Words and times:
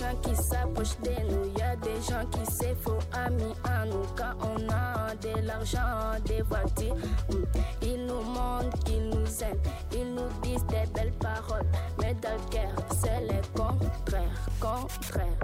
gens 0.00 0.16
qui 0.22 0.34
s'approchent 0.34 0.98
de 1.02 1.10
nous, 1.30 1.58
y 1.58 1.62
a 1.62 1.76
des 1.76 2.00
gens 2.08 2.24
qui 2.30 2.50
se 2.50 2.74
font 2.82 2.98
amis 3.12 3.54
à 3.64 3.84
nous. 3.84 4.06
Quand 4.16 4.34
on 4.40 4.68
a 4.70 5.14
de 5.16 5.46
l'argent, 5.46 6.18
des 6.24 6.42
voitures, 6.42 6.96
mm, 7.28 7.44
ils 7.82 8.06
nous 8.06 8.22
montrent 8.22 8.78
qu'ils 8.84 9.10
nous 9.10 9.42
aiment, 9.42 9.60
ils 9.92 10.14
nous 10.14 10.28
disent 10.42 10.64
des 10.66 10.86
belles 10.94 11.12
paroles. 11.20 11.66
Mais 12.00 12.14
dans 12.14 12.30
le 12.30 12.94
c'est 12.94 13.20
le 13.20 13.40
contraire, 13.54 14.48
contraire. 14.58 15.38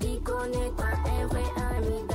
Il 0.00 0.20
connaît 0.22 0.72
pas 0.76 0.96
un 1.10 1.26
vrai 1.26 1.44
ami 1.76 2.06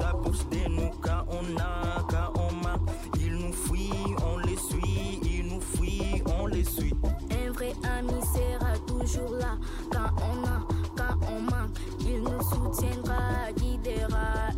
gens 0.00 0.06
qui 0.22 0.36
s'approchent 0.36 0.48
de 0.50 0.68
nous 0.68 0.90
quand 1.00 1.24
on 1.28 1.58
a, 1.60 2.02
quand 2.08 2.40
on 2.40 2.52
manque. 2.54 2.88
Ils 3.20 3.34
nous 3.34 3.52
fuient, 3.52 4.14
on 4.24 4.38
les 4.38 4.56
suit, 4.56 5.20
ils 5.22 5.46
nous 5.46 5.60
fuient, 5.60 6.22
on 6.38 6.46
les 6.46 6.64
suit. 6.64 6.94
Un 7.30 7.52
vrai 7.52 7.72
ami 7.98 8.20
sera 8.22 8.78
toujours 8.86 9.36
là 9.36 9.58
quand 9.92 10.10
on 10.18 10.44
a, 10.46 10.66
quand 10.96 11.26
on 11.28 11.40
manque. 11.42 11.76
Il 12.00 12.22
nous 12.22 12.42
soutiendra, 12.42 13.52
guidera, 13.56 14.49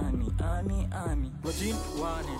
ami, 0.00 0.26
info 0.26 0.44
ami, 0.54 0.88
ami, 0.88 0.88
ami. 0.92 1.28
Rajin 1.44 1.76
Wane. 2.00 2.36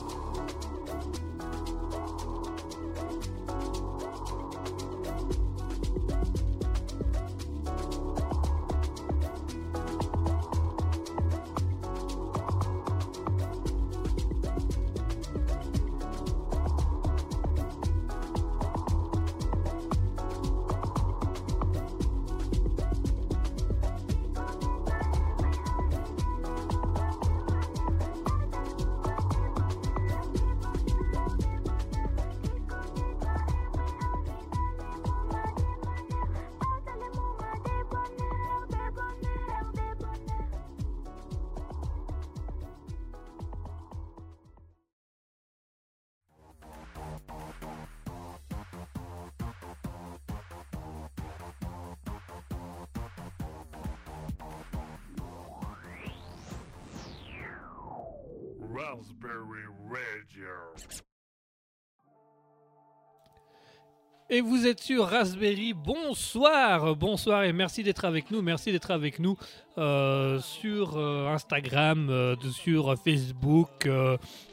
Et 64.32 64.42
vous 64.42 64.64
êtes 64.64 64.80
sur 64.80 65.08
Raspberry. 65.08 65.72
Bonsoir, 65.72 66.94
bonsoir 66.94 67.42
et 67.42 67.52
merci 67.52 67.82
d'être 67.82 68.04
avec 68.04 68.30
nous. 68.30 68.42
Merci 68.42 68.70
d'être 68.70 68.92
avec 68.92 69.18
nous 69.18 69.36
euh, 69.76 70.38
sur 70.38 70.96
euh, 70.96 71.26
Instagram, 71.26 72.08
euh, 72.10 72.36
sur 72.52 72.96
Facebook, 72.96 73.88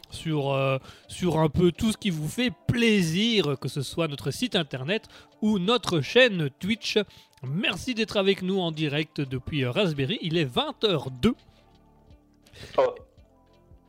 sur, 0.09 0.79
sur 1.07 1.39
un 1.39 1.49
peu 1.49 1.71
tout 1.71 1.91
ce 1.91 1.97
qui 1.97 2.09
vous 2.09 2.27
fait 2.27 2.51
plaisir, 2.67 3.59
que 3.59 3.67
ce 3.67 3.83
soit 3.83 4.07
notre 4.07 4.31
site 4.31 4.55
internet 4.55 5.07
ou 5.43 5.59
notre 5.59 6.01
chaîne 6.01 6.49
Twitch. 6.59 6.97
Merci 7.43 7.93
d'être 7.93 8.17
avec 8.17 8.41
nous 8.41 8.59
en 8.59 8.71
direct 8.71 9.21
depuis 9.21 9.63
Raspberry. 9.63 10.17
Il 10.21 10.37
est 10.37 10.51
20h02. 10.51 11.33
Oh. 12.79 12.95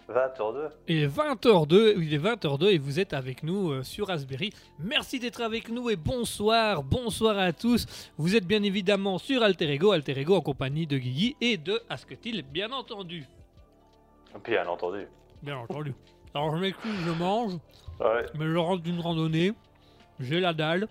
20h02 0.09 0.71
Il 0.89 1.03
est 1.03 1.07
20h02, 1.09 1.95
il 1.99 2.15
est 2.15 2.19
20h02 2.19 2.67
et 2.73 2.79
vous 2.79 2.99
êtes 2.99 3.13
avec 3.13 3.43
nous 3.43 3.71
euh, 3.73 3.83
sur 3.83 4.07
Raspberry. 4.09 4.53
Merci 4.79 5.21
d'être 5.21 5.43
avec 5.43 5.69
nous 5.69 5.91
et 5.91 5.97
bonsoir, 5.97 6.83
bonsoir 6.83 7.37
à 7.39 7.53
tous. 7.53 7.85
Vous 8.17 8.35
êtes 8.35 8.47
bien 8.47 8.63
évidemment 8.63 9.19
sur 9.19 9.43
Alter 9.43 9.71
Ego, 9.71 9.93
Alter 9.93 10.19
Ego 10.19 10.35
en 10.37 10.41
compagnie 10.41 10.87
de 10.87 10.97
Guigui 10.97 11.37
et 11.43 11.59
de 11.59 11.81
Asketil, 11.91 12.43
bien 12.43 12.73
entendu. 12.73 13.25
Bien 14.45 14.67
entendu. 14.67 15.07
Bien 15.43 15.59
entendu. 15.59 15.95
Alors 16.35 16.57
je 16.57 16.61
m'excuse, 16.61 16.97
je 17.05 17.11
mange, 17.13 17.55
Ouais. 18.01 18.25
mais 18.39 18.47
je 18.47 18.57
rentre 18.57 18.83
d'une 18.83 19.01
randonnée, 19.01 19.53
j'ai 20.21 20.41
la 20.41 20.55
dalle. 20.55 20.89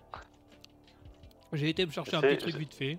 J'ai 1.53 1.69
été 1.69 1.85
me 1.85 1.91
chercher 1.91 2.17
un 2.17 2.21
petit 2.21 2.37
truc 2.37 2.55
vite 2.55 2.73
fait. 2.73 2.97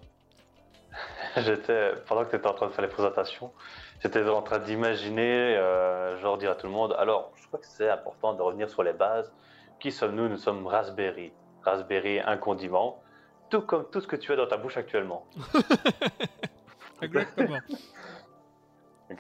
J'étais, 1.37 1.93
pendant 2.09 2.25
que 2.25 2.31
tu 2.31 2.37
étais 2.37 2.47
en 2.47 2.55
train 2.55 2.67
de 2.69 2.73
faire 2.73 2.83
les 2.83 2.91
présentations, 2.91 3.53
j'étais 4.01 4.27
en 4.29 4.43
train 4.43 4.59
d'imaginer, 4.59 5.57
euh, 5.57 6.17
genre 6.19 6.39
dire 6.39 6.51
à 6.53 6.55
tout 6.55 6.67
le 6.67 6.73
monde, 6.73 6.95
alors 6.99 7.33
je 7.37 7.47
crois 7.47 7.59
que 7.61 7.67
c'est 7.67 7.89
important 7.91 8.35
de 8.35 8.43
revenir 8.43 8.69
sur 8.71 8.83
les 8.83 8.93
bases. 8.93 9.33
Qui 9.81 9.93
sommes-nous? 9.93 10.29
Nous 10.29 10.37
sommes 10.37 10.67
Raspberry. 10.67 11.33
Raspberry, 11.63 12.21
un 12.21 12.37
condiment, 12.37 13.03
tout 13.51 13.61
comme 13.63 13.89
tout 13.91 14.01
ce 14.01 14.07
que 14.07 14.17
tu 14.17 14.33
as 14.33 14.37
dans 14.37 14.47
ta 14.47 14.57
bouche 14.57 14.77
actuellement. 14.77 15.27
Exactement. 17.03 17.59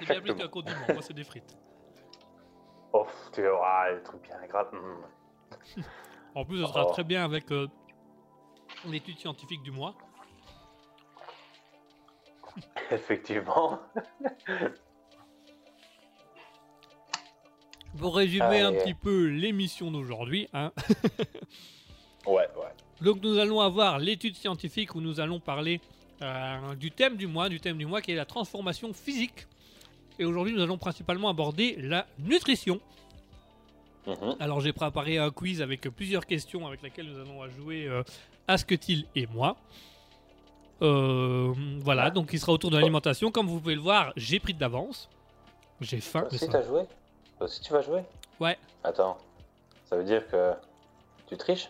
C'est 0.06 0.20
bien 0.20 0.34
qu'un 0.34 0.48
condiment, 0.48 0.78
moi 0.92 1.02
c'est 1.02 1.14
des 1.14 1.24
frites. 1.24 1.56
Oh, 2.92 3.06
tu 3.32 3.42
vois, 3.46 3.92
des 3.94 4.02
trucs 4.02 4.22
bien 4.22 4.36
gras. 4.48 4.64
mm. 4.72 5.82
En 6.34 6.44
plus, 6.44 6.60
ça 6.62 6.68
sera 6.68 6.86
Oh. 6.86 6.90
très 6.92 7.04
bien 7.04 7.24
avec 7.24 7.50
euh, 7.52 7.68
l'étude 8.86 9.18
scientifique 9.18 9.62
du 9.62 9.70
mois. 9.70 9.94
Effectivement. 12.90 13.80
Pour 17.98 18.16
résumer 18.16 18.60
un 18.60 18.72
petit 18.72 18.94
peu 18.94 19.26
l'émission 19.26 19.90
d'aujourd'hui, 19.90 20.48
hein. 20.52 20.72
Ouais, 22.26 22.46
ouais. 22.56 22.74
donc 23.00 23.22
nous 23.22 23.38
allons 23.38 23.60
avoir 23.60 23.98
l'étude 23.98 24.36
scientifique 24.36 24.94
où 24.94 25.00
nous 25.00 25.18
allons 25.18 25.40
parler 25.40 25.80
euh, 26.20 26.74
du 26.74 26.90
thème 26.90 27.16
du 27.16 27.26
mois, 27.26 27.48
du 27.48 27.58
thème 27.58 27.78
du 27.78 27.86
mois 27.86 28.02
qui 28.02 28.12
est 28.12 28.16
la 28.16 28.26
transformation 28.26 28.92
physique. 28.92 29.46
Et 30.18 30.24
aujourd'hui, 30.24 30.52
nous 30.52 30.60
allons 30.60 30.78
principalement 30.78 31.28
aborder 31.28 31.76
la 31.80 32.06
nutrition. 32.18 32.80
Mhm. 34.06 34.36
Alors 34.40 34.60
j'ai 34.60 34.72
préparé 34.72 35.18
un 35.18 35.30
quiz 35.30 35.62
avec 35.62 35.82
plusieurs 35.82 36.26
questions 36.26 36.66
avec 36.66 36.82
lesquelles 36.82 37.06
nous 37.06 37.20
allons 37.20 37.48
jouer 37.50 37.86
euh, 37.86 38.02
Asketil 38.46 39.06
et 39.14 39.26
moi. 39.26 39.56
Euh, 40.82 41.52
voilà, 41.80 42.10
donc 42.10 42.30
il 42.32 42.38
sera 42.38 42.52
autour 42.52 42.70
de 42.70 42.76
l'alimentation. 42.76 43.30
Comme 43.30 43.46
vous 43.46 43.58
pouvez 43.60 43.74
le 43.74 43.80
voir, 43.80 44.12
j'ai 44.16 44.38
pris 44.38 44.54
de 44.54 44.58
d'avance. 44.58 45.08
J'ai 45.80 46.00
faim. 46.00 46.20
Toi 46.20 46.28
aussi, 46.32 46.48
t'as 46.48 46.62
joué? 46.62 46.82
Toi 47.38 47.46
aussi, 47.46 47.60
tu 47.60 47.72
vas 47.72 47.82
jouer? 47.82 48.02
Ouais. 48.40 48.56
Attends, 48.84 49.18
ça 49.84 49.96
veut 49.96 50.04
dire 50.04 50.26
que 50.28 50.52
tu 51.26 51.36
triches? 51.36 51.68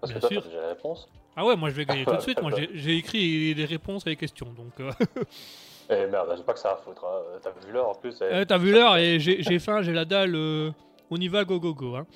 Parce 0.00 0.12
Bien 0.12 0.20
que 0.20 0.26
toi, 0.26 0.28
sûr. 0.30 0.42
t'as 0.42 0.48
déjà 0.48 0.60
la 0.62 0.68
réponse. 0.68 1.08
Ah 1.36 1.44
ouais, 1.46 1.56
moi 1.56 1.70
je 1.70 1.74
vais 1.74 1.84
gagner 1.86 2.04
tout 2.04 2.16
de 2.16 2.20
suite. 2.22 2.40
Moi 2.42 2.50
j'ai- 2.56 2.70
j'ai 2.74 2.96
écrit 2.96 3.54
les 3.54 3.64
réponses 3.64 4.06
et 4.06 4.10
les 4.10 4.16
questions. 4.16 4.46
Donc 4.52 4.78
euh, 4.80 4.90
Eh 5.90 6.06
merde, 6.06 6.32
j'ai 6.36 6.42
pas 6.42 6.52
que 6.52 6.58
ça 6.58 6.72
à 6.72 6.76
foutre. 6.76 7.04
hein. 7.04 7.38
T'as 7.42 7.50
vu 7.50 7.72
l'heure 7.72 7.88
en 7.88 7.94
plus. 7.94 8.16
eh. 8.20 8.24
euh, 8.24 8.44
t'as 8.44 8.58
vu 8.58 8.72
l'heure 8.72 8.96
et 8.96 9.18
j'ai 9.20 9.42
j'ai 9.42 9.58
faim, 9.58 9.82
j'ai 9.82 9.92
la 9.92 10.04
dalle. 10.04 10.34
euh, 10.34 10.70
on 11.10 11.16
y 11.16 11.28
va, 11.28 11.44
go 11.44 11.58
go 11.60 11.74
go. 11.74 11.96
hein. 11.96 12.06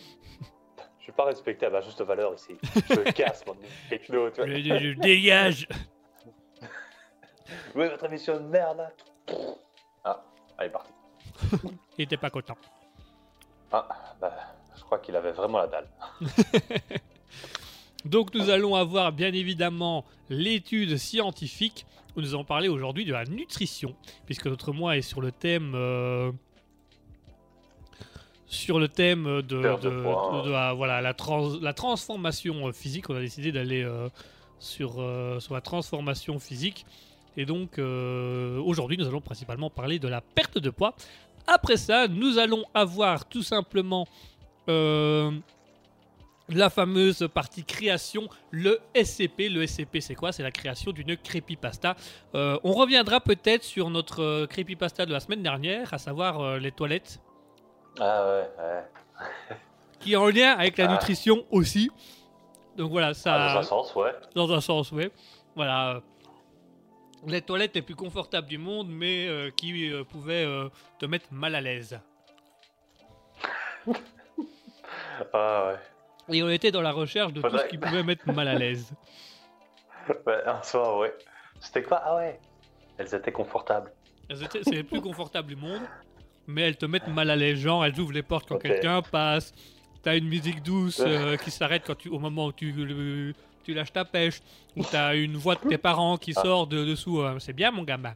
Je 0.98 1.04
suis 1.04 1.12
pas 1.12 1.24
respecté 1.24 1.66
à 1.66 1.70
ma 1.70 1.80
juste 1.82 2.00
valeur 2.02 2.34
ici. 2.34 2.56
Je 2.88 2.94
me 3.00 3.12
casse, 3.12 3.44
mon 3.46 3.54
techno, 3.90 4.30
tu 4.30 4.36
vois. 4.40 4.46
Je, 4.46 4.62
je- 4.62 4.78
je 4.78 4.98
dégage. 5.00 5.68
Oui, 7.74 7.88
votre 7.88 8.04
émission 8.06 8.34
de 8.36 8.42
merde. 8.46 8.88
Ah, 10.04 10.22
allez, 10.58 10.70
parti. 10.70 10.90
Il 11.98 12.04
était 12.04 12.16
pas 12.16 12.30
content. 12.30 12.56
Ah, 13.72 13.88
bah, 14.20 14.32
je 14.76 14.82
crois 14.82 14.98
qu'il 14.98 15.16
avait 15.16 15.32
vraiment 15.32 15.58
la 15.58 15.66
dalle. 15.66 15.88
Donc 18.04 18.34
nous 18.34 18.50
allons 18.50 18.74
avoir 18.74 19.12
bien 19.12 19.32
évidemment 19.32 20.04
l'étude 20.28 20.98
scientifique 20.98 21.86
où 22.16 22.20
nous 22.20 22.34
allons 22.34 22.44
parler 22.44 22.68
aujourd'hui 22.68 23.04
de 23.04 23.12
la 23.12 23.24
nutrition, 23.24 23.96
puisque 24.26 24.46
notre 24.46 24.72
mois 24.72 24.96
est 24.96 25.02
sur 25.02 25.20
le 25.20 25.32
thème 25.32 25.72
euh, 25.74 26.30
sur 28.46 28.78
le 28.78 28.88
thème 28.88 29.42
de, 29.42 29.56
la, 30.48 30.74
voilà, 30.74 31.00
la, 31.00 31.14
trans- 31.14 31.58
la 31.60 31.72
transformation 31.72 32.72
physique. 32.72 33.10
On 33.10 33.16
a 33.16 33.20
décidé 33.20 33.50
d'aller 33.52 33.82
euh, 33.82 34.08
sur, 34.60 35.00
euh, 35.00 35.40
sur 35.40 35.54
la 35.54 35.60
transformation 35.60 36.38
physique. 36.38 36.86
Et 37.36 37.44
donc 37.46 37.78
euh, 37.78 38.58
aujourd'hui 38.60 38.96
nous 38.96 39.06
allons 39.06 39.20
principalement 39.20 39.70
parler 39.70 39.98
de 39.98 40.08
la 40.08 40.20
perte 40.20 40.58
de 40.58 40.70
poids. 40.70 40.94
Après 41.46 41.76
ça, 41.76 42.08
nous 42.08 42.38
allons 42.38 42.64
avoir 42.72 43.26
tout 43.26 43.42
simplement 43.42 44.06
euh, 44.68 45.30
la 46.48 46.70
fameuse 46.70 47.28
partie 47.34 47.64
création, 47.64 48.28
le 48.50 48.78
SCP. 48.94 49.48
Le 49.50 49.66
SCP, 49.66 50.00
c'est 50.00 50.14
quoi? 50.14 50.32
C'est 50.32 50.42
la 50.42 50.50
création 50.50 50.92
d'une 50.92 51.16
creepypasta. 51.16 51.96
Euh, 52.34 52.58
on 52.64 52.72
reviendra 52.72 53.20
peut-être 53.20 53.62
sur 53.62 53.90
notre 53.90 54.22
euh, 54.22 54.46
creepypasta 54.46 55.04
de 55.06 55.12
la 55.12 55.20
semaine 55.20 55.42
dernière, 55.42 55.92
à 55.92 55.98
savoir 55.98 56.40
euh, 56.40 56.58
les 56.58 56.70
toilettes, 56.72 57.20
Ah 58.00 58.26
ouais, 58.26 58.48
ouais. 58.58 59.56
qui 60.00 60.12
est 60.14 60.16
en 60.16 60.28
lien 60.28 60.52
avec 60.52 60.78
la 60.78 60.86
Ah. 60.88 60.92
nutrition 60.92 61.44
aussi. 61.50 61.90
Donc 62.76 62.90
voilà, 62.90 63.12
ça. 63.14 63.34
Ah, 63.34 63.54
dans 63.54 63.60
un 63.60 63.62
sens, 63.62 63.94
ouais. 63.96 64.12
Dans 64.34 64.52
un 64.52 64.60
sens, 64.60 64.92
oui. 64.92 65.08
Voilà. 65.56 66.00
Les 67.26 67.40
toilettes 67.42 67.74
les 67.74 67.82
plus 67.82 67.94
confortables 67.94 68.46
du 68.48 68.58
monde, 68.58 68.88
mais 68.90 69.26
euh, 69.28 69.50
qui 69.50 69.90
euh, 69.90 70.04
pouvaient 70.04 70.44
euh, 70.44 70.68
te 70.98 71.06
mettre 71.06 71.26
mal 71.32 71.54
à 71.54 71.60
l'aise. 71.60 71.98
Ah 75.32 75.68
ouais. 76.28 76.36
Et 76.36 76.42
on 76.42 76.48
était 76.50 76.70
dans 76.70 76.82
la 76.82 76.92
recherche 76.92 77.32
de 77.32 77.40
tout 77.40 77.56
ce 77.58 77.66
qui 77.66 77.78
pouvait 77.78 78.02
mettre 78.02 78.30
mal 78.32 78.48
à 78.48 78.54
l'aise. 78.54 78.92
Ouais, 80.26 80.46
en 80.46 80.62
soi, 80.62 80.98
ouais. 80.98 81.14
C'était 81.60 81.82
quoi? 81.82 81.98
Ah 82.04 82.16
ouais. 82.16 82.38
Elles 82.98 83.14
étaient 83.14 83.32
confortables. 83.32 83.90
Elles 84.28 84.42
étaient- 84.42 84.62
C'est 84.62 84.72
les 84.74 84.82
plus 84.84 85.00
confortables 85.00 85.48
du 85.48 85.56
monde, 85.56 85.80
mais 86.46 86.60
elles 86.60 86.76
te 86.76 86.84
mettent 86.84 87.08
mal 87.08 87.30
à 87.30 87.36
l'aise. 87.36 87.58
Genre, 87.60 87.82
elles 87.86 87.98
ouvrent 87.98 88.12
les 88.12 88.22
portes 88.22 88.46
quand 88.46 88.58
quelqu'un 88.58 89.00
passe. 89.00 89.54
T'as 90.02 90.14
une 90.18 90.28
musique 90.28 90.62
douce 90.62 91.02
qui 91.42 91.50
s'arrête 91.50 91.84
quand 91.86 91.94
tu, 91.94 92.10
au 92.10 92.18
moment 92.18 92.44
où 92.48 92.52
tu, 92.52 93.34
tu 93.64 93.74
lâches 93.74 93.92
ta 93.92 94.04
pêche. 94.04 94.40
Ou 94.76 94.84
t'as 94.84 95.14
une 95.16 95.36
voix 95.36 95.54
de 95.56 95.68
tes 95.68 95.78
parents 95.78 96.16
qui 96.16 96.32
sort 96.34 96.66
de 96.66 96.84
dessous. 96.84 97.20
euh, 97.20 97.38
C'est 97.38 97.52
bien, 97.52 97.70
mon 97.70 97.82
gamin. 97.82 98.14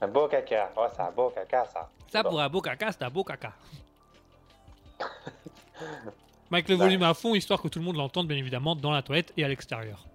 Un 0.00 0.08
beau 0.08 0.26
caca. 0.28 0.72
Ouais, 0.76 0.86
c'est 0.94 1.02
un 1.02 1.10
beau 1.10 1.30
caca, 1.30 1.64
ça. 1.66 1.88
Ça, 2.08 2.22
Bon. 2.22 2.30
pour 2.30 2.40
un 2.40 2.48
beau 2.48 2.60
caca, 2.60 2.90
c'est 2.92 3.02
un 3.02 3.10
beau 3.10 3.24
caca. 3.24 3.52
Avec 6.50 6.68
le 6.68 6.76
volume 6.76 7.02
à 7.02 7.14
fond, 7.14 7.34
histoire 7.34 7.60
que 7.60 7.68
tout 7.68 7.78
le 7.78 7.84
monde 7.84 7.96
l'entende, 7.96 8.26
bien 8.26 8.36
évidemment, 8.36 8.74
dans 8.74 8.90
la 8.90 9.02
toilette 9.02 9.32
et 9.36 9.44
à 9.44 9.48
l'extérieur. 9.48 10.06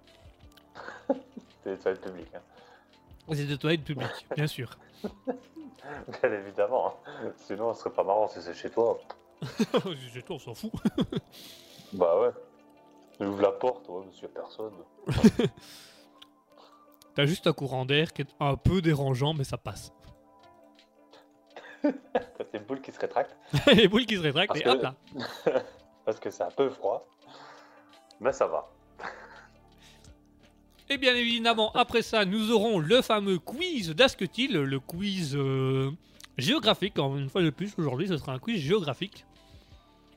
C'est 1.62 1.70
des 1.76 1.78
toilettes 1.78 2.00
publiques. 2.02 2.34
Hein. 2.34 2.40
C'est 3.32 3.44
des 3.46 3.56
toilettes 3.56 3.84
publiques, 3.84 4.26
bien 4.36 4.46
sûr. 4.46 4.76
Bien 6.22 6.32
évidemment. 6.32 6.94
hein. 7.06 7.30
Sinon, 7.36 7.72
ce 7.72 7.80
serait 7.80 7.90
pas 7.94 8.02
marrant 8.04 8.26
si 8.28 8.40
c'est 8.42 8.54
chez 8.54 8.68
toi. 8.70 8.98
C'est 9.56 10.22
toi, 10.24 10.36
on 10.36 10.38
s'en 10.38 10.54
fout. 10.54 10.72
Bah 11.92 12.18
ouais. 12.20 12.30
Tu 13.18 13.24
ouvres 13.24 13.42
la 13.42 13.52
porte, 13.52 13.88
ouais, 13.88 14.04
monsieur, 14.06 14.28
personne. 14.28 14.72
T'as 17.14 17.26
juste 17.26 17.46
un 17.46 17.52
courant 17.52 17.84
d'air 17.84 18.12
qui 18.12 18.22
est 18.22 18.34
un 18.40 18.56
peu 18.56 18.82
dérangeant, 18.82 19.34
mais 19.34 19.44
ça 19.44 19.56
passe. 19.56 19.92
T'as 21.82 22.44
tes 22.50 22.58
boules 22.58 22.80
qui 22.80 22.90
se 22.90 22.98
rétractent. 22.98 23.36
Les 23.74 23.86
boules 23.86 24.06
qui 24.06 24.16
se 24.16 24.22
rétractent 24.22 24.48
Parce 24.48 24.60
et 24.60 24.68
hop 24.68 24.82
là. 24.82 24.94
Parce 26.04 26.18
que 26.18 26.30
c'est 26.30 26.42
un 26.42 26.50
peu 26.50 26.68
froid. 26.70 27.06
Mais 28.20 28.32
ça 28.32 28.46
va. 28.46 28.68
Et 30.90 30.98
bien 30.98 31.14
évidemment, 31.14 31.72
après 31.72 32.02
ça, 32.02 32.24
nous 32.24 32.50
aurons 32.50 32.78
le 32.78 33.00
fameux 33.00 33.38
quiz 33.38 33.90
d'Asketil, 33.90 34.52
le 34.52 34.80
quiz 34.80 35.34
euh, 35.34 35.90
géographique. 36.36 36.98
Une 36.98 37.28
fois 37.28 37.42
de 37.42 37.50
plus, 37.50 37.72
aujourd'hui, 37.78 38.08
ce 38.08 38.18
sera 38.18 38.32
un 38.32 38.38
quiz 38.38 38.60
géographique. 38.60 39.24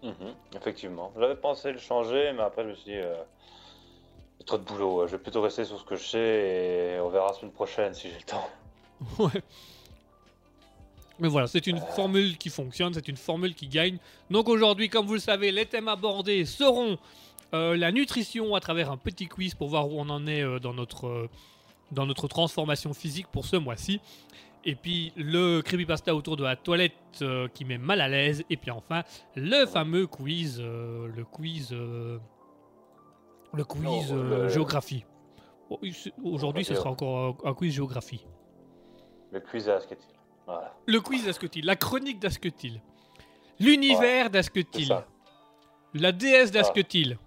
Mhm, 0.03 0.33
effectivement. 0.55 1.11
J'avais 1.19 1.35
pensé 1.35 1.71
le 1.71 1.79
changer, 1.79 2.31
mais 2.33 2.43
après 2.43 2.63
je 2.63 2.69
me 2.69 2.75
suis 2.75 2.85
dit, 2.85 2.97
euh, 2.97 3.15
trop 4.45 4.57
de 4.57 4.63
boulot. 4.63 5.07
Je 5.07 5.13
vais 5.13 5.21
plutôt 5.21 5.41
rester 5.41 5.65
sur 5.65 5.79
ce 5.79 5.83
que 5.83 5.95
je 5.95 6.03
sais 6.03 6.19
et 6.19 6.99
on 6.99 7.09
verra 7.09 7.27
la 7.27 7.33
semaine 7.33 7.51
prochaine 7.51 7.93
si 7.93 8.09
j'ai 8.09 8.17
le 8.17 8.23
temps. 8.23 8.49
Mais 11.19 11.27
voilà, 11.27 11.47
c'est 11.47 11.65
une 11.65 11.79
formule 11.95 12.37
qui 12.37 12.49
fonctionne, 12.49 12.93
c'est 12.93 13.07
une 13.07 13.17
formule 13.17 13.55
qui 13.55 13.67
gagne. 13.67 13.97
Donc 14.29 14.47
aujourd'hui, 14.49 14.87
comme 14.87 15.07
vous 15.07 15.15
le 15.15 15.19
savez, 15.19 15.51
les 15.51 15.65
thèmes 15.65 15.87
abordés 15.87 16.45
seront 16.45 16.99
euh, 17.55 17.75
la 17.75 17.91
nutrition 17.91 18.53
à 18.53 18.59
travers 18.59 18.91
un 18.91 18.97
petit 18.97 19.25
quiz 19.25 19.55
pour 19.55 19.69
voir 19.69 19.89
où 19.89 19.99
on 19.99 20.09
en 20.09 20.27
est 20.27 20.43
euh, 20.43 20.59
dans 20.59 20.75
notre 20.75 22.27
transformation 22.27 22.93
physique 22.93 23.25
pour 23.31 23.45
ce 23.45 23.55
mois-ci. 23.55 23.99
Et 24.69 24.75
puis 24.75 25.13
le 25.15 25.61
creepypasta 25.61 26.13
autour 26.13 26.35
de 26.37 26.43
la 26.43 26.55
toilette 26.57 26.93
euh, 27.21 27.47
qui 27.47 27.63
met 27.65 27.77
mal 27.77 28.01
à 28.01 28.07
l'aise. 28.09 28.43
Et 28.49 28.57
puis 28.57 28.69
enfin, 28.69 29.03
le 29.35 29.65
fameux 29.65 30.05
quiz, 30.07 30.59
euh, 30.61 31.07
le 31.07 31.23
quiz, 31.23 31.69
euh, 31.71 32.19
le 33.53 33.63
quiz 33.63 34.13
géographie. 34.49 35.05
Oh, 35.69 35.79
Aujourd'hui, 36.23 36.63
ce 36.65 36.75
sera 36.75 36.89
encore 36.91 37.37
un- 37.45 37.49
un 37.49 37.53
quiz 37.53 37.73
géographie. 37.73 38.25
Le 39.31 39.39
quiz 39.39 39.67
à 39.69 39.75
Asketil. 39.77 40.07
Voilà. 40.45 40.73
Le 40.85 41.01
quiz 41.01 41.25
d'Asketil, 41.25 41.65
la 41.65 41.75
chronique 41.75 42.19
d'Asketil, 42.19 42.81
l'univers 43.59 44.25
C'est 44.25 44.31
d'Asketil, 44.31 44.95
la 45.93 46.11
déesse 46.13 46.51
d'Asketil, 46.51 47.17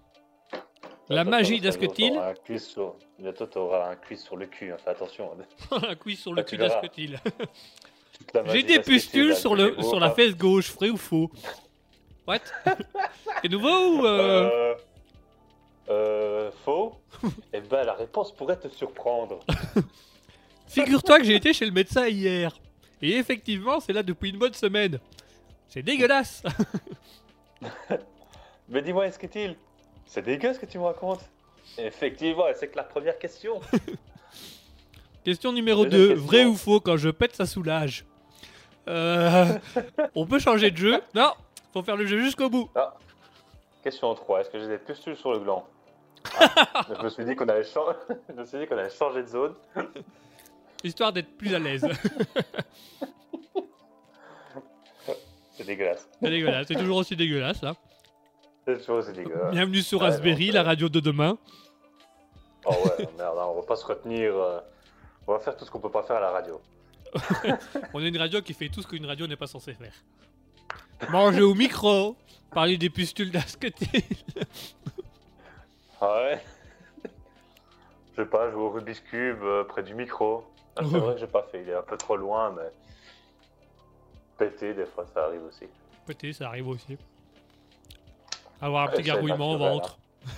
la 1.11 1.23
magie 1.23 1.59
d'Asketil, 1.59 2.17
un 2.17 2.57
sur- 2.57 2.95
Bientôt, 3.19 3.45
tu 3.47 3.57
auras 3.59 3.91
un 3.91 3.95
quiz 3.95 4.19
sur 4.21 4.35
le 4.37 4.47
cul. 4.47 4.71
hein, 4.71 4.77
Fais 4.83 4.89
attention. 4.91 5.31
un 5.71 5.95
quiz 5.95 6.19
sur 6.19 6.33
le 6.33 6.41
Ah, 6.41 6.43
cul 6.43 6.49
tu 6.57 6.61
verras. 6.61 6.75
d'Asketil. 6.81 7.19
J'ai 8.47 8.63
des 8.63 8.79
pustules 8.79 9.35
sur, 9.35 9.55
le, 9.55 9.75
sur 9.81 9.99
la 9.99 10.11
fesse 10.11 10.35
gauche, 10.35 10.71
vrai 10.73 10.89
ou 10.89 10.97
faux? 10.97 11.31
What? 12.27 12.39
C'est 13.41 13.49
nouveau 13.49 13.97
ou... 13.97 14.05
euh, 14.05 14.49
Euh... 14.49 14.75
Euh... 15.89 16.51
Faux? 16.63 16.93
Eh 17.53 17.61
ben, 17.61 17.83
la 17.83 17.93
réponse 17.93 18.31
pourrait 18.33 18.57
te 18.59 18.67
surprendre. 18.69 19.39
Figure-toi 20.67 21.17
que 21.19 21.23
j'ai 21.25 21.35
été 21.35 21.51
chez 21.53 21.65
le 21.65 21.71
médecin 21.71 22.07
hier. 22.07 22.55
Et 23.01 23.15
effectivement, 23.17 23.79
c'est 23.79 23.91
là 23.93 24.03
depuis 24.03 24.29
une 24.29 24.37
bonne 24.37 24.53
semaine. 24.53 24.99
C'est 25.67 25.81
dégueulasse. 25.81 26.43
Mais 28.69 28.81
dis-moi, 28.81 29.07
est-ce 29.07 29.19
qu'il 29.19 29.55
C'est 30.11 30.23
dégueu 30.23 30.53
ce 30.53 30.59
que 30.59 30.65
tu 30.65 30.77
me 30.77 30.83
racontes 30.83 31.21
Effectivement, 31.77 32.43
c'est 32.53 32.67
que 32.67 32.75
la 32.75 32.83
première 32.83 33.17
question. 33.17 33.61
Question 35.23 35.53
numéro 35.53 35.85
Deuxième 35.85 36.01
2. 36.01 36.07
question. 36.15 36.27
Vrai 36.27 36.43
ou 36.43 36.55
faux, 36.57 36.81
quand 36.81 36.97
je 36.97 37.07
pète, 37.09 37.33
ça 37.33 37.45
soulage 37.45 38.05
Euh, 38.89 39.57
On 40.15 40.25
peut 40.25 40.39
changer 40.39 40.69
de 40.69 40.75
jeu 40.75 41.01
Non, 41.15 41.31
faut 41.71 41.81
faire 41.81 41.95
le 41.95 42.05
jeu 42.05 42.19
jusqu'au 42.19 42.49
bout. 42.49 42.69
Question 43.85 44.13
3. 44.13 44.41
Est-ce 44.41 44.49
que 44.49 44.59
j'ai 44.59 44.67
des 44.67 44.79
pustules 44.79 45.15
sur 45.15 45.31
le 45.31 45.39
gland 45.39 45.65
Ah, 46.37 46.85
Je 46.99 47.03
me 47.03 47.09
suis 47.09 47.23
dit 47.23 47.33
qu'on 47.33 47.47
allait, 47.47 47.63
changer 48.89 49.23
de 49.23 49.27
zone. 49.27 49.55
Histoire 50.83 51.13
d'être 51.13 51.37
plus 51.37 51.55
à 51.55 51.59
l'aise. 51.59 51.87
C'est 55.53 55.65
dégueulasse. 55.65 56.09
C'est 56.21 56.29
dégueulasse, 56.29 56.67
c'est 56.67 56.75
toujours 56.75 56.97
aussi 56.97 57.15
dégueulasse 57.15 57.61
là. 57.61 57.75
C'est 57.87 57.90
dégueulasse. 58.65 59.51
Bienvenue 59.51 59.81
sur 59.81 60.01
Raspberry, 60.01 60.51
la 60.51 60.61
ouais. 60.61 60.65
radio 60.67 60.89
de 60.89 60.99
demain. 60.99 61.37
Oh 62.65 62.71
ouais, 62.85 63.07
merde, 63.17 63.37
hein, 63.39 63.45
on 63.49 63.55
va 63.55 63.63
pas 63.63 63.75
se 63.75 63.85
retenir. 63.85 64.35
euh, 64.35 64.59
On 65.27 65.33
va 65.33 65.39
faire 65.39 65.55
tout 65.57 65.65
ce 65.65 65.71
qu'on 65.71 65.79
peut 65.79 65.89
pas 65.89 66.03
faire 66.03 66.17
à 66.17 66.21
la 66.21 66.31
radio. 66.31 66.61
On 67.93 68.01
est 68.01 68.07
une 68.09 68.17
radio 68.17 68.41
qui 68.41 68.53
fait 68.53 68.69
tout 68.69 68.81
ce 68.81 68.87
qu'une 68.87 69.05
radio 69.05 69.27
n'est 69.27 69.35
pas 69.35 69.47
censée 69.47 69.73
faire. 69.73 69.93
Manger 71.09 71.41
au 71.41 71.55
micro, 71.55 72.15
parler 72.51 72.77
des 72.77 72.89
pustules 72.89 73.31
d'Asketil. 73.31 74.03
Ah 75.99 76.21
ouais 76.23 76.43
Je 78.15 78.21
sais 78.21 78.29
pas, 78.29 78.49
jouer 78.51 78.61
au 78.61 78.69
Rubik's 78.69 78.99
Cube 79.01 79.39
euh, 79.43 79.63
près 79.63 79.83
du 79.83 79.93
micro. 79.95 80.43
Ah, 80.75 80.81
c'est 80.89 80.97
vrai 80.99 81.15
que 81.15 81.19
j'ai 81.19 81.27
pas 81.27 81.43
fait, 81.51 81.61
il 81.63 81.69
est 81.69 81.75
un 81.75 81.81
peu 81.81 81.97
trop 81.97 82.15
loin, 82.15 82.51
mais. 82.55 82.71
Péter, 84.37 84.73
des 84.73 84.85
fois, 84.85 85.05
ça 85.13 85.25
arrive 85.25 85.43
aussi. 85.43 85.65
Péter, 86.05 86.33
ça 86.33 86.47
arrive 86.47 86.67
aussi. 86.69 86.97
Avoir 88.61 88.87
un 88.87 88.91
petit 88.91 89.01
gargouillement 89.01 89.53
au 89.53 89.57
ventre. 89.57 89.97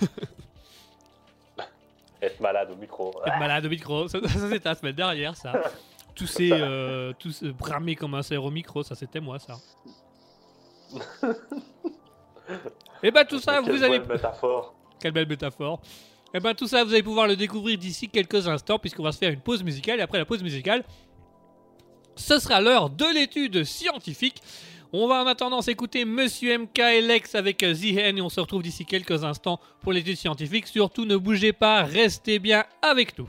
Être 2.22 2.40
malade 2.40 2.70
au 2.70 2.76
micro. 2.76 3.12
Être 3.26 3.38
malade 3.38 3.66
au 3.66 3.68
micro. 3.68 4.08
Ça, 4.08 4.18
ça, 4.22 4.28
c'était 4.50 4.68
la 4.68 4.74
semaine 4.74 4.94
dernière, 4.94 5.36
ça. 5.36 5.52
Tousser, 6.14 6.50
euh, 6.52 7.12
tous, 7.18 7.42
bramer 7.42 7.96
comme 7.96 8.14
un 8.14 8.22
cerf 8.22 8.44
au 8.44 8.50
micro, 8.50 8.84
ça 8.84 8.94
c'était 8.94 9.20
moi, 9.20 9.38
ça. 9.40 9.56
Et 13.02 13.10
bah 13.10 13.24
tout 13.24 13.40
ça, 13.40 13.60
Quelle 13.60 13.72
vous 13.72 13.82
allez... 13.82 13.98
belle 13.98 14.08
métaphore. 14.08 14.74
Quelle 15.00 15.10
belle 15.12 15.26
métaphore. 15.26 15.80
Et 16.32 16.40
ben 16.40 16.54
tout 16.54 16.68
ça, 16.68 16.84
vous 16.84 16.92
allez 16.92 17.02
pouvoir 17.02 17.26
le 17.26 17.34
découvrir 17.36 17.76
d'ici 17.78 18.08
quelques 18.08 18.46
instants, 18.46 18.78
puisqu'on 18.78 19.02
va 19.02 19.10
se 19.12 19.18
faire 19.18 19.30
une 19.30 19.40
pause 19.40 19.64
musicale. 19.64 19.98
Et 19.98 20.02
après 20.02 20.18
la 20.18 20.24
pause 20.24 20.42
musicale, 20.42 20.84
ce 22.16 22.38
sera 22.38 22.60
l'heure 22.60 22.90
de 22.90 23.12
l'étude 23.12 23.64
scientifique. 23.64 24.40
On 24.96 25.08
va 25.08 25.24
en 25.24 25.26
attendant 25.26 25.60
s'écouter 25.60 26.04
Monsieur 26.04 26.56
MK 26.56 26.78
et 26.78 27.00
Lex 27.00 27.34
avec 27.34 27.64
euh, 27.64 27.74
The 27.74 27.98
Hen 27.98 28.18
et 28.18 28.20
on 28.20 28.28
se 28.28 28.38
retrouve 28.38 28.62
d'ici 28.62 28.84
quelques 28.84 29.24
instants 29.24 29.58
pour 29.80 29.92
l'étude 29.92 30.16
scientifique. 30.16 30.68
Surtout 30.68 31.04
ne 31.04 31.16
bougez 31.16 31.52
pas, 31.52 31.82
restez 31.82 32.38
bien 32.38 32.62
avec 32.80 33.18
nous. 33.18 33.26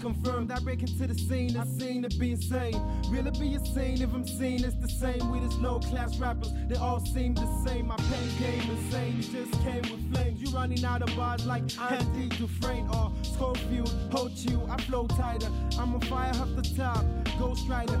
Confirmed. 0.00 0.50
I 0.50 0.58
break 0.60 0.80
into 0.80 1.06
the 1.06 1.14
scene, 1.14 1.56
I 1.56 1.64
seem 1.78 2.02
to 2.02 2.18
be 2.18 2.32
insane. 2.32 2.80
Will 3.10 3.26
it 3.26 3.38
be 3.38 3.54
a 3.54 3.60
scene 3.60 4.00
if 4.00 4.12
I'm 4.12 4.26
seen 4.26 4.64
it's 4.64 4.74
the 4.76 4.88
same 4.88 5.30
with 5.30 5.42
his 5.42 5.54
low 5.58 5.78
class 5.78 6.18
rappers? 6.18 6.50
They 6.68 6.76
all 6.76 7.00
seem 7.00 7.34
the 7.34 7.46
same. 7.66 7.88
My 7.88 7.96
pain 7.96 8.30
came 8.38 8.70
insane, 8.70 9.20
it 9.20 9.30
just 9.30 9.52
came 9.62 9.82
with 9.82 10.14
flames. 10.14 10.40
You 10.40 10.50
running 10.50 10.84
out 10.84 11.02
of 11.02 11.14
bars 11.16 11.44
like 11.46 11.64
Andy 11.92 12.28
Dufresne 12.36 12.88
or 12.94 13.12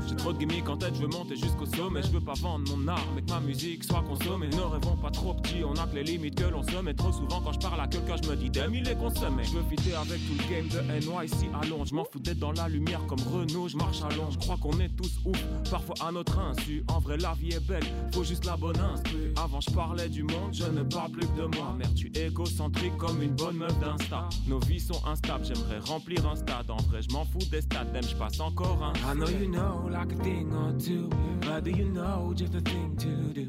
J'ai 0.08 0.16
trop 0.16 0.32
de 0.32 0.38
gimmicks 0.38 0.68
en 0.68 0.76
tête, 0.76 0.94
je 0.94 1.02
veux 1.02 1.08
monter 1.08 1.36
jusqu'au 1.36 1.66
sommet. 1.66 2.02
Je 2.02 2.08
veux 2.08 2.20
pas 2.20 2.34
vendre 2.34 2.76
mon 2.76 2.88
art, 2.88 3.06
mais 3.14 3.22
que 3.22 3.30
ma 3.30 3.40
musique 3.40 3.84
soit 3.84 4.02
consommée. 4.02 4.48
Ne 4.48 4.60
rêvons 4.60 4.96
pas 4.96 5.10
trop 5.10 5.34
petit, 5.34 5.64
on 5.64 5.72
a 5.74 5.86
que 5.86 5.94
les 5.94 6.04
limites 6.04 6.34
que 6.34 6.44
l'on 6.44 6.62
se 6.62 6.76
met. 6.76 6.94
Trop 6.94 7.12
souvent, 7.12 7.40
quand 7.40 7.52
je 7.52 7.58
parle 7.58 7.80
à 7.80 7.86
quelqu'un, 7.86 8.16
je 8.22 8.28
me 8.28 8.36
dis 8.36 8.50
damn, 8.50 8.74
il 8.74 8.86
est 8.88 8.98
consommé. 8.98 9.44
Je 9.44 9.52
veux 9.52 9.64
fitter 9.70 9.94
avec 9.94 10.18
tout 10.26 10.34
le 10.38 10.50
game 10.50 10.68
de 10.68 10.80
NYC 10.98 11.48
à 11.54 11.66
Londres. 11.66 11.86
Je 11.86 11.94
m'en 11.94 12.04
fous 12.04 12.18
d'être 12.18 12.38
dans 12.38 12.52
la 12.52 12.68
lumière 12.68 13.00
comme 13.06 13.20
Renault, 13.32 13.68
je 13.68 13.76
marche 13.76 14.02
à 14.02 14.14
Londres. 14.14 14.32
Je 14.32 14.38
crois 14.38 14.56
qu'on 14.58 14.78
est 14.80 14.94
tous 14.96 15.20
ouf, 15.24 15.42
parfois 15.70 15.94
à 16.06 16.12
notre 16.12 16.38
insu. 16.38 16.84
En 16.88 16.98
vrai, 17.00 17.16
la 17.16 17.32
vie 17.34 17.52
est 17.52 17.66
belle, 17.66 17.84
faut 18.12 18.24
juste 18.24 18.44
la 18.44 18.56
bonne 18.56 18.78
instru. 18.78 19.32
Avant, 19.36 19.60
je 19.60 19.70
parlais 19.70 20.08
du 20.08 20.22
monde, 20.22 20.52
je 20.52 20.64
ne 20.64 20.82
parle 20.82 21.12
plus 21.12 21.26
que 21.26 21.40
de 21.40 21.56
moi. 21.56 21.74
Merde, 21.78 21.94
tu 21.94 22.12
es 22.14 22.26
égocentrique 22.26 22.96
comme 22.98 23.22
une 23.22 23.34
bonne 23.34 23.56
meuf 23.56 23.78
d'Insta. 23.78 24.28
Nos 24.46 24.58
vies 24.60 24.80
sont 24.80 25.00
j'aimerais 25.42 25.78
remplir 25.78 26.26
un 26.26 26.36
stade. 26.36 26.70
En 26.70 26.76
vrai, 26.88 27.02
je 27.02 27.12
m'en 27.12 27.24
fous 27.24 27.38
des 27.50 27.60
stats, 27.60 27.84
même 27.92 28.02
je 28.02 28.14
passe 28.16 28.40
encore 28.40 28.82
un. 28.82 28.92
I 28.94 29.14
know 29.14 29.28
you 29.28 29.48
know 29.48 29.88
like 29.90 30.12
a 30.12 30.22
thing 30.22 30.52
or 30.52 30.72
two, 30.78 31.08
but 31.40 31.64
do 31.64 31.70
you 31.70 31.86
know 31.86 32.32
just 32.34 32.54
a 32.54 32.60
thing 32.60 32.96
to 32.96 33.32
do? 33.32 33.46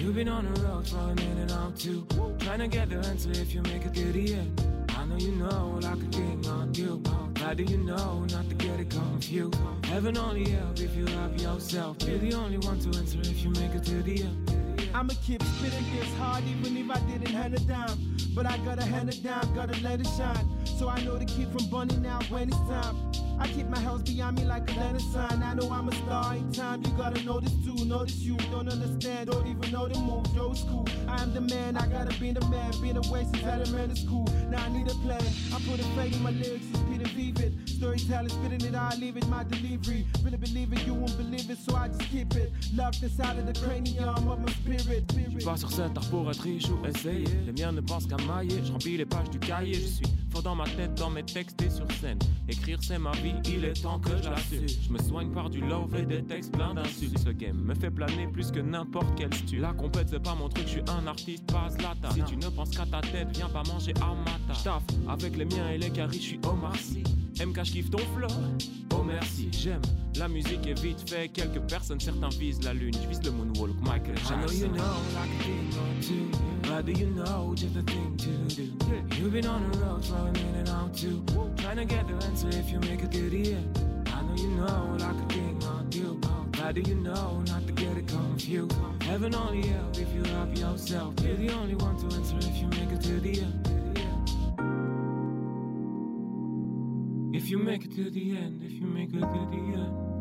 You've 0.00 0.14
been 0.14 0.28
on 0.28 0.44
the 0.44 0.60
road 0.62 0.86
for 0.86 0.98
a 0.98 1.14
minute 1.14 1.48
now 1.48 1.72
too, 1.76 2.06
trying 2.38 2.60
to 2.60 2.68
get 2.68 2.88
the 2.90 2.96
answer 3.08 3.30
if 3.32 3.54
you 3.54 3.62
make 3.62 3.84
it 3.84 3.94
to 3.94 4.12
the 4.12 4.34
end. 4.34 4.60
I 4.96 5.04
know 5.06 5.16
you 5.16 5.32
know 5.32 5.78
like 5.82 6.02
a 6.02 6.10
thing 6.10 6.46
on 6.46 6.72
you, 6.74 7.02
but 7.34 7.56
do 7.56 7.64
you 7.64 7.78
know 7.78 8.24
not 8.30 8.48
to 8.48 8.54
get 8.54 8.80
it 8.80 8.90
confused? 8.90 9.56
Heaven 9.84 10.16
only 10.16 10.48
help 10.50 10.78
if 10.80 10.94
you 10.96 11.06
help 11.06 11.40
yourself. 11.40 11.96
You're 12.06 12.18
the 12.18 12.34
only 12.34 12.58
one 12.58 12.78
to 12.80 12.98
answer 12.98 13.20
if 13.20 13.42
you 13.42 13.50
make 13.50 13.74
it 13.74 13.84
to 13.84 14.02
the 14.02 14.22
end. 14.22 14.73
I'ma 14.94 15.12
keep 15.24 15.42
spitting 15.42 15.84
this 15.96 16.08
hard 16.18 16.44
even 16.44 16.76
if 16.76 16.88
I 16.88 17.00
didn't 17.00 17.34
hand 17.34 17.54
it 17.54 17.66
down. 17.66 17.98
But 18.32 18.46
I 18.46 18.58
gotta 18.58 18.84
hand 18.84 19.08
it 19.08 19.24
down, 19.24 19.52
gotta 19.52 19.76
let 19.82 19.98
it 19.98 20.06
shine. 20.06 20.48
So 20.78 20.88
I 20.88 21.02
know 21.02 21.18
the 21.18 21.24
kid 21.24 21.48
from 21.48 21.66
Bunny 21.66 21.96
now 21.96 22.20
when 22.28 22.48
it's 22.48 22.56
time. 22.58 22.96
I 23.38 23.48
keep 23.48 23.68
my 23.68 23.80
house 23.80 24.02
behind 24.02 24.38
me 24.38 24.44
like 24.44 24.70
a 24.70 24.78
letter 24.78 25.00
sign. 25.00 25.42
I 25.42 25.54
know 25.54 25.70
I'm 25.70 25.88
a 25.88 25.94
star 25.94 26.34
in 26.34 26.52
time. 26.52 26.82
You 26.84 26.90
gotta 26.92 27.22
notice 27.24 27.52
too, 27.64 27.84
notice 27.84 28.16
you 28.18 28.36
don't 28.50 28.68
understand, 28.68 29.30
don't 29.30 29.46
even 29.46 29.70
know 29.72 29.88
the 29.88 29.98
moves. 29.98 30.32
Yo, 30.34 30.50
it's 30.52 30.62
cool. 30.62 30.86
I 31.08 31.22
am 31.22 31.34
the 31.34 31.40
man, 31.40 31.76
I 31.76 31.86
gotta 31.86 32.18
be 32.18 32.32
the 32.32 32.44
man. 32.48 32.72
Been 32.80 32.96
away 32.96 33.24
since 33.24 33.44
elementary 33.44 33.96
school. 33.96 34.26
Now 34.50 34.64
I 34.64 34.68
need 34.70 34.90
a 34.90 34.94
plan. 35.04 35.22
I 35.52 35.58
put 35.68 35.80
a 35.80 35.84
faith 35.96 36.16
in 36.16 36.22
my 36.22 36.30
lyrics, 36.30 36.66
it's 36.70 36.80
Peter 36.90 37.08
Vivid. 37.16 37.68
Storytelling, 37.68 38.28
spitting 38.28 38.64
it, 38.68 38.74
I 38.74 38.94
leave 38.96 39.16
it. 39.16 39.26
My 39.28 39.44
delivery, 39.44 40.06
really 40.22 40.36
believe 40.36 40.72
it, 40.72 40.86
you 40.86 40.94
won't 40.94 41.16
believe 41.16 41.50
it, 41.50 41.58
so 41.58 41.74
I 41.76 41.88
just 41.88 42.02
keep 42.10 42.34
it. 42.36 42.52
Locked 42.74 43.02
inside 43.02 43.38
of 43.38 43.46
the 43.46 43.60
cranium 43.60 44.28
of 44.28 44.40
my 44.40 44.52
spirit. 44.52 45.04
Je 45.16 45.38
suis 45.38 45.44
pas 45.44 45.56
sur 45.56 45.70
cet 45.70 45.96
art 45.96 46.08
pour 46.10 46.30
être 46.30 46.42
riche 46.42 46.68
ou 46.68 46.86
essayer. 46.86 47.26
Les 47.46 47.52
miens 47.52 47.72
ne 47.72 47.80
pensent 47.80 48.06
qu'à 48.06 48.16
mailler. 48.16 48.60
Je 48.64 48.72
remplis 48.72 48.96
les 48.96 49.04
pages 49.04 49.30
du 49.30 49.38
cahier. 49.38 49.74
Je 49.74 49.86
suis 49.86 50.06
dans 50.42 50.54
ma 50.54 50.64
tête, 50.64 50.94
dans 50.94 51.10
mes 51.10 51.22
textes 51.22 51.60
et 51.62 51.70
sur 51.70 51.90
scène. 52.00 52.18
Écrire 52.48 52.78
c'est 52.82 52.98
ma 52.98 53.12
vie, 53.12 53.34
il 53.46 53.64
est 53.64 53.82
temps 53.82 53.98
que 53.98 54.10
je 54.10 54.28
l'assume. 54.28 54.66
Je 54.68 54.92
me 54.92 54.98
soigne 54.98 55.30
par 55.30 55.50
du 55.50 55.60
love 55.60 55.94
et 55.96 56.04
des 56.04 56.22
textes 56.22 56.52
pleins 56.52 56.74
d'insultes. 56.74 57.18
Ce 57.18 57.30
game 57.30 57.56
me 57.56 57.74
fait 57.74 57.90
planer 57.90 58.26
plus 58.26 58.50
que 58.50 58.60
n'importe 58.60 59.08
quel 59.16 59.32
stu. 59.32 59.58
La 59.58 59.72
compète 59.72 60.08
c'est 60.10 60.22
pas 60.22 60.34
mon 60.34 60.48
truc, 60.48 60.66
je 60.66 60.72
suis 60.72 60.82
un 60.88 61.06
artiste, 61.06 61.50
pas 61.50 61.70
Zlatan. 61.70 62.10
Si 62.12 62.22
tu 62.24 62.36
ne 62.36 62.48
penses 62.48 62.70
qu'à 62.70 62.86
ta 62.86 63.00
tête, 63.00 63.28
viens 63.32 63.48
pas 63.48 63.62
manger 63.64 63.94
à 64.00 64.14
ma 64.14 64.54
table. 64.54 64.84
Avec 65.08 65.36
les 65.36 65.44
miens 65.44 65.70
et 65.70 65.78
les 65.78 65.90
caries, 65.90 66.16
je 66.16 66.22
suis 66.22 66.40
Omar 66.44 66.76
Sy. 66.76 67.02
MK, 67.40 67.64
je 67.64 67.72
kiffe 67.72 67.90
ton 67.90 67.98
flow. 68.16 68.28
Oh 68.92 69.02
merci, 69.02 69.48
j'aime. 69.50 69.82
La 70.16 70.28
musique 70.28 70.66
est 70.68 70.80
vite 70.80 71.08
fait, 71.08 71.28
quelques 71.28 71.60
personnes, 71.68 71.98
certains 71.98 72.28
visent 72.28 72.62
la 72.62 72.72
lune. 72.72 72.94
Je 73.02 73.08
vise 73.08 73.22
le 73.24 73.32
moonwalk, 73.32 73.74
Michael 73.80 74.16
Jackson. 74.16 74.34
I 74.34 74.46
know 74.46 74.52
you 74.52 74.68
know 74.68 74.96
like 75.14 75.30
a 75.30 75.42
thing 75.42 75.70
or 75.74 76.00
two, 76.00 76.30
but 76.62 76.86
do 76.86 76.92
you 76.92 77.06
know 77.10 77.54
just 77.56 77.76
a 77.76 77.82
thing 77.82 78.16
to 78.18 78.54
do? 78.54 78.70
You've 79.16 79.32
been 79.32 79.46
on 79.46 79.68
the 79.72 79.78
road 79.78 80.04
for 80.04 80.14
a 80.14 80.32
minute 80.32 80.66
now 80.66 80.88
too, 80.94 81.24
trying 81.56 81.78
to 81.78 81.84
get 81.84 82.06
the 82.06 82.24
answer 82.24 82.48
if 82.50 82.70
you 82.70 82.78
make 82.80 83.02
it 83.02 83.10
to 83.10 83.28
the 83.28 83.54
end. 83.54 83.78
I 84.14 84.22
know 84.22 84.36
you 84.36 84.48
know 84.50 84.96
like 85.00 85.16
a 85.16 85.34
thing 85.34 85.60
or 85.64 85.84
two, 85.90 86.20
but 86.52 86.74
do 86.76 86.82
you 86.82 86.94
know 86.94 87.42
not 87.48 87.66
to 87.66 87.72
get 87.72 87.96
it 87.96 88.06
confused? 88.06 88.76
Heaven 89.02 89.34
only 89.34 89.66
help 89.66 89.98
if 89.98 90.14
you 90.14 90.22
help 90.22 90.56
yourself. 90.56 91.14
You're 91.20 91.34
the 91.34 91.50
only 91.52 91.74
one 91.74 91.96
to 91.98 92.16
answer 92.16 92.36
if 92.38 92.56
you 92.58 92.68
make 92.68 92.92
it 92.92 93.00
to 93.02 93.18
the 93.18 93.40
end. 93.40 93.83
If 97.34 97.50
you 97.50 97.58
make 97.58 97.84
it 97.84 97.90
to 97.96 98.10
the 98.10 98.36
end, 98.36 98.62
if 98.62 98.70
you 98.70 98.86
make 98.86 99.08
it 99.08 99.18
to 99.18 99.48
the 99.50 99.56
end. 99.74 100.13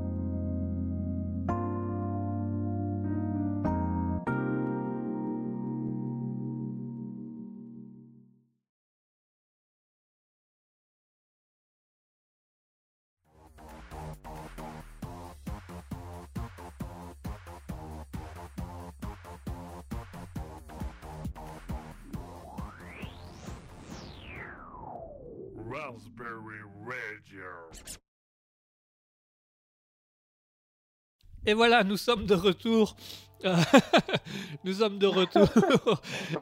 Et 31.46 31.54
voilà, 31.54 31.84
nous 31.84 31.98
sommes 31.98 32.26
de 32.26 32.36
retour. 32.36 32.96
Nous 34.64 34.74
sommes 34.74 34.98
de 35.00 35.08
retour. 35.08 35.48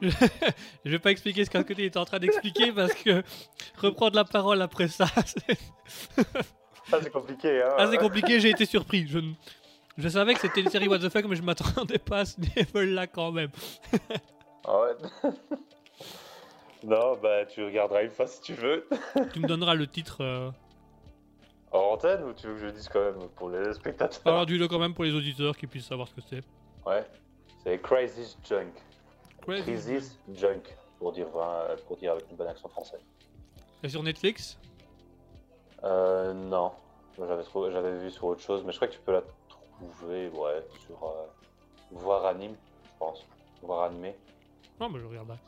je 0.84 0.90
vais 0.90 0.98
pas 1.00 1.10
expliquer 1.10 1.44
ce 1.44 1.50
qu'un 1.50 1.64
côté 1.64 1.84
est 1.84 1.96
en 1.96 2.04
train 2.04 2.20
d'expliquer 2.20 2.70
parce 2.70 2.94
que 2.94 3.24
reprendre 3.76 4.14
la 4.14 4.24
parole 4.24 4.62
après 4.62 4.86
ça, 4.86 5.06
c'est 5.26 5.58
Ça, 6.88 7.02
c'est 7.02 7.10
compliqué. 7.10 7.60
Hein. 7.60 7.74
assez 7.76 7.96
compliqué. 7.98 8.38
J'ai 8.38 8.50
été 8.50 8.66
surpris. 8.66 9.08
Je, 9.08 9.18
ne- 9.18 9.32
je 9.98 10.08
savais 10.08 10.34
que 10.34 10.40
c'était 10.40 10.60
une 10.60 10.70
série 10.70 10.86
What 10.86 11.00
the 11.00 11.08
fuck, 11.08 11.24
mais 11.24 11.34
je 11.34 11.42
m'attendais 11.42 11.98
pas 11.98 12.20
à 12.20 12.24
ce 12.24 12.40
niveau-là 12.40 13.08
quand 13.08 13.32
même. 13.32 13.50
Ah 14.64 14.90
non, 16.84 17.16
bah, 17.22 17.46
tu 17.46 17.64
regarderas 17.64 18.02
une 18.02 18.10
fois 18.10 18.26
si 18.26 18.40
tu 18.42 18.54
veux. 18.54 18.88
Tu 19.32 19.40
me 19.40 19.46
donneras 19.46 19.74
le 19.74 19.86
titre. 19.86 20.18
Euh... 20.20 20.50
En 21.72 21.78
antenne 21.92 22.22
ou 22.24 22.32
tu 22.34 22.46
veux 22.46 22.54
que 22.54 22.60
je 22.60 22.66
le 22.66 22.72
dise 22.72 22.88
quand 22.88 23.00
même 23.00 23.28
pour 23.36 23.48
les 23.48 23.72
spectateurs? 23.72 24.20
Alors, 24.26 24.46
dis-le 24.46 24.68
quand 24.68 24.78
même 24.78 24.94
pour 24.94 25.04
les 25.04 25.14
auditeurs 25.14 25.56
qui 25.56 25.66
puissent 25.66 25.86
savoir 25.86 26.06
ce 26.08 26.14
que 26.14 26.20
c'est. 26.20 26.42
Ouais. 26.84 27.06
C'est 27.62 27.80
Crisis 27.80 28.36
Junk. 28.44 28.72
Crazy. 29.40 29.62
Crisis 29.62 30.18
Junk, 30.34 30.62
pour 30.98 31.12
dire, 31.12 31.28
pour 31.86 31.96
dire 31.96 32.12
avec 32.12 32.30
une 32.30 32.36
bonne 32.36 32.48
accent 32.48 32.68
français. 32.68 32.98
Et 33.82 33.88
sur 33.88 34.02
Netflix? 34.02 34.58
Euh, 35.82 36.32
non. 36.34 36.72
J'avais 37.18 37.42
trouvé- 37.42 37.70
j'avais 37.72 37.98
vu 37.98 38.10
sur 38.10 38.24
autre 38.24 38.40
chose, 38.42 38.62
mais 38.64 38.72
je 38.72 38.76
crois 38.78 38.88
que 38.88 38.94
tu 38.94 39.00
peux 39.00 39.12
la 39.12 39.22
trouver, 39.48 40.28
ouais, 40.30 40.64
sur 40.86 41.02
euh, 41.04 41.26
Voir 41.90 42.24
Anime, 42.26 42.56
je 42.84 42.90
pense. 42.98 43.26
Voir 43.62 43.84
Animé. 43.84 44.16
Non, 44.80 44.88
mais 44.88 44.98
je 44.98 45.06
regarderai. 45.06 45.38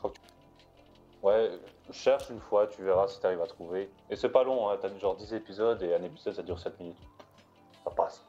Ouais, 1.25 1.49
cherche 1.89 2.29
une 2.29 2.39
fois, 2.39 2.67
tu 2.67 2.83
verras 2.83 3.07
si 3.07 3.19
t'arrives 3.19 3.41
à 3.41 3.47
trouver. 3.47 3.89
Et 4.11 4.15
c'est 4.15 4.29
pas 4.29 4.43
long, 4.43 4.69
hein, 4.69 4.77
t'as 4.79 4.95
genre 4.99 5.15
10 5.15 5.33
épisodes 5.33 5.81
et 5.81 5.95
un 5.95 6.03
épisode 6.03 6.35
ça 6.35 6.43
dure 6.43 6.59
7 6.59 6.79
minutes. 6.79 7.01
Ça 7.83 7.89
passe, 7.89 8.23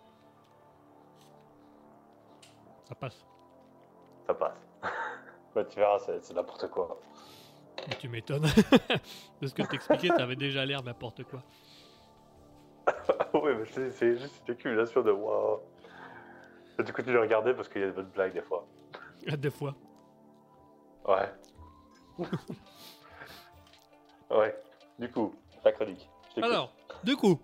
Ça 2.89 2.95
passe. 2.95 3.27
ça 4.27 4.33
passe. 4.33 4.57
Bah, 5.55 5.65
tu 5.65 5.79
verras, 5.79 5.99
c'est 5.99 6.33
n'importe 6.35 6.69
quoi. 6.71 6.99
Tu 7.99 8.09
m'étonnes. 8.09 8.43
De 9.41 9.47
ce 9.47 9.55
que 9.55 9.63
t'expliquais, 9.63 10.09
t'avais 10.09 10.37
déjà 10.37 10.65
l'air 10.65 10.83
n'importe 10.83 11.25
quoi. 11.25 11.43
oui, 13.35 13.53
mais 13.59 13.91
c'est 13.91 14.17
juste 14.17 14.43
une 14.47 14.55
accumulation 14.55 15.03
de 15.03 15.11
waouh. 15.11 15.61
Du 16.79 16.93
coup, 16.95 17.03
tu 17.03 17.13
le 17.13 17.21
regardais 17.21 17.53
parce 17.53 17.69
qu'il 17.69 17.81
y 17.83 17.85
a 17.85 17.89
des 17.89 17.93
bonnes 17.93 18.11
blagues 18.11 18.33
des 18.35 18.43
fois. 18.43 18.67
Des 19.27 19.51
fois. 19.51 19.75
Ouais. 21.07 21.31
Ouais. 24.31 24.55
Du 24.99 25.09
coup, 25.11 25.35
la 25.65 25.73
chronique. 25.73 26.09
Alors, 26.43 26.73
du 27.05 27.17
coup, 27.17 27.41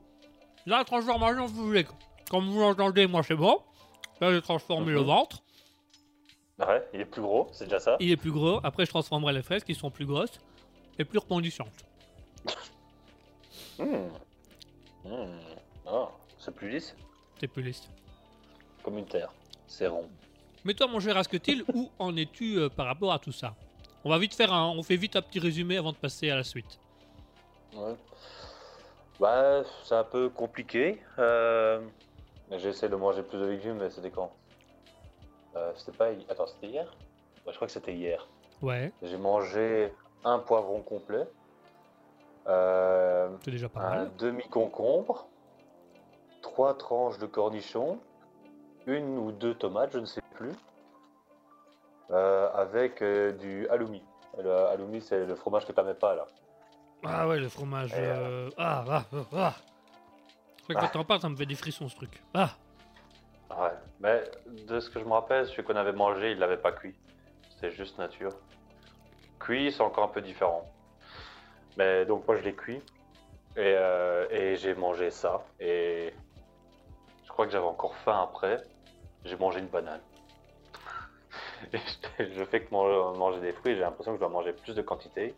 la 0.67 0.85
transformation 0.85 1.49
physique. 1.49 1.89
Comme 2.31 2.49
vous 2.51 2.61
l'entendez, 2.61 3.07
moi 3.07 3.23
c'est 3.23 3.35
bon. 3.35 3.61
Là, 4.21 4.33
j'ai 4.33 4.41
transformé 4.43 4.93
le 4.93 5.01
Mhm. 5.01 5.07
ventre. 5.07 5.43
Ouais, 6.59 6.87
il 6.95 7.01
est 7.01 7.05
plus 7.05 7.23
gros, 7.23 7.49
c'est 7.53 7.65
déjà 7.65 7.81
ça. 7.81 7.97
Il 7.99 8.11
est 8.11 8.17
plus 8.17 8.31
gros. 8.31 8.61
Après, 8.62 8.85
je 8.87 8.91
transformerai 8.91 9.33
les 9.33 9.43
fesses 9.43 9.65
qui 9.65 9.75
sont 9.75 9.91
plus 9.91 10.07
grosses 10.07 10.39
et 10.99 11.05
plus 11.05 11.19
rebondissantes. 11.19 11.85
Hmm. 13.79 14.09
Hmm. 15.05 15.39
Ah, 15.87 16.09
c'est 16.39 16.55
plus 16.55 16.71
lisse, 16.71 16.95
C'est 17.41 17.49
plus 17.49 17.62
lisse. 17.62 17.89
comme 18.83 18.99
une 18.99 19.07
terre. 19.07 19.33
C'est 19.67 19.87
rond. 19.89 20.09
Mais 20.65 20.75
toi, 20.75 20.87
mon 20.87 21.01
cher 21.01 21.17
Asketil, 21.17 21.65
où 21.75 21.91
en 21.99 22.17
es-tu 22.17 22.57
euh, 22.59 22.69
par 22.69 22.87
rapport 22.87 23.12
à 23.12 23.19
tout 23.19 23.33
ça? 23.33 23.55
On 24.04 24.11
va 24.11 24.18
vite 24.18 24.35
faire 24.35 24.52
un, 24.52 24.68
on 24.68 24.82
fait 24.82 24.97
vite 24.97 25.16
un 25.16 25.23
petit 25.23 25.38
résumé 25.38 25.76
avant 25.76 25.92
de 25.92 25.97
passer 25.97 26.30
à 26.30 26.37
la 26.37 26.44
suite. 26.44 26.78
Ouais. 27.75 27.94
Bah, 29.21 29.62
c'est 29.85 29.94
un 29.94 30.04
peu 30.04 30.28
compliqué. 30.28 31.00
Euh... 31.18 31.80
J'essaie 32.59 32.88
de 32.90 32.97
manger 32.97 33.23
plus 33.23 33.38
de 33.38 33.47
légumes, 33.47 33.78
mais 33.78 33.88
c'était 33.88 34.11
quand 34.11 34.30
euh, 35.56 35.73
C'était 35.76 35.97
pas. 35.97 36.09
Attends, 36.28 36.47
c'était 36.47 36.66
hier? 36.66 36.85
Ouais, 37.47 37.52
Je 37.52 37.56
crois 37.56 37.66
que 37.66 37.73
c'était 37.73 37.94
hier. 37.94 38.28
Ouais, 38.61 38.92
J'ai 39.02 39.16
mangé 39.16 39.92
un 40.25 40.38
poivron 40.38 40.82
complet, 40.82 41.26
euh, 42.47 43.28
c'est 43.44 43.50
déjà 43.50 43.68
pas 43.68 43.80
un 43.80 43.90
mal. 43.90 44.11
demi-concombre, 44.18 45.26
trois 46.42 46.76
tranches 46.76 47.18
de 47.18 47.26
cornichons, 47.26 47.99
une 48.87 49.18
ou 49.18 49.32
deux 49.32 49.54
tomates, 49.54 49.92
je 49.94 49.99
ne 49.99 50.04
sais 50.06 50.21
plus, 50.35 50.52
avec 52.16 53.02
euh, 53.02 53.33
du 53.33 53.69
halloumi. 53.69 54.02
Le 54.38 54.50
halloumi, 54.69 55.00
c'est 55.00 55.25
le 55.26 55.35
fromage 55.35 55.66
que 55.66 55.73
t'aimais 55.73 55.95
pas 55.95 56.14
là. 56.14 56.26
Ah 57.04 57.26
ouais, 57.28 57.38
le 57.38 57.49
fromage. 57.49 57.92
Euh, 57.97 58.49
Ah, 58.57 58.85
ah, 58.88 59.04
ah, 59.12 59.25
ah. 59.37 59.54
Je 60.59 60.62
crois 60.64 60.75
que 60.76 60.81
quand 60.81 60.99
t'en 60.99 61.04
parles, 61.04 61.21
ça 61.21 61.28
me 61.28 61.37
fait 61.37 61.47
des 61.47 61.54
frissons 61.57 61.88
ce 61.88 61.97
truc. 61.97 62.23
Ah, 62.35 62.50
Ouais, 63.50 63.73
mais 64.00 64.23
de 64.66 64.81
ce 64.81 64.88
que 64.88 64.99
je 64.99 65.04
me 65.04 65.12
rappelle, 65.12 65.47
celui 65.47 65.62
qu'on 65.64 65.76
avait 65.76 65.92
mangé, 65.92 66.31
il 66.33 66.38
l'avait 66.38 66.57
pas 66.57 66.73
cuit. 66.73 66.95
C'était 67.50 67.71
juste 67.71 67.99
nature. 67.99 68.31
Cuit, 69.38 69.71
c'est 69.73 69.83
encore 69.83 70.04
un 70.04 70.09
peu 70.09 70.23
différent. 70.23 70.64
Mais 71.76 72.07
donc 72.07 72.26
moi 72.26 72.37
je 72.37 72.42
l'ai 72.42 72.54
cuit 72.54 72.78
et, 73.57 73.75
euh, 73.76 74.26
et 74.31 74.57
j'ai 74.57 74.75
mangé 74.75 75.11
ça 75.11 75.42
et 75.61 76.12
je 77.25 77.28
crois 77.28 77.45
que 77.47 77.52
j'avais 77.52 77.66
encore 77.66 77.95
faim 77.97 78.21
après. 78.23 78.62
J'ai 79.25 79.37
mangé 79.37 79.59
une 79.61 79.66
banane. 79.69 80.00
Je- 82.19 82.45
fais 82.45 82.65
que 82.65 82.71
man- 82.75 83.17
manger 83.17 83.41
des 83.41 83.53
fruits, 83.53 83.75
j'ai 83.75 83.81
l'impression 83.81 84.13
que 84.13 84.17
je 84.17 84.21
dois 84.21 84.29
manger 84.29 84.53
plus 84.53 84.75
de 84.75 84.83
quantité. 84.83 85.35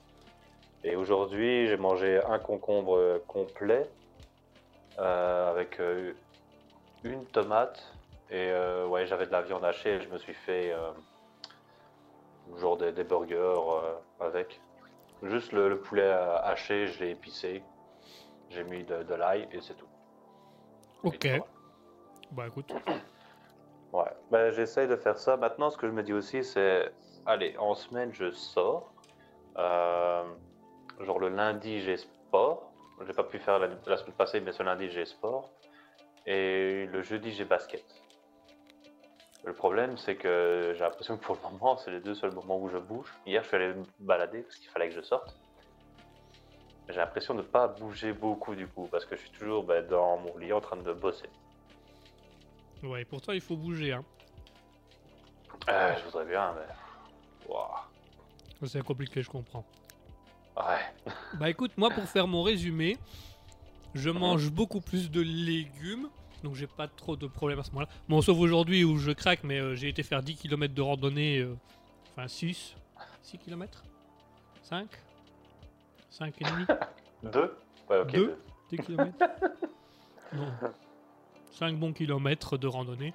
Et 0.83 0.97
aujourd'hui, 0.97 1.67
j'ai 1.67 1.77
mangé 1.77 2.21
un 2.27 2.39
concombre 2.39 2.97
euh, 2.97 3.19
complet 3.27 3.91
euh, 4.99 5.51
avec 5.51 5.81
euh, 5.81 6.15
une 7.03 7.25
tomate 7.27 7.83
et 8.31 8.51
euh, 8.51 8.87
ouais, 8.87 9.07
j'avais 9.07 9.27
de 9.27 9.33
la 9.33 9.43
viande 9.43 9.65
hachée 9.65 9.95
et 9.95 10.01
je 10.01 10.09
me 10.09 10.19
suis 10.19 10.35
fait 10.35 10.75
genre 12.59 12.77
des, 12.77 12.93
des 12.93 13.05
burgers 13.05 13.61
avec. 14.21 14.61
Juste 15.23 15.53
le, 15.53 15.69
le 15.71 15.81
poulet 15.81 16.11
haché, 16.11 16.87
je 16.89 17.03
l'ai 17.03 17.11
épicé. 17.11 17.63
J'ai 18.51 18.63
mis 18.65 18.85
de, 18.85 19.03
de 19.03 19.15
l'ail 19.15 19.49
et 19.53 19.61
c'est 19.63 19.75
tout. 19.75 19.89
ok. 21.03 21.29
Bah 22.33 22.47
écoute. 22.49 22.73
Ouais, 23.95 24.11
ben, 24.33 24.51
j'essaye 24.51 24.89
de 24.89 24.97
faire 24.97 25.17
ça. 25.21 25.37
Maintenant, 25.37 25.71
ce 25.71 25.77
que 25.77 25.87
je 25.87 25.93
me 25.93 26.03
dis 26.03 26.13
aussi, 26.13 26.43
c'est 26.43 26.93
allez, 27.27 27.57
en 27.59 27.77
semaine, 27.77 28.13
je 28.13 28.33
sors. 28.33 28.93
Euh, 29.57 30.25
genre 30.99 31.21
le 31.21 31.29
lundi, 31.29 31.81
j'ai 31.81 31.97
sport. 31.97 32.73
J'ai 33.07 33.13
pas 33.13 33.23
pu 33.23 33.39
faire 33.39 33.61
la, 33.61 33.97
semaine 33.97 34.17
passée, 34.19 34.41
mais 34.41 34.51
ce 34.51 34.65
lundi, 34.65 34.91
j'ai 34.91 35.05
sport. 35.05 35.49
Et 36.27 36.87
le 36.87 37.03
jeudi, 37.03 37.31
j'ai 37.31 37.45
basket. 37.45 37.85
Le 39.45 39.53
problème, 39.53 39.97
c'est 39.97 40.17
que 40.17 40.73
j'ai 40.75 40.83
l'impression 40.83 41.17
que 41.17 41.25
pour 41.25 41.37
le 41.37 41.53
moment, 41.53 41.77
c'est 41.77 41.93
les 41.93 42.01
deux 42.01 42.17
seuls 42.17 42.35
moments 42.35 42.59
où 42.59 42.69
je 42.69 42.79
bouge. 42.79 43.15
Hier, 43.27 43.45
je 43.45 43.47
suis 43.47 43.57
allé 43.57 43.75
me 43.75 43.85
balader 44.01 44.43
parce 44.43 44.57
qu'il 44.57 44.71
fallait 44.71 44.89
que 44.89 44.95
je 44.97 45.03
sorte. 45.03 45.37
J'ai 46.89 46.97
l'impression 46.97 47.35
de 47.35 47.43
ne 47.43 47.47
pas 47.47 47.69
bouger 47.69 48.13
beaucoup 48.13 48.57
du 48.57 48.67
coup, 48.67 48.89
parce 48.91 49.05
que 49.05 49.15
je 49.15 49.21
suis 49.21 49.31
toujours 49.39 49.63
ben, 49.63 49.87
dans 49.87 50.17
mon 50.17 50.37
lit 50.37 50.53
en 50.53 50.61
train 50.61 50.79
de 50.79 50.93
bosser. 50.93 51.31
Ouais, 52.85 53.05
pourtant 53.05 53.33
il 53.33 53.41
faut 53.41 53.57
bouger, 53.57 53.93
hein. 53.93 54.05
Euh, 55.69 55.95
je 55.99 56.05
voudrais 56.05 56.27
bien, 56.27 56.53
mais. 56.55 57.49
Ouah. 57.49 57.89
C'est 58.67 58.83
compliqué, 58.83 59.23
je 59.23 59.31
comprends. 59.31 59.65
Ouais. 60.57 61.13
Bah 61.35 61.51
écoute, 61.51 61.73
moi 61.77 61.91
pour 61.91 62.05
faire 62.05 62.29
mon 62.29 62.43
résumé, 62.43 62.97
je 63.95 64.09
mange 64.11 64.51
beaucoup 64.51 64.81
plus 64.81 65.11
de 65.11 65.21
légumes, 65.21 66.09
donc 66.43 66.55
j'ai 66.55 66.67
pas 66.69 66.87
trop 66.87 67.17
de 67.17 67.27
problèmes 67.27 67.59
à 67.59 67.65
ce 67.65 67.71
moment-là. 67.73 67.89
Bon, 68.09 68.23
sauf 68.23 68.39
aujourd'hui 68.39 68.85
où 68.85 68.99
je 68.99 69.11
craque, 69.11 69.43
mais 69.43 69.59
euh, 69.59 69.75
j'ai 69.75 69.89
été 69.89 70.03
faire 70.03 70.23
10 70.23 70.37
km 70.37 70.73
de 70.73 70.83
randonnée, 70.83 71.41
euh, 71.41 71.57
enfin 72.13 72.29
6, 72.29 72.77
6 73.23 73.39
km 73.39 73.83
5 74.63 74.89
5 76.11 76.35
et 76.41 76.45
demi? 76.45 76.67
Deux? 77.33 77.57
Ouais, 77.91 77.99
ok. 77.99 78.13
Deux? 78.13 78.39
deux. 78.71 78.77
2 78.77 78.83
km 78.83 79.13
Non. 80.33 80.53
5 81.59 81.79
bons 81.79 81.93
kilomètres 81.93 82.57
de 82.59 82.67
randonnée. 82.67 83.13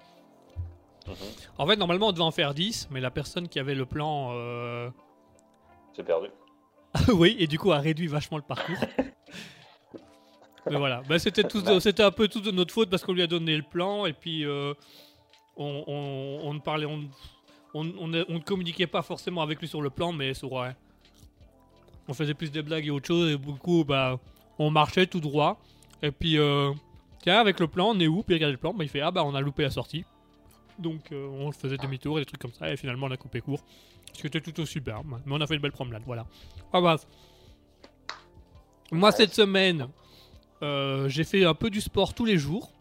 Mhm. 1.08 1.14
En 1.58 1.68
fait, 1.68 1.76
normalement, 1.76 2.08
on 2.08 2.12
devait 2.12 2.24
en 2.24 2.32
faire 2.32 2.54
10, 2.54 2.90
mais 2.92 3.00
la 3.02 3.12
personne 3.12 3.48
qui 3.48 3.60
avait 3.60 3.76
le 3.76 3.86
plan 3.86 4.30
euh, 4.34 4.90
J'ai 5.96 6.04
perdu. 6.04 6.28
oui, 7.14 7.36
et 7.40 7.46
du 7.48 7.60
coup 7.60 7.72
a 7.72 7.80
réduit 7.80 8.08
vachement 8.08 8.38
le 8.38 8.44
parcours. 8.44 8.76
Mais 10.70 10.78
voilà, 10.78 11.02
bah, 11.08 11.18
c'était 11.18 11.44
tout, 11.44 11.62
c'était 11.80 12.04
un 12.04 12.12
peu 12.12 12.28
tout 12.28 12.42
de 12.42 12.52
notre 12.52 12.74
faute 12.74 12.90
parce 12.90 13.04
qu'on 13.04 13.14
lui 13.14 13.22
a 13.24 13.28
donné 13.28 13.56
le 13.56 13.64
plan 13.64 14.06
et 14.06 14.14
puis 14.14 14.46
euh, 14.46 14.74
on, 15.56 15.84
on- 16.44 16.60
parlait, 16.60 16.86
on, 16.86 17.10
on, 17.74 17.92
on 17.98 18.08
ne- 18.08 18.26
on 18.28 18.34
ne 18.34 18.40
communiquait 18.40 18.86
pas 18.86 19.02
forcément 19.02 19.42
avec 19.42 19.60
lui 19.62 19.68
sur 19.68 19.82
le 19.82 19.90
plan, 19.90 20.12
mais 20.12 20.34
sur 20.34 20.52
ouais, 20.52 20.76
on 22.08 22.14
faisait 22.14 22.34
plus 22.36 22.52
des 22.52 22.62
blagues 22.62 22.86
et 22.86 22.92
autre 22.92 23.08
chose 23.08 23.32
et 23.32 23.38
beaucoup, 23.38 23.84
bah, 23.84 24.20
on 24.60 24.70
marchait 24.70 25.08
tout 25.08 25.22
droit 25.22 25.60
et 26.04 26.12
puis 26.12 26.38
euh, 26.38 26.72
tiens 27.22 27.40
avec 27.40 27.60
le 27.60 27.68
plan 27.68 27.92
on 27.96 28.00
est 28.00 28.08
où? 28.08 28.24
Puis 28.24 28.36
il 28.36 28.38
regarde 28.38 28.52
le 28.52 28.58
plan, 28.58 28.74
bah, 28.74 28.84
il 28.84 28.90
fait 28.90 29.02
ah 29.02 29.12
bah 29.12 29.24
on 29.24 29.36
a 29.36 29.42
loupé 29.42 29.64
la 29.64 29.70
sortie, 29.70 30.06
donc 30.78 31.12
euh, 31.12 31.28
on 31.28 31.52
faisait 31.52 31.78
demi-tour 31.78 32.18
et 32.18 32.22
des 32.22 32.26
trucs 32.26 32.42
comme 32.42 32.54
ça 32.54 32.72
et 32.72 32.78
finalement 32.78 33.08
on 33.08 33.12
a 33.12 33.18
coupé 33.18 33.42
court, 33.42 33.64
ce 34.14 34.22
qui 34.22 34.28
était 34.28 34.42
tout 34.42 34.60
aussi 34.60 34.80
bien, 34.80 35.02
mais 35.06 35.34
on 35.34 35.42
a 35.42 35.48
fait 35.48 35.56
une 35.56 35.62
belle 35.62 35.72
promenade, 35.72 36.04
voilà. 36.06 36.26
Ah 36.74 36.82
bah. 36.82 36.98
Moi, 38.92 39.12
cette 39.12 39.36
semaine, 39.36 39.88
euh, 40.64 41.08
j'ai 41.10 41.24
fait 41.24 41.46
un 41.46 41.54
peu 41.54 41.70
du 41.70 41.80
sport 41.80 42.14
tous 42.14 42.26
les 42.26 42.38
jours. 42.38 42.72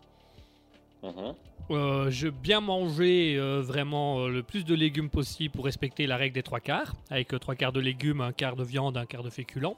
Euh, 1.71 2.11
j'ai 2.11 2.31
bien 2.31 2.61
mangé 2.61 3.37
euh, 3.37 3.61
vraiment 3.61 4.21
euh, 4.21 4.29
le 4.29 4.43
plus 4.43 4.65
de 4.65 4.75
légumes 4.75 5.11
possible 5.11 5.55
pour 5.55 5.67
respecter 5.67 6.07
la 6.07 6.17
règle 6.17 6.35
des 6.35 6.43
trois 6.43 6.61
quarts, 6.61 6.95
avec 7.11 7.29
trois 7.41 7.55
quarts 7.55 7.73
de 7.73 7.81
légumes, 7.81 8.23
un 8.23 8.33
quart 8.33 8.57
de 8.57 8.65
viande, 8.65 8.97
un 8.97 9.05
quart 9.05 9.23
de 9.23 9.29
féculents. 9.29 9.77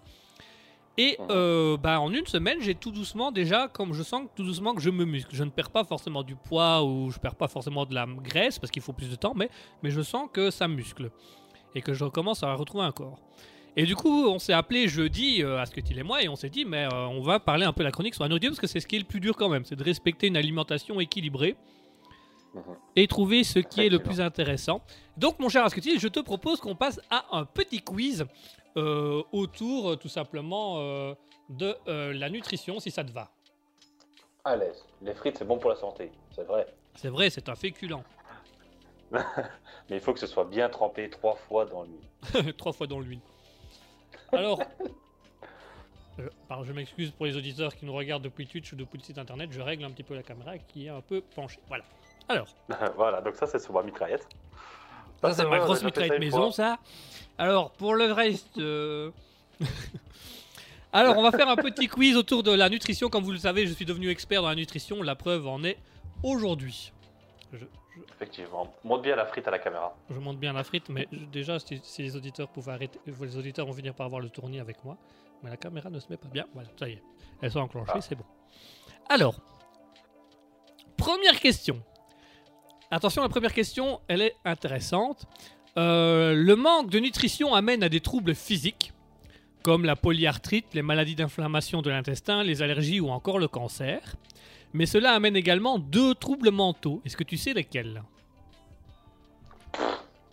Et 1.02 1.16
euh, 1.30 1.78
bah, 1.78 1.98
en 1.98 2.12
une 2.12 2.26
semaine, 2.26 2.58
j'ai 2.60 2.74
tout 2.74 2.90
doucement 2.90 3.32
déjà, 3.32 3.68
comme 3.68 3.94
je 3.94 4.02
sens 4.02 4.28
tout 4.36 4.44
doucement 4.44 4.74
que 4.74 4.82
je 4.82 4.90
me 4.90 5.06
muscle. 5.06 5.34
Je 5.34 5.44
ne 5.44 5.48
perds 5.48 5.70
pas 5.70 5.82
forcément 5.82 6.22
du 6.22 6.36
poids 6.36 6.84
ou 6.84 7.10
je 7.10 7.18
perds 7.18 7.36
pas 7.36 7.48
forcément 7.48 7.86
de 7.86 7.94
la 7.94 8.04
graisse 8.06 8.58
parce 8.58 8.70
qu'il 8.70 8.82
faut 8.82 8.92
plus 8.92 9.08
de 9.08 9.14
temps, 9.14 9.32
mais, 9.34 9.48
mais 9.82 9.90
je 9.90 10.02
sens 10.02 10.28
que 10.30 10.50
ça 10.50 10.68
muscle 10.68 11.10
et 11.74 11.80
que 11.80 11.94
je 11.94 12.04
commence 12.04 12.42
à 12.42 12.52
retrouver 12.52 12.84
un 12.84 12.92
corps. 12.92 13.18
Et 13.76 13.86
du 13.86 13.96
coup, 13.96 14.26
on 14.26 14.38
s'est 14.38 14.52
appelé 14.52 14.88
jeudi, 14.88 15.42
euh, 15.42 15.58
à 15.58 15.64
ce 15.64 15.70
que 15.70 15.80
et 15.80 16.02
moi, 16.02 16.22
et 16.22 16.28
on 16.28 16.36
s'est 16.36 16.50
dit, 16.50 16.66
mais 16.66 16.84
euh, 16.92 17.06
on 17.06 17.22
va 17.22 17.40
parler 17.40 17.64
un 17.64 17.72
peu 17.72 17.82
de 17.82 17.86
la 17.88 17.92
chronique 17.92 18.12
sur 18.12 18.24
la 18.24 18.28
nourriture 18.28 18.50
parce 18.50 18.60
que 18.60 18.66
c'est 18.66 18.80
ce 18.80 18.86
qui 18.86 18.96
est 18.96 18.98
le 18.98 19.06
plus 19.06 19.20
dur 19.20 19.36
quand 19.36 19.48
même, 19.48 19.64
c'est 19.64 19.76
de 19.76 19.84
respecter 19.84 20.26
une 20.26 20.36
alimentation 20.36 21.00
équilibrée 21.00 21.56
Mhm. 22.54 22.62
et 22.96 23.06
trouver 23.06 23.44
ce 23.44 23.60
qui 23.60 23.82
est 23.82 23.88
le 23.88 24.00
plus 24.00 24.20
intéressant. 24.20 24.82
Donc, 25.16 25.38
mon 25.38 25.48
cher 25.48 25.64
Asketil, 25.64 26.00
je 26.00 26.08
te 26.08 26.18
propose 26.18 26.60
qu'on 26.60 26.74
passe 26.74 27.00
à 27.10 27.24
un 27.36 27.44
petit 27.44 27.80
quiz 27.80 28.26
euh, 28.76 29.22
autour, 29.32 29.90
euh, 29.90 29.96
tout 29.96 30.08
simplement, 30.08 30.78
euh, 30.78 31.14
de 31.48 31.76
euh, 31.88 32.12
la 32.12 32.30
nutrition, 32.30 32.80
si 32.80 32.90
ça 32.90 33.04
te 33.04 33.12
va. 33.12 33.30
À 34.44 34.56
l'aise. 34.56 34.84
Les 35.02 35.14
frites, 35.14 35.38
c'est 35.38 35.44
bon 35.44 35.58
pour 35.58 35.70
la 35.70 35.76
santé, 35.76 36.10
c'est 36.34 36.44
vrai. 36.44 36.66
C'est 36.94 37.08
vrai, 37.08 37.30
c'est 37.30 37.48
un 37.48 37.54
féculent. 37.54 38.02
Mais 39.12 39.96
il 39.96 40.00
faut 40.00 40.12
que 40.12 40.20
ce 40.20 40.26
soit 40.26 40.44
bien 40.44 40.68
trempé 40.68 41.10
trois 41.10 41.34
fois 41.34 41.64
dans 41.66 41.82
l'huile. 41.82 42.54
Trois 42.56 42.72
fois 42.72 42.86
dans 42.86 43.00
l'huile. 43.00 43.20
Alors, 44.32 44.60
je 46.64 46.72
m'excuse 46.72 47.10
pour 47.10 47.26
les 47.26 47.36
auditeurs 47.36 47.74
qui 47.74 47.84
nous 47.86 47.92
regardent 47.92 48.22
depuis 48.22 48.46
Twitch 48.46 48.72
ou 48.72 48.76
depuis 48.76 48.98
le 48.98 49.02
site 49.02 49.18
internet, 49.18 49.50
je 49.50 49.60
règle 49.60 49.84
un 49.84 49.90
petit 49.90 50.04
peu 50.04 50.14
la 50.14 50.22
caméra 50.22 50.58
qui 50.58 50.86
est 50.86 50.90
un 50.90 51.00
peu 51.00 51.20
penchée. 51.34 51.60
Voilà. 51.68 51.84
Alors, 52.28 52.46
voilà, 52.94 53.20
donc 53.20 53.34
ça, 53.34 53.46
c'est 53.46 53.58
sur 53.58 53.72
ma 53.72 53.82
mitraillette. 53.82 54.28
Ça, 55.22 55.34
c'est 55.34 55.46
ma 55.46 55.58
grosse 55.58 55.82
mitraillette 55.82 56.18
maison, 56.18 56.44
fois. 56.44 56.52
ça. 56.52 56.78
Alors, 57.38 57.70
pour 57.72 57.94
le 57.94 58.12
reste. 58.12 58.58
euh, 58.58 59.10
Alors, 60.92 61.16
on 61.18 61.22
va 61.22 61.30
faire 61.30 61.48
un 61.48 61.56
petit 61.56 61.86
quiz 61.86 62.16
autour 62.16 62.42
de 62.42 62.50
la 62.52 62.68
nutrition. 62.68 63.08
Comme 63.08 63.22
vous 63.24 63.30
le 63.32 63.38
savez, 63.38 63.66
je 63.66 63.72
suis 63.74 63.84
devenu 63.84 64.10
expert 64.10 64.42
dans 64.42 64.48
la 64.48 64.54
nutrition. 64.56 65.02
La 65.02 65.14
preuve 65.14 65.46
en 65.46 65.62
est 65.62 65.78
aujourd'hui. 66.22 66.92
Je, 67.52 67.58
je- 67.58 67.64
Effectivement. 68.16 68.72
Monte 68.84 69.02
bien 69.02 69.14
la 69.16 69.26
frite 69.26 69.46
à 69.46 69.50
la 69.50 69.58
caméra. 69.58 69.94
je 70.10 70.18
monte 70.18 70.38
bien 70.38 70.52
la 70.52 70.64
frite, 70.64 70.88
mais 70.88 71.06
je- 71.12 71.24
déjà, 71.26 71.58
si, 71.58 71.80
si 71.82 72.02
les 72.02 72.16
auditeurs 72.16 72.48
pouvaient 72.48 72.72
arrêter, 72.72 72.98
les 73.06 73.36
auditeurs 73.36 73.66
vont 73.66 73.72
finir 73.72 73.94
par 73.94 74.08
voir 74.08 74.20
le 74.20 74.28
tournis 74.30 74.58
avec 74.60 74.84
moi. 74.84 74.96
Mais 75.42 75.48
la 75.50 75.56
caméra 75.56 75.88
ne 75.90 75.98
se 76.00 76.08
met 76.10 76.16
pas 76.18 76.28
bien. 76.28 76.46
Voilà, 76.54 76.68
ça 76.78 76.88
y 76.88 76.92
est. 76.94 77.02
Elles 77.40 77.50
sont 77.52 77.60
enclenchées, 77.60 77.92
Ah. 77.94 78.00
c'est 78.00 78.14
bon. 78.16 78.24
Alors, 79.08 79.36
première 80.96 81.38
question. 81.40 81.82
Attention, 82.90 83.22
la 83.22 83.28
première 83.28 83.52
question, 83.54 84.00
elle 84.08 84.22
est 84.22 84.34
intéressante. 84.44 85.26
Euh, 85.76 86.34
le 86.34 86.56
manque 86.56 86.90
de 86.90 86.98
nutrition 86.98 87.54
amène 87.54 87.82
à 87.84 87.88
des 87.88 88.00
troubles 88.00 88.34
physiques, 88.34 88.92
comme 89.62 89.84
la 89.84 89.94
polyarthrite, 89.94 90.74
les 90.74 90.82
maladies 90.82 91.14
d'inflammation 91.14 91.82
de 91.82 91.90
l'intestin, 91.90 92.42
les 92.42 92.62
allergies 92.62 93.00
ou 93.00 93.10
encore 93.10 93.38
le 93.38 93.46
cancer. 93.48 94.00
Mais 94.72 94.86
cela 94.86 95.12
amène 95.12 95.36
également 95.36 95.78
deux 95.78 96.14
troubles 96.14 96.50
mentaux. 96.50 97.00
Est-ce 97.04 97.16
que 97.16 97.24
tu 97.24 97.36
sais 97.36 97.52
lesquels? 97.54 98.02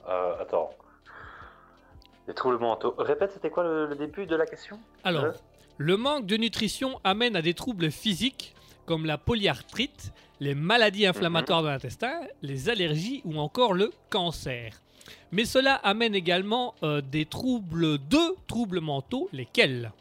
Euh, 0.10 0.42
attends. 0.42 0.72
Les 2.28 2.34
troubles 2.34 2.58
mentaux. 2.60 2.96
Répète, 2.98 3.32
c'était 3.34 3.50
quoi 3.50 3.64
le, 3.64 3.86
le 3.88 3.96
début 3.96 4.26
de 4.26 4.36
la 4.36 4.46
question? 4.46 4.80
Alors, 5.04 5.26
Euh. 5.26 5.32
le 5.78 5.98
manque 5.98 6.26
de 6.26 6.38
nutrition 6.38 7.00
amène 7.04 7.36
à 7.36 7.42
des 7.42 7.54
troubles 7.54 7.92
physiques 7.92 8.56
comme 8.86 9.06
la 9.06 9.18
polyarthrite, 9.18 10.12
les 10.40 10.56
maladies 10.56 11.06
inflammatoires 11.08 11.64
de 11.64 11.68
l'intestin, 11.68 12.20
les 12.42 12.70
allergies 12.70 13.22
ou 13.26 13.38
encore 13.40 13.74
le 13.74 13.92
cancer. 14.10 14.82
Mais 15.32 15.46
cela 15.46 15.76
amène 15.76 16.16
également 16.16 16.76
euh, 16.84 17.02
des 17.02 17.26
troubles, 17.26 17.98
deux 17.98 18.36
troubles 18.48 18.82
mentaux, 18.82 19.30
lesquels? 19.34 19.92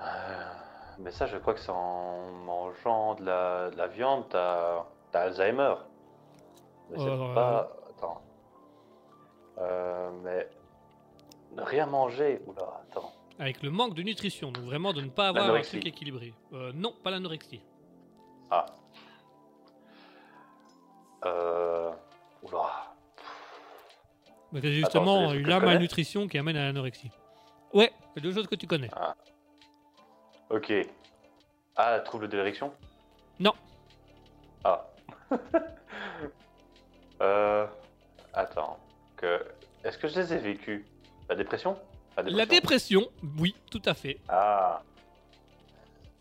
Euh, 0.00 0.04
Mais 0.98 1.10
ça, 1.10 1.26
je 1.26 1.36
crois 1.38 1.54
que 1.54 1.60
c'est 1.60 1.70
en 1.70 2.30
mangeant 2.44 3.14
de 3.14 3.24
la, 3.24 3.70
de 3.70 3.76
la 3.76 3.86
viande, 3.86 4.24
t'as 4.28 4.84
Alzheimer. 5.14 5.74
Mais 6.90 6.98
c'est 6.98 7.04
Euh, 7.08 7.34
pas. 7.34 7.70
Attends. 7.90 8.20
Euh, 9.58 10.10
mais. 10.22 10.48
Ne 11.56 11.62
rien 11.62 11.86
manger. 11.86 12.40
Oula, 12.46 12.82
attends. 12.90 13.12
Avec 13.40 13.62
le 13.62 13.70
manque 13.70 13.94
de 13.94 14.02
nutrition, 14.02 14.52
donc 14.52 14.64
vraiment 14.64 14.92
de 14.92 15.00
ne 15.00 15.08
pas 15.08 15.28
avoir 15.28 15.54
un 15.54 15.62
truc 15.62 15.86
équilibré. 15.86 16.34
Euh, 16.52 16.72
non, 16.74 16.94
pas 17.02 17.10
l'anorexie. 17.10 17.62
Ah. 18.50 18.66
Euh. 21.24 21.90
Oula. 22.42 22.94
Mais 24.52 24.60
c'est 24.60 24.72
justement 24.72 25.30
que 25.30 25.38
la 25.38 25.58
malnutrition 25.58 26.28
qui 26.28 26.36
amène 26.36 26.58
à 26.58 26.66
l'anorexie. 26.66 27.10
Ouais, 27.72 27.90
c'est 28.12 28.20
deux 28.20 28.34
choses 28.34 28.46
que 28.46 28.56
tu 28.56 28.66
connais. 28.66 28.90
Ok. 30.50 30.70
Ah, 31.76 31.98
trouble 32.00 32.28
de 32.28 32.36
l'érection? 32.36 32.74
Non. 33.38 33.54
Ah. 34.64 34.86
euh. 37.22 37.66
Attends. 38.34 38.78
Que... 39.16 39.46
Est-ce 39.82 39.96
que 39.96 40.08
je 40.08 40.20
les 40.20 40.34
ai 40.34 40.38
vécus 40.38 40.84
La 41.30 41.36
dépression? 41.36 41.78
La 42.16 42.46
dépression, 42.46 43.08
oui, 43.38 43.54
tout 43.70 43.82
à 43.84 43.94
fait. 43.94 44.18
Ah. 44.28 44.82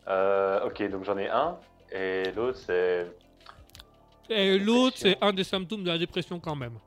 Euh, 0.07 0.65
ok, 0.65 0.89
donc 0.89 1.03
j'en 1.03 1.17
ai 1.17 1.27
un. 1.27 1.57
Et 1.91 2.31
l'autre, 2.31 2.57
c'est. 2.57 3.11
Et 4.29 4.57
l'autre, 4.59 4.97
c'est 4.97 5.17
un 5.21 5.33
des 5.33 5.43
symptômes 5.43 5.83
de 5.83 5.89
la 5.89 5.97
dépression 5.97 6.39
quand 6.39 6.55
même. 6.55 6.77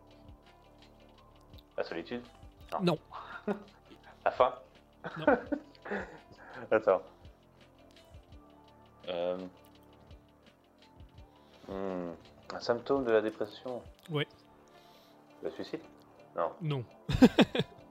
La 1.77 1.85
solitude? 1.85 2.23
Non. 2.81 2.99
La 4.25 4.31
faim? 4.31 4.55
Non. 5.19 5.27
Attends. 6.71 7.03
Euh... 9.09 9.37
hmm, 11.69 12.13
Un 12.55 12.61
symptôme 12.61 13.05
de 13.05 13.11
la 13.11 13.21
dépression? 13.21 13.83
Ouais. 14.11 14.29
Le 15.43 15.51
suicide? 15.51 15.81
Non. 16.37 16.53
Non. 16.63 16.85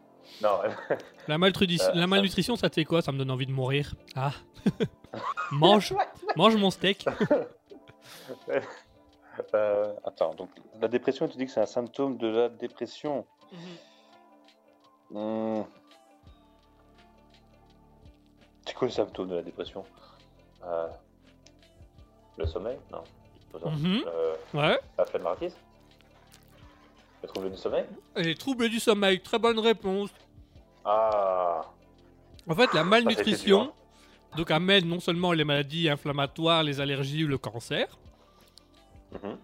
Non. 0.41 0.59
La, 1.27 1.37
maltrudi- 1.37 1.81
Euh, 1.81 1.91
la 1.93 2.07
malnutrition, 2.07 2.55
ça 2.55 2.69
te 2.69 2.75
fait 2.75 2.85
quoi? 2.85 3.01
Ça 3.01 3.11
me 3.11 3.17
donne 3.17 3.31
envie 3.31 3.45
de 3.45 3.51
mourir. 3.51 3.93
Ah. 4.15 4.31
mange, 5.51 5.93
mange 6.35 6.55
mon 6.57 6.71
steak. 6.71 7.05
Euh, 9.55 9.93
attends, 10.03 10.35
donc 10.35 10.49
la 10.79 10.87
dépression, 10.89 11.27
tu 11.27 11.37
dis 11.37 11.45
que 11.45 11.51
c'est 11.51 11.61
un 11.61 11.65
symptôme 11.65 12.17
de 12.17 12.27
la 12.27 12.49
dépression. 12.49 13.25
Hmm. 15.09 15.61
C'est 18.67 18.75
quoi 18.75 18.87
le 18.87 18.93
symptôme 18.93 19.29
de 19.29 19.35
la 19.35 19.41
dépression? 19.41 19.83
Euh, 20.65 20.87
Le 22.37 22.45
sommeil? 22.45 22.77
Non. 22.91 23.03
Pas 23.53 23.59
ça. 23.59 23.69
Mhm. 23.69 24.03
Euh, 24.05 24.35
Ouais. 24.53 24.79
la 24.97 25.05
Le 27.21 27.27
trouble 27.27 27.51
du 27.51 27.57
sommeil 27.57 27.85
les 28.15 28.35
troubles 28.35 28.69
du 28.69 28.79
sommeil, 28.79 29.19
très 29.19 29.39
bonne 29.39 29.59
réponse. 29.59 30.09
Ah 30.83 31.61
En 32.47 32.55
fait, 32.55 32.73
la 32.73 32.83
malnutrition 32.83 33.65
c'était 33.65 34.37
donc 34.37 34.49
amène 34.51 34.87
non 34.87 34.99
seulement 34.99 35.33
les 35.33 35.43
maladies 35.43 35.89
inflammatoires, 35.89 36.63
les 36.63 36.79
allergies 36.79 37.25
ou 37.25 37.27
le 37.27 37.37
cancer, 37.37 37.87
Mhm. 39.11 39.37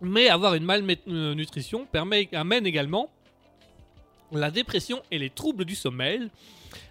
mais 0.00 0.28
avoir 0.28 0.54
une 0.54 0.64
malnutrition 0.64 1.84
permet, 1.84 2.28
amène 2.32 2.66
également 2.66 3.10
la 4.32 4.50
dépression 4.50 5.02
et 5.10 5.18
les 5.18 5.28
troubles 5.30 5.64
du 5.66 5.74
sommeil. 5.74 6.30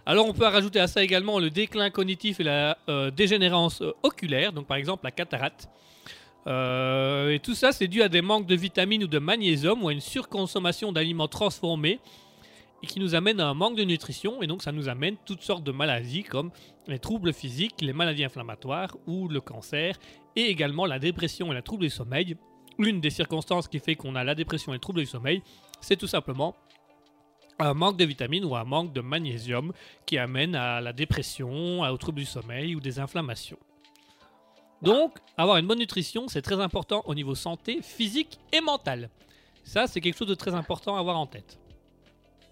Alors 0.06 0.28
on 0.28 0.34
peut 0.34 0.46
rajouter 0.46 0.80
à 0.80 0.88
ça 0.88 1.04
également 1.04 1.40
le 1.40 1.50
déclin 1.50 1.90
cognitif 1.90 2.40
et 2.40 2.44
la 2.44 2.78
euh, 2.88 3.10
dégénérance 3.12 3.82
euh, 3.82 3.92
oculaire, 4.04 4.54
donc 4.54 4.68
par 4.68 4.78
exemple 4.78 5.04
la 5.06 5.12
cataracte. 5.12 5.68
Euh, 6.48 7.32
et 7.32 7.40
tout 7.40 7.56
ça, 7.56 7.72
c'est 7.72 7.88
dû 7.88 8.02
à 8.02 8.10
des 8.10 8.22
manques 8.22 8.48
de 8.48 8.56
vitamines 8.56 9.04
ou 9.04 9.08
de 9.08 9.20
magnésium 9.20 9.84
ou 9.84 9.90
à 9.90 9.94
une 9.94 10.02
surconsommation 10.02 10.92
d'aliments 10.92 11.28
transformés 11.28 12.00
et 12.82 12.88
qui 12.88 13.00
nous 13.00 13.16
amène 13.16 13.40
à 13.40 13.48
un 13.48 13.54
manque 13.54 13.78
de 13.78 13.84
nutrition 13.84 14.42
et 14.44 14.48
donc 14.48 14.62
ça 14.62 14.74
nous 14.74 14.90
amène 14.90 15.16
toutes 15.26 15.42
sortes 15.42 15.64
de 15.64 15.72
maladies 15.72 16.24
comme 16.24 16.52
les 16.88 17.00
troubles 17.00 17.32
physiques, 17.32 17.82
les 17.82 17.94
maladies 17.94 18.26
inflammatoires 18.26 18.98
ou 19.08 19.30
le 19.30 19.40
cancer 19.40 19.98
et 20.36 20.48
également 20.48 20.86
la 20.86 21.00
dépression 21.00 21.52
et 21.52 21.56
la 21.56 21.62
trouble 21.62 21.84
du 21.84 21.90
sommeil. 21.90 22.36
L'une 22.78 23.00
des 23.00 23.10
circonstances 23.10 23.68
qui 23.68 23.80
fait 23.80 23.96
qu'on 23.96 24.16
a 24.16 24.24
la 24.24 24.36
dépression 24.36 24.74
et 24.74 24.76
le 24.76 24.80
trouble 24.82 25.00
du 25.00 25.06
sommeil, 25.06 25.42
c'est 25.80 25.96
tout 25.96 26.08
simplement 26.08 26.56
un 27.60 27.74
manque 27.74 27.98
de 27.98 28.06
vitamines 28.06 28.44
ou 28.44 28.56
un 28.56 28.64
manque 28.64 28.92
de 28.92 29.02
magnésium 29.02 29.72
qui 30.06 30.18
amène 30.18 30.56
à 30.56 30.82
la 30.82 30.92
dépression, 30.92 31.82
au 31.82 31.98
trouble 31.98 32.20
du 32.20 32.26
sommeil 32.26 32.76
ou 32.76 32.80
des 32.80 33.00
inflammations. 33.00 33.60
Donc, 34.84 35.18
avoir 35.38 35.58
une 35.58 35.66
bonne 35.66 35.80
nutrition, 35.80 36.28
c'est 36.28 36.42
très 36.42 36.60
important 36.60 37.04
au 37.06 37.16
niveau 37.16 37.36
santé 37.36 37.82
physique 37.82 38.40
et 38.52 38.60
mentale. 38.62 39.10
Ça, 39.64 39.88
c'est 39.88 40.02
quelque 40.02 40.18
chose 40.18 40.28
de 40.28 40.36
très 40.36 40.54
important 40.54 40.98
à 40.98 41.00
avoir 41.00 41.18
en 41.18 41.26
tête. 41.26 41.58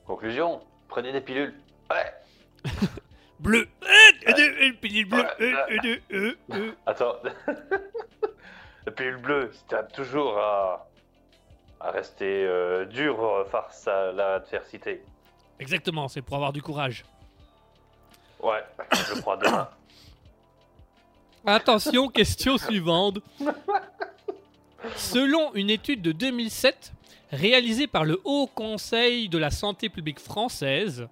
Conclusion 0.06 0.62
Prenez 0.88 1.12
des 1.12 1.22
pilules. 1.22 1.54
Ouais 1.90 2.14
Bleu 3.40 3.68
Une 4.60 4.76
pilule 4.76 5.08
bleue. 5.08 6.76
Attends. 6.86 7.16
La 8.86 8.92
pilule 8.92 9.18
bleue, 9.18 9.52
c'était 9.54 9.86
toujours 9.94 10.38
à, 10.38 10.88
à 11.80 11.92
rester 11.92 12.46
euh, 12.46 12.86
dur 12.86 13.24
euh, 13.24 13.46
face 13.46 13.88
à 13.88 14.12
l'adversité. 14.12 15.04
Exactement, 15.60 16.08
c'est 16.08 16.22
pour 16.22 16.36
avoir 16.36 16.52
du 16.52 16.62
courage. 16.62 17.06
Ouais, 18.42 18.64
je 18.92 19.22
crois 19.22 19.38
demain. 19.38 19.70
Attention, 21.46 22.08
question 22.10 22.58
suivante. 22.58 23.20
Selon 24.96 25.54
une 25.54 25.70
étude 25.70 26.02
de 26.02 26.12
2007 26.12 26.94
réalisée 27.32 27.88
par 27.88 28.04
le 28.04 28.20
Haut 28.24 28.48
Conseil 28.48 29.30
de 29.30 29.38
la 29.38 29.52
santé 29.52 29.90
publique 29.90 30.20
française, 30.20 31.08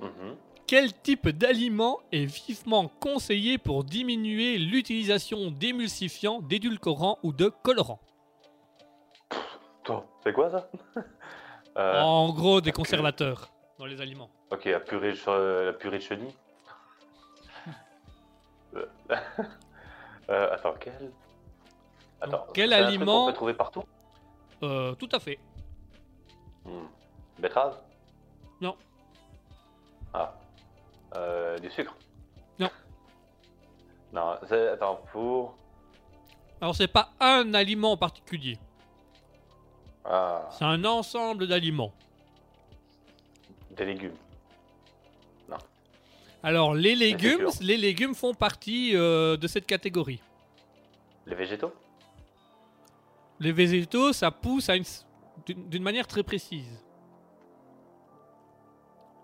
Mhm. 0.00 0.36
quel 0.66 0.92
type 0.92 1.28
d'aliment 1.28 2.00
est 2.10 2.24
vivement 2.26 2.88
conseillé 3.00 3.58
pour 3.58 3.84
diminuer 3.84 4.58
l'utilisation 4.58 5.50
d'émulsifiants, 5.50 6.40
d'édulcorants 6.40 7.18
ou 7.22 7.32
de 7.32 7.48
colorants? 7.62 8.00
Toi, 9.84 10.06
c'est 10.22 10.32
quoi 10.32 10.50
ça? 10.50 10.68
Euh, 11.76 12.00
En 12.02 12.32
gros, 12.32 12.60
des 12.60 12.72
conservateurs 12.72 13.50
dans 13.78 13.86
les 13.86 14.00
aliments. 14.00 14.30
Ok, 14.50 14.64
la 14.66 14.80
purée, 14.80 15.12
de 15.12 15.64
la 15.66 15.72
purée 15.72 15.98
de 15.98 16.02
chenille. 16.02 16.34
Euh, 18.74 18.86
euh, 20.30 20.54
attends, 20.54 20.74
quel 20.80 21.12
Attends, 22.20 22.46
quel 22.54 22.70
c'est 22.70 22.74
un 22.76 22.82
truc 22.86 22.88
aliment- 23.00 23.20
qu'on 23.24 23.26
peut 23.26 23.36
trouver 23.36 23.54
partout? 23.54 23.84
Euh, 24.62 24.94
tout 24.94 25.08
à 25.12 25.18
fait. 25.20 25.38
Hmm. 26.64 26.86
Betterave? 27.38 27.76
Non. 28.60 28.76
Ah. 30.14 30.32
Euh, 31.16 31.58
du 31.58 31.68
sucre? 31.70 31.94
Non. 32.58 32.70
Non, 34.12 34.36
c'est... 34.48 34.68
Attends, 34.68 35.00
pour... 35.10 35.56
Alors 36.60 36.76
c'est 36.76 36.86
pas 36.86 37.10
un 37.18 37.54
aliment 37.54 37.92
en 37.92 37.96
particulier, 37.96 38.56
Ah, 40.04 40.48
c'est 40.52 40.64
un 40.64 40.84
ensemble 40.84 41.48
d'aliments. 41.48 41.92
des 43.70 43.84
légumes. 43.84 44.14
Alors 46.42 46.74
les 46.74 46.94
légumes, 46.96 47.46
les 47.60 47.76
légumes 47.76 48.14
font 48.14 48.34
partie 48.34 48.96
euh, 48.96 49.36
de 49.36 49.46
cette 49.46 49.66
catégorie. 49.66 50.20
Les 51.26 51.34
végétaux? 51.36 51.72
Les 53.38 53.52
végétaux, 53.52 54.12
ça 54.12 54.30
pousse 54.30 54.68
à 54.68 54.76
une 54.76 54.82
s- 54.82 55.06
d'une 55.46 55.82
manière 55.82 56.06
très 56.06 56.22
précise. 56.22 56.82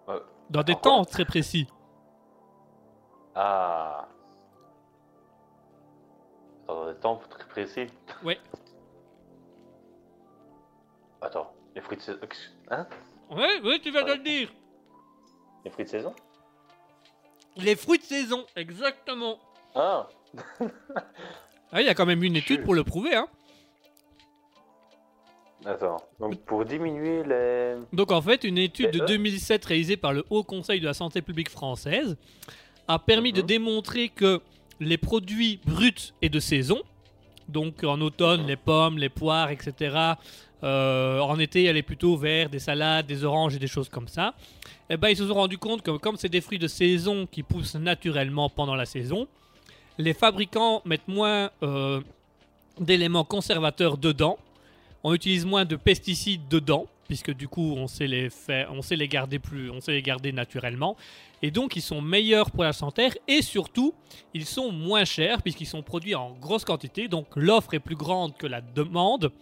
Euh, 0.09 0.21
Dans 0.51 0.63
des 0.63 0.75
temps 0.77 1.05
très 1.05 1.25
précis. 1.25 1.67
Ah. 3.35 4.09
Dans 6.67 6.87
des 6.87 6.97
temps 6.99 7.21
très 7.29 7.47
précis. 7.47 7.87
Ouais. 8.25 8.39
Attends, 11.21 11.53
les 11.75 11.81
fruits 11.81 11.97
de 11.97 12.03
saison. 12.03 12.19
Hein? 12.71 12.87
Ouais, 13.31 13.61
oui, 13.65 13.81
tu 13.83 13.91
viens 13.91 14.05
de 14.05 14.13
le 14.13 14.19
dire. 14.19 14.53
Les 15.65 15.71
fruits 15.71 15.85
de 15.85 15.91
saison? 15.91 16.15
Les 17.59 17.77
fruits 17.77 17.99
de 17.99 18.05
saison, 18.05 18.45
exactement. 18.57 19.39
Ah 19.75 20.09
Ah, 21.73 21.83
il 21.83 21.87
y 21.87 21.91
a 21.91 21.95
quand 21.95 22.07
même 22.07 22.23
une 22.23 22.37
étude 22.37 22.65
pour 22.65 22.75
le 22.75 22.83
prouver, 22.85 23.15
hein. 23.15 23.29
Attends, 25.67 25.97
donc 26.21 26.37
pour 26.45 26.65
diminuer 26.65 27.25
les. 27.25 27.75
Donc 27.93 28.13
en 28.13 28.23
fait, 28.23 28.45
une 28.45 28.59
étude 28.59 28.91
de 28.93 28.99
Mais, 28.99 29.05
euh, 29.05 29.07
2007 29.09 29.65
réalisée 29.65 29.97
par 29.97 30.13
le 30.13 30.25
Haut 30.31 30.45
Conseil 30.45 30.81
de 30.81 30.87
la 30.87 30.95
Santé 30.95 31.21
publique 31.21 31.51
française 31.51 32.17
a 32.87 32.99
permis 32.99 33.33
de 33.33 33.41
Mhm. 33.43 33.47
démontrer 33.47 34.09
que 34.09 34.41
les 34.81 34.97
produits 34.97 35.61
bruts 35.67 36.15
et 36.23 36.29
de 36.29 36.39
saison, 36.39 36.81
donc 37.49 37.85
en 37.85 38.01
automne 38.01 38.47
les 38.47 38.57
pommes, 38.57 38.99
les 38.99 39.09
poires, 39.09 39.51
etc., 39.51 40.15
euh, 40.65 41.21
en 41.21 41.39
été 41.39 41.67
est 41.67 41.83
plutôt 41.83 42.17
vers 42.17 42.49
des 42.51 42.59
salades, 42.59 43.07
des 43.07 43.25
oranges 43.25 43.55
et 43.55 43.61
des 43.61 43.69
choses 43.69 43.89
comme 43.89 44.09
ça, 44.09 44.35
eh 44.91 44.97
ben, 44.97 45.09
ils 45.09 45.17
se 45.17 45.27
sont 45.27 45.35
rendus 45.35 45.59
compte 45.59 45.83
que 45.83 45.93
comme 45.93 46.17
c'est 46.17 46.29
des 46.29 46.41
fruits 46.41 46.59
de 46.59 46.67
saison 46.67 47.27
qui 47.31 47.43
poussent 47.45 47.77
naturellement 47.77 48.51
pendant 48.51 48.75
la 48.75 48.87
saison, 48.87 49.29
les 49.99 50.15
fabricants 50.15 50.83
mettent 50.85 51.07
moins 51.07 51.51
euh, 51.63 52.01
d'éléments 52.81 53.25
conservateurs 53.25 53.99
dedans. 53.99 54.39
On 55.05 55.15
utilise 55.15 55.45
moins 55.45 55.65
de 55.65 55.77
pesticides 55.77 56.49
dedans, 56.49 56.87
puisque 57.09 57.35
du 57.35 57.49
coup 57.49 57.75
on 57.77 57.89
sait 57.89 58.07
les 58.07 58.31
faire, 58.31 58.71
on 58.73 58.83
sait 58.83 58.95
les 58.95 59.09
garder 59.09 59.39
plus, 59.39 59.71
on 59.71 59.81
sait 59.81 59.93
les 59.93 60.03
garder 60.03 60.31
naturellement, 60.31 60.97
et 61.43 61.51
donc 61.51 61.75
ils 61.75 61.83
sont 61.83 62.01
meilleurs 62.01 62.51
pour 62.51 62.63
la 62.63 62.73
santé 62.73 63.09
et 63.27 63.43
surtout 63.43 63.95
ils 64.35 64.47
sont 64.47 64.71
moins 64.71 65.05
chers 65.05 65.43
puisqu'ils 65.43 65.67
sont 65.67 65.83
produits 65.83 66.15
en 66.15 66.35
grosse 66.35 66.65
quantité, 66.65 67.09
donc 67.09 67.27
l'offre 67.35 67.75
est 67.75 67.81
plus 67.81 67.97
grande 67.97 68.37
que 68.37 68.47
la 68.47 68.61
demande, 68.61 69.33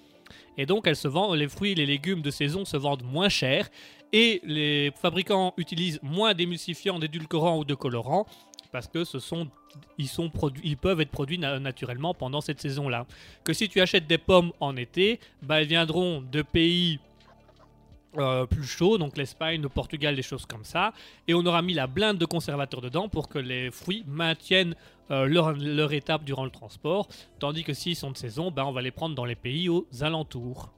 et 0.56 0.64
donc 0.64 0.86
elles 0.86 0.96
se 0.96 1.08
vendent, 1.08 1.36
les 1.36 1.48
fruits 1.48 1.74
les 1.74 1.86
légumes 1.86 2.22
de 2.22 2.30
saison 2.30 2.64
se 2.64 2.76
vendent 2.76 3.04
moins 3.04 3.28
cher, 3.28 3.68
et 4.12 4.40
les 4.44 4.92
fabricants 5.02 5.52
utilisent 5.56 5.98
moins 6.02 6.32
d'émulsifiants, 6.32 6.98
d'édulcorants 6.98 7.58
ou 7.58 7.64
de 7.64 7.74
colorants 7.74 8.26
parce 8.72 8.88
que 8.88 9.04
ce 9.04 9.18
sont 9.18 9.48
ils, 9.96 10.08
sont 10.08 10.28
produits, 10.28 10.62
ils 10.64 10.76
peuvent 10.76 11.00
être 11.00 11.10
produits 11.10 11.38
na- 11.38 11.58
naturellement 11.58 12.14
pendant 12.14 12.40
cette 12.40 12.60
saison-là. 12.60 13.06
Que 13.44 13.52
si 13.52 13.68
tu 13.68 13.80
achètes 13.80 14.06
des 14.06 14.18
pommes 14.18 14.52
en 14.60 14.76
été, 14.76 15.20
bah, 15.42 15.60
elles 15.60 15.68
viendront 15.68 16.20
de 16.20 16.42
pays 16.42 16.98
euh, 18.18 18.46
plus 18.46 18.64
chauds, 18.64 18.98
donc 18.98 19.16
l'Espagne, 19.16 19.60
le 19.62 19.68
Portugal, 19.68 20.16
des 20.16 20.22
choses 20.22 20.46
comme 20.46 20.64
ça. 20.64 20.92
Et 21.28 21.34
on 21.34 21.44
aura 21.46 21.62
mis 21.62 21.74
la 21.74 21.86
blinde 21.86 22.18
de 22.18 22.26
conservateur 22.26 22.80
dedans 22.80 23.08
pour 23.08 23.28
que 23.28 23.38
les 23.38 23.70
fruits 23.70 24.04
maintiennent 24.06 24.74
euh, 25.10 25.26
leur, 25.26 25.52
leur 25.52 25.92
étape 25.92 26.24
durant 26.24 26.44
le 26.44 26.50
transport. 26.50 27.08
Tandis 27.38 27.64
que 27.64 27.74
s'ils 27.74 27.96
sont 27.96 28.10
de 28.10 28.16
saison, 28.16 28.50
bah, 28.50 28.64
on 28.66 28.72
va 28.72 28.82
les 28.82 28.90
prendre 28.90 29.14
dans 29.14 29.24
les 29.24 29.36
pays 29.36 29.68
aux 29.68 29.86
alentours. 30.00 30.70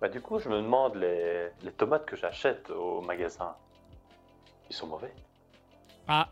Bah, 0.00 0.08
du 0.08 0.20
coup, 0.20 0.38
je 0.38 0.48
me 0.48 0.56
demande, 0.56 0.96
les, 0.96 1.48
les 1.62 1.72
tomates 1.72 2.06
que 2.06 2.16
j'achète 2.16 2.70
au 2.70 3.00
magasin, 3.02 3.54
ils 4.68 4.74
sont 4.74 4.86
mauvais? 4.86 5.14
Ah, 6.08 6.28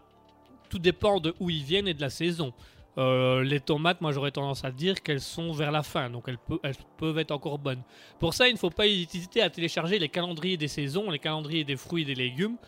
tout 0.68 0.78
dépend 0.78 1.20
de 1.20 1.34
où 1.38 1.50
ils 1.50 1.62
viennent 1.62 1.86
et 1.88 1.94
de 1.94 2.00
la 2.00 2.10
saison. 2.10 2.52
Euh, 3.00 3.42
les 3.42 3.60
tomates, 3.60 4.02
moi 4.02 4.12
j'aurais 4.12 4.30
tendance 4.30 4.62
à 4.62 4.70
dire 4.70 5.02
qu'elles 5.02 5.22
sont 5.22 5.52
vers 5.52 5.70
la 5.70 5.82
fin, 5.82 6.10
donc 6.10 6.24
elles, 6.28 6.36
peu- 6.36 6.60
elles 6.62 6.74
peuvent 6.98 7.18
être 7.18 7.30
encore 7.30 7.58
bonnes. 7.58 7.82
Pour 8.18 8.34
ça, 8.34 8.46
il 8.48 8.52
ne 8.52 8.58
faut 8.58 8.68
pas 8.68 8.86
hésiter 8.86 9.40
à 9.40 9.48
télécharger 9.48 9.98
les 9.98 10.10
calendriers 10.10 10.58
des 10.58 10.68
saisons, 10.68 11.10
les 11.10 11.18
calendriers 11.18 11.64
des 11.64 11.76
fruits 11.76 12.02
et 12.02 12.04
des 12.04 12.14
légumes, 12.14 12.58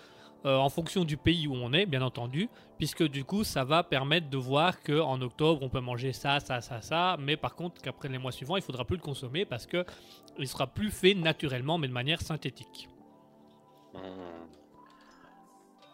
euh, 0.47 0.57
en 0.57 0.71
fonction 0.71 1.05
du 1.05 1.19
pays 1.19 1.47
où 1.47 1.55
on 1.55 1.75
est, 1.75 1.85
bien 1.85 2.01
entendu, 2.01 2.49
puisque 2.79 3.07
du 3.07 3.25
coup, 3.25 3.45
ça 3.45 3.65
va 3.65 3.83
permettre 3.83 4.31
de 4.31 4.39
voir 4.39 4.81
que 4.81 4.99
en 5.01 5.21
octobre, 5.21 5.61
on 5.63 5.69
peut 5.69 5.81
manger 5.81 6.15
ça, 6.15 6.41
ça, 6.41 6.63
ça, 6.63 6.81
ça, 6.81 7.17
mais 7.21 7.37
par 7.37 7.55
contre, 7.55 7.83
qu'après 7.83 8.09
les 8.09 8.19
mois 8.19 8.33
suivants, 8.33 8.57
il 8.57 8.63
faudra 8.63 8.87
plus 8.87 8.97
le 8.97 9.03
consommer 9.03 9.45
parce 9.45 9.67
que 9.67 9.85
il 10.39 10.49
sera 10.49 10.67
plus 10.67 10.91
fait 10.91 11.13
naturellement, 11.13 11.77
mais 11.77 11.89
de 11.89 11.93
manière 11.93 12.23
synthétique. 12.23 12.89
Hmm. 13.93 13.99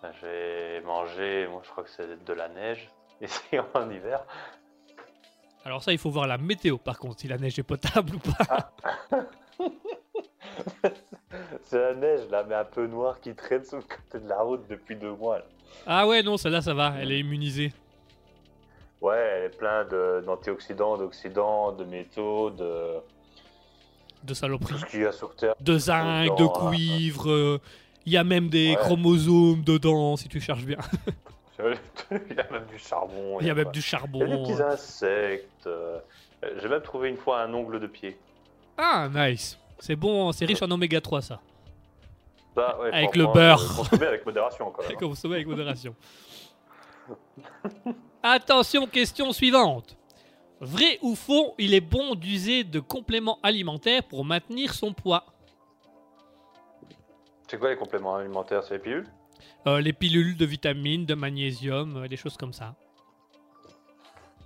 Bah, 0.00 0.12
J'ai 0.20 0.80
mangé, 0.86 1.48
moi 1.48 1.60
je 1.64 1.70
crois 1.70 1.82
que 1.82 1.90
c'est 1.90 2.24
de 2.24 2.32
la 2.32 2.48
neige 2.48 2.88
ici 3.22 3.58
en 3.74 3.90
hiver. 3.90 4.20
Alors 5.64 5.82
ça, 5.82 5.92
il 5.92 5.98
faut 5.98 6.10
voir 6.10 6.26
la 6.26 6.38
météo, 6.38 6.78
par 6.78 6.98
contre, 6.98 7.20
si 7.20 7.28
la 7.28 7.36
neige 7.38 7.58
est 7.58 7.62
potable 7.62 8.14
ou 8.16 8.18
pas. 8.20 8.72
C'est 11.62 11.78
la 11.78 11.94
neige 11.94 12.20
là, 12.30 12.44
mais 12.48 12.54
un 12.54 12.64
peu 12.64 12.86
noire 12.86 13.20
qui 13.20 13.34
traîne 13.34 13.64
sur 13.64 13.76
le 13.76 13.82
côté 13.82 14.24
de 14.24 14.28
la 14.28 14.40
route 14.40 14.66
depuis 14.68 14.96
deux 14.96 15.12
mois. 15.14 15.38
là. 15.38 15.44
Ah 15.86 16.06
ouais, 16.06 16.22
non, 16.22 16.36
celle-là, 16.36 16.62
ça 16.62 16.72
va, 16.74 16.94
elle 16.98 17.12
est 17.12 17.18
immunisée. 17.20 17.72
Ouais, 19.00 19.16
elle 19.16 19.44
est 19.44 19.56
plein 19.56 19.84
de- 19.84 20.22
d'antioxydants, 20.24 20.96
d'oxydants, 20.96 21.72
de 21.72 21.84
métaux, 21.84 22.50
de 22.50 22.94
De 24.24 24.34
saloperie. 24.34 24.72
tout 24.74 24.78
ce 24.78 24.86
qu'il 24.86 25.02
y 25.02 25.06
a 25.06 25.12
sur 25.12 25.34
Terre. 25.36 25.54
De 25.60 25.78
zinc, 25.78 26.36
de 26.36 26.44
hein. 26.44 26.70
cuivre. 26.70 27.30
euh, 27.30 27.60
Il 28.06 28.12
y 28.12 28.16
a 28.16 28.24
même 28.24 28.48
des 28.48 28.70
Ouais. 28.70 28.76
chromosomes 28.76 29.62
dedans, 29.62 30.16
si 30.16 30.28
tu 30.28 30.40
cherches 30.40 30.64
bien. 30.64 30.78
il 32.30 32.36
y 32.36 32.40
a 32.40 32.50
même 32.50 32.66
du 32.66 32.78
charbon. 32.78 33.38
Il 33.40 33.46
y 33.46 33.50
a 33.50 33.54
même 33.54 33.64
pas- 33.64 33.70
du 33.70 33.80
Il 33.80 33.82
y 33.82 33.94
a 33.94 33.98
des 34.26 34.32
charbon. 34.32 34.42
petits 34.44 34.62
insectes. 34.62 35.66
euh, 35.66 35.98
J'ai 36.60 36.68
même 36.68 36.82
trouvé 36.82 37.08
une 37.08 37.16
fois 37.16 37.40
un 37.42 37.52
ongle 37.52 37.80
de 37.80 37.86
pied. 37.88 38.16
Ah, 38.76 39.08
nice. 39.12 39.58
C'est 39.80 39.96
bon, 39.96 40.30
c'est 40.32 40.44
riche 40.44 40.62
en 40.62 40.70
oméga 40.70 41.00
3, 41.00 41.20
ça. 41.22 41.40
Ouais, 42.56 42.90
Avec 42.92 43.14
le 43.16 43.26
beurre. 43.26 43.60
euh, 43.62 43.76
Consommer 43.76 44.06
avec 44.06 44.26
modération 44.26 44.70
quand 44.72 44.82
même. 44.82 44.92
hein. 44.92 44.96
Consommer 45.00 45.34
avec 45.36 45.46
modération. 45.46 45.94
Attention, 48.22 48.86
question 48.86 49.32
suivante. 49.32 49.96
Vrai 50.60 50.98
ou 51.02 51.14
faux, 51.14 51.54
il 51.58 51.72
est 51.72 51.80
bon 51.80 52.16
d'user 52.16 52.64
de 52.64 52.80
compléments 52.80 53.38
alimentaires 53.44 54.02
pour 54.02 54.24
maintenir 54.24 54.74
son 54.74 54.92
poids? 54.92 55.24
C'est 57.48 57.58
quoi 57.58 57.70
les 57.70 57.76
compléments 57.76 58.16
alimentaires? 58.16 58.64
C'est 58.64 58.74
les 58.74 58.80
pilules? 58.80 59.08
Euh, 59.66 59.80
Les 59.80 59.92
pilules 59.92 60.36
de 60.36 60.46
vitamines, 60.46 61.04
de 61.04 61.14
magnésium, 61.14 61.96
euh, 61.96 62.08
des 62.08 62.16
choses 62.16 62.36
comme 62.36 62.52
ça. 62.52 62.74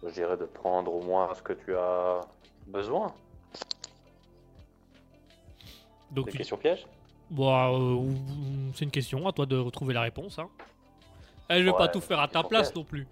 Je 0.03 0.09
dirais 0.11 0.37
de 0.37 0.47
prendre 0.47 0.93
au 0.93 1.01
moins 1.03 1.33
ce 1.35 1.43
que 1.43 1.53
tu 1.53 1.77
as 1.77 2.21
besoin. 2.67 3.13
Donc 6.11 6.27
Des 6.27 6.33
tu 6.33 6.39
questions 6.39 6.57
pièges? 6.57 6.87
Bon, 7.31 8.01
euh, 8.01 8.13
c'est 8.75 8.85
une 8.85 8.91
question, 8.91 9.27
à 9.27 9.33
toi 9.33 9.47
de 9.47 9.57
retrouver 9.57 9.95
la 9.95 10.03
réponse. 10.03 10.39
Hein. 10.39 10.49
Eh, 11.51 11.59
je 11.61 11.65
vais 11.65 11.73
pas 11.73 11.89
tout 11.89 12.01
faire 12.01 12.21
à 12.21 12.29
ta 12.29 12.43
place 12.43 12.69
piège. 12.71 12.77
non 12.77 12.85
plus. 12.85 13.07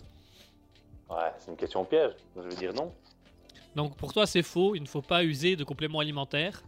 Ouais, 1.08 1.32
c'est 1.38 1.50
une 1.50 1.56
question 1.56 1.84
piège. 1.84 2.12
Je 2.36 2.42
veux 2.42 2.48
dire 2.56 2.72
non. 2.74 2.92
Donc 3.76 3.96
pour 3.96 4.12
toi 4.12 4.26
c'est 4.26 4.42
faux, 4.42 4.74
il 4.74 4.82
ne 4.82 4.86
faut 4.88 5.00
pas 5.02 5.22
user 5.24 5.54
de 5.56 5.62
compléments 5.64 6.00
alimentaires. 6.00 6.60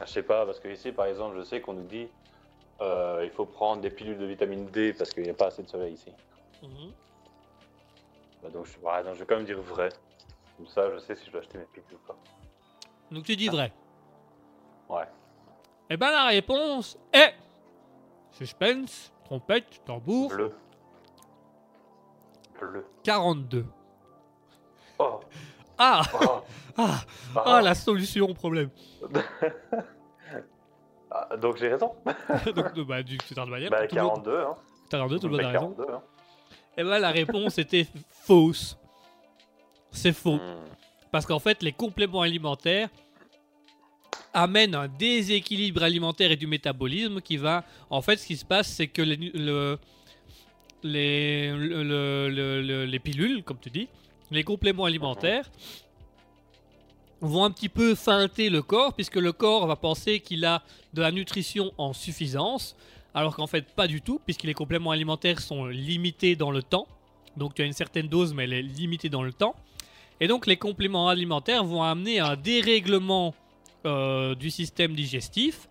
Ah, 0.00 0.04
Je 0.06 0.12
sais 0.12 0.22
pas, 0.22 0.46
parce 0.46 0.58
que 0.58 0.68
ici, 0.68 0.92
par 0.92 1.04
exemple, 1.06 1.36
je 1.38 1.42
sais 1.44 1.60
qu'on 1.60 1.74
nous 1.74 1.86
dit 1.86 2.08
euh, 2.80 3.20
il 3.24 3.30
faut 3.30 3.44
prendre 3.44 3.82
des 3.82 3.90
pilules 3.90 4.18
de 4.18 4.26
vitamine 4.26 4.66
D 4.66 4.92
parce 4.92 5.10
qu'il 5.10 5.22
n'y 5.22 5.30
a 5.30 5.34
pas 5.34 5.46
assez 5.46 5.62
de 5.62 5.68
soleil 5.68 5.94
ici. 5.94 6.12
Mhm. 6.62 6.92
Bah, 8.42 8.48
donc, 8.50 8.66
je... 8.66 8.78
ouais, 8.78 9.02
non, 9.04 9.14
je 9.14 9.20
vais 9.20 9.26
quand 9.26 9.36
même 9.36 9.44
dire 9.44 9.60
vrai. 9.60 9.90
Comme 10.56 10.66
ça, 10.66 10.90
je 10.94 10.98
sais 10.98 11.14
si 11.14 11.26
je 11.26 11.30
dois 11.30 11.40
acheter 11.40 11.58
mes 11.58 11.64
pilules 11.64 11.94
ou 11.94 12.06
pas. 12.06 12.16
Donc 13.10 13.24
tu 13.24 13.36
dis 13.36 13.48
vrai. 13.48 13.72
Ouais. 14.88 15.04
Eh 15.88 15.96
ben 15.96 16.10
la 16.10 16.26
réponse 16.26 16.96
est... 17.12 17.34
Suspense, 18.30 19.12
trompette, 19.24 19.84
tambour, 19.84 20.30
Bleu. 20.30 20.54
Bleu. 22.60 22.86
42. 23.02 23.66
Oh, 24.98 25.20
Ah 25.76 26.02
oh, 26.14 26.42
Ah, 26.76 27.00
ah. 27.34 27.42
ah 27.44 27.60
la 27.62 27.74
solution 27.74 28.26
au 28.26 28.34
problème. 28.34 28.70
Ah, 31.10 31.36
donc 31.36 31.56
j'ai 31.56 31.68
raison. 31.68 31.92
Donc 32.54 32.78
euh, 32.78 32.84
bah, 32.84 33.02
du 33.02 33.18
tu 33.18 33.34
t'en 33.34 33.46
Bah, 33.46 33.58
monde- 33.58 33.88
42, 33.88 34.38
hein. 34.40 34.54
42, 34.90 35.18
tout 35.18 35.28
le 35.28 35.34
On 35.34 35.36
monde 35.36 35.46
a 35.46 35.50
fait 35.50 35.58
raison. 35.58 35.70
42, 35.76 35.92
hein. 35.94 36.02
Eh 36.76 36.82
ben 36.84 36.98
la 36.98 37.10
réponse 37.10 37.58
était 37.58 37.86
fausse. 38.10 38.76
C'est 39.90 40.12
faux. 40.12 40.36
Hmm. 40.36 40.64
Parce 41.10 41.26
qu'en 41.26 41.40
fait, 41.40 41.62
les 41.62 41.72
compléments 41.72 42.22
alimentaires 42.22 42.88
amènent 44.32 44.76
un 44.76 44.86
déséquilibre 44.86 45.82
alimentaire 45.82 46.30
et 46.30 46.36
du 46.36 46.46
métabolisme 46.46 47.20
qui 47.20 47.36
va... 47.36 47.64
En 47.90 48.00
fait, 48.00 48.16
ce 48.16 48.26
qui 48.26 48.36
se 48.36 48.44
passe, 48.44 48.68
c'est 48.68 48.86
que 48.86 49.02
les, 49.02 49.16
nu- 49.16 49.32
le- 49.34 49.78
les, 50.84 51.50
le- 51.50 51.82
le- 51.82 52.28
le- 52.28 52.62
le- 52.62 52.84
les 52.84 52.98
pilules, 53.00 53.42
comme 53.42 53.58
tu 53.58 53.70
dis, 53.70 53.88
les 54.30 54.44
compléments 54.44 54.84
alimentaires 54.84 55.50
vont 57.20 57.44
un 57.44 57.50
petit 57.50 57.68
peu 57.68 57.94
feinter 57.94 58.50
le 58.50 58.62
corps, 58.62 58.94
puisque 58.94 59.16
le 59.16 59.32
corps 59.32 59.66
va 59.66 59.76
penser 59.76 60.20
qu'il 60.20 60.44
a 60.44 60.62
de 60.94 61.02
la 61.02 61.12
nutrition 61.12 61.72
en 61.78 61.92
suffisance, 61.92 62.76
alors 63.14 63.36
qu'en 63.36 63.46
fait 63.46 63.66
pas 63.74 63.86
du 63.86 64.00
tout, 64.00 64.20
puisque 64.24 64.44
les 64.44 64.54
compléments 64.54 64.90
alimentaires 64.90 65.40
sont 65.40 65.66
limités 65.66 66.36
dans 66.36 66.50
le 66.50 66.62
temps. 66.62 66.86
Donc 67.36 67.54
tu 67.54 67.62
as 67.62 67.64
une 67.64 67.72
certaine 67.72 68.08
dose, 68.08 68.34
mais 68.34 68.44
elle 68.44 68.52
est 68.52 68.62
limitée 68.62 69.08
dans 69.08 69.22
le 69.22 69.32
temps. 69.32 69.54
Et 70.20 70.28
donc 70.28 70.46
les 70.46 70.56
compléments 70.56 71.08
alimentaires 71.08 71.64
vont 71.64 71.82
amener 71.82 72.20
un 72.20 72.36
dérèglement 72.36 73.34
euh, 73.86 74.34
du 74.34 74.50
système 74.50 74.94
digestif 74.94 75.68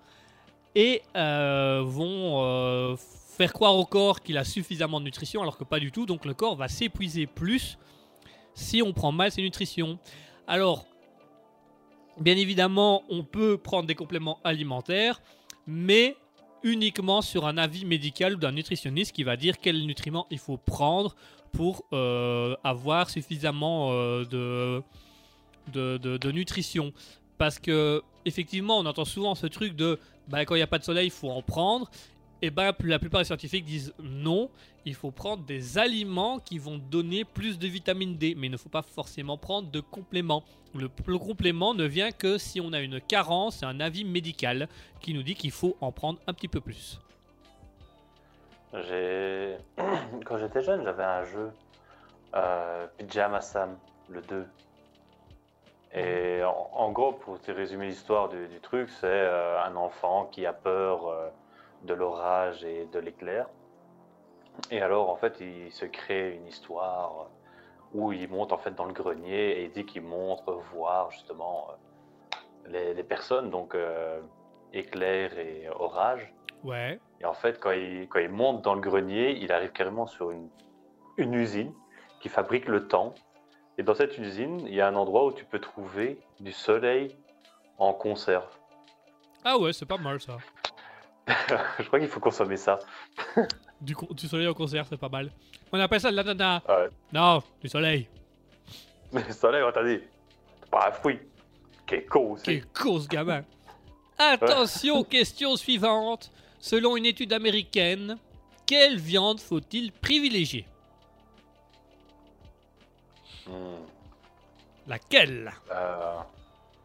et 0.75 1.01
euh, 1.15 1.83
vont 1.85 2.43
euh, 2.43 2.95
faire 3.37 3.53
croire 3.53 3.75
au 3.75 3.85
corps 3.85 4.21
qu'il 4.21 4.37
a 4.37 4.43
suffisamment 4.43 4.99
de 4.99 5.05
nutrition, 5.05 5.41
alors 5.41 5.57
que 5.57 5.63
pas 5.63 5.79
du 5.79 5.91
tout. 5.91 6.05
Donc 6.05 6.25
le 6.25 6.33
corps 6.33 6.55
va 6.55 6.67
s'épuiser 6.67 7.27
plus 7.27 7.77
si 8.53 8.81
on 8.81 8.93
prend 8.93 9.11
mal 9.11 9.31
ses 9.31 9.41
nutritions. 9.41 9.99
Alors, 10.47 10.85
bien 12.19 12.37
évidemment, 12.37 13.03
on 13.09 13.23
peut 13.23 13.57
prendre 13.57 13.87
des 13.87 13.95
compléments 13.95 14.39
alimentaires, 14.43 15.21
mais 15.67 16.15
uniquement 16.63 17.21
sur 17.21 17.47
un 17.47 17.57
avis 17.57 17.85
médical 17.85 18.35
ou 18.35 18.37
d'un 18.37 18.51
nutritionniste 18.51 19.13
qui 19.13 19.23
va 19.23 19.37
dire 19.37 19.57
quels 19.59 19.85
nutriments 19.85 20.27
il 20.29 20.39
faut 20.39 20.57
prendre 20.57 21.15
pour 21.51 21.85
euh, 21.93 22.55
avoir 22.63 23.09
suffisamment 23.09 23.89
euh, 23.91 24.83
de, 25.67 26.31
nutrition. 26.31 26.93
Parce 27.37 27.59
que, 27.59 28.03
effectivement, 28.25 28.77
on 28.79 28.85
entend 28.85 29.05
souvent 29.05 29.35
ce 29.35 29.47
truc 29.47 29.75
de 29.75 29.99
bah, 30.27 30.45
quand 30.45 30.55
il 30.55 30.59
n'y 30.59 30.63
a 30.63 30.67
pas 30.67 30.79
de 30.79 30.83
soleil, 30.83 31.07
il 31.07 31.11
faut 31.11 31.29
en 31.29 31.41
prendre. 31.41 31.89
Et 32.41 32.51
ben, 32.51 32.73
la 32.83 32.99
plupart 32.99 33.19
des 33.19 33.25
scientifiques 33.25 33.65
disent 33.65 33.93
non, 34.01 34.49
il 34.85 34.95
faut 34.95 35.11
prendre 35.11 35.43
des 35.43 35.77
aliments 35.77 36.39
qui 36.39 36.57
vont 36.57 36.77
donner 36.77 37.25
plus 37.25 37.59
de 37.59 37.67
vitamine 37.67 38.15
D, 38.15 38.33
mais 38.37 38.47
il 38.47 38.51
ne 38.51 38.57
faut 38.57 38.69
pas 38.69 38.81
forcément 38.81 39.37
prendre 39.37 39.69
de 39.69 39.81
compléments. 39.81 40.43
Le, 40.73 40.87
complément 41.17 41.73
ne 41.73 41.83
vient 41.83 42.11
que 42.11 42.37
si 42.37 42.61
on 42.61 42.71
a 42.73 42.79
une 42.79 43.01
carence 43.01 43.63
un 43.63 43.79
avis 43.79 44.05
médical 44.05 44.69
qui 45.01 45.13
nous 45.13 45.23
dit 45.23 45.35
qu'il 45.35 45.51
faut 45.51 45.75
en 45.81 45.91
prendre 45.91 46.19
un 46.27 46.33
petit 46.33 46.47
peu 46.47 46.61
plus. 46.61 46.99
Quand 48.71 50.37
j'étais 50.37 50.61
jeune, 50.61 50.83
j'avais 50.83 51.03
un 51.03 51.25
jeu, 51.25 51.51
euh, 52.35 52.85
Pyjama 52.97 53.39
le 54.09 54.21
2. 54.21 54.45
Et 55.95 56.41
en, 56.43 56.91
gros, 56.91 57.13
pour 57.13 57.41
te 57.41 57.51
résumer 57.51 57.87
l'histoire 57.87 58.29
du, 58.29 58.47
du 58.47 58.59
truc, 58.59 58.89
c'est 59.01 59.07
euh, 59.07 59.63
un 59.63 59.75
enfant 59.75 60.29
qui 60.31 60.45
a 60.45 60.53
peur 60.53 61.07
euh, 61.07 61.29
de 61.83 61.93
l'orage 61.93 62.63
et 62.63 62.85
de 62.91 62.99
l'éclair. 62.99 63.47
Et 64.71 64.81
alors, 64.81 65.09
en 65.09 65.15
fait, 65.15 65.39
il 65.39 65.71
se 65.71 65.85
crée 65.85 66.35
une 66.35 66.47
histoire 66.47 67.29
où 67.93 68.11
il 68.11 68.29
monte 68.29 68.51
en 68.51 68.57
fait 68.57 68.75
dans 68.75 68.85
le 68.85 68.93
grenier 68.93 69.59
et 69.59 69.63
il 69.65 69.71
dit 69.71 69.85
qu'il 69.85 70.03
montre 70.03 70.51
voir 70.73 71.11
justement 71.11 71.67
euh, 71.69 72.35
les, 72.67 72.93
les 72.93 73.03
personnes, 73.03 73.49
donc 73.49 73.73
euh, 73.73 74.21
éclair 74.73 75.37
et 75.39 75.67
orage. 75.69 76.31
Ouais. 76.63 76.99
Et 77.21 77.25
en 77.25 77.33
fait, 77.33 77.59
quand 77.59 77.71
il, 77.71 78.07
quand 78.09 78.19
il 78.19 78.29
monte 78.29 78.61
dans 78.61 78.75
le 78.75 78.81
grenier, 78.81 79.31
il 79.31 79.51
arrive 79.51 79.71
carrément 79.71 80.07
sur 80.07 80.31
une, 80.31 80.49
une 81.17 81.33
usine 81.33 81.73
qui 82.19 82.29
fabrique 82.29 82.67
le 82.67 82.87
temps. 82.87 83.15
Et 83.77 83.83
dans 83.83 83.95
cette 83.95 84.17
usine, 84.17 84.59
il 84.67 84.73
y 84.73 84.81
a 84.81 84.87
un 84.87 84.95
endroit 84.95 85.25
où 85.25 85.31
tu 85.31 85.45
peux 85.45 85.59
trouver 85.59 86.19
du 86.39 86.51
soleil 86.51 87.17
en 87.77 87.93
conserve. 87.93 88.45
Ah 89.43 89.57
ouais, 89.57 89.71
c'est 89.71 89.85
pas 89.85 89.97
mal 89.97 90.19
ça. 90.19 90.37
Je 91.79 91.83
crois 91.85 91.99
qu'il 91.99 92.07
faut 92.07 92.19
consommer 92.19 92.57
ça. 92.57 92.79
Du, 93.79 93.95
soleil 94.27 94.47
au 94.47 94.53
concert, 94.53 94.85
c'est 94.89 94.97
pas 94.97 95.09
mal. 95.09 95.31
On 95.71 95.79
appelle 95.79 96.01
ça 96.01 96.11
de 96.11 96.15
l'ananas. 96.15 96.61
Ouais. 96.67 96.89
Non, 97.13 97.41
du 97.61 97.69
soleil. 97.69 98.07
Mais 99.11 99.23
le 99.27 99.33
soleil, 99.33 99.63
on 99.63 99.71
t'a 99.71 99.83
dit, 99.83 99.99
pas 100.69 100.89
un 100.89 100.91
fruit. 100.91 101.19
Quel 101.85 102.05
con 102.05 102.31
aussi. 102.31 102.43
Quel 102.43 102.65
con 102.67 102.99
ce 102.99 103.07
gamin. 103.07 103.43
Attention, 104.17 105.03
question 105.03 105.55
suivante. 105.55 106.31
Selon 106.59 106.97
une 106.97 107.05
étude 107.05 107.31
américaine, 107.31 108.17
quelle 108.65 108.97
viande 108.97 109.39
faut-il 109.39 109.93
privilégier? 109.93 110.65
Hmm, 113.47 113.85
Laquelle? 114.87 115.51
Euh, 115.71 116.17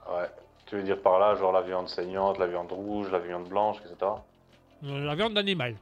ouais. 0.09 0.31
Tu 0.67 0.77
veux 0.77 0.83
dire 0.83 1.01
par 1.03 1.19
là, 1.19 1.35
genre 1.35 1.53
la 1.53 1.63
viande 1.63 1.89
saignante, 1.89 2.39
la 2.39 2.47
viande 2.47 2.71
rouge, 2.71 3.11
la 3.11 3.19
viande 3.19 3.49
blanche, 3.49 3.79
etc. 3.85 4.13
Euh, 4.83 5.05
La 5.05 5.15
viande 5.15 5.35
d'animal. 5.35 5.77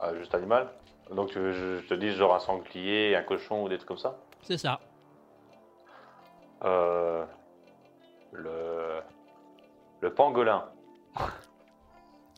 Ah, 0.00 0.14
juste 0.14 0.34
animal. 0.34 0.68
Donc 1.10 1.30
tu 1.30 1.38
veux 1.38 1.52
que 1.52 1.58
je, 1.58 1.80
je 1.80 1.86
te 1.88 1.94
dise 1.94 2.14
genre 2.16 2.34
un 2.34 2.40
sanglier, 2.40 3.14
un 3.16 3.22
cochon 3.22 3.62
ou 3.64 3.68
des 3.68 3.76
trucs 3.76 3.88
comme 3.88 3.98
ça 3.98 4.18
C'est 4.42 4.58
ça. 4.58 4.80
Euh, 6.64 7.24
le, 8.32 9.00
le 10.00 10.14
pangolin. 10.14 10.64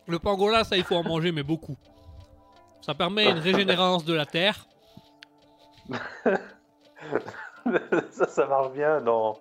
Le 0.08 0.20
pangolin, 0.20 0.62
ça, 0.62 0.76
il 0.76 0.84
faut 0.84 0.94
en 0.94 1.02
manger, 1.02 1.32
mais 1.32 1.42
beaucoup. 1.42 1.76
Ça 2.80 2.94
permet 2.94 3.28
une 3.28 3.38
régénérance 3.40 4.04
de 4.04 4.14
la 4.14 4.24
terre. 4.24 4.64
ça, 8.12 8.28
ça 8.28 8.46
marche 8.46 8.70
bien 8.70 9.00
dans. 9.00 9.40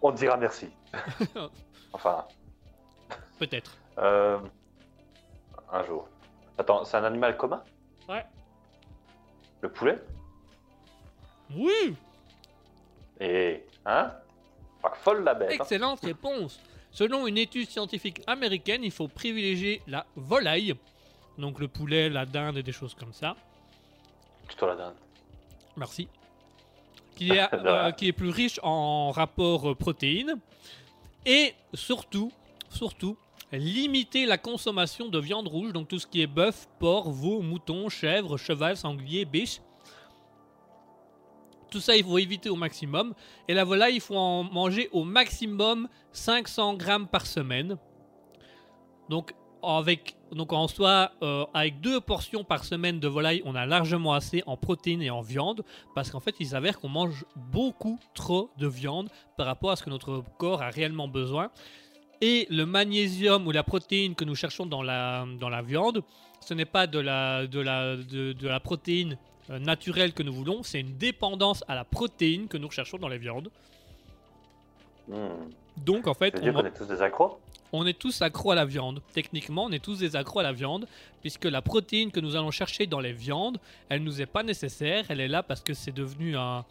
On 0.00 0.12
te 0.12 0.16
dira 0.16 0.38
merci. 0.38 0.70
enfin, 1.92 2.24
Peut-être. 3.38 3.76
euh, 3.98 4.38
un 5.72 5.82
jour. 5.84 6.08
Attends, 6.58 6.84
c'est 6.84 6.96
un 6.96 7.04
animal 7.04 7.36
commun? 7.36 7.62
Ouais. 8.08 8.24
Le 9.60 9.70
poulet? 9.72 9.98
Oui 11.54 11.94
Et. 13.20 13.64
Hein? 13.86 14.12
Pas 14.82 14.92
folle 14.94 15.24
la 15.24 15.34
bête. 15.34 15.50
hein. 15.50 15.54
Excellente 15.54 16.00
réponse. 16.00 16.60
Selon 16.90 17.26
une 17.26 17.38
étude 17.38 17.68
scientifique 17.68 18.22
américaine, 18.26 18.84
il 18.84 18.92
faut 18.92 19.08
privilégier 19.08 19.82
la 19.88 20.06
volaille. 20.14 20.74
Donc 21.38 21.58
le 21.58 21.66
poulet, 21.66 22.08
la 22.08 22.24
dinde 22.26 22.58
et 22.58 22.62
des 22.62 22.72
choses 22.72 22.94
comme 22.94 23.12
ça. 23.12 23.34
Plutôt 24.46 24.66
la 24.66 24.76
dinde. 24.76 24.94
Merci. 25.76 26.08
Qui 27.16 27.30
est, 27.32 27.48
euh, 27.54 27.90
qui 27.92 28.08
est 28.08 28.12
plus 28.12 28.30
riche 28.30 28.60
en 28.62 29.10
rapport 29.10 29.70
euh, 29.70 29.74
protéines. 29.74 30.36
Et 31.26 31.54
surtout, 31.72 32.30
surtout, 32.70 33.16
limiter 33.52 34.26
la 34.26 34.38
consommation 34.38 35.08
de 35.08 35.18
viande 35.18 35.48
rouge. 35.48 35.72
Donc 35.72 35.88
tout 35.88 35.98
ce 35.98 36.06
qui 36.06 36.22
est 36.22 36.26
bœuf, 36.26 36.68
porc, 36.78 37.10
veau, 37.10 37.40
mouton, 37.40 37.88
chèvre, 37.88 38.36
cheval, 38.36 38.76
sanglier, 38.76 39.24
biche. 39.24 39.60
Tout 41.70 41.80
ça, 41.80 41.96
il 41.96 42.04
faut 42.04 42.18
éviter 42.18 42.50
au 42.50 42.56
maximum. 42.56 43.14
Et 43.48 43.54
la 43.54 43.64
volaille, 43.64 43.96
il 43.96 44.00
faut 44.00 44.16
en 44.16 44.44
manger 44.44 44.88
au 44.92 45.02
maximum 45.02 45.88
500 46.12 46.74
grammes 46.74 47.08
par 47.08 47.26
semaine. 47.26 47.76
Donc, 49.08 49.34
avec, 49.60 50.16
donc 50.30 50.52
en 50.52 50.68
soi, 50.68 51.12
euh, 51.22 51.44
avec 51.54 51.80
deux 51.80 52.00
portions 52.00 52.44
par 52.44 52.64
semaine 52.64 53.00
de 53.00 53.08
volaille, 53.08 53.42
on 53.44 53.54
a 53.54 53.66
largement 53.66 54.12
assez 54.12 54.42
en 54.46 54.56
protéines 54.56 55.02
et 55.02 55.10
en 55.10 55.20
viande. 55.20 55.64
Parce 55.94 56.10
qu'en 56.10 56.20
fait, 56.20 56.36
il 56.38 56.46
s'avère 56.46 56.78
qu'on 56.78 56.88
mange 56.88 57.24
beaucoup 57.34 57.98
trop 58.14 58.50
de 58.58 58.68
viande 58.68 59.08
par 59.36 59.46
rapport 59.46 59.70
à 59.70 59.76
ce 59.76 59.82
que 59.82 59.90
notre 59.90 60.22
corps 60.38 60.62
a 60.62 60.68
réellement 60.70 61.08
besoin. 61.08 61.50
Et 62.20 62.46
le 62.50 62.64
magnésium 62.64 63.46
ou 63.46 63.50
la 63.50 63.62
protéine 63.62 64.14
que 64.14 64.24
nous 64.24 64.34
cherchons 64.34 64.66
dans 64.66 64.82
la, 64.82 65.26
dans 65.38 65.48
la 65.48 65.62
viande, 65.62 66.02
ce 66.40 66.54
n'est 66.54 66.64
pas 66.64 66.86
de 66.86 66.98
la, 66.98 67.46
de 67.46 67.60
la, 67.60 67.96
de, 67.96 68.32
de 68.32 68.48
la 68.48 68.60
protéine 68.60 69.16
euh, 69.50 69.58
naturelle 69.58 70.12
que 70.14 70.22
nous 70.22 70.32
voulons, 70.32 70.62
c'est 70.62 70.80
une 70.80 70.96
dépendance 70.96 71.64
à 71.68 71.74
la 71.74 71.84
protéine 71.84 72.48
que 72.48 72.56
nous 72.56 72.68
recherchons 72.68 72.96
dans 72.96 73.08
les 73.08 73.18
viandes. 73.18 73.50
Hmm. 75.08 75.50
Donc 75.76 76.06
en 76.06 76.14
fait, 76.14 76.34
on, 76.40 76.64
est 76.64 76.70
tous 76.70 76.86
des 76.86 77.02
accros? 77.02 77.38
On 77.72 77.86
est 77.86 77.98
tous 77.98 78.22
accros 78.22 78.52
à 78.52 78.54
la 78.54 78.64
viande. 78.64 79.02
Techniquement, 79.12 79.64
on 79.64 79.72
est 79.72 79.82
tous 79.84 79.98
des 79.98 80.16
accros 80.16 80.38
à 80.38 80.42
la 80.44 80.52
viande, 80.52 80.86
puisque 81.20 81.44
la 81.44 81.60
protéine 81.60 82.10
que 82.10 82.20
nous 82.20 82.36
allons 82.36 82.52
chercher 82.52 82.86
dans 82.86 83.00
les 83.00 83.12
viandes, 83.12 83.58
elle 83.88 84.02
nous 84.02 84.22
est 84.22 84.26
pas 84.26 84.42
nécessaire. 84.42 85.04
Elle 85.08 85.20
est 85.20 85.28
là 85.28 85.42
parce 85.42 85.60
que 85.60 85.74
c'est 85.74 85.92
devenu 85.92 86.36
un, 86.36 86.64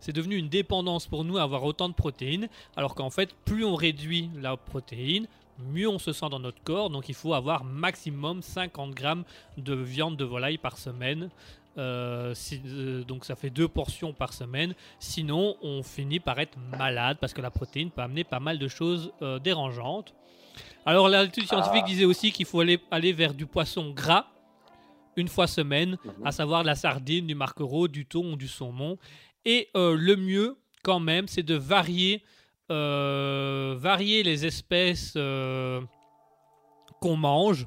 c'est 0.00 0.12
devenu 0.12 0.36
une 0.36 0.48
dépendance 0.48 1.06
pour 1.06 1.24
nous 1.24 1.38
avoir 1.38 1.62
autant 1.64 1.88
de 1.88 1.94
protéines. 1.94 2.48
Alors 2.76 2.94
qu'en 2.94 3.10
fait, 3.10 3.34
plus 3.44 3.64
on 3.64 3.74
réduit 3.76 4.30
la 4.40 4.56
protéine, 4.56 5.26
mieux 5.72 5.88
on 5.88 5.98
se 5.98 6.12
sent 6.12 6.28
dans 6.30 6.40
notre 6.40 6.62
corps. 6.62 6.90
Donc 6.90 7.08
il 7.08 7.14
faut 7.14 7.34
avoir 7.34 7.64
maximum 7.64 8.42
50 8.42 8.92
grammes 8.94 9.24
de 9.58 9.74
viande 9.74 10.16
de 10.16 10.24
volaille 10.24 10.58
par 10.58 10.78
semaine. 10.78 11.30
Euh, 11.78 12.34
si- 12.34 12.60
euh, 12.66 13.04
donc 13.04 13.24
ça 13.24 13.36
fait 13.36 13.50
deux 13.50 13.68
portions 13.68 14.12
par 14.12 14.32
semaine. 14.32 14.74
Sinon, 14.98 15.56
on 15.62 15.82
finit 15.82 16.18
par 16.18 16.38
être 16.40 16.58
malade 16.78 17.18
parce 17.20 17.32
que 17.32 17.40
la 17.40 17.50
protéine 17.50 17.90
peut 17.90 18.02
amener 18.02 18.24
pas 18.24 18.40
mal 18.40 18.58
de 18.58 18.68
choses 18.68 19.12
euh, 19.22 19.38
dérangeantes. 19.38 20.12
Alors 20.84 21.08
l'étude 21.08 21.46
scientifique 21.46 21.82
Ah. 21.84 21.88
disait 21.88 22.04
aussi 22.06 22.32
qu'il 22.32 22.46
faut 22.46 22.60
aller, 22.60 22.80
aller 22.90 23.12
vers 23.12 23.34
du 23.34 23.46
poisson 23.46 23.90
gras 23.90 24.26
une 25.16 25.28
fois 25.28 25.46
semaine, 25.46 25.96
Mhm. 26.04 26.26
à 26.26 26.32
savoir 26.32 26.62
de 26.62 26.66
la 26.66 26.74
sardine, 26.74 27.26
du 27.26 27.34
marquereau, 27.34 27.86
du 27.88 28.06
thon 28.06 28.32
ou 28.32 28.36
du 28.36 28.48
saumon. 28.48 28.96
Et 29.44 29.68
euh, 29.76 29.96
le 29.98 30.16
mieux, 30.16 30.58
quand 30.82 31.00
même, 31.00 31.28
c'est 31.28 31.42
de 31.42 31.54
varier, 31.54 32.22
euh, 32.70 33.74
varier 33.78 34.22
les 34.22 34.46
espèces 34.46 35.14
euh, 35.16 35.80
qu'on 37.00 37.16
mange 37.16 37.66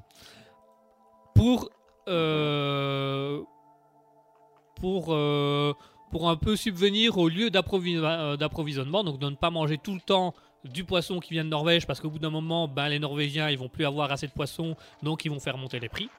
pour, 1.34 1.69
pour, 4.76 5.05
pour 6.11 6.30
un 6.30 6.36
peu 6.36 6.55
subvenir 6.55 7.17
au 7.17 7.28
lieu 7.28 7.49
d'approvi- 7.49 8.38
d'approvisionnement, 8.38 9.03
donc 9.03 9.17
de 9.19 9.30
ne 9.30 9.36
pas 9.36 9.49
manger 9.49 9.80
tout 9.80 9.95
le 9.95 10.01
temps 10.01 10.36
du 10.63 10.84
poisson 10.84 11.19
qui 11.19 11.34
vient 11.34 11.43
de 11.43 11.49
Norvège, 11.49 11.88
parce 11.88 11.99
qu'au 11.99 12.09
bout 12.09 12.19
d'un 12.19 12.30
moment, 12.30 12.67
ben, 12.67 12.88
les 12.88 12.99
Norvégiens 12.99 13.49
ils 13.49 13.57
vont 13.57 13.67
plus 13.67 13.86
avoir 13.86 14.11
assez 14.11 14.28
de 14.28 14.32
poissons, 14.32 14.76
donc 15.01 15.26
ils 15.26 15.32
vont 15.32 15.39
faire 15.39 15.57
monter 15.57 15.80
les 15.80 15.89
prix. 15.89 16.09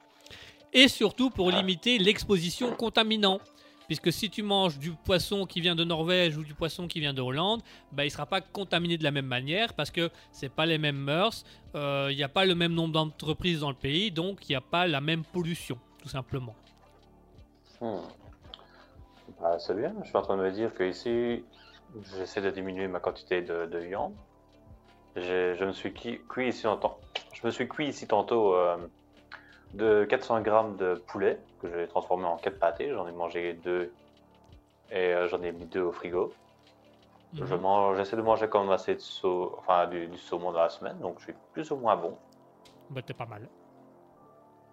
Et 0.73 0.89
surtout 0.89 1.29
pour 1.29 1.49
limiter 1.51 1.97
l'exposition 1.97 2.75
contaminant. 2.75 3.39
Puisque 3.87 4.11
si 4.11 4.29
tu 4.29 4.43
manges 4.43 4.79
du 4.79 4.91
poisson 4.91 5.45
qui 5.45 5.61
vient 5.61 5.75
de 5.75 5.83
Norvège 5.83 6.37
ou 6.37 6.43
du 6.43 6.53
poisson 6.53 6.87
qui 6.87 6.99
vient 6.99 7.13
de 7.13 7.21
Hollande, 7.21 7.61
bah, 7.91 8.03
il 8.03 8.07
ne 8.07 8.11
sera 8.11 8.25
pas 8.25 8.41
contaminé 8.41 8.97
de 8.97 9.03
la 9.03 9.11
même 9.11 9.25
manière 9.25 9.73
parce 9.73 9.91
que 9.91 10.09
c'est 10.31 10.49
pas 10.49 10.65
les 10.65 10.77
mêmes 10.77 10.97
mœurs, 10.97 11.45
euh, 11.75 12.07
il 12.11 12.17
n'y 12.17 12.23
a 12.23 12.29
pas 12.29 12.45
le 12.45 12.55
même 12.55 12.73
nombre 12.73 12.93
d'entreprises 12.93 13.59
dans 13.59 13.69
le 13.69 13.75
pays, 13.75 14.11
donc 14.11 14.49
il 14.49 14.51
n'y 14.51 14.55
a 14.55 14.61
pas 14.61 14.87
la 14.87 15.01
même 15.01 15.23
pollution, 15.23 15.77
tout 16.01 16.09
simplement. 16.09 16.55
Hmm. 17.81 17.97
Bah, 19.39 19.57
c'est 19.59 19.75
bien, 19.75 19.93
je 20.01 20.07
suis 20.07 20.17
en 20.17 20.21
train 20.21 20.37
de 20.37 20.43
me 20.43 20.51
dire 20.51 20.73
que 20.73 20.83
ici, 20.83 21.43
j'essaie 22.17 22.41
de 22.41 22.49
diminuer 22.49 22.87
ma 22.87 22.99
quantité 22.99 23.41
de, 23.41 23.65
de 23.65 23.77
viande. 23.79 24.13
Je 25.15 25.63
me 25.63 25.71
suis 25.71 25.93
cuit 25.93 26.19
ici 26.49 26.63
temps. 26.63 26.99
Je 27.33 27.45
me 27.45 27.51
suis 27.51 27.67
cuit 27.67 27.87
ici 27.87 28.07
tantôt 28.07 28.55
euh, 28.55 28.77
de 29.75 30.05
400 30.05 30.41
grammes 30.41 30.77
de 30.77 30.95
poulet 31.07 31.39
que 31.59 31.67
j'ai 31.69 31.87
transformé 31.87 32.25
en 32.25 32.37
4 32.37 32.59
pâtés. 32.59 32.91
J'en 32.91 33.07
ai 33.07 33.11
mangé 33.11 33.53
deux 33.53 33.93
et 34.89 35.13
euh, 35.13 35.27
j'en 35.27 35.41
ai 35.41 35.51
mis 35.51 35.65
deux 35.65 35.81
au 35.81 35.91
frigo. 35.91 36.33
Je 37.33 37.53
Mhm. 37.55 37.61
mange, 37.61 37.97
j'essaie 37.97 38.15
de 38.15 38.21
manger 38.21 38.47
quand 38.47 38.61
même 38.63 38.71
assez 38.71 38.95
de 38.95 38.99
sau- 39.01 39.53
enfin, 39.57 39.87
du, 39.87 40.07
du 40.07 40.17
saumon 40.17 40.53
dans 40.53 40.61
la 40.61 40.69
semaine, 40.69 40.97
donc 40.99 41.19
je 41.19 41.25
suis 41.25 41.33
plus 41.51 41.69
ou 41.71 41.75
moins 41.75 41.97
bon. 41.97 42.17
Bah, 42.89 43.01
t'es 43.01 43.13
pas 43.13 43.25
mal. 43.25 43.49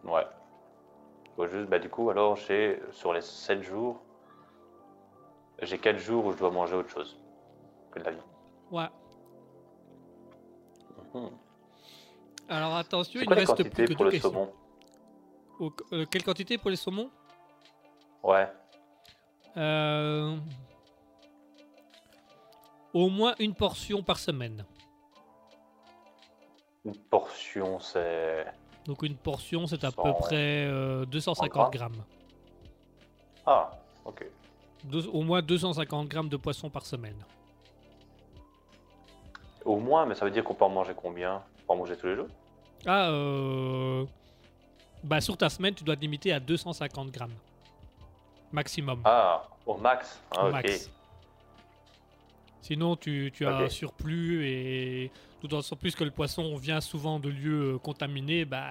Ouais. 0.04 0.26
Faut 1.34 1.48
juste, 1.48 1.68
bah, 1.68 1.80
du 1.80 1.88
coup, 1.88 2.08
alors 2.10 2.36
j'ai 2.36 2.80
sur 2.92 3.12
les 3.12 3.20
7 3.22 3.62
jours, 3.62 4.00
j'ai 5.62 5.78
4 5.78 5.98
jours 5.98 6.26
où 6.26 6.32
je 6.32 6.38
dois 6.38 6.50
manger 6.50 6.76
autre 6.76 6.90
chose 6.90 7.18
que 7.90 7.98
de 7.98 8.04
la 8.04 8.10
viande. 8.12 8.24
Ouais. 8.70 8.88
Mhm. 11.14 11.30
Alors 12.48 12.76
attention, 12.76 13.20
il 13.22 13.28
ne 13.28 13.34
reste 13.34 13.70
plus 13.70 13.86
que 13.88 13.92
pour 13.94 14.04
deux 14.04 14.04
le 14.04 14.10
questions. 14.12 14.30
saumon? 14.30 14.52
Au- 15.58 15.72
euh, 15.92 16.06
quelle 16.10 16.24
quantité 16.24 16.58
pour 16.58 16.70
les 16.70 16.76
saumons? 16.76 17.10
Ouais. 18.22 18.48
Euh, 19.56 20.36
Au 22.94 23.08
moins 23.08 23.34
une 23.38 23.54
portion 23.54 24.02
par 24.02 24.18
semaine. 24.18 24.64
Une 26.84 26.96
portion, 26.96 27.78
c'est. 27.80 28.44
Donc 28.84 29.02
une 29.02 29.16
portion, 29.16 29.66
c'est 29.66 29.82
à 29.84 29.90
peu 29.92 30.02
100 30.02 30.14
près 30.14 30.66
euh, 30.66 31.04
250 31.06 31.72
grammes. 31.72 31.92
grammes. 31.92 32.04
Ah, 33.46 33.70
ok. 34.04 34.26
Deux- 34.84 35.08
au 35.08 35.22
moins 35.22 35.40
250 35.42 36.08
grammes 36.08 36.28
de 36.28 36.36
poisson 36.36 36.68
par 36.68 36.84
semaine. 36.84 37.16
Au 39.64 39.76
moins, 39.78 40.04
mais 40.06 40.14
ça 40.16 40.24
veut 40.24 40.30
dire 40.32 40.42
qu'on 40.44 40.54
peut 40.54 40.64
en 40.64 40.68
manger 40.70 40.92
combien? 40.94 41.36
On 41.36 41.66
peut 41.66 41.72
en 41.72 41.76
manger 41.76 41.96
tous 41.96 42.08
les 42.08 42.16
jours? 42.16 42.26
Ah, 42.84 43.08
euh... 43.10 44.04
Bah 45.02 45.20
sur 45.20 45.36
ta 45.36 45.48
semaine, 45.48 45.74
tu 45.74 45.84
dois 45.84 45.96
te 45.96 46.00
limiter 46.00 46.32
à 46.32 46.40
250 46.40 47.10
grammes. 47.10 47.34
Maximum. 48.52 49.00
Ah, 49.04 49.42
au 49.66 49.76
max. 49.76 50.20
Ah, 50.36 50.46
au 50.46 50.50
max. 50.52 50.90
Sinon, 52.60 52.94
tu, 52.96 53.32
tu 53.34 53.44
as 53.46 53.56
Ok. 53.56 53.62
un 53.62 53.68
surplus 53.68 54.46
et 54.46 55.10
tout 55.40 55.48
d'autant 55.48 55.74
plus 55.74 55.96
que 55.96 56.04
le 56.04 56.12
poisson 56.12 56.54
vient 56.56 56.80
souvent 56.80 57.18
de 57.18 57.28
lieux 57.28 57.74
euh, 57.74 57.78
contaminés, 57.78 58.44
bah, 58.44 58.68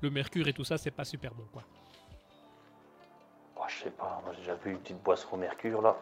le 0.00 0.10
mercure 0.10 0.46
et 0.46 0.52
tout 0.52 0.62
ça, 0.62 0.78
c'est 0.78 0.92
pas 0.92 1.04
super 1.04 1.34
bon, 1.34 1.44
quoi. 1.52 1.62
Oh, 3.56 3.64
je 3.66 3.82
sais 3.84 3.90
pas, 3.90 4.20
moi 4.24 4.32
j'ai 4.34 4.40
déjà 4.42 4.54
vu 4.54 4.70
une 4.72 4.78
petite 4.78 5.02
boisson 5.02 5.28
au 5.32 5.36
mercure 5.36 5.82
là. 5.82 5.96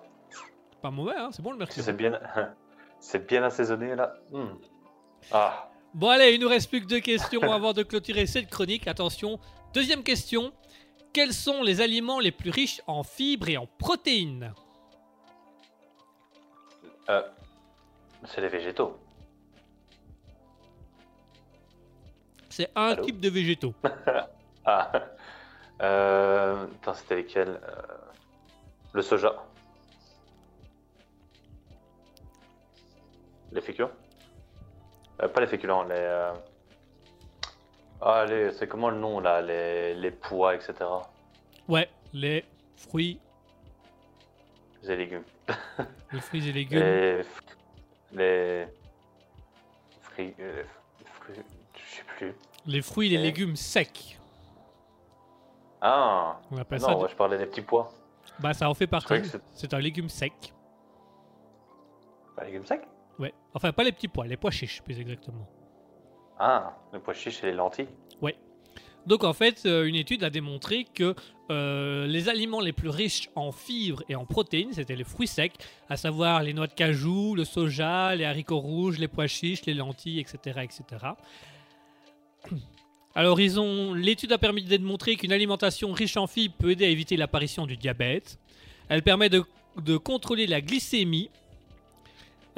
Pas 0.82 0.90
mauvais, 0.90 1.16
hein, 1.16 1.30
c'est 1.32 1.42
bon 1.42 1.52
le 1.52 1.58
mercure. 1.58 1.82
c'est 1.82 1.92
bien, 1.96 2.18
c'est 3.00 3.26
bien 3.26 3.42
assaisonné 3.42 3.94
là. 3.94 4.12
Hmm. 4.30 4.54
Ah, 5.32 5.69
Bon 5.94 6.08
allez, 6.08 6.34
il 6.34 6.40
nous 6.40 6.48
reste 6.48 6.68
plus 6.70 6.80
que 6.80 6.86
deux 6.86 7.00
questions 7.00 7.40
avant 7.52 7.72
de 7.72 7.82
clôturer 7.82 8.26
cette 8.26 8.48
chronique. 8.48 8.86
Attention, 8.86 9.38
deuxième 9.74 10.02
question. 10.02 10.52
Quels 11.12 11.32
sont 11.34 11.62
les 11.62 11.80
aliments 11.80 12.20
les 12.20 12.30
plus 12.30 12.50
riches 12.50 12.80
en 12.86 13.02
fibres 13.02 13.48
et 13.48 13.56
en 13.56 13.66
protéines? 13.66 14.54
Euh, 17.08 17.22
c'est 18.24 18.40
les 18.40 18.48
végétaux. 18.48 18.96
C'est 22.48 22.70
un 22.76 22.90
Allô? 22.92 23.04
type 23.04 23.20
de 23.20 23.28
végétaux. 23.28 23.74
Ah, 24.66 24.92
euh, 25.80 26.66
attends, 26.82 26.92
c'était 26.92 27.16
lesquels? 27.16 27.48
Euh, 27.48 27.82
Le 28.92 29.00
soja. 29.00 29.34
Les 33.52 33.62
féculents 33.62 33.90
Euh, 35.22 35.28
Pas 35.28 35.40
les 35.40 35.46
féculents, 35.46 35.82
les. 35.84 35.94
euh, 35.94 36.32
Ah, 38.00 38.24
les... 38.26 38.52
c'est 38.52 38.66
comment 38.66 38.90
le 38.90 38.98
nom 38.98 39.20
là 39.20 39.42
les... 39.42 39.94
les 39.94 40.10
pois, 40.10 40.54
etc. 40.54 40.74
Ouais, 41.68 41.88
les 42.12 42.44
fruits, 42.76 43.20
Les 44.82 44.96
légumes. 44.96 45.24
les 46.12 46.20
fruits 46.20 46.48
et 46.48 46.52
légumes. 46.52 46.78
Les. 46.80 47.22
Euh, 48.18 48.66
fri- 50.02 50.34
Je 50.38 51.96
sais 51.96 52.02
plus. 52.16 52.34
Les 52.66 52.82
fruits 52.82 53.06
et 53.14 53.16
les 53.16 53.22
légumes 53.22 53.56
secs. 53.56 54.18
Ah 55.82 56.38
On 56.50 56.56
appelle 56.58 56.80
ça. 56.80 56.88
Non, 56.88 56.94
du- 56.94 56.98
moi, 57.00 57.08
je 57.08 57.14
parlais 57.16 57.38
des 57.38 57.46
petits 57.46 57.62
pois. 57.62 57.90
Bah 58.38 58.52
ça 58.54 58.68
en 58.70 58.74
fait 58.74 58.86
partie. 58.86 59.14
c'est- 59.54 59.74
un 59.74 59.78
légume 59.78 60.08
sec. 60.08 60.32
Légumes 62.42 62.64
secs 62.64 62.80
Ouais. 62.80 62.86
Enfin 63.54 63.72
pas 63.72 63.84
les 63.84 63.92
petits 63.92 64.08
pois, 64.08 64.26
les 64.26 64.36
pois 64.36 64.50
chiches 64.50 64.82
plus 64.82 64.98
exactement. 65.00 65.48
Ah, 66.38 66.76
les 66.92 66.98
pois 66.98 67.14
chiches 67.14 67.42
et 67.42 67.46
les 67.46 67.52
lentilles. 67.52 67.88
Donc 69.06 69.24
en 69.24 69.32
fait, 69.32 69.62
euh, 69.64 69.84
une 69.84 69.94
étude 69.94 70.24
a 70.24 70.30
démontré 70.30 70.84
que 70.84 71.14
euh, 71.50 72.06
les 72.06 72.28
aliments 72.28 72.60
les 72.60 72.72
plus 72.72 72.90
riches 72.90 73.30
en 73.34 73.50
fibres 73.50 74.02
et 74.08 74.14
en 74.14 74.26
protéines, 74.26 74.72
c'était 74.72 74.96
les 74.96 75.04
fruits 75.04 75.26
secs, 75.26 75.54
à 75.88 75.96
savoir 75.96 76.42
les 76.42 76.52
noix 76.52 76.66
de 76.66 76.74
cajou, 76.74 77.34
le 77.34 77.44
soja, 77.44 78.14
les 78.14 78.24
haricots 78.24 78.58
rouges, 78.58 78.98
les 78.98 79.08
pois 79.08 79.26
chiches, 79.26 79.64
les 79.66 79.74
lentilles, 79.74 80.20
etc. 80.20 80.60
etc. 80.62 81.06
Alors 83.14 83.40
ils 83.40 83.58
ont, 83.58 83.94
l'étude 83.94 84.32
a 84.32 84.38
permis 84.38 84.62
de 84.62 84.68
démontrer 84.68 85.16
qu'une 85.16 85.32
alimentation 85.32 85.92
riche 85.92 86.16
en 86.16 86.26
fibres 86.26 86.54
peut 86.58 86.70
aider 86.70 86.84
à 86.84 86.88
éviter 86.88 87.16
l'apparition 87.16 87.66
du 87.66 87.76
diabète. 87.76 88.38
Elle 88.88 89.02
permet 89.02 89.28
de, 89.28 89.42
de 89.78 89.96
contrôler 89.96 90.46
la 90.46 90.60
glycémie. 90.60 91.30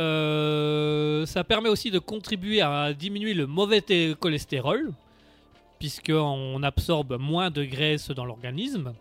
Euh, 0.00 1.26
ça 1.26 1.44
permet 1.44 1.68
aussi 1.68 1.90
de 1.90 1.98
contribuer 1.98 2.60
à 2.62 2.92
diminuer 2.92 3.34
le 3.34 3.46
mauvais 3.46 3.80
té- 3.80 4.14
cholestérol 4.18 4.92
puisqu'on 5.78 6.62
absorbe 6.62 7.18
moins 7.18 7.50
de 7.50 7.64
graisse 7.64 8.10
dans 8.10 8.24
l'organisme. 8.24 8.94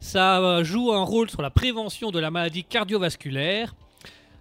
Ça 0.00 0.40
euh, 0.40 0.64
joue 0.64 0.92
un 0.92 1.02
rôle 1.02 1.28
sur 1.28 1.42
la 1.42 1.50
prévention 1.50 2.10
de 2.10 2.18
la 2.18 2.30
maladie 2.30 2.64
cardiovasculaire. 2.64 3.74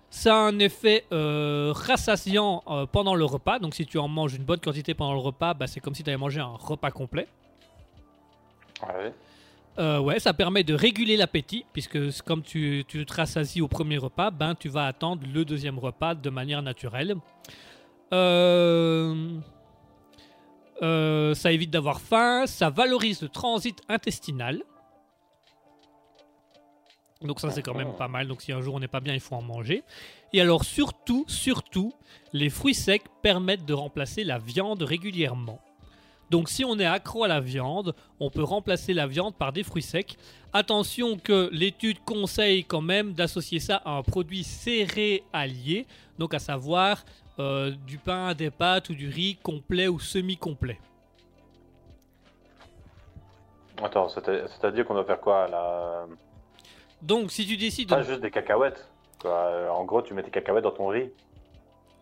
Ça 0.10 0.36
a 0.36 0.40
un 0.40 0.60
effet 0.60 1.06
euh, 1.12 1.72
rassasiant 1.76 2.64
pendant 2.92 3.16
le 3.16 3.26
repas. 3.26 3.60
Donc 3.60 3.74
si 3.76 3.86
tu 3.86 3.98
en 3.98 4.08
manges 4.08 4.36
une 4.36 4.44
bonne 4.44 4.60
quantité 4.60 4.94
pendant 4.94 5.14
le 5.14 5.20
repas, 5.20 5.54
bah, 5.54 5.68
c'est 5.68 5.80
comme 5.80 5.96
si 5.96 6.04
tu 6.04 6.10
avais 6.10 6.18
mangé 6.18 6.40
un 6.40 6.46
repas 6.58 6.92
complet. 6.92 7.28
Ouais. 8.84 9.14
Euh, 9.80 10.00
ouais, 10.00 10.20
ça 10.20 10.34
permet 10.34 10.64
de 10.64 10.74
réguler 10.74 11.16
l'appétit, 11.16 11.66
puisque 11.72 12.22
comme 12.24 12.44
tu, 12.44 12.84
tu 12.88 13.06
te 13.06 13.14
rassasies 13.14 13.62
au 13.62 13.68
premier 13.68 13.98
repas, 13.98 14.30
ben, 14.30 14.54
tu 14.56 14.70
vas 14.70 14.86
attendre 14.86 15.24
le 15.34 15.46
deuxième 15.46 15.80
repas 15.80 16.14
de 16.14 16.30
manière 16.30 16.62
naturelle. 16.62 17.16
Euh, 18.14 19.40
euh, 20.82 21.34
ça 21.34 21.52
évite 21.52 21.70
d'avoir 21.70 22.02
faim, 22.02 22.46
ça 22.48 22.70
valorise 22.70 23.22
le 23.22 23.30
transit 23.30 23.80
intestinal. 23.88 24.62
Donc 27.22 27.40
ça 27.40 27.52
c'est 27.52 27.62
quand 27.62 27.76
même 27.76 27.96
pas 27.96 28.08
mal, 28.08 28.28
donc 28.28 28.42
si 28.42 28.52
un 28.52 28.62
jour 28.62 28.74
on 28.74 28.80
n'est 28.80 28.88
pas 28.88 29.00
bien, 29.00 29.14
il 29.14 29.20
faut 29.20 29.36
en 29.36 29.44
manger. 29.44 29.84
Et 30.34 30.42
alors 30.42 30.66
surtout, 30.66 31.24
surtout, 31.28 31.94
les 32.34 32.50
fruits 32.50 32.74
secs 32.74 33.04
permettent 33.22 33.66
de 33.66 33.74
remplacer 33.74 34.24
la 34.24 34.40
viande 34.40 34.82
régulièrement. 34.82 35.62
Donc 36.32 36.48
si 36.50 36.64
on 36.64 36.80
est 36.80 36.86
accro 36.86 37.26
à 37.26 37.28
la 37.28 37.42
viande, 37.42 37.94
on 38.22 38.30
peut 38.30 38.44
remplacer 38.44 38.94
la 38.94 39.06
viande 39.06 39.36
par 39.36 39.52
des 39.52 39.64
fruits 39.64 39.82
secs. 39.84 40.16
Attention 40.54 41.18
que 41.18 41.50
l'étude 41.52 42.00
conseille 42.06 42.64
quand 42.64 42.82
même 42.82 43.12
d'associer 43.14 43.60
ça 43.60 43.82
à 43.84 43.92
un 43.98 44.02
produit 44.02 44.44
céréalier, 44.46 45.86
donc 46.18 46.34
à 46.34 46.40
savoir 46.40 47.04
euh, 47.40 47.72
du 47.86 47.98
pain, 47.98 48.34
des 48.34 48.50
pâtes 48.50 48.90
ou 48.90 48.96
du 48.96 49.10
riz 49.10 49.36
complet 49.44 49.88
ou 49.90 50.00
semi-complet. 50.00 50.80
Attends, 53.84 54.08
c'est- 54.10 54.22
c'est-à-dire 54.48 54.86
qu'on 54.86 54.94
doit 54.94 55.06
faire 55.06 55.20
quoi 55.20 55.48
là? 55.50 56.06
Donc 57.02 57.32
si 57.32 57.46
tu 57.46 57.58
décides... 57.58 57.90
Pas 57.90 58.04
juste 58.04 58.22
des 58.22 58.32
cacahuètes. 58.32 58.88
quoi. 59.20 59.52
En 59.74 59.84
gros, 59.86 60.02
tu 60.02 60.14
mets 60.14 60.24
tes 60.24 60.32
cacahuètes 60.32 60.64
dans 60.64 60.72
ton 60.72 60.88
riz. 60.88 61.10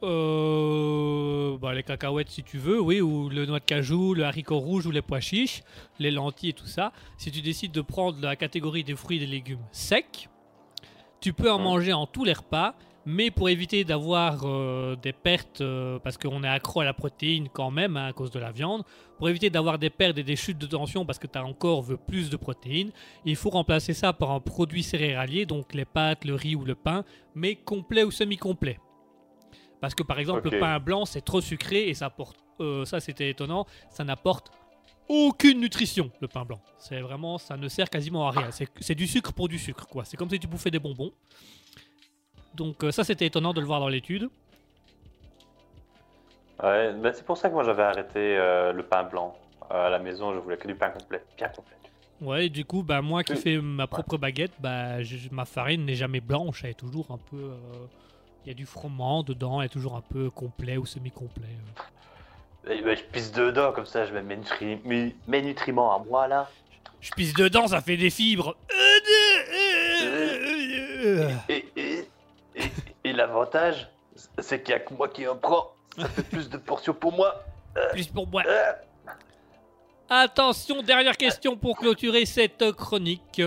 Euh, 0.02 1.58
bah, 1.58 1.74
les 1.74 1.84
cacahuètes 1.84 2.30
si 2.30 2.44
tu 2.44 2.58
veux, 2.58 2.80
oui, 2.80 3.02
ou 3.02 3.30
le 3.30 3.46
noix 3.46 3.60
de 3.60 3.66
cajou, 3.66 4.14
le 4.14 4.24
haricot 4.24 4.60
rouge 4.60 4.86
ou 4.86 4.92
les 4.92 5.02
pois 5.02 5.20
chiches, 5.20 5.62
les 6.00 6.12
lentilles 6.12 6.50
et 6.50 6.54
tout 6.54 6.66
ça. 6.68 6.92
Si 7.18 7.32
tu 7.32 7.42
décides 7.42 7.72
de 7.72 7.82
prendre 7.82 8.18
la 8.22 8.36
catégorie 8.36 8.84
des 8.84 8.96
fruits 8.96 9.18
et 9.18 9.20
des 9.22 9.28
légumes 9.28 9.66
secs, 9.72 10.30
tu 11.20 11.34
peux 11.34 11.52
en 11.52 11.60
Mm. 11.60 11.64
manger 11.64 11.94
en 11.94 12.06
tous 12.06 12.24
les 12.24 12.32
repas, 12.34 12.76
mais 13.06 13.30
pour 13.32 13.50
éviter 13.50 13.84
d'avoir 13.84 14.42
euh, 14.46 14.96
des 14.96 15.12
pertes, 15.12 15.62
euh, 15.62 16.00
parce 16.00 16.18
qu'on 16.18 16.44
est 16.44 16.48
accro 16.48 16.80
à 16.80 16.86
la 16.86 16.94
protéine 16.94 17.50
quand 17.52 17.72
même 17.72 17.98
hein, 17.98 18.08
à 18.08 18.14
cause 18.14 18.32
de 18.32 18.40
la 18.40 18.52
viande, 18.52 18.84
pour 19.18 19.28
éviter 19.28 19.50
d'avoir 19.50 19.80
des 19.80 19.90
pertes 19.90 20.18
et 20.18 20.24
des 20.24 20.38
chutes 20.38 20.58
de 20.60 20.66
tension 20.66 21.06
parce 21.06 21.20
que 21.20 21.28
ton 21.28 21.54
corps 21.54 21.82
veut 21.82 21.98
plus 21.98 22.30
de 22.30 22.38
protéines, 22.38 22.92
il 23.26 23.36
faut 23.36 23.50
remplacer 23.50 23.94
ça 23.94 24.14
par 24.14 24.32
un 24.32 24.40
produit 24.40 24.84
céréalier, 24.84 25.46
donc 25.46 25.74
les 25.74 25.86
pâtes, 25.86 26.24
le 26.24 26.36
riz 26.36 26.56
ou 26.56 26.64
le 26.64 26.76
pain, 26.76 27.04
mais 27.36 27.56
complet 27.56 28.04
ou 28.04 28.12
semi-complet. 28.12 28.80
Parce 29.82 29.96
que 29.96 30.04
par 30.04 30.20
exemple, 30.20 30.50
le 30.50 30.60
pain 30.60 30.80
blanc, 30.80 31.06
c'est 31.06 31.22
trop 31.22 31.42
sucré 31.42 31.88
et 31.88 31.94
ça 31.94 32.08
apporte, 32.08 32.38
euh, 32.60 32.84
ça 32.86 33.00
c'était 33.00 33.30
étonnant, 33.30 33.66
ça 33.90 34.04
n'apporte 34.04 34.52
aucune 35.08 35.60
nutrition, 35.62 36.12
le 36.22 36.28
pain 36.28 36.44
blanc. 36.46 36.60
C'est 36.78 37.00
vraiment, 37.02 37.38
ça 37.38 37.56
ne 37.58 37.68
sert 37.68 37.90
quasiment 37.90 38.28
à 38.28 38.32
rien. 38.32 38.50
C'est 38.52 38.96
du 38.96 39.08
sucre 39.08 39.32
pour 39.34 39.48
du 39.48 39.58
sucre, 39.58 39.88
quoi. 39.88 40.06
C'est 40.06 40.18
comme 40.18 40.30
si 40.30 40.40
tu 40.40 40.48
bouffais 40.48 40.70
des 40.72 40.80
bonbons. 40.80 41.12
Donc 42.56 42.84
euh, 42.84 42.92
ça, 42.92 43.04
c'était 43.04 43.26
étonnant 43.26 43.54
de 43.54 43.62
le 43.62 43.66
voir 43.68 43.80
dans 43.80 43.88
l'étude. 43.88 44.30
Ouais, 46.62 46.94
bah, 46.94 47.14
c'est 47.14 47.26
pour 47.26 47.38
ça 47.38 47.48
que 47.50 47.54
moi 47.54 47.64
j'avais 47.64 47.84
arrêté 47.84 48.18
euh, 48.38 48.74
le 48.74 48.84
pain 48.84 49.04
blanc. 49.04 49.36
Euh, 49.72 49.88
à 49.88 49.90
la 49.90 50.00
maison, 50.00 50.34
je 50.34 50.40
voulais 50.40 50.58
que 50.58 50.68
du 50.68 50.76
pain 50.76 50.90
complet, 50.90 51.24
bien 51.38 51.48
complet. 51.50 51.76
Ouais, 52.22 52.48
et 52.48 52.50
du 52.50 52.66
coup, 52.66 52.84
bah, 52.84 53.02
moi 53.02 53.24
qui 53.24 53.34
Oui. 53.34 53.40
fais 53.40 53.58
ma 53.62 53.88
propre 53.88 54.18
baguette, 54.18 54.52
bah, 54.60 55.02
je- 55.04 55.30
ma 55.32 55.46
farine 55.46 55.86
n'est 55.86 55.96
jamais 55.96 56.20
blanche, 56.20 56.64
elle 56.66 56.72
est 56.72 56.74
toujours 56.74 57.10
un 57.12 57.18
peu... 57.18 57.52
Il 58.50 58.54
y 58.54 58.56
a 58.56 58.56
du 58.56 58.66
froment 58.66 59.22
dedans, 59.22 59.62
elle 59.62 59.68
est 59.68 59.70
toujours 59.70 59.96
un 59.96 60.02
peu 60.02 60.32
complet 60.32 60.76
ou 60.78 60.84
semi-complet. 60.88 61.46
euh. 62.68 62.82
Bah, 62.84 62.96
je 62.96 63.04
pisse 63.04 63.32
dedans, 63.32 63.72
comme 63.74 63.86
ça 63.86 64.08
je 64.08 64.12
mets 64.12 64.24
mes, 64.24 64.38
nutri- 64.38 64.80
mes- 64.86 65.16
mes 65.28 65.44
nutriments 65.44 65.96
à 65.96 66.00
moi 66.04 66.28
là. 66.28 66.50
Je 67.00 67.12
pisse 67.12 67.36
dedans, 67.36 67.68
ça 67.68 67.80
fait 67.80 67.96
des 67.96 68.10
fibres. 68.10 68.58
Et, 71.48 71.64
et, 71.78 72.08
et, 72.56 72.72
et 73.04 73.14
l'avantage, 73.14 73.88
c'est 74.40 74.64
qu'il 74.64 74.72
y 74.72 74.76
a 74.76 74.80
que 74.80 74.96
moi 74.96 75.10
qui 75.10 75.28
en 75.28 75.36
prends. 75.36 75.68
Ça 75.96 76.08
fait 76.10 76.24
plus 76.24 76.50
de 76.50 76.58
portions 76.58 76.96
pour 76.96 77.14
moi. 77.14 77.44
Plus 77.92 78.08
pour 78.08 78.28
moi. 78.28 78.42
Euh, 78.48 78.72
Attention, 80.10 80.82
dernière 80.82 81.18
question 81.18 81.56
pour 81.56 81.78
clôturer 81.78 82.26
cette 82.26 82.72
chronique. 82.72 83.44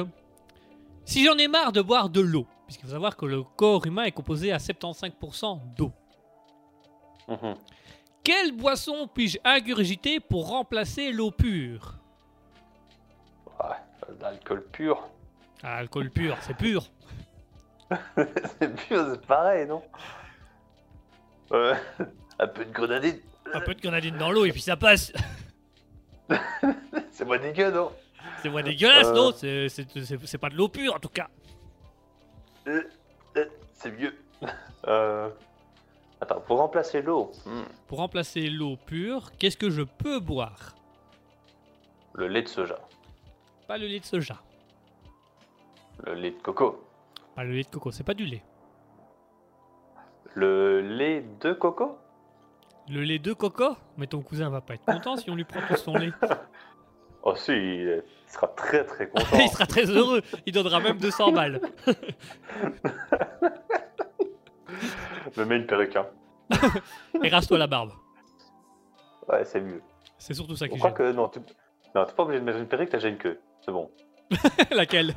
Si 1.05 1.25
j'en 1.25 1.37
ai 1.39 1.49
marre 1.49 1.73
de 1.73 1.81
boire 1.83 2.09
de 2.09 2.21
l'eau, 2.21 2.47
puisqu'il 2.73 2.87
faut 2.87 2.93
savoir 2.95 3.17
que 3.17 3.27
le 3.27 3.43
corps 3.43 3.85
humain 3.87 4.05
est 4.05 4.13
composé 4.13 4.51
à 4.53 4.57
75% 4.57 5.61
d'eau, 5.77 5.93
mhm. 7.29 7.55
quelle 8.25 8.53
boisson 8.53 9.09
puis-je 9.13 9.39
ingurgiter 9.45 10.21
pour 10.21 10.49
remplacer 10.49 11.13
l'eau 11.13 11.31
pure? 11.31 11.99
Ouais, 13.61 14.15
de 14.17 14.23
l'alcool 14.23 14.65
pur. 14.73 15.07
Ah, 15.63 15.77
Alcool 15.77 16.11
pur, 16.11 16.37
c'est 16.41 16.57
pur. 16.57 16.89
c'est 18.17 18.75
pur, 18.75 19.07
c'est 19.13 19.27
pareil, 19.27 19.67
non? 19.69 19.83
Ouais, 21.51 21.75
un 22.39 22.47
peu 22.49 22.65
de 22.65 22.73
grenadine. 22.73 23.21
Un 23.53 23.61
peu 23.61 23.75
de 23.75 23.81
grenadine 23.81 24.17
dans 24.17 24.31
l'eau 24.33 24.47
et 24.47 24.51
puis 24.53 24.63
ça 24.63 24.77
passe. 24.77 25.13
C'est 27.11 27.27
moins 27.27 27.39
dégueu, 27.39 27.71
non? 27.71 27.93
C'est 28.41 28.49
moins 28.49 28.63
dégueulasse, 28.63 29.09
Euh. 29.09 29.15
non? 29.15 29.33
C'est- 29.37 29.69
C'est 29.69 29.87
c'est- 30.05 30.27
c'est 30.27 30.39
pas 30.39 30.49
de 30.49 30.55
l'eau 30.57 30.69
pure 30.69 30.95
en 30.95 30.99
tout 30.99 31.11
cas. 31.11 31.29
Euh, 32.67 32.83
euh, 33.37 33.45
C'est 33.75 33.91
mieux. 33.93 34.15
Euh... 34.89 35.31
Attends, 36.21 36.41
pour 36.41 36.59
remplacer 36.59 37.03
l'eau, 37.03 37.31
hmm, 37.47 37.63
Pour 37.87 37.99
remplacer 37.99 38.49
l'eau 38.51 38.77
pure, 38.77 39.31
qu'est-ce 39.39 39.57
que 39.57 39.71
je 39.71 39.83
peux 39.83 40.19
boire? 40.19 40.75
Le 42.15 42.27
lait 42.27 42.43
de 42.43 42.49
soja, 42.49 42.79
Pas 43.69 43.79
le 43.79 43.87
lait 43.87 44.01
de 44.01 44.05
soja, 44.05 44.43
le 46.05 46.15
lait 46.15 46.33
de 46.33 46.37
coco, 46.43 46.83
pas 47.37 47.45
le 47.45 47.53
lait 47.53 47.63
de 47.63 47.69
coco, 47.69 47.93
c'est 47.93 48.03
pas 48.03 48.15
du 48.15 48.25
lait. 48.27 48.43
le 50.35 50.81
lait 50.81 51.25
de 51.41 51.53
coco? 51.53 51.97
Le 52.89 53.03
lait 53.03 53.21
de 53.21 53.33
coco? 53.33 53.77
Mais 53.97 54.09
ton 54.09 54.21
cousin 54.21 54.49
va 54.51 54.61
pas 54.61 54.75
être 54.75 54.85
content 54.85 55.17
si 55.17 55.31
on 55.31 55.37
lui 55.37 55.45
prend 55.45 55.61
tout 55.69 55.77
son 55.77 55.95
lait. 55.95 56.11
Oh 57.25 57.37
si, 57.37 57.53
il 57.53 58.03
sera 58.33 58.49
très 58.49 58.85
très 58.85 59.09
content. 59.11 59.39
Il 59.39 59.49
sera 59.49 59.67
très 59.67 59.85
heureux, 59.85 60.23
il 60.47 60.53
donnera 60.53 60.81
même 60.81 60.99
200 60.99 61.33
balles. 61.33 61.61
Me 65.37 65.45
met 65.45 65.57
une 65.57 65.67
perruque, 65.67 65.97
hein. 65.97 66.07
Et 67.23 67.29
rase-toi 67.29 67.59
la 67.59 67.67
barbe. 67.67 67.93
Ouais, 69.29 69.45
c'est 69.45 69.61
mieux. 69.61 69.83
C'est 70.19 70.35
surtout 70.35 70.57
ça 70.57 70.67
Je 70.67 70.71
qui 70.73 70.79
crois 70.79 70.93
que 70.93 71.11
non, 71.13 71.29
tu... 71.29 71.41
non, 71.95 72.05
t'es 72.05 72.13
pas 72.13 72.23
obligé 72.25 72.41
de 72.41 72.45
mettre 72.45 72.59
une 72.59 72.67
perruque, 72.69 72.91
t'as 72.91 72.99
déjà 72.99 73.09
une 73.09 73.19
queue. 73.19 73.41
C'est 73.65 73.73
bon. 73.73 73.91
Laquelle? 74.71 75.15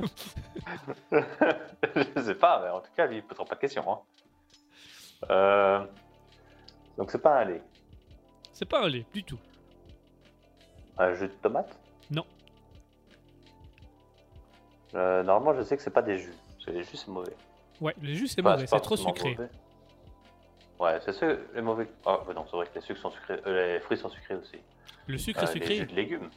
Je 1.12 2.20
sais 2.22 2.34
pas, 2.34 2.60
mais 2.62 2.70
en 2.70 2.80
tout 2.80 2.90
cas, 2.96 3.06
lui, 3.06 3.16
il 3.18 3.22
posera 3.22 3.44
pas 3.44 3.54
de 3.54 3.60
questions. 3.60 3.84
Hein. 3.90 3.98
Euh, 5.30 5.80
Donc 6.96 7.10
c'est 7.10 7.22
pas 7.22 7.40
un 7.40 7.44
lait. 7.44 7.62
C'est 8.52 8.66
pas 8.68 8.82
un 8.84 8.88
lait, 8.88 9.06
du 9.12 9.22
tout. 9.22 9.38
Un 10.98 11.12
jus 11.14 11.28
de 11.28 11.32
tomate? 11.34 11.78
Non. 12.10 12.24
Euh, 14.96 15.22
normalement, 15.22 15.56
je 15.58 15.62
sais 15.64 15.76
que 15.76 15.82
c'est 15.82 15.90
pas 15.90 16.02
des 16.02 16.18
jus. 16.18 16.34
C'est 16.64 16.72
les 16.72 16.82
jus, 16.82 16.96
c'est 16.96 17.08
mauvais. 17.08 17.34
Ouais, 17.80 17.94
le 18.02 18.12
jus 18.14 18.26
c'est 18.28 18.40
Enfin, 18.40 18.52
mauvais, 18.52 18.64
pas 18.64 18.76
c'est 18.76 18.80
trop 18.80 18.96
forcément 18.96 19.14
sucré. 19.14 19.30
mauvais. 19.34 19.48
Ouais, 20.78 20.98
c'est 21.04 21.12
sûr, 21.12 21.36
les 21.54 21.62
mauvais. 21.62 21.86
Ah, 22.04 22.20
bah 22.26 22.32
non, 22.34 22.44
c'est 22.50 22.56
vrai 22.56 22.66
que 22.66 22.74
les 22.74 22.80
sucres 22.80 23.00
sont 23.00 23.10
sucrés. 23.10 23.40
euh, 23.46 23.74
les 23.74 23.80
fruits 23.80 23.98
sont 23.98 24.08
sucrés 24.08 24.34
aussi. 24.34 24.56
Le 25.06 25.18
sucre 25.18 25.40
Euh, 25.40 25.42
est 25.46 25.54
Les 25.54 25.60
sucré. 25.60 25.76
jus 25.76 25.86
de 25.86 25.94
légumes. 25.94 26.30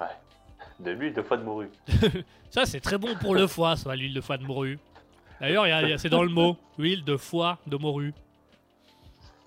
Ouais. 0.00 0.06
De 0.80 0.90
l'huile, 0.90 1.12
deux 1.12 1.22
fois 1.22 1.36
de 1.36 1.42
morue. 1.42 1.70
Ça, 2.50 2.64
c'est 2.66 2.80
très 2.80 2.98
bon 2.98 3.14
pour 3.16 3.34
le 3.34 3.46
foie, 3.46 3.76
ça, 3.76 3.94
l'huile 3.94 4.14
de 4.14 4.20
foie 4.20 4.36
de 4.38 4.44
morue. 4.44 4.78
D'ailleurs, 5.40 5.66
il 5.66 5.70
y 5.70 5.72
a- 5.72 5.82
il 5.82 5.88
y 5.90 5.92
a- 5.92 5.98
c'est 5.98 6.08
dans 6.08 6.22
le 6.22 6.28
mot. 6.30 6.56
Huile 6.78 7.04
de 7.04 7.16
foie 7.16 7.58
de 7.66 7.76
morue. 7.76 8.12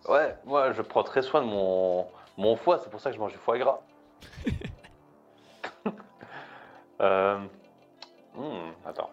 Ouais, 0.08 0.36
moi, 0.45 0.72
je 0.72 0.82
prends 0.82 1.03
très 1.03 1.22
soin 1.24 1.41
de 1.41 1.47
mon, 1.47 2.08
mon 2.38 2.56
foie, 2.56 2.80
c'est 2.84 2.89
pour 2.89 2.99
ça 2.99 3.10
que 3.10 3.16
je 3.16 3.20
mange 3.22 3.32
du 3.32 3.38
foie 3.39 3.58
gras. 3.58 3.80
euh... 7.01 7.39
hmm, 8.36 8.72
attends. 8.86 9.10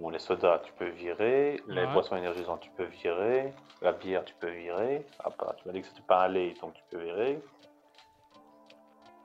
Bon, 0.00 0.10
les 0.10 0.18
sodas, 0.20 0.60
tu 0.60 0.72
peux 0.74 0.88
virer. 0.90 1.60
Les 1.66 1.84
Ouais. 1.84 1.92
boissons 1.92 2.16
énergisantes, 2.16 2.60
tu 2.60 2.70
peux 2.70 2.84
virer. 2.84 3.52
La 3.82 3.92
bière, 3.92 4.24
tu 4.24 4.34
peux 4.34 4.50
virer. 4.50 5.04
Ah, 5.18 5.30
bah, 5.36 5.54
tu 5.56 5.66
m'as 5.66 5.72
dit 5.74 5.80
que 5.80 5.88
c'était 5.88 6.02
pas 6.02 6.24
un 6.24 6.28
lait, 6.28 6.54
donc 6.60 6.74
tu 6.74 6.82
peux 6.90 7.02
virer. 7.02 7.42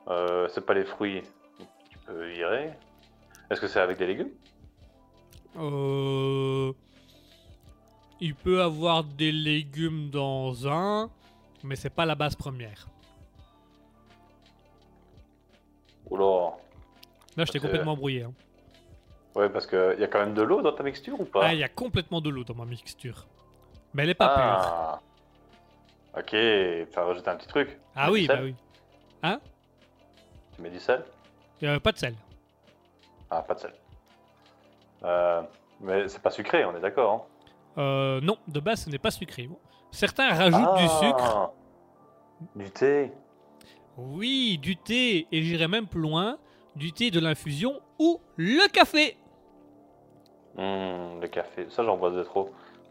Euh, 0.08 0.48
c'est 0.48 0.66
pas 0.66 0.74
les 0.74 0.84
fruits, 0.84 1.22
tu 1.88 1.98
peux 1.98 2.26
virer. 2.26 2.72
Est-ce 3.50 3.60
que 3.60 3.68
c'est 3.68 3.80
avec 3.80 3.98
des 3.98 4.06
légumes? 4.06 4.32
Euh... 5.56 6.72
Il 8.20 8.34
peut 8.34 8.60
avoir 8.62 9.04
des 9.04 9.32
légumes 9.32 10.10
dans 10.10 10.66
un, 10.68 11.10
mais 11.62 11.76
c'est 11.76 11.90
pas 11.90 12.04
la 12.06 12.14
base 12.14 12.34
première. 12.34 12.86
Oula. 16.10 16.56
Là, 17.36 17.44
je 17.44 17.52
t'ai 17.52 17.58
Ok. 17.58 17.64
complètement 17.64 17.96
brouillé. 17.96 18.22
hein. 18.22 18.32
Ouais, 19.34 19.48
parce 19.48 19.66
qu'il 19.66 19.96
y 19.98 20.04
a 20.04 20.06
quand 20.06 20.20
même 20.20 20.34
de 20.34 20.42
l'eau 20.42 20.62
dans 20.62 20.72
ta 20.72 20.82
mixture 20.84 21.20
ou 21.20 21.24
pas? 21.24 21.40
Ah, 21.46 21.54
il 21.54 21.58
y 21.58 21.64
a 21.64 21.68
complètement 21.68 22.20
de 22.20 22.30
l'eau 22.30 22.44
dans 22.44 22.54
ma 22.54 22.64
mixture. 22.64 23.26
Mais 23.92 24.04
elle 24.04 24.10
est 24.10 24.14
pas 24.14 24.28
pure. 24.28 24.44
Ah. 24.44 25.00
Ok, 26.16 26.26
tu 26.30 26.86
vas 26.94 27.04
rajouter 27.04 27.28
un 27.30 27.36
petit 27.36 27.48
truc. 27.48 27.80
Ah 27.96 28.12
oui, 28.12 28.26
bah 28.28 28.38
oui. 28.42 28.54
Tu 30.54 30.62
mets 30.62 30.70
du 30.70 30.78
sel? 30.78 31.04
Euh, 31.64 31.80
pas 31.80 31.90
de 31.90 31.98
sel. 31.98 32.14
Ah, 33.30 33.42
pas 33.42 33.54
de 33.54 33.60
sel. 33.60 33.72
Euh, 35.02 35.42
mais 35.80 36.06
c'est 36.08 36.22
pas 36.22 36.30
sucré, 36.30 36.64
on 36.64 36.76
est 36.76 36.80
d'accord. 36.80 37.12
Hein? 37.76 37.80
Euh, 37.82 38.20
non, 38.20 38.38
de 38.46 38.60
base, 38.60 38.84
ce 38.84 38.90
n'est 38.90 38.98
pas 38.98 39.10
sucré. 39.10 39.48
Certains 39.90 40.28
rajoutent 40.32 40.76
du 40.76 40.86
sucre. 40.88 41.36
Ah, 41.36 41.50
Du 42.54 42.70
thé. 42.70 43.10
Oui, 43.96 44.58
du 44.58 44.76
thé, 44.76 45.26
et 45.32 45.42
j'irai 45.42 45.66
même 45.66 45.86
plus 45.88 46.00
loin, 46.00 46.38
du 46.76 46.92
thé 46.92 47.10
de 47.10 47.20
l'infusion 47.20 47.80
ou 47.98 48.20
le 48.36 48.68
café. 48.68 49.16
Hmm, 50.56 51.20
le 51.20 51.26
café, 51.28 51.66
ça 51.68 51.84
j'en 51.84 51.96
bois 51.96 52.10
de 52.10 52.22
trop. 52.22 52.50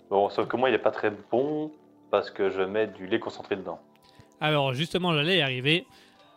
Bon, 0.09 0.29
sauf 0.29 0.47
que 0.47 0.57
moi 0.57 0.69
il 0.69 0.75
est 0.75 0.79
pas 0.79 0.91
très 0.91 1.11
bon 1.31 1.71
parce 2.11 2.29
que 2.29 2.49
je 2.49 2.61
mets 2.61 2.87
du 2.87 3.07
lait 3.07 3.19
concentré 3.19 3.55
dedans. 3.55 3.79
Alors 4.39 4.73
justement, 4.73 5.13
j'allais 5.13 5.37
y 5.37 5.41
arriver. 5.41 5.85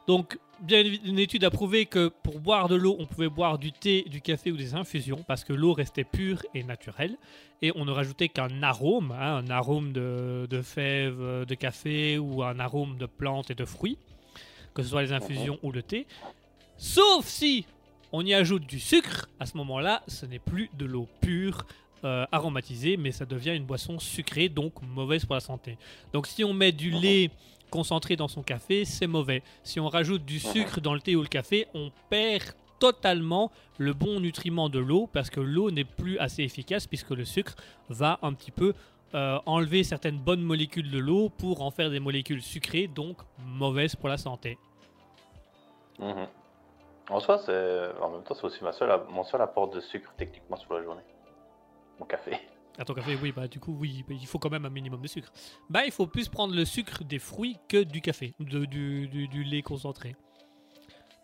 Donc, 0.07 0.39
bien 0.61 0.85
une 1.05 1.19
étude 1.19 1.45
a 1.45 1.51
prouvé 1.51 1.87
que 1.87 2.09
pour 2.23 2.39
boire 2.39 2.69
de 2.69 2.77
l'eau, 2.77 2.97
on 2.99 3.07
pouvait 3.07 3.29
boire 3.29 3.59
du 3.59 3.73
thé, 3.73 4.03
du 4.03 4.21
café 4.21 4.53
ou 4.53 4.57
des 4.57 4.75
infusions 4.75 5.25
parce 5.27 5.43
que 5.43 5.53
l'eau 5.53 5.73
restait 5.73 6.05
pure 6.05 6.43
et 6.55 6.63
naturelle. 6.63 7.17
Et 7.63 7.73
on 7.75 7.85
ne 7.85 7.91
rajoutait 7.91 8.29
qu'un 8.29 8.63
arôme, 8.63 9.13
hein, 9.13 9.43
un 9.45 9.51
arôme 9.51 9.93
de, 9.93 10.47
de 10.49 10.63
fèves, 10.63 11.21
euh, 11.21 11.45
de 11.45 11.55
café 11.55 12.19
ou 12.19 12.43
un 12.43 12.61
arôme 12.61 12.97
de 12.99 13.07
plantes 13.07 13.51
et 13.51 13.55
de 13.55 13.65
fruits, 13.65 13.99
que 14.75 14.83
ce 14.83 14.91
soit 14.91 15.03
les 15.03 15.13
infusions 15.13 15.59
ou 15.63 15.73
le 15.73 15.83
thé. 15.83 16.07
Sauf 16.79 17.27
si 17.27 17.67
on 18.13 18.25
y 18.25 18.35
ajoute 18.35 18.67
du 18.67 18.81
sucre, 18.81 19.29
à 19.41 19.47
ce 19.47 19.57
moment-là, 19.57 20.03
ce 20.09 20.27
n'est 20.27 20.39
plus 20.39 20.71
de 20.79 20.85
l'eau 20.87 21.09
pure. 21.21 21.65
euh, 22.05 22.27
aromatisée, 22.31 22.97
mais 22.99 23.11
ça 23.11 23.25
devient 23.25 23.57
une 23.57 23.65
boisson 23.65 23.99
sucrée, 23.99 24.49
donc 24.51 24.75
mauvaise 24.83 25.25
pour 25.25 25.35
la 25.35 25.41
santé. 25.41 25.79
Donc 26.13 26.27
si 26.27 26.45
on 26.45 26.53
met 26.53 26.71
du 26.71 26.91
lait 26.91 27.31
concentré 27.71 28.17
dans 28.17 28.29
son 28.29 28.43
café, 28.43 28.85
c'est 28.85 29.07
mauvais. 29.07 29.43
Si 29.65 29.81
on 29.81 29.89
rajoute 29.89 30.25
du 30.25 30.39
sucre 30.39 30.81
dans 30.81 30.95
le 30.95 31.01
thé 31.01 31.17
ou 31.17 31.23
le 31.23 31.27
café, 31.29 31.67
on 31.75 31.91
perd 32.11 32.53
totalement 32.79 33.51
le 33.79 33.95
bon 33.95 34.21
nutriment 34.21 34.69
de 34.69 34.79
l'eau 34.79 35.09
parce 35.13 35.31
que 35.31 35.41
l'eau 35.41 35.71
n'est 35.71 35.85
plus 35.85 36.19
assez 36.19 36.43
efficace 36.43 36.87
puisque 36.87 37.11
le 37.11 37.25
sucre 37.25 37.55
va 37.89 38.19
un 38.23 38.35
petit 38.35 38.51
peu 38.51 38.75
euh, 39.15 39.39
enlever 39.47 39.83
certaines 39.83 40.19
bonnes 40.19 40.43
molécules 40.43 40.91
de 40.91 40.99
l'eau 40.99 41.31
pour 41.31 41.63
en 41.63 41.71
faire 41.71 41.91
des 41.91 42.01
molécules 42.01 42.43
sucrées, 42.43 42.89
donc 42.89 43.17
mauvaises 43.39 43.97
pour 43.97 44.11
la 44.11 44.19
santé. 44.19 44.59
Mhm. 45.99 46.27
En 47.09 47.21
soi, 47.21 47.39
c'est 47.39 47.87
en 48.01 48.11
même 48.11 48.23
temps, 48.25 48.35
c'est 48.35 48.45
aussi 48.45 48.65
ma 48.65 48.73
seule, 48.73 49.01
mon 49.09 49.23
seul 49.23 49.41
apport 49.41 49.69
de 49.69 49.81
sucre 49.81 50.13
techniquement 50.17 50.57
sur 50.57 50.75
la 50.75 50.83
journée. 50.83 51.05
Mon 52.01 52.07
café. 52.07 52.37
À 52.79 52.85
ton 52.85 52.93
café, 52.95 53.17
oui, 53.23 53.33
bah 53.33 53.47
du 53.49 53.59
coup, 53.61 53.75
oui, 53.81 54.05
bah, 54.07 54.15
il 54.21 54.27
faut 54.27 54.39
quand 54.39 54.51
même 54.51 54.67
un 54.67 54.71
minimum 54.71 55.01
de 55.01 55.07
sucre. 55.07 55.33
Bah, 55.71 55.85
il 55.87 55.93
faut 55.93 56.07
plus 56.07 56.29
prendre 56.29 56.55
le 56.55 56.65
sucre 56.65 57.05
des 57.05 57.19
fruits 57.19 57.59
que 57.69 57.83
du 57.85 58.01
café, 58.03 58.35
de- 58.41 58.65
du, 58.67 59.09
du- 59.09 59.29
du 59.29 59.45
lait 59.45 59.63
concentré. 59.63 60.15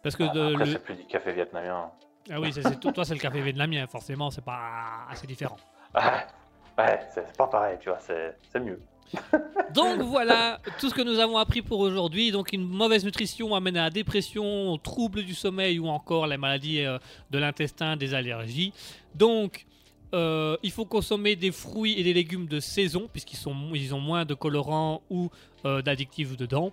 Parce 0.02 0.16
que 0.16 0.22
Ah, 0.22 0.32
de- 0.32 0.52
Après, 0.54 0.64
le- 0.64 0.72
c'est 0.72 0.78
plus 0.84 0.94
du 0.94 1.04
café 1.06 1.32
vietnamien. 1.32 1.90
ah 2.30 2.40
oui, 2.40 2.52
c'est 2.52 2.80
tout- 2.80 2.92
toi 2.92 3.04
c'est 3.04 3.14
le 3.14 3.20
café 3.20 3.40
vietnamien, 3.42 3.86
forcément, 3.86 4.30
c'est 4.30 4.44
pas, 4.44 5.06
c'est 5.14 5.26
différent. 5.26 5.56
Ah, 5.94 6.26
ouais, 6.78 7.00
c'est 7.10 7.26
c'est 7.26 7.36
pas 7.36 7.48
pareil, 7.48 7.76
tu 7.80 7.88
vois, 7.90 7.98
c'est 7.98 8.36
c'est 8.50 8.60
mieux. 8.60 8.80
Donc 9.74 10.00
voilà 10.00 10.60
tout 10.78 10.88
ce 10.88 10.94
que 10.94 11.02
nous 11.02 11.18
avons 11.18 11.36
appris 11.36 11.62
pour 11.62 11.80
aujourd'hui. 11.80 12.30
Donc 12.30 12.52
une 12.52 12.66
mauvaise 12.66 13.04
nutrition 13.04 13.54
amène 13.54 13.76
à 13.76 13.84
la 13.84 13.90
dépression, 13.90 14.78
troubles 14.78 15.22
du 15.22 15.34
sommeil 15.34 15.78
ou 15.78 15.88
encore 15.88 16.26
les 16.26 16.36
maladies 16.36 16.80
euh, 16.80 16.98
de 17.30 17.38
l'intestin, 17.38 17.96
des 17.96 18.14
allergies. 18.14 18.72
Donc 19.14 19.66
euh, 20.14 20.56
il 20.62 20.70
faut 20.70 20.84
consommer 20.84 21.36
des 21.36 21.50
fruits 21.50 21.98
et 21.98 22.02
des 22.02 22.12
légumes 22.12 22.46
de 22.46 22.60
saison 22.60 23.08
puisqu'ils 23.10 23.38
ils 23.74 23.94
ont 23.94 24.00
moins 24.00 24.26
de 24.26 24.34
colorants 24.34 25.00
ou 25.08 25.30
euh, 25.64 25.80
d'addictifs 25.80 26.36
dedans. 26.36 26.72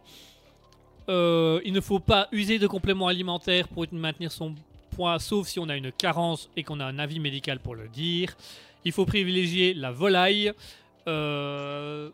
Euh, 1.10 1.62
il 1.64 1.74
ne 1.74 1.82
faut 1.82 2.00
pas 2.00 2.28
user 2.32 2.60
de 2.60 2.68
compléments 2.68 3.08
alimentaires 3.08 3.68
pour 3.68 3.86
maintenir 3.94 4.32
son 4.32 4.56
poids, 4.92 5.18
sauf 5.20 5.48
si 5.48 5.58
on 5.58 5.70
a 5.70 5.76
une 5.76 5.92
carence 5.92 6.50
et 6.58 6.64
qu'on 6.64 6.80
a 6.82 6.86
un 6.86 7.00
avis 7.00 7.20
médical 7.20 7.60
pour 7.60 7.76
le 7.76 7.88
dire. 7.88 8.36
Il 8.84 8.92
faut 8.92 9.06
privilégier 9.06 9.74
la 9.74 9.92
volaille. 9.92 10.52
Euh, 11.08 12.10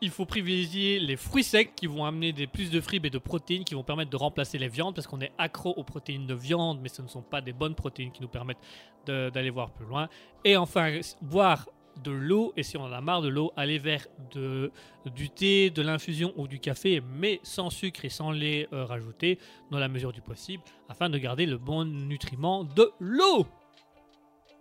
il 0.00 0.10
faut 0.10 0.26
privilégier 0.26 1.00
les 1.00 1.16
fruits 1.16 1.44
secs 1.44 1.74
qui 1.74 1.86
vont 1.86 2.04
amener 2.04 2.32
des 2.32 2.46
plus 2.46 2.70
de 2.70 2.80
fibres 2.80 3.06
et 3.06 3.10
de 3.10 3.18
protéines 3.18 3.64
qui 3.64 3.74
vont 3.74 3.82
permettre 3.82 4.10
de 4.10 4.16
remplacer 4.16 4.58
les 4.58 4.68
viandes 4.68 4.94
parce 4.94 5.06
qu'on 5.06 5.20
est 5.20 5.32
accro 5.38 5.70
aux 5.70 5.84
protéines 5.84 6.26
de 6.26 6.34
viande, 6.34 6.80
mais 6.82 6.90
ce 6.90 7.00
ne 7.00 7.08
sont 7.08 7.22
pas 7.22 7.40
des 7.40 7.54
bonnes 7.54 7.74
protéines 7.74 8.12
qui 8.12 8.20
nous 8.20 8.28
permettent 8.28 8.58
d'aller 9.06 9.50
voir 9.50 9.70
plus 9.70 9.86
loin. 9.86 10.08
Et 10.44 10.56
enfin, 10.56 11.00
boire 11.22 11.66
de 12.02 12.10
l'eau 12.10 12.52
et 12.56 12.62
si 12.62 12.76
on 12.76 12.82
en 12.82 12.92
a 12.92 13.00
marre 13.00 13.22
de 13.22 13.28
l'eau, 13.28 13.52
aller 13.56 13.78
vers 13.78 14.06
du 14.34 15.30
thé, 15.30 15.70
de 15.70 15.80
l'infusion 15.80 16.32
ou 16.36 16.48
du 16.48 16.58
café, 16.58 17.00
mais 17.00 17.40
sans 17.42 17.70
sucre 17.70 18.04
et 18.04 18.08
sans 18.08 18.30
lait 18.30 18.68
euh, 18.72 18.84
rajouté 18.84 19.38
dans 19.70 19.78
la 19.78 19.88
mesure 19.88 20.12
du 20.12 20.20
possible 20.20 20.62
afin 20.88 21.08
de 21.08 21.18
garder 21.18 21.46
le 21.46 21.56
bon 21.56 21.84
nutriment 21.84 22.64
de 22.64 22.92
l'eau. 22.98 23.46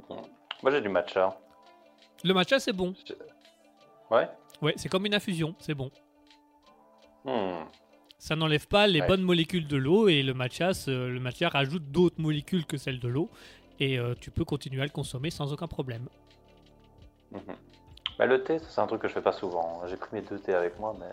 Moi, 0.10 0.72
j'ai 0.72 0.82
du 0.82 0.90
matcha. 0.90 1.38
Le 2.24 2.34
matcha, 2.34 2.60
c'est 2.60 2.74
bon. 2.74 2.94
Ouais. 4.10 4.30
Ouais, 4.62 4.74
c'est 4.78 4.90
comme 4.90 5.06
une 5.06 5.14
infusion, 5.16 5.56
c'est 5.60 5.74
bon. 5.74 5.92
Hmm. 7.26 7.66
Ça 8.18 8.36
n'enlève 8.36 8.68
pas 8.68 8.88
les 8.88 9.02
Ouais. 9.02 9.08
bonnes 9.08 9.22
molécules 9.24 9.68
de 9.68 9.76
l'eau 9.78 10.08
et 10.08 10.24
le 10.24 10.34
matcha, 10.34 10.72
le 10.88 11.20
matcha 11.20 11.50
rajoute 11.50 11.92
d'autres 11.92 12.22
molécules 12.22 12.66
que 12.66 12.78
celles 12.78 13.00
de 13.00 13.08
l'eau 13.10 13.30
et 13.80 14.00
euh, 14.00 14.16
tu 14.20 14.32
peux 14.32 14.46
continuer 14.46 14.82
à 14.82 14.86
le 14.86 14.92
consommer 14.92 15.30
sans 15.30 15.52
aucun 15.52 15.68
problème. 15.68 16.08
Mhm. 17.32 17.42
Bah, 18.18 18.26
le 18.26 18.44
thé, 18.44 18.60
c'est 18.60 18.80
un 18.80 18.88
truc 18.88 19.02
que 19.02 19.08
je 19.08 19.14
fais 19.14 19.22
pas 19.22 19.34
souvent. 19.34 19.82
J'ai 19.88 19.98
pris 19.98 20.10
mes 20.14 20.22
deux 20.22 20.40
thés 20.40 20.54
avec 20.54 20.80
moi, 20.80 20.96
mais. 20.98 21.10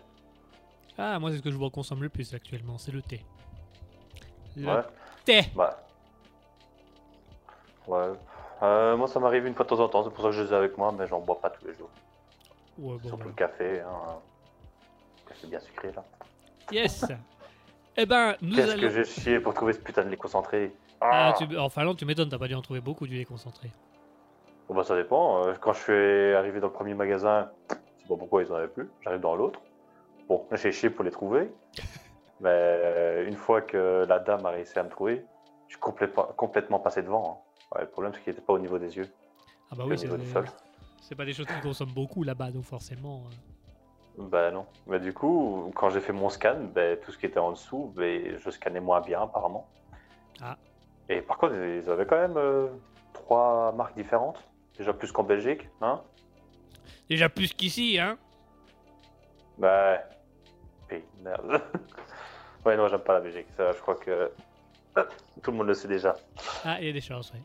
Ah, 0.99 1.19
moi 1.19 1.31
c'est 1.31 1.39
ce 1.39 1.43
que 1.43 1.51
je 1.51 1.57
vois 1.57 1.71
consomme 1.71 2.03
le 2.03 2.11
plus 2.11 2.33
actuellement, 2.35 2.77
c'est 2.79 2.93
le 2.93 3.03
thé. 3.03 3.25
Le 4.57 4.67
Ouais. 4.69 4.83
thé. 5.25 5.41
Bah. 5.57 5.83
Ouais. 7.89 8.13
Euh, 8.63 8.97
moi, 8.97 9.09
ça 9.09 9.21
m'arrive 9.21 9.47
une 9.47 9.55
fois 9.55 9.65
de 9.65 9.71
temps 9.71 9.81
en 9.81 9.89
temps, 9.89 10.05
c'est 10.05 10.11
pour 10.11 10.23
ça 10.23 10.31
que 10.31 10.35
je 10.37 10.43
les 10.43 10.53
ai 10.53 10.57
avec 10.57 10.77
moi, 10.77 10.93
mais 10.97 11.07
j'en 11.07 11.21
bois 11.21 11.41
pas 11.41 11.51
tous 11.51 11.67
les 11.67 11.75
jours. 11.75 11.89
Ouais, 12.79 12.97
bon, 12.99 13.09
Surtout 13.09 13.17
voilà. 13.17 13.25
le 13.25 13.33
café. 13.33 13.81
Hein. 13.81 14.19
Café 15.29 15.47
bien 15.47 15.61
sucré, 15.61 15.93
là. 15.93 16.05
Yes. 16.71 17.05
eh 17.97 18.07
ben, 18.07 18.37
nous 18.43 18.55
Qu'est-ce 18.55 18.71
allons. 18.73 18.81
que 18.83 18.91
j'ai 18.91 19.05
chié 19.05 19.41
pour 19.41 19.55
trouver 19.55 19.73
ce 19.73 19.79
putain 19.79 20.05
de 20.05 20.11
lait 20.11 20.17
concentré? 20.17 20.73
Ah, 21.01 21.33
Ah, 21.35 21.35
tu... 21.39 21.57
En 21.57 21.69
Finlande, 21.71 21.97
tu 21.97 22.05
m'étonnes, 22.05 22.29
t'as 22.29 22.39
pas 22.39 22.49
dû 22.49 22.55
en 22.55 22.63
trouver 22.63 22.81
beaucoup 22.81 23.07
du 23.07 23.15
lait 23.17 23.25
concentré. 23.25 23.71
Bon, 24.69 24.75
bah, 24.75 24.85
ça 24.85 24.95
dépend. 24.95 25.47
Euh, 25.47 25.55
Quand 25.61 25.73
je 25.73 25.81
suis 25.81 26.35
arrivé 26.35 26.61
dans 26.61 26.67
le 26.69 26.73
premier 26.73 26.95
magasin, 26.95 27.51
je 27.71 27.75
sais 28.03 28.09
pas 28.09 28.17
pourquoi 28.17 28.43
ils 28.43 28.53
en 28.53 28.57
avaient 28.57 28.69
plus. 28.69 28.89
J'arrive 29.03 29.21
dans 29.21 29.35
l'autre. 29.37 29.61
Bon, 30.29 30.47
j'ai 30.53 30.71
chié 30.71 30.91
pour 30.91 31.05
les 31.05 31.11
trouver. 31.11 31.51
Mais 32.41 32.49
euh, 32.53 33.27
une 33.27 33.37
fois 33.37 33.61
que 33.63 34.05
la 34.09 34.19
dame 34.19 34.45
a 34.47 34.51
réussi 34.51 34.79
à 34.79 34.83
me 34.83 34.89
trouver, 34.91 35.25
je 35.69 35.75
suis 35.75 35.81
complètement, 35.81 36.25
complètement 36.37 36.79
passé 36.79 37.03
devant. 37.03 37.43
hein. 37.43 37.50
Ouais, 37.75 37.83
le 37.83 37.89
problème, 37.89 38.13
c'est 38.15 38.23
qu'il 38.23 38.33
n'était 38.33 38.45
pas 38.45 38.53
au 38.55 38.59
niveau 38.59 38.79
des 38.79 38.97
yeux, 38.97 39.09
Ah 39.71 39.75
bah 39.77 39.85
oui, 39.87 39.97
c'est 39.99 40.09
c'est 41.03 41.15
pas 41.15 41.25
des 41.25 41.33
choses 41.33 41.47
qui 41.47 41.61
consomment 41.63 41.93
beaucoup 41.95 42.23
là-bas, 42.23 42.51
donc 42.51 42.65
forcément. 42.65 43.25
euh. 44.19 44.23
Bah 44.29 44.51
non. 44.51 44.67
Mais 44.87 45.01
du 45.01 45.13
coup, 45.15 45.73
quand 45.75 45.89
j'ai 45.91 46.01
fait 46.01 46.13
mon 46.13 46.29
scan, 46.29 46.65
ben, 46.75 46.99
tout 47.01 47.11
ce 47.11 47.19
qui 47.19 47.27
était 47.27 47.39
en 47.39 47.53
dessous, 47.53 47.93
ben, 47.97 48.37
je 48.39 48.51
scannais 48.51 48.81
moins 48.81 49.01
bien 49.01 49.23
apparemment. 49.23 49.67
Ah. 50.43 50.57
Et 51.09 51.23
par 51.23 51.39
contre, 51.39 51.55
ils 51.55 51.89
avaient 51.89 52.07
quand 52.07 52.19
même 52.21 52.37
euh, 52.37 52.69
trois 53.13 53.73
marques 53.73 53.97
différentes. 53.97 54.45
Déjà 54.77 54.93
plus 54.93 55.11
qu'en 55.11 55.25
Belgique, 55.25 55.69
hein 55.81 56.03
Déjà 57.09 57.29
plus 57.29 57.53
qu'ici, 57.55 57.99
hein 57.99 58.19
Bah. 59.59 59.99
De 60.91 61.01
merde. 61.23 61.63
ouais, 62.67 62.77
non, 62.77 62.89
j'aime 62.89 63.01
pas 63.01 63.15
la 63.15 63.21
Belgique. 63.21 63.47
Ça, 63.57 63.73
je 63.73 63.79
crois 63.79 63.95
que. 63.95 64.31
Tout 65.43 65.51
le 65.53 65.57
monde 65.57 65.69
le 65.69 65.75
sait 65.75 65.89
déjà. 65.89 66.15
Ah, 66.65 66.79
il 66.81 66.87
y 66.87 66.91
a 66.91 66.93
des 66.93 67.01
chances, 67.01 67.33
oui. 67.33 67.41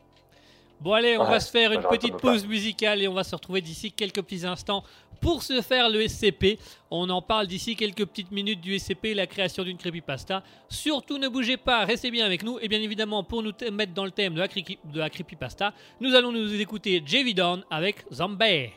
Bon, 0.80 0.92
allez, 0.92 1.16
on 1.18 1.22
Ouais, 1.24 1.30
va 1.30 1.40
se 1.40 1.50
faire 1.50 1.72
une 1.72 1.82
petite 1.82 2.12
pas 2.12 2.18
pause 2.18 2.46
musicale 2.46 3.02
et 3.02 3.08
on 3.08 3.14
va 3.14 3.24
se 3.24 3.34
retrouver 3.34 3.60
d'ici 3.60 3.90
quelques 3.92 4.22
petits 4.22 4.44
instants 4.46 4.84
pour 5.20 5.42
se 5.42 5.62
faire 5.62 5.88
le 5.88 6.06
SCP. 6.06 6.58
On 6.90 7.08
en 7.08 7.22
parle 7.22 7.46
d'ici 7.46 7.74
quelques 7.76 8.04
petites 8.04 8.30
minutes 8.30 8.60
du 8.60 8.78
SCP, 8.78 9.14
la 9.14 9.26
création 9.26 9.64
d'une 9.64 9.78
creepypasta. 9.78 10.42
Surtout 10.68 11.16
ne 11.16 11.28
bougez 11.28 11.56
pas, 11.56 11.84
restez 11.86 12.10
bien 12.10 12.26
avec 12.26 12.42
nous. 12.44 12.58
Et 12.60 12.68
bien 12.68 12.80
évidemment, 12.82 13.24
pour 13.24 13.42
nous 13.42 13.52
mettre 13.72 13.94
dans 13.94 14.04
le 14.04 14.10
thème 14.10 14.34
de 14.34 14.40
la, 14.40 14.48
cri- 14.48 14.78
de 14.84 14.98
la 14.98 15.08
creepypasta, 15.08 15.72
nous 16.00 16.14
allons 16.14 16.30
nous 16.32 16.54
écouter 16.60 17.02
JV 17.04 17.32
Dawn 17.32 17.64
avec 17.70 18.04
Zombie. 18.12 18.70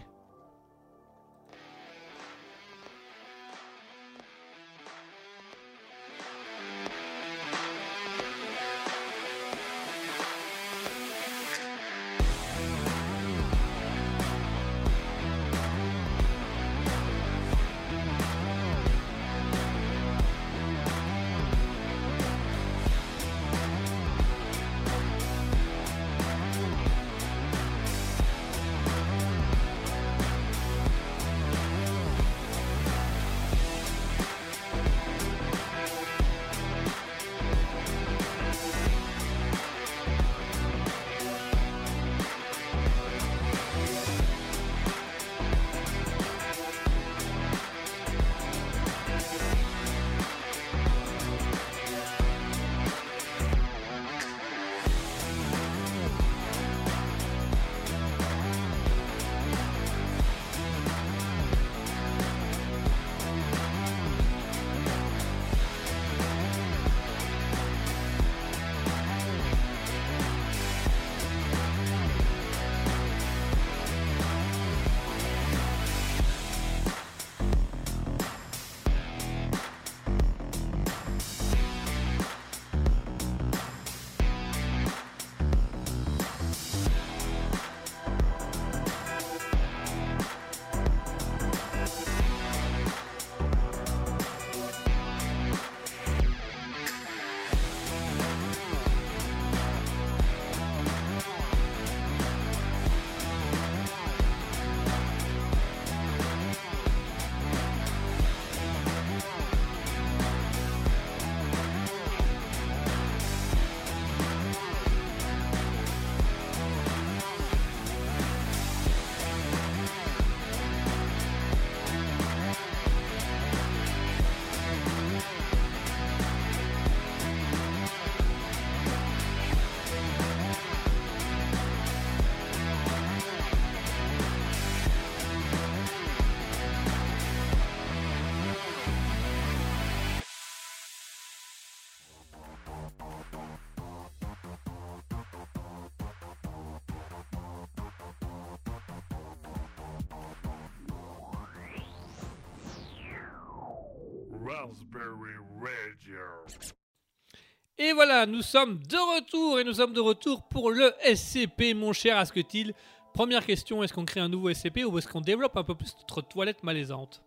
Voilà, 158.00 158.26
nous 158.26 158.42
sommes 158.42 158.80
de 158.84 159.18
retour 159.18 159.60
et 159.60 159.66
nous 159.66 159.74
sommes 159.74 159.92
de 159.92 160.00
retour 160.00 160.44
pour 160.44 160.72
le 160.72 160.94
SCP, 161.04 161.74
mon 161.74 161.92
cher 161.92 162.18
Asketil. 162.18 162.74
Première 163.14 163.46
question, 163.46 163.84
est-ce 163.84 163.94
qu'on 163.94 164.06
crée 164.06 164.22
un 164.22 164.30
nouveau 164.30 164.54
SCP 164.54 164.86
ou 164.86 164.98
est-ce 164.98 165.06
qu'on 165.10 165.20
développe 165.20 165.58
un 165.58 165.66
peu 165.66 165.76
plus 165.76 165.98
notre 166.00 166.22
toilette 166.22 166.64
malaisante? 166.64 167.22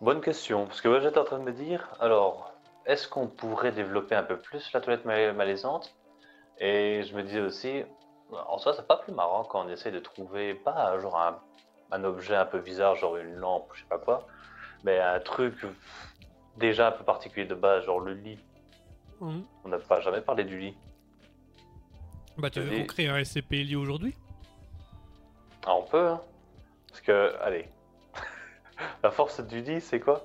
Bonne 0.00 0.20
question, 0.20 0.66
parce 0.66 0.80
que 0.80 0.88
moi 0.88 0.98
j'étais 0.98 1.18
en 1.18 1.22
train 1.22 1.38
de 1.38 1.44
me 1.44 1.52
dire, 1.52 1.94
alors, 2.00 2.54
est-ce 2.86 3.06
qu'on 3.06 3.28
pourrait 3.28 3.70
développer 3.70 4.16
un 4.16 4.24
peu 4.24 4.36
plus 4.36 4.68
la 4.72 4.80
toilette 4.80 5.04
ma- 5.04 5.32
malaisante? 5.32 5.94
Et 6.58 7.04
je 7.04 7.14
me 7.14 7.22
disais 7.22 7.40
aussi, 7.40 7.84
en 8.32 8.58
soi, 8.58 8.74
c'est 8.74 8.88
pas 8.88 8.96
plus 8.96 9.12
marrant 9.12 9.44
quand 9.44 9.64
on 9.64 9.68
essaie 9.68 9.92
de 9.92 10.00
trouver, 10.00 10.54
pas 10.54 10.98
genre 10.98 11.16
un, 11.20 11.38
un 11.92 12.02
objet 12.02 12.34
un 12.34 12.46
peu 12.46 12.58
bizarre, 12.58 12.96
genre 12.96 13.16
une 13.16 13.36
lampe 13.36 13.70
je 13.74 13.82
sais 13.82 13.88
pas 13.88 13.98
quoi, 13.98 14.26
mais 14.82 14.98
un 14.98 15.20
truc 15.20 15.54
déjà 16.56 16.88
un 16.88 16.92
peu 16.92 17.04
particulier 17.04 17.46
de 17.46 17.54
base, 17.54 17.84
genre 17.84 18.00
le 18.00 18.14
lit. 18.14 18.40
Hum. 19.20 19.44
On 19.64 19.68
n'a 19.68 19.78
pas 19.78 20.00
jamais 20.00 20.20
parlé 20.20 20.44
du 20.44 20.58
lit. 20.58 20.74
Bah 22.36 22.50
tu 22.50 22.60
veux 22.60 22.78
qu'on 22.80 22.86
crée 22.86 23.08
un 23.08 23.22
SCP 23.22 23.62
lié 23.64 23.76
aujourd'hui 23.76 24.14
Ah, 25.66 25.74
on 25.76 25.82
peut, 25.82 26.08
hein 26.08 26.20
Parce 26.88 27.00
que, 27.00 27.32
allez, 27.40 27.68
la 29.04 29.10
force 29.10 29.40
du 29.40 29.60
lit, 29.62 29.80
c'est 29.80 30.00
quoi? 30.00 30.24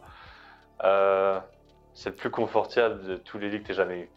Euh, 0.84 1.40
C'est 1.94 2.10
le 2.10 2.16
plus 2.16 2.32
confortable 2.32 3.06
de 3.06 3.16
tous 3.18 3.38
les 3.38 3.50
lits 3.50 3.62
que 3.62 3.68
t'aies 3.68 3.74
jamais 3.76 4.00
eu. 4.02 4.10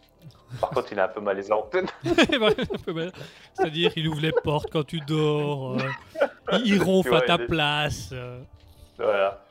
Par 0.61 0.69
contre, 0.69 0.91
il 0.91 0.97
est 0.97 1.01
un 1.01 1.07
peu 1.07 1.19
malaisant. 1.21 1.69
C'est-à-dire, 3.53 3.91
il 3.95 4.07
ouvre 4.07 4.21
les 4.21 4.31
portes 4.31 4.69
quand 4.71 4.85
tu 4.85 4.99
dors, 5.01 5.73
euh, 5.73 6.59
il 6.63 6.81
ronfle 6.81 7.13
à 7.15 7.21
ta 7.21 7.35
est- 7.35 7.45
place. 7.47 8.09
euh. 8.13 8.41
voilà. 8.97 9.43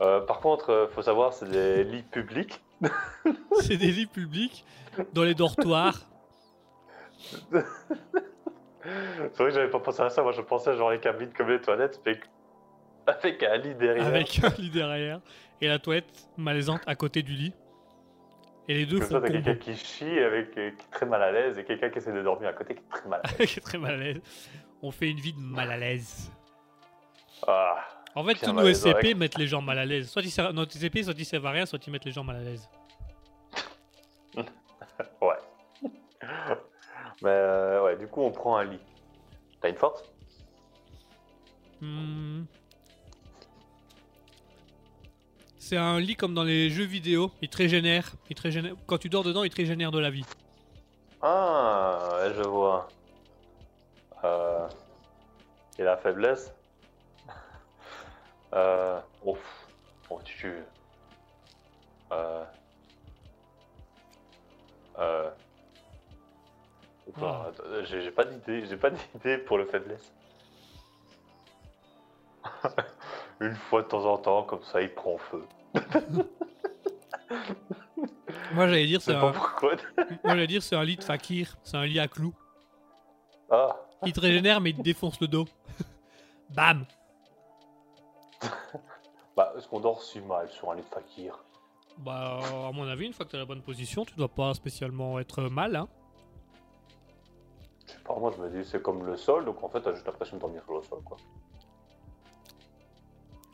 Euh, 0.00 0.20
par 0.20 0.40
contre, 0.40 0.70
euh, 0.70 0.88
faut 0.88 1.02
savoir, 1.02 1.32
c'est 1.32 1.48
des 1.50 1.84
lits 1.84 2.02
publics. 2.02 2.60
C'est 3.62 3.76
des 3.76 3.90
lits 3.92 4.06
publics 4.06 4.64
dans 5.12 5.22
les 5.24 5.34
dortoirs. 5.34 5.98
C'est 7.30 7.48
vrai 9.38 9.48
que 9.48 9.50
j'avais 9.50 9.70
pas 9.70 9.80
pensé 9.80 10.02
à 10.02 10.10
ça. 10.10 10.22
Moi, 10.22 10.32
je 10.32 10.42
pensais 10.42 10.76
genre 10.76 10.90
les 10.90 11.00
cabines 11.00 11.32
comme 11.32 11.48
les 11.48 11.60
toilettes, 11.60 12.00
mais 12.04 12.18
avec 13.06 13.42
un 13.42 13.56
lit 13.56 13.74
derrière. 13.74 14.06
avec 14.06 14.42
un 14.44 14.48
lit 14.60 14.70
derrière 14.70 15.20
et 15.60 15.68
la 15.68 15.78
toilette 15.78 16.28
malaisante 16.36 16.82
à 16.86 16.94
côté 16.94 17.22
du 17.22 17.32
lit. 17.32 17.54
Et 18.68 18.74
les 18.74 18.86
deux 18.86 18.98
Comme 18.98 19.08
font 19.08 19.14
ça, 19.16 19.20
t'as 19.20 19.28
quelqu'un 19.28 19.56
qui 19.56 19.76
chie 19.76 20.18
avec, 20.20 20.56
euh, 20.56 20.70
qui 20.70 20.84
est 20.86 20.90
très 20.90 21.04
mal 21.06 21.22
à 21.22 21.30
l'aise 21.30 21.58
et 21.58 21.64
quelqu'un 21.64 21.90
qui 21.90 21.98
essaie 21.98 22.12
de 22.14 22.22
dormir 22.22 22.48
à 22.48 22.52
côté 22.54 22.74
qui 22.74 22.80
est 22.80 22.88
très 22.90 23.08
mal 23.08 23.20
à 23.22 23.28
l'aise. 23.38 23.50
qui 23.50 23.58
est 23.58 23.62
très 23.62 23.76
mal 23.78 23.94
à 23.94 23.96
l'aise. 23.98 24.20
On 24.82 24.90
fait 24.90 25.10
une 25.10 25.18
vie 25.20 25.34
de 25.34 25.38
mal 25.40 25.70
à 25.70 25.76
l'aise. 25.76 26.30
Ah. 27.46 27.76
En 28.14 28.24
fait, 28.24 28.34
tous 28.34 28.52
nos 28.52 28.72
SCP 28.72 29.14
mettent 29.14 29.38
les 29.38 29.46
gens 29.46 29.60
mal 29.60 29.78
à 29.78 29.84
l'aise. 29.84 30.08
Soit 30.08 30.22
ils 30.22 30.30
servent, 30.30 30.52
notre 30.52 30.72
SCP, 30.72 31.02
soit 31.02 31.14
ils 31.18 31.24
servent 31.24 31.46
à 31.46 31.50
rien, 31.50 31.66
soit 31.66 31.84
ils 31.84 31.90
mettent 31.90 32.04
les 32.04 32.12
gens 32.12 32.24
mal 32.24 32.36
à 32.36 32.42
l'aise. 32.42 32.68
Ouais. 35.20 35.34
Mais 37.22 37.30
euh, 37.30 37.82
ouais, 37.82 37.96
du 37.96 38.06
coup, 38.06 38.22
on 38.22 38.30
prend 38.30 38.56
un 38.56 38.64
lit. 38.64 38.78
T'as 39.60 39.70
une 39.70 39.76
force? 39.76 40.04
Hmm. 41.80 42.44
C'est 45.58 45.76
un 45.76 45.98
lit 45.98 46.14
comme 46.14 46.34
dans 46.34 46.44
les 46.44 46.70
jeux 46.70 46.84
vidéo. 46.84 47.32
Il 47.42 47.48
te 47.48 47.56
régénère. 47.56 48.12
Il 48.30 48.36
te 48.36 48.42
régénère. 48.42 48.74
Quand 48.86 48.98
tu 48.98 49.08
dors 49.08 49.24
dedans, 49.24 49.42
il 49.42 49.50
te 49.50 49.56
régénère 49.56 49.90
de 49.90 49.98
la 49.98 50.10
vie. 50.10 50.24
Ah, 51.22 52.10
ouais, 52.12 52.34
je 52.36 52.42
vois. 52.42 52.88
Euh... 54.22 54.68
Et 55.78 55.82
la 55.82 55.96
faiblesse? 55.96 56.52
Euh... 58.54 59.00
Oh, 59.24 59.34
pff. 59.34 59.66
oh 60.10 60.20
tu... 60.24 60.54
Euh... 62.12 62.44
Euh... 64.98 65.30
Oula, 67.16 67.26
Ah. 67.26 67.46
attends, 67.48 67.64
J'ai 67.84 68.10
pas 68.10 68.24
d'idée, 68.24 68.66
j'ai 68.66 68.76
pas 68.76 68.90
d'idée 68.90 69.38
pour 69.38 69.58
le 69.58 69.66
faiblesse. 69.66 70.12
Une 73.40 73.56
fois 73.56 73.82
de 73.82 73.88
temps 73.88 74.04
en 74.04 74.16
temps, 74.18 74.42
comme 74.44 74.62
ça, 74.62 74.80
il 74.80 74.94
prend 74.94 75.18
feu. 75.18 75.44
Moi, 78.54 78.68
j'allais 78.68 78.86
dire, 78.86 79.00
Je 79.00 79.06
c'est 79.06 79.14
un... 79.14 79.32
Moi, 79.62 79.76
j'allais 80.24 80.46
dire, 80.46 80.62
c'est 80.62 80.76
un 80.76 80.84
lit 80.84 80.96
de 80.96 81.02
fakir. 81.04 81.56
C'est 81.64 81.76
un 81.76 81.84
lit 81.86 81.98
à 81.98 82.06
clous. 82.08 82.34
Ah, 83.50 83.76
Il 84.06 84.12
te 84.12 84.20
régénère, 84.20 84.60
mais 84.60 84.70
il 84.70 84.76
te 84.76 84.82
défonce 84.82 85.20
le 85.20 85.26
dos. 85.28 85.46
Bam 86.50 86.86
bah, 89.36 89.52
est-ce 89.56 89.68
qu'on 89.68 89.80
dort 89.80 90.02
si 90.02 90.20
mal 90.20 90.48
sur 90.50 90.70
un 90.70 90.76
lit 90.76 90.82
de 90.82 90.86
fakir 90.86 91.44
Bah, 91.98 92.40
à 92.68 92.72
mon 92.72 92.86
avis, 92.88 93.06
une 93.06 93.12
fois 93.12 93.26
que 93.26 93.32
t'as 93.32 93.38
la 93.38 93.44
bonne 93.44 93.62
position, 93.62 94.04
tu 94.04 94.14
dois 94.14 94.28
pas 94.28 94.54
spécialement 94.54 95.18
être 95.18 95.42
mal, 95.42 95.76
hein. 95.76 95.88
Je 97.86 97.92
sais 97.92 97.98
pas, 97.98 98.18
moi 98.18 98.32
je 98.34 98.42
me 98.42 98.50
dis 98.50 98.68
c'est 98.68 98.82
comme 98.82 99.04
le 99.04 99.16
sol, 99.16 99.44
donc 99.44 99.62
en 99.62 99.68
fait 99.68 99.80
t'as 99.82 99.92
juste 99.92 100.06
l'impression 100.06 100.36
de 100.36 100.40
dormir 100.40 100.62
sur 100.64 100.74
le 100.74 100.82
sol 100.82 101.02
quoi. 101.04 101.18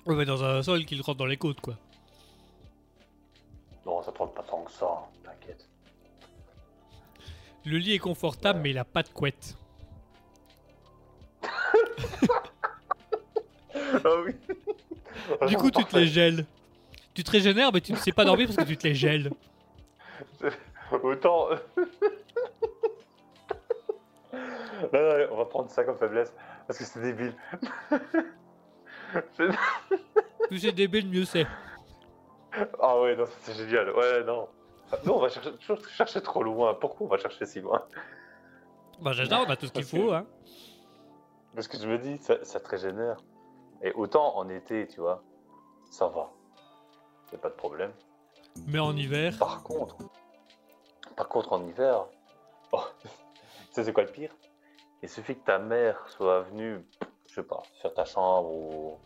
Ouais, 0.06 0.14
mais 0.14 0.24
dans 0.24 0.42
un 0.42 0.62
sol 0.62 0.84
qui 0.84 1.00
rentre 1.00 1.18
dans 1.18 1.26
les 1.26 1.36
côtes, 1.36 1.60
quoi. 1.60 1.74
Non, 3.84 4.02
ça 4.02 4.12
te 4.12 4.18
rentre 4.18 4.34
pas 4.34 4.42
tant 4.42 4.62
que 4.62 4.70
ça, 4.70 4.86
hein, 4.86 5.08
t'inquiète. 5.24 5.68
Le 7.64 7.76
lit 7.76 7.94
est 7.94 7.98
confortable, 7.98 8.60
mais 8.60 8.70
il 8.70 8.78
a 8.78 8.84
pas 8.84 9.02
de 9.02 9.08
couette. 9.08 9.56
Ah 14.02 14.14
oui 14.24 14.34
Du 15.46 15.56
coup, 15.56 15.70
tu 15.70 15.84
te 15.84 15.96
les 15.96 16.06
gèles. 16.06 16.44
Tu 17.14 17.24
te 17.24 17.30
régénères, 17.30 17.72
mais 17.72 17.80
tu 17.80 17.92
ne 17.92 17.96
sais 17.96 18.12
pas 18.12 18.24
dormir 18.24 18.46
parce 18.46 18.56
que 18.56 18.64
tu 18.64 18.76
te 18.76 18.86
les 18.86 18.94
gèles. 18.94 19.30
Autant. 21.02 21.48
non, 24.32 24.38
non, 24.92 25.26
on 25.32 25.36
va 25.36 25.44
prendre 25.44 25.70
ça 25.70 25.84
comme 25.84 25.96
faiblesse, 25.96 26.32
parce 26.66 26.78
que 26.78 26.84
c'est 26.84 27.00
débile. 27.00 27.34
Plus 30.48 30.58
c'est 30.58 30.72
débile, 30.72 31.08
mieux 31.08 31.24
c'est. 31.24 31.46
ah 32.80 33.00
ouais, 33.00 33.16
non, 33.16 33.24
c'est 33.42 33.54
génial. 33.54 33.90
Ouais, 33.90 34.24
non. 34.24 34.48
Non, 35.06 35.16
on 35.16 35.20
va 35.20 35.28
chercher, 35.28 35.52
toujours 35.52 35.86
chercher 35.88 36.20
trop 36.20 36.42
loin. 36.42 36.74
Pourquoi 36.74 37.06
on 37.06 37.10
va 37.10 37.18
chercher 37.18 37.46
si 37.46 37.60
loin? 37.60 37.84
Bah, 39.00 39.12
j'adore, 39.12 39.44
on 39.46 39.50
a 39.50 39.56
tout 39.56 39.66
ce 39.66 39.72
qu'il 39.72 39.84
faut, 39.84 40.12
hein. 40.12 40.26
Parce 41.54 41.68
que 41.68 41.78
je 41.78 41.86
me 41.86 41.98
dis, 41.98 42.18
ça, 42.18 42.44
ça 42.44 42.60
te 42.60 42.68
régénère. 42.68 43.16
Et 43.82 43.92
autant 43.92 44.36
en 44.36 44.48
été, 44.48 44.86
tu 44.86 45.00
vois, 45.00 45.22
ça 45.90 46.08
va. 46.08 46.30
Y 47.32 47.36
a 47.36 47.38
pas 47.38 47.48
de 47.48 47.54
problème. 47.54 47.92
Mais 48.66 48.78
en 48.78 48.96
hiver, 48.96 49.36
Par 49.38 49.62
contre, 49.62 49.96
par 51.16 51.28
contre 51.28 51.52
en 51.52 51.66
hiver, 51.66 52.06
oh, 52.72 52.80
tu 53.02 53.08
sais 53.70 53.84
c'est 53.84 53.92
quoi 53.92 54.02
le 54.04 54.10
pire? 54.10 54.34
Il 55.02 55.08
suffit 55.08 55.36
que 55.36 55.44
ta 55.44 55.58
mère 55.58 56.08
soit 56.08 56.40
venue, 56.42 56.84
je 57.26 57.34
sais 57.34 57.42
pas, 57.42 57.62
faire 57.80 57.94
ta 57.94 58.04
chambre 58.04 58.50
ou 58.50 58.98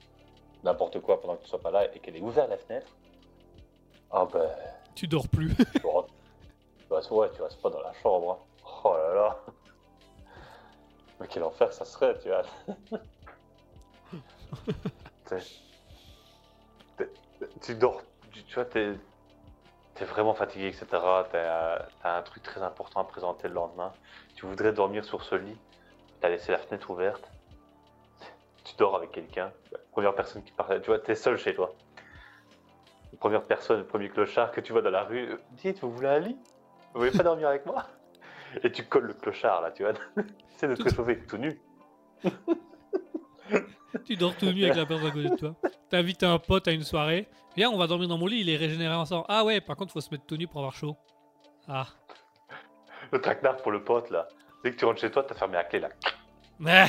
n'importe 0.65 1.01
quoi 1.01 1.21
pendant 1.21 1.37
que 1.37 1.43
tu 1.43 1.49
sois 1.49 1.61
pas 1.61 1.71
là 1.71 1.95
et 1.95 2.01
qu'elle 2.01 2.17
ait 2.17 2.21
ouvert 2.23 2.49
la 2.49 2.57
fenêtre. 2.57 2.89
Ah 4.11 4.27
ben, 4.33 4.51
tu 4.95 5.07
dors 5.07 5.29
plus. 5.29 5.55
tu 5.81 5.87
rentres. 5.87 6.13
Bah, 6.89 7.01
ouais, 7.11 7.31
tu 7.35 7.43
restes 7.43 7.61
pas 7.61 7.71
dans 7.71 7.81
la 7.83 7.93
chambre. 7.95 8.33
hein. 8.33 8.39
Oh 8.85 8.95
là 8.97 9.15
là. 9.15 9.41
Mais 11.21 11.27
quel 11.29 11.43
enfer 11.43 11.73
ça 11.73 11.85
serait, 11.85 12.19
tu 12.19 12.29
vois. 12.29 12.43
T'es- 15.27 15.39
t'es- 16.97 17.11
tu 17.63 17.75
dors, 17.75 18.03
tu, 18.33 18.45
tu 18.45 18.55
vois, 18.55 18.65
t'es 18.65 18.95
es 20.01 20.05
vraiment 20.05 20.35
fatigué, 20.35 20.67
etc. 20.67 20.87
T'as 21.31 21.87
as 22.03 22.17
un 22.19 22.23
truc 22.23 22.43
très 22.43 22.63
important 22.63 23.01
à 23.01 23.05
présenter 23.05 23.49
le 23.49 23.55
lendemain. 23.55 23.93
Tu 24.35 24.45
voudrais 24.47 24.73
dormir 24.73 25.05
sur 25.05 25.23
ce 25.23 25.35
lit. 25.37 25.57
T'as 26.21 26.29
laissé 26.29 26.53
la 26.53 26.59
fenêtre 26.59 26.91
ouverte. 26.91 27.31
Tu 28.65 28.75
dors 28.77 28.97
avec 28.97 29.13
quelqu'un. 29.13 29.53
La 29.73 29.79
Première 29.93 30.15
personne 30.15 30.43
qui 30.43 30.53
parle, 30.53 30.81
tu 30.81 30.89
vois, 30.89 30.99
t'es 30.99 31.15
seul 31.15 31.37
chez 31.39 31.55
toi. 31.55 31.73
La 33.13 33.19
première 33.19 33.43
personne, 33.45 33.79
le 33.79 33.87
premier 33.87 34.09
clochard 34.09 34.51
que 34.51 34.61
tu 34.61 34.73
vois 34.73 34.83
dans 34.83 34.91
la 34.91 35.05
rue. 35.05 35.31
euh, 35.31 35.37
Dites, 35.53 35.81
vous 35.81 35.93
voulez 35.93 36.09
un 36.09 36.19
lit? 36.19 36.37
Vous 36.93 37.01
voulez 37.01 37.13
pas 37.13 37.23
dormir 37.23 37.49
avec 37.49 37.65
moi? 37.65 37.87
Et 38.65 38.73
tu 38.73 38.85
colles 38.85 39.05
le 39.07 39.15
clochard 39.15 39.63
là, 39.63 39.71
tu 39.71 39.85
vois. 39.85 39.93
C'est 40.57 40.67
de 40.69 40.75
te 40.75 40.83
réchauffer 40.83 41.19
tout 41.21 41.37
nu. 41.39 41.61
tu 44.05 44.17
dors 44.17 44.37
tout 44.37 44.47
nu 44.47 44.65
avec 44.65 44.77
la 44.77 44.87
personne 44.87 45.07
à 45.09 45.11
côté 45.11 45.29
de 45.31 45.37
toi. 45.37 45.55
T'invites 45.91 46.23
un 46.23 46.39
pote 46.39 46.67
à 46.69 46.73
une 46.73 46.83
soirée. 46.83 47.29
Viens, 47.57 47.71
on 47.71 47.77
va 47.79 47.87
dormir 47.87 48.09
dans 48.09 48.19
mon 48.19 48.27
lit, 48.27 48.41
il 48.41 48.51
est 48.51 48.57
régénéré 48.57 48.95
ensemble. 48.95 49.25
Ah 49.29 49.45
ouais, 49.45 49.61
par 49.61 49.77
contre, 49.77 49.93
faut 49.93 50.01
se 50.01 50.11
mettre 50.11 50.27
tout 50.27 50.37
nu 50.37 50.47
pour 50.49 50.59
avoir 50.61 50.75
chaud. 50.75 50.97
Ah. 51.69 51.87
Le 53.13 53.21
traquenard 53.21 53.57
pour 53.59 53.71
le 53.73 53.85
pote 53.85 54.11
là. 54.11 54.27
Dès 54.65 54.73
que 54.73 54.77
tu 54.77 54.85
rentres 54.85 55.01
chez 55.01 55.11
toi, 55.11 55.23
t'as 55.23 55.35
fermé 55.35 55.55
la 55.55 55.65
clé 55.65 55.81
là. 55.81 55.89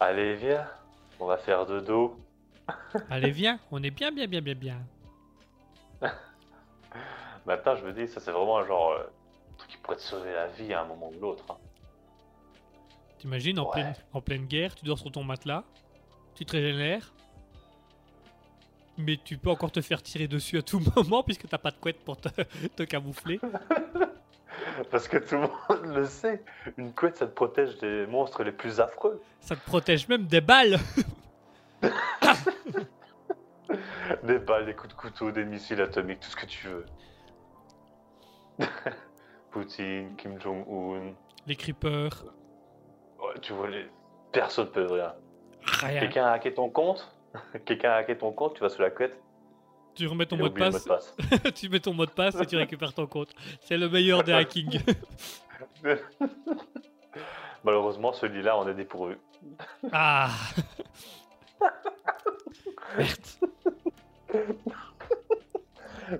Allez, 0.00 0.34
viens. 0.36 0.66
On 1.18 1.26
va 1.26 1.38
faire 1.38 1.64
de 1.66 1.80
dos. 1.80 2.16
Allez, 3.10 3.30
viens, 3.30 3.58
on 3.70 3.82
est 3.82 3.90
bien, 3.90 4.10
bien, 4.12 4.26
bien, 4.26 4.40
bien, 4.42 4.54
bien. 4.54 4.78
Maintenant, 7.46 7.76
je 7.76 7.84
me 7.86 7.92
dis, 7.92 8.08
ça 8.08 8.20
c'est 8.20 8.32
vraiment 8.32 8.58
un 8.58 8.66
genre. 8.66 8.90
euh, 8.92 9.04
un 9.52 9.56
truc 9.56 9.70
qui 9.70 9.76
pourrait 9.78 9.96
te 9.96 10.02
sauver 10.02 10.32
la 10.32 10.48
vie 10.48 10.74
à 10.74 10.82
un 10.82 10.84
moment 10.84 11.08
ou 11.16 11.20
l'autre. 11.20 11.44
hein. 11.50 11.56
T'imagines, 13.18 13.58
en, 13.58 13.64
Ouais. 13.64 13.70
pleine, 13.72 13.94
en 14.12 14.20
pleine 14.20 14.46
guerre, 14.46 14.74
tu 14.74 14.84
dors 14.84 14.98
sur 14.98 15.10
ton 15.10 15.24
matelas, 15.24 15.64
tu 16.34 16.44
te 16.44 16.52
régénères, 16.56 17.12
Mais 18.98 19.18
tu 19.22 19.36
peux 19.36 19.50
encore 19.50 19.70
te 19.72 19.80
faire 19.82 20.02
tirer 20.02 20.26
dessus 20.26 20.56
à 20.58 20.62
tout 20.62 20.80
moment 20.96 21.22
puisque 21.22 21.46
t'as 21.48 21.58
pas 21.58 21.70
de 21.70 21.76
couette 21.76 22.02
pour 22.04 22.16
te, 22.18 22.28
te 22.76 22.82
camoufler. 22.82 23.38
Parce 24.90 25.06
que 25.08 25.18
tout 25.18 25.34
le 25.36 25.40
monde 25.42 25.94
le 25.96 26.04
sait. 26.06 26.42
Une 26.78 26.92
couette, 26.94 27.16
ça 27.16 27.26
te 27.26 27.32
protège 27.32 27.76
des 27.78 28.06
monstres 28.06 28.42
les 28.42 28.52
plus 28.52 28.80
affreux. 28.80 29.22
Ça 29.40 29.54
te 29.56 29.64
protège 29.64 30.08
même 30.08 30.26
des 30.26 30.40
balles. 30.40 30.78
Des 34.22 34.38
balles, 34.38 34.66
des 34.66 34.74
coups 34.74 34.94
de 34.94 34.98
couteau, 34.98 35.30
des 35.32 35.44
missiles 35.44 35.80
atomiques, 35.80 36.20
tout 36.20 36.30
ce 36.30 36.36
que 36.36 36.46
tu 36.46 36.68
veux. 36.68 36.86
Poutine, 39.50 40.14
Kim 40.16 40.40
Jong-un. 40.40 41.12
Les 41.46 41.56
creepers. 41.56 42.24
Tu 43.42 43.52
vois, 43.52 43.68
les... 43.68 43.86
personne 44.32 44.70
peut 44.70 44.86
rien. 44.86 45.14
Rien. 45.80 46.00
Quelqu'un 46.00 46.26
a 46.26 46.32
hacké 46.32 46.54
ton 46.54 46.68
compte 46.68 47.10
Quelqu'un 47.64 47.90
a 47.90 47.96
hacké 47.96 48.16
ton 48.16 48.32
compte, 48.32 48.54
tu 48.54 48.60
vas 48.60 48.68
sous 48.68 48.82
la 48.82 48.90
couette. 48.90 49.18
Tu 49.94 50.06
remets 50.06 50.26
ton 50.26 50.36
mot 50.36 50.48
de 50.48 50.58
passe. 50.58 50.84
passe. 50.84 51.16
tu 51.54 51.68
mets 51.70 51.80
ton 51.80 51.94
mot 51.94 52.04
de 52.04 52.10
passe 52.10 52.34
et 52.40 52.46
tu 52.46 52.56
récupères 52.56 52.92
ton 52.92 53.06
compte. 53.06 53.34
C'est 53.60 53.78
le 53.78 53.88
meilleur 53.88 54.22
des 54.22 54.32
hackings. 54.32 54.82
Malheureusement, 57.64 58.12
celui-là, 58.12 58.58
on 58.58 58.68
est 58.68 58.74
dépourvu. 58.74 59.16
Ah 59.92 60.28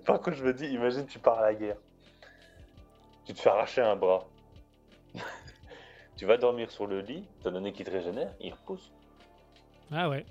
Par 0.04 0.20
contre, 0.20 0.36
je 0.36 0.44
me 0.44 0.54
dis, 0.54 0.66
imagine, 0.68 1.06
tu 1.06 1.18
pars 1.18 1.38
à 1.38 1.42
la 1.42 1.54
guerre. 1.54 1.76
Tu 3.26 3.34
te 3.34 3.40
fais 3.40 3.50
arracher 3.50 3.82
un 3.82 3.94
bras. 3.94 4.26
Tu 6.16 6.24
vas 6.26 6.36
dormir 6.36 6.70
sur 6.70 6.86
le 6.86 7.00
lit, 7.00 7.24
t'as 7.42 7.50
donné 7.50 7.72
qui 7.72 7.84
te 7.84 7.90
régénère, 7.90 8.32
il 8.40 8.52
repousse. 8.52 8.90
Ah 9.92 10.08
ouais. 10.08 10.24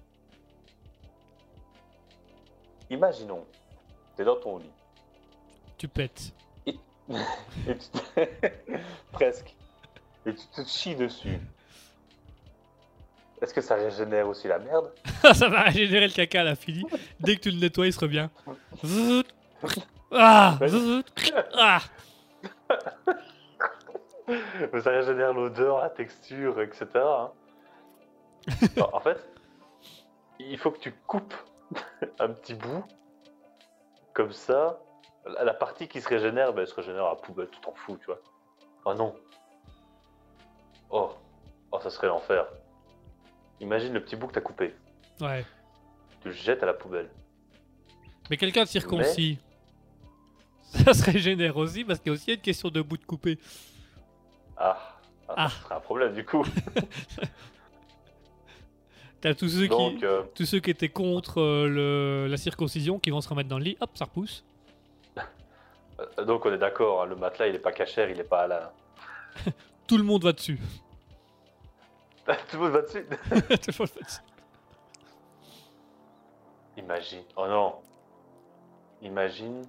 Imaginons, 2.89 3.45
t'es 4.15 4.23
dans 4.23 4.36
ton 4.36 4.57
lit. 4.57 4.69
Tu 5.77 5.88
pètes. 5.88 6.33
Et 6.65 6.75
tu 7.67 7.75
te- 7.75 8.29
Presque. 9.11 9.55
Et 10.25 10.33
tu 10.33 10.47
te 10.47 10.67
chies 10.67 10.95
dessus. 10.95 11.39
Est-ce 13.41 13.53
que 13.53 13.61
ça 13.61 13.75
régénère 13.75 14.27
aussi 14.27 14.47
la 14.47 14.57
merde? 14.59 14.91
Ça 15.33 15.49
va 15.49 15.63
régénérer 15.63 16.07
le 16.07 16.13
caca 16.13 16.41
à 16.41 16.43
la 16.43 16.55
fini. 16.55 16.83
Dès 17.19 17.36
que 17.36 17.41
tu 17.41 17.51
le 17.51 17.59
nettoies, 17.59 17.88
il 17.88 17.93
se 17.93 17.99
revient. 17.99 18.29
Ah. 20.11 20.57
Ah 21.51 21.81
ça 24.82 24.91
régénère 24.91 25.34
l'odeur, 25.34 25.80
la 25.80 25.89
texture, 25.89 26.61
etc. 26.61 26.88
hein. 26.95 27.32
En 28.93 28.99
fait, 28.99 29.17
il 30.39 30.57
faut 30.57 30.71
que 30.71 30.80
tu 30.80 30.91
coupes 31.07 31.34
un 32.19 32.30
petit 32.30 32.53
bout. 32.53 32.84
Comme 34.13 34.32
ça, 34.32 34.80
la 35.26 35.53
partie 35.53 35.88
qui 35.88 35.99
se 35.99 36.07
régénère, 36.07 36.53
ben, 36.53 36.61
elle 36.61 36.67
se 36.67 36.76
régénère 36.76 37.05
à 37.05 37.09
la 37.09 37.15
poubelle, 37.15 37.49
tu 37.51 37.59
t'en 37.59 37.73
fous, 37.73 37.97
tu 37.97 38.05
vois. 38.05 38.21
Oh 38.86 38.93
non. 38.93 39.13
Oh, 40.89 41.11
oh 41.71 41.80
ça 41.82 41.89
serait 41.89 42.07
l'enfer. 42.07 42.47
Imagine 43.59 43.93
le 43.93 44.01
petit 44.01 44.15
bout 44.15 44.28
que 44.28 44.34
t'as 44.34 44.41
coupé. 44.41 44.73
Ouais. 45.19 45.45
Tu 46.21 46.30
le 46.30 46.34
jettes 46.34 46.63
à 46.63 46.65
la 46.65 46.73
poubelle. 46.73 47.09
Mais 48.30 48.38
quelqu'un 48.38 48.63
de 48.63 48.69
circoncis. 48.69 49.39
Ça 50.61 50.93
se 50.93 51.03
régénère 51.03 51.57
aussi 51.57 51.84
parce 51.84 51.99
qu'il 51.99 52.11
y 52.11 52.15
a 52.15 52.15
aussi 52.15 52.34
une 52.34 52.41
question 52.41 52.69
de 52.69 52.82
bout 52.82 52.97
de 52.97 53.05
coupé. 53.05 53.39
Ah, 54.58 54.78
ah, 55.28 55.34
Ah. 55.38 55.49
ça 55.49 55.56
serait 55.64 55.76
un 55.76 55.80
problème 55.80 56.14
du 56.14 56.26
coup. 56.26 56.43
T'as 59.22 59.34
tous 59.34 59.49
ceux 59.49 59.68
Donc, 59.68 59.97
qui. 59.97 60.06
euh, 60.06 60.24
Tous 60.36 60.45
ceux 60.45 60.60
qui 60.60 60.70
étaient 60.70 60.89
contre 60.89 61.41
euh, 61.41 61.68
le, 61.68 62.28
la 62.30 62.38
circoncision 62.38 62.99
qui 62.99 63.10
vont 63.10 63.22
se 63.22 63.30
remettre 63.30 63.49
dans 63.49 63.58
le 63.58 63.64
lit, 63.64 63.78
hop, 63.82 63.89
ça 63.95 64.06
repousse. 64.06 64.43
euh, 65.18 66.26
donc 66.26 66.45
on 66.45 66.53
est 66.53 66.58
d'accord, 66.58 67.01
hein, 67.01 67.06
le 67.08 67.16
matelas 67.16 67.47
il 67.47 67.56
est 67.56 67.60
pas 67.60 67.72
cachère, 67.72 68.10
il 68.10 68.20
est 68.20 68.24
pas 68.24 68.41
à 68.43 68.47
la. 68.47 68.74
Tout 69.88 69.97
le 69.97 70.03
monde 70.03 70.24
va 70.24 70.32
dessus. 70.34 70.60
Tout 72.26 72.58
le 72.58 72.60
monde 72.60 72.72
va 72.72 72.82
dessus. 72.82 73.06
Tout 73.06 73.16
le 73.30 73.80
monde 73.80 73.89
va 73.95 74.01
dessus. 74.03 74.22
Imagine. 76.78 77.24
Oh 77.38 77.47
non. 77.47 77.76
Imagine 79.01 79.64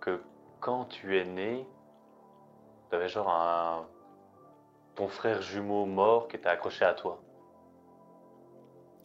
que 0.00 0.20
quand 0.60 0.84
tu 0.86 1.16
es 1.18 1.24
né, 1.24 1.66
t'avais 2.92 3.08
genre 3.08 3.28
un. 3.30 3.86
ton 4.94 5.08
frère 5.08 5.40
jumeau 5.40 5.86
mort 5.86 6.28
qui 6.28 6.36
était 6.36 6.48
accroché 6.48 6.84
à 6.84 6.92
toi. 6.92 7.18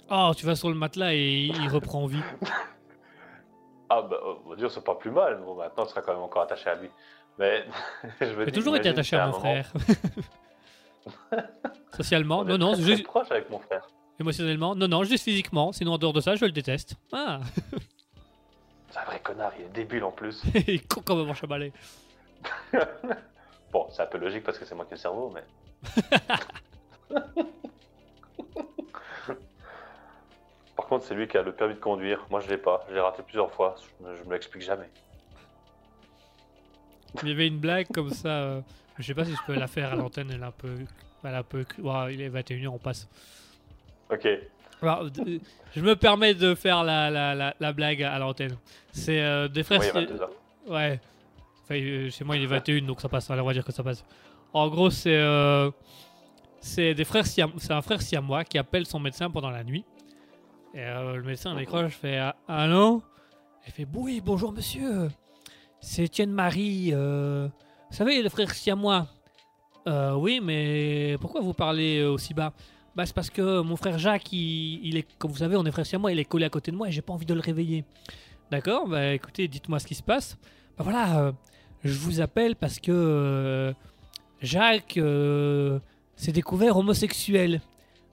Oh, 0.09 0.31
tu 0.35 0.45
vas 0.45 0.55
sur 0.55 0.67
le 0.69 0.75
matelas 0.75 1.13
et 1.13 1.45
il 1.47 1.69
reprend 1.69 2.05
vie. 2.05 2.21
Ah 3.89 4.01
bah, 4.01 4.17
on 4.45 4.49
va 4.49 4.57
dire, 4.57 4.69
c'est 4.69 4.83
pas 4.83 4.95
plus 4.95 5.11
mal. 5.11 5.39
Bon, 5.45 5.55
maintenant, 5.55 5.85
tu 5.85 5.91
seras 5.91 6.01
quand 6.01 6.11
même 6.11 6.21
encore 6.21 6.41
attaché 6.41 6.69
à 6.69 6.75
lui. 6.75 6.89
Mais 7.39 7.65
je 8.19 8.25
veux 8.25 8.43
J'ai 8.43 8.51
toujours 8.51 8.75
été 8.75 8.89
attaché 8.89 9.15
à 9.15 9.27
mon 9.27 9.31
frère. 9.39 9.71
Socialement, 11.95 12.39
On 12.39 12.43
non, 12.43 12.57
non, 12.57 12.75
juste 12.75 13.03
proche 13.05 13.31
avec 13.31 13.49
mon 13.49 13.59
frère. 13.59 13.87
émotionnellement, 14.19 14.75
non, 14.75 14.89
non, 14.89 15.05
juste 15.05 15.23
physiquement. 15.23 15.71
Sinon, 15.71 15.93
en 15.93 15.97
dehors 15.97 16.11
de 16.11 16.19
ça, 16.19 16.35
je 16.35 16.43
le 16.43 16.51
déteste. 16.51 16.95
Ah, 17.13 17.39
C'est 18.89 18.99
un 18.99 19.05
vrai 19.05 19.21
connard, 19.21 19.53
il 19.57 19.63
est 19.67 19.69
débile 19.69 20.03
en 20.03 20.11
plus. 20.11 20.43
il 20.53 20.69
est 20.69 20.85
con 20.93 20.99
comme 20.99 21.19
un 21.19 21.23
manche 21.23 21.45
à 21.45 21.47
balai. 21.47 21.71
Bon, 23.77 23.85
c'est 23.91 24.01
un 24.01 24.07
peu 24.07 24.17
logique 24.17 24.43
parce 24.43 24.57
que 24.57 24.65
c'est 24.65 24.73
moi 24.73 24.85
qui 24.85 24.93
ai 24.93 24.95
le 24.95 24.99
cerveau, 25.01 25.31
mais. 25.35 25.43
Par 30.75 30.85
contre, 30.87 31.05
c'est 31.05 31.13
lui 31.13 31.27
qui 31.27 31.37
a 31.37 31.43
le 31.43 31.51
permis 31.51 31.75
de 31.75 31.79
conduire. 31.79 32.25
Moi, 32.31 32.39
je 32.39 32.49
l'ai 32.49 32.57
pas. 32.57 32.83
Je 32.89 32.95
l'ai 32.95 32.99
raté 32.99 33.21
plusieurs 33.21 33.51
fois. 33.51 33.75
Je 34.01 34.05
me, 34.07 34.15
je 34.15 34.23
me 34.23 34.33
l'explique 34.33 34.63
jamais. 34.63 34.89
Il 37.21 37.29
y 37.29 37.31
avait 37.33 37.45
une 37.47 37.59
blague 37.59 37.85
comme 37.93 38.09
ça. 38.09 38.29
euh, 38.29 38.61
je 38.97 39.03
sais 39.03 39.13
pas 39.13 39.25
si 39.25 39.31
je 39.33 39.41
peux 39.45 39.53
la 39.53 39.67
faire 39.67 39.93
à 39.93 39.95
l'antenne. 39.95 40.31
Elle 40.31 40.41
est 40.41 40.45
un 40.45 40.51
peu. 40.51 40.73
Elle 41.23 41.33
est 41.33 41.35
un 41.37 41.43
peu. 41.43 41.63
Ouah, 41.79 42.07
il 42.11 42.19
est 42.21 42.29
21h, 42.29 42.67
on 42.69 42.77
passe. 42.79 43.07
Ok. 44.11 44.27
Alors, 44.81 45.03
euh, 45.03 45.37
je 45.75 45.81
me 45.81 45.95
permets 45.95 46.33
de 46.33 46.55
faire 46.55 46.83
la, 46.83 47.11
la, 47.11 47.35
la, 47.35 47.53
la 47.59 47.73
blague 47.73 48.01
à 48.01 48.17
l'antenne. 48.17 48.57
C'est 48.91 49.21
euh, 49.21 49.47
des 49.47 49.61
frères. 49.63 49.79
Oui, 49.81 49.85
si- 49.87 49.91
22 49.93 50.21
heures. 50.21 50.31
Ouais. 50.67 50.99
Euh, 51.71 52.09
chez 52.09 52.23
moi, 52.23 52.37
il 52.37 52.43
est 52.43 52.47
21, 52.47 52.81
donc 52.81 53.01
ça 53.01 53.09
passe. 53.09 53.29
On 53.29 53.43
va 53.43 53.53
dire 53.53 53.63
que 53.65 53.71
ça 53.71 53.83
passe. 53.83 54.03
En 54.53 54.67
gros, 54.69 54.89
c'est. 54.89 55.15
euh, 55.15 55.71
c'est 56.59 56.95
des 56.95 57.05
frères 57.05 57.25
siam... 57.27 57.51
C'est 57.57 57.71
un 57.71 57.81
frère 57.81 58.01
siamois 58.01 58.43
qui 58.43 58.57
appelle 58.57 58.85
son 58.85 58.99
médecin 58.99 59.29
pendant 59.29 59.51
la 59.51 59.63
nuit. 59.63 59.85
Et 60.73 60.79
euh, 60.81 61.15
le 61.15 61.23
médecin 61.23 61.55
décroche, 61.55 61.93
fait 61.93 62.17
ah, 62.17 62.35
Allô? 62.47 63.03
Il 63.65 63.73
fait 63.73 63.87
Oui, 63.93 64.21
bonjour 64.25 64.51
monsieur. 64.51 65.09
C'est 65.79 66.05
Étienne 66.05 66.31
Marie. 66.31 66.91
Vous 66.91 67.49
savez, 67.95 68.21
le 68.21 68.29
frère 68.29 68.53
siamois. 68.53 69.07
Oui, 69.85 70.39
mais 70.41 71.15
pourquoi 71.21 71.41
vous 71.41 71.53
parlez 71.53 72.03
aussi 72.03 72.33
bas? 72.33 72.53
Bah, 72.95 73.05
c'est 73.05 73.13
parce 73.13 73.29
que 73.29 73.61
mon 73.61 73.75
frère 73.75 73.99
Jacques, 73.99 74.33
il, 74.33 74.97
est, 74.97 75.07
comme 75.19 75.29
vous 75.31 75.37
savez, 75.37 75.55
on 75.55 75.65
est 75.65 75.71
frère 75.71 75.85
siamois, 75.85 76.11
il 76.11 76.19
est 76.19 76.25
collé 76.25 76.45
à 76.45 76.49
côté 76.49 76.71
de 76.71 76.75
moi 76.75 76.87
et 76.87 76.91
j'ai 76.91 77.03
pas 77.03 77.13
envie 77.13 77.27
de 77.27 77.33
le 77.35 77.41
réveiller. 77.41 77.85
D'accord? 78.49 78.87
Bah 78.87 79.13
écoutez, 79.13 79.47
dites-moi 79.47 79.77
ce 79.79 79.85
qui 79.85 79.95
se 79.95 80.01
passe. 80.03 80.37
Bah 80.77 80.83
voilà, 80.83 81.33
je 81.83 81.93
vous 81.97 82.21
appelle 82.21 82.55
parce 82.55 82.79
que 82.79 82.91
euh, 82.91 83.73
Jacques 84.41 84.97
euh, 84.97 85.79
s'est 86.15 86.31
découvert 86.31 86.77
homosexuel. 86.77 87.61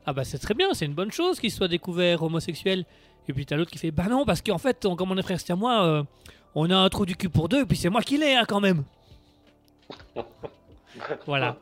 Ah 0.06 0.12
bah 0.12 0.24
c'est 0.24 0.38
très 0.38 0.54
bien, 0.54 0.74
c'est 0.74 0.84
une 0.86 0.94
bonne 0.94 1.10
chose 1.12 1.40
qu'il 1.40 1.50
soit 1.50 1.68
découvert 1.68 2.22
homosexuel. 2.22 2.84
Et 3.28 3.32
puis 3.32 3.46
t'as 3.46 3.56
l'autre 3.56 3.70
qui 3.70 3.78
fait 3.78 3.90
bah 3.90 4.06
non 4.08 4.24
parce 4.26 4.42
qu'en 4.42 4.58
fait, 4.58 4.84
on- 4.84 4.96
comme 4.96 5.10
on 5.12 5.16
est 5.16 5.22
frère 5.22 5.40
siamois, 5.40 5.84
euh, 5.84 6.02
on 6.54 6.70
a 6.70 6.76
un 6.76 6.88
trou 6.90 7.06
du 7.06 7.16
cul 7.16 7.28
pour 7.30 7.48
deux 7.48 7.62
et 7.62 7.66
puis 7.66 7.76
c'est 7.76 7.88
moi 7.88 8.02
qui 8.02 8.18
l'ai 8.18 8.34
hein, 8.34 8.44
quand 8.46 8.60
même. 8.60 8.84
voilà. 11.26 11.56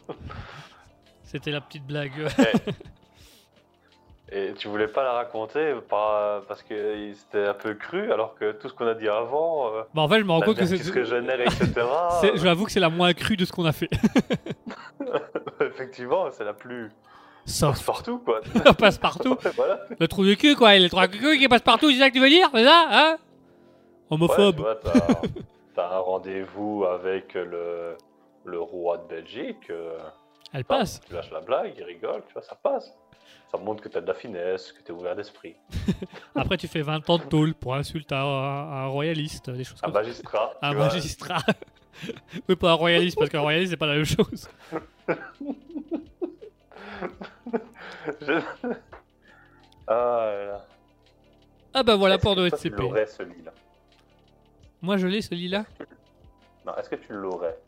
C'était 1.24 1.50
la 1.50 1.60
petite 1.60 1.86
blague. 1.86 2.12
Et 4.34 4.54
tu 4.54 4.68
voulais 4.68 4.88
pas 4.88 5.02
la 5.04 5.12
raconter 5.12 5.74
par- 5.90 6.40
parce 6.48 6.62
que 6.62 7.12
c'était 7.12 7.46
un 7.48 7.52
peu 7.54 7.74
cru, 7.74 8.10
alors 8.12 8.34
que 8.34 8.52
tout 8.52 8.68
ce 8.68 8.72
qu'on 8.74 8.86
a 8.86 8.94
dit 8.94 9.08
avant, 9.08 9.66
euh, 9.74 9.82
bah 9.94 10.00
en 10.02 10.08
fait, 10.08 10.20
je 10.20 10.24
me 10.24 10.30
rends 10.32 10.40
compte 10.40 10.56
que 10.56 10.64
c'est. 10.64 10.90
régénère, 10.90 11.38
etc. 11.40 11.72
c'est- 12.22 12.36
J'avoue 12.38 12.64
que 12.64 12.72
c'est 12.72 12.80
la 12.80 12.88
moins 12.88 13.12
crue 13.12 13.36
de 13.36 13.44
ce 13.44 13.52
qu'on 13.52 13.66
a 13.66 13.72
fait. 13.72 13.90
Effectivement, 15.60 16.30
c'est 16.30 16.44
la 16.44 16.54
plus 16.54 16.90
Sauf 17.44 17.84
partout, 17.84 18.18
quoi. 18.20 18.40
passe 18.78 18.98
partout. 18.98 19.36
voilà. 19.56 19.80
Le 19.98 20.06
trou 20.08 20.24
du 20.24 20.36
cul, 20.36 20.54
quoi. 20.54 20.76
Il 20.76 20.84
est 20.84 20.88
trou 20.88 21.06
du 21.08 21.18
cul 21.18 21.38
qui 21.38 21.48
passe 21.48 21.60
partout, 21.62 21.90
c'est 21.90 21.98
ça 21.98 22.08
que 22.08 22.14
tu 22.14 22.20
veux 22.20 22.28
dire 22.28 22.48
C'est 22.54 22.64
ça, 22.64 22.86
hein 22.90 23.16
Homophobe. 24.10 24.64
t'as 25.74 25.96
un 25.96 25.98
rendez-vous 25.98 26.84
avec 26.84 27.34
le, 27.34 27.96
le 28.44 28.60
roi 28.60 28.98
de 28.98 29.08
Belgique. 29.08 29.70
euh, 29.70 29.98
Elle 30.52 30.64
passe. 30.64 31.00
Tu 31.06 31.14
lâches 31.14 31.30
la 31.32 31.40
blague, 31.40 31.74
il 31.76 31.84
rigole, 31.84 32.22
tu 32.28 32.32
vois, 32.34 32.42
ça 32.42 32.54
passe. 32.54 32.92
Ça 33.52 33.58
montre 33.58 33.82
que 33.82 33.88
t'as 33.90 34.00
de 34.00 34.06
la 34.06 34.14
finesse, 34.14 34.72
que 34.72 34.82
t'es 34.82 34.92
ouvert 34.92 35.14
d'esprit. 35.14 35.56
Après, 36.34 36.56
tu 36.56 36.66
fais 36.68 36.80
20 36.82 37.08
ans 37.10 37.18
de 37.18 37.24
tôle 37.24 37.54
pour 37.54 37.74
insulte 37.74 38.10
à, 38.10 38.22
un 38.22 38.86
royaliste, 38.86 39.50
des 39.50 39.62
choses 39.64 39.78
Un 39.82 39.86
comme 39.88 39.92
ça. 39.94 40.00
magistrat. 40.00 40.54
Un 40.62 40.70
tu 40.70 40.76
vois. 40.76 40.86
magistrat. 40.86 41.42
oui, 42.48 42.56
pas 42.56 42.70
un 42.70 42.74
royaliste, 42.74 43.18
parce 43.18 43.28
qu'un 43.30 43.40
royaliste, 43.40 43.72
c'est 43.72 43.76
pas 43.76 43.86
la 43.86 43.96
même 43.96 44.04
chose. 44.06 44.48
Je- 48.20 48.40
Ah 49.86 50.32
là. 50.46 50.66
Ah 51.74 51.82
bah 51.82 51.96
voilà 51.96 52.18
pour 52.18 52.34
tu 52.36 52.48
SCP. 52.48 52.78
l'aurais 52.78 53.06
celui-là? 53.06 53.52
Moi 54.80 54.96
je 54.96 55.06
l'ai 55.06 55.20
celui-là? 55.22 55.64
Non, 56.66 56.74
est-ce 56.76 56.88
que 56.88 56.96
tu 56.96 57.12
l'aurais? 57.12 57.58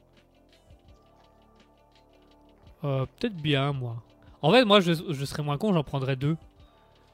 Euh, 2.85 3.07
Peut-être 3.19 3.35
bien 3.37 3.73
moi. 3.73 3.97
En 4.45 4.53
fait 4.53 4.65
moi 4.65 4.81
je, 4.81 4.93
je 4.93 5.25
serais 5.25 5.43
moins 5.43 5.57
con, 5.57 5.73
j'en 5.73 5.83
prendrais 5.83 6.17
deux. 6.17 6.37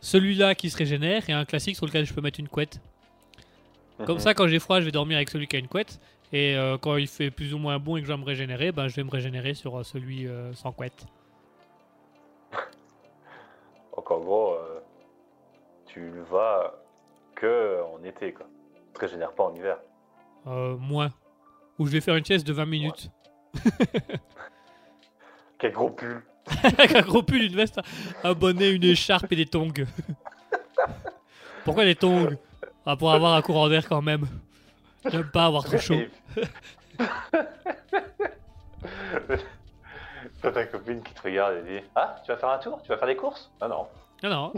Celui-là 0.00 0.54
qui 0.54 0.68
se 0.68 0.76
régénère 0.76 1.28
et 1.28 1.32
un 1.32 1.44
classique 1.44 1.76
sur 1.76 1.86
lequel 1.86 2.04
je 2.04 2.12
peux 2.12 2.20
mettre 2.20 2.40
une 2.40 2.48
couette. 2.48 2.80
Comme 4.04 4.18
ça 4.18 4.34
quand 4.34 4.48
j'ai 4.48 4.58
froid 4.58 4.80
je 4.80 4.86
vais 4.86 4.90
dormir 4.90 5.16
avec 5.16 5.28
celui 5.28 5.46
qui 5.46 5.54
a 5.54 5.58
une 5.60 5.68
couette. 5.68 6.00
Et 6.32 6.56
euh, 6.56 6.76
quand 6.76 6.96
il 6.96 7.06
fait 7.06 7.30
plus 7.30 7.54
ou 7.54 7.58
moins 7.58 7.78
bon 7.78 7.96
et 7.96 8.00
que 8.00 8.06
je 8.06 8.12
dois 8.12 8.16
me 8.16 8.24
régénérer, 8.24 8.72
ben, 8.72 8.88
je 8.88 8.96
vais 8.96 9.04
me 9.04 9.10
régénérer 9.10 9.54
sur 9.54 9.78
euh, 9.78 9.82
celui 9.82 10.26
euh, 10.26 10.52
sans 10.54 10.72
couette. 10.72 11.06
Donc 13.96 14.10
en 14.10 14.18
gros, 14.18 14.56
tu 15.86 16.00
le 16.00 16.22
vas 16.22 16.72
que 17.34 17.80
en 17.82 18.02
été, 18.04 18.32
quoi. 18.32 18.46
Tu 18.74 18.92
te 18.92 19.00
régénères 19.00 19.32
pas 19.32 19.44
en 19.44 19.54
hiver. 19.54 19.78
Euh, 20.46 20.76
moins. 20.76 21.10
Ou 21.78 21.86
je 21.86 21.92
vais 21.92 22.00
faire 22.00 22.16
une 22.16 22.24
sieste 22.24 22.46
de 22.46 22.52
20 22.52 22.66
minutes. 22.66 23.10
Quel 25.58 25.72
gros 25.72 25.90
pull 25.90 26.22
Avec 26.62 26.94
un 26.94 27.02
gros 27.02 27.22
pull, 27.22 27.42
une 27.42 27.54
veste, 27.56 27.80
un 28.24 28.32
bonnet, 28.34 28.70
une 28.70 28.84
écharpe 28.84 29.30
et 29.32 29.36
des 29.36 29.46
tongs. 29.46 29.72
Pourquoi 31.64 31.84
des 31.84 31.94
tongs? 31.94 32.36
Ah, 32.86 32.96
Pour 32.96 33.12
avoir 33.12 33.34
un 33.34 33.42
courant 33.42 33.68
d'air 33.68 33.88
quand 33.88 34.02
même. 34.02 34.26
J'aime 35.10 35.30
pas 35.30 35.46
avoir 35.46 35.64
trop 35.64 35.78
chaud. 35.78 36.00
T'as 40.42 40.52
ta 40.52 40.64
copine 40.66 41.02
qui 41.02 41.12
te 41.14 41.22
regarde 41.22 41.56
et 41.56 41.80
dit 41.80 41.86
Ah, 41.94 42.16
tu 42.24 42.32
vas 42.32 42.38
faire 42.38 42.48
un 42.50 42.58
tour? 42.58 42.80
Tu 42.82 42.88
vas 42.88 42.96
faire 42.96 43.08
des 43.08 43.16
courses? 43.16 43.50
Ah 43.60 43.68
non. 43.68 43.86
Non, 44.22 44.30
non. 44.30 44.52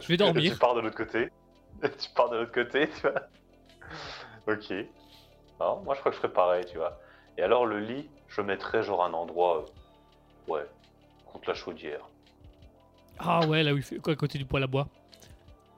Je 0.00 0.06
vais 0.08 0.16
dormir. 0.16 0.52
tu 0.52 0.58
pars 0.58 0.74
de 0.74 0.80
l'autre 0.80 0.96
côté. 0.96 1.30
tu 1.82 2.10
pars 2.14 2.28
de 2.30 2.36
l'autre 2.38 2.52
côté, 2.52 2.88
tu 2.88 3.00
vois. 3.02 3.20
ok. 4.46 4.70
Moi 5.84 5.94
je 5.94 6.00
crois 6.00 6.12
que 6.12 6.12
je 6.12 6.20
ferais 6.20 6.32
pareil, 6.32 6.64
tu 6.66 6.76
vois. 6.78 6.98
Et 7.36 7.42
alors 7.42 7.66
le 7.66 7.80
lit, 7.80 8.08
je 8.28 8.40
mettrais 8.40 8.82
genre 8.82 9.04
un 9.04 9.12
endroit. 9.12 9.64
Euh, 10.48 10.52
ouais. 10.54 10.66
Contre 11.26 11.48
la 11.48 11.54
chaudière. 11.54 12.00
Ah 13.18 13.46
ouais, 13.46 13.62
là 13.62 13.72
où 13.72 13.76
il 13.76 13.82
fait 13.82 13.96
quoi, 13.98 14.12
à 14.12 14.16
côté 14.16 14.38
du 14.38 14.44
poêle 14.44 14.62
à 14.62 14.66
bois. 14.66 14.88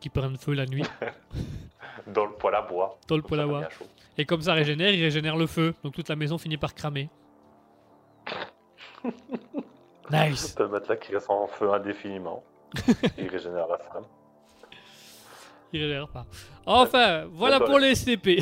Qui 0.01 0.09
prennent 0.09 0.37
feu 0.37 0.53
la 0.55 0.66
nuit. 0.66 0.85
Dans 2.07 2.25
le 2.27 2.33
poêle 2.33 2.55
à 2.55 2.62
bois. 2.62 2.99
Dans 3.09 3.16
le 3.16 3.23
poêle 3.23 3.41
à 3.41 3.47
bois. 3.47 3.68
Et 4.16 4.25
comme 4.25 4.41
ça 4.43 4.55
régénère, 4.55 4.91
il 4.93 5.03
régénère 5.03 5.37
le 5.37 5.47
feu. 5.47 5.75
Donc 5.85 5.95
toute 5.95 6.09
la 6.09 6.16
maison 6.16 6.39
finit 6.39 6.57
par 6.57 6.75
cramer. 6.75 7.09
Nice. 10.11 10.55
T'as 10.57 10.66
matelas 10.66 10.97
qui 10.97 11.14
reste 11.14 11.31
en 11.31 11.47
feu 11.47 11.73
indéfiniment. 11.73 12.43
Il 13.16 13.29
régénère 13.29 13.68
la 13.68 13.79
femme. 13.79 14.05
Il 15.73 15.81
régénère 15.83 16.09
pas. 16.09 16.27
Enfin, 16.66 17.27
voilà 17.31 17.61
pour 17.61 17.79
les 17.79 17.95
CP. 17.95 18.41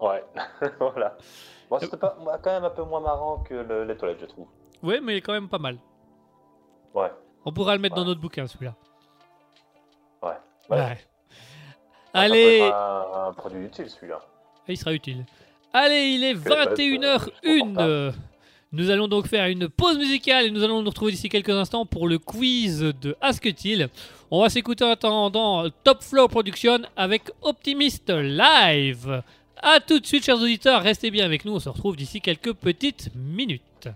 Ouais, 0.00 0.24
voilà. 0.80 1.16
Bon, 1.68 1.78
c'était 1.78 1.98
pas, 1.98 2.16
quand 2.42 2.50
même 2.50 2.64
un 2.64 2.70
peu 2.70 2.82
moins 2.82 3.00
marrant 3.00 3.38
que 3.42 3.54
le- 3.54 3.84
les 3.84 3.94
toilettes, 3.96 4.20
je 4.20 4.26
trouve. 4.26 4.48
Ouais, 4.82 5.00
mais 5.00 5.14
il 5.14 5.16
est 5.18 5.20
quand 5.20 5.32
même 5.32 5.48
pas 5.48 5.58
mal. 5.58 5.78
Ouais. 6.94 7.10
On 7.44 7.52
pourra 7.52 7.74
le 7.74 7.80
mettre 7.80 7.94
dans 7.96 8.04
notre 8.04 8.20
bouquin, 8.20 8.46
celui-là. 8.46 8.74
Ouais. 10.22 10.30
Ouais. 10.70 10.76
Ouais. 10.78 10.98
Ça 12.14 12.20
Allez, 12.20 12.58
être 12.58 12.74
Un, 12.74 13.28
un 13.28 13.32
produit 13.32 13.64
utile, 13.64 13.88
celui-là. 13.88 14.20
il 14.68 14.76
sera 14.76 14.92
utile. 14.92 15.24
Allez, 15.72 16.10
il 16.14 16.24
est 16.24 16.34
Que 16.34 16.48
les 16.48 16.54
pattes, 16.54 16.78
euh, 16.78 16.82
21h01. 16.82 17.60
confortables. 17.60 18.14
Nous 18.74 18.88
allons 18.90 19.06
donc 19.08 19.26
faire 19.26 19.46
une 19.48 19.68
pause 19.68 19.98
musicale 19.98 20.46
et 20.46 20.50
nous 20.50 20.62
allons 20.62 20.80
nous 20.82 20.88
retrouver 20.88 21.12
d'ici 21.12 21.28
quelques 21.28 21.50
instants 21.50 21.84
pour 21.84 22.08
le 22.08 22.18
quiz 22.18 22.80
de 22.80 23.14
Asketil. 23.20 23.88
On 24.30 24.40
va 24.40 24.48
s'écouter 24.48 24.82
en 24.84 24.88
attendant 24.90 25.68
Top 25.84 26.02
Flow 26.02 26.26
Production 26.28 26.78
avec 26.96 27.30
Optimist 27.42 28.08
Live. 28.10 29.22
A 29.62 29.80
tout 29.80 30.00
de 30.00 30.06
suite, 30.06 30.24
chers 30.24 30.36
auditeurs, 30.40 30.82
restez 30.82 31.10
bien 31.10 31.24
avec 31.26 31.44
nous. 31.44 31.54
On 31.54 31.60
se 31.60 31.68
retrouve 31.68 31.96
d'ici 31.96 32.20
quelques 32.22 32.54
petites 32.54 33.10
minutes. 33.14 33.88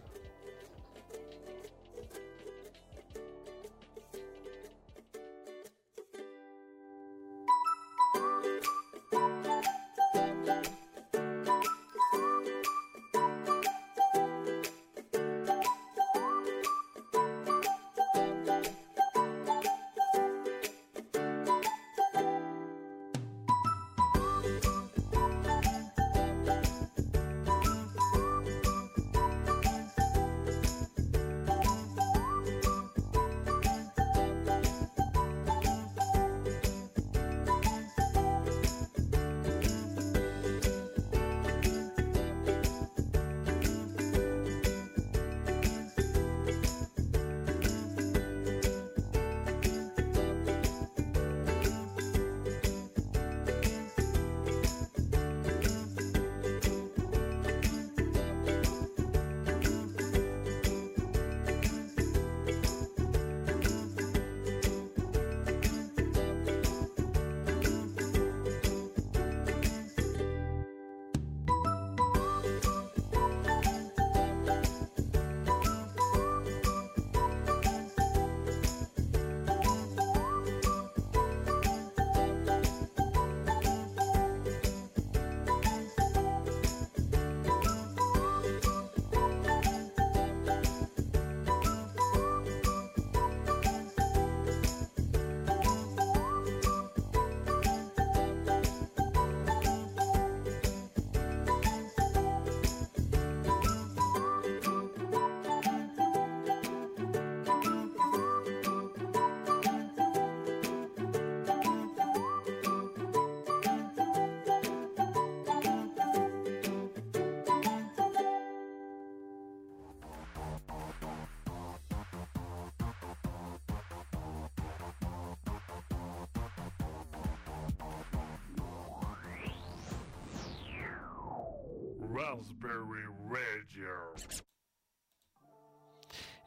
Raspberry 132.17 133.05
Radio. 133.29 134.45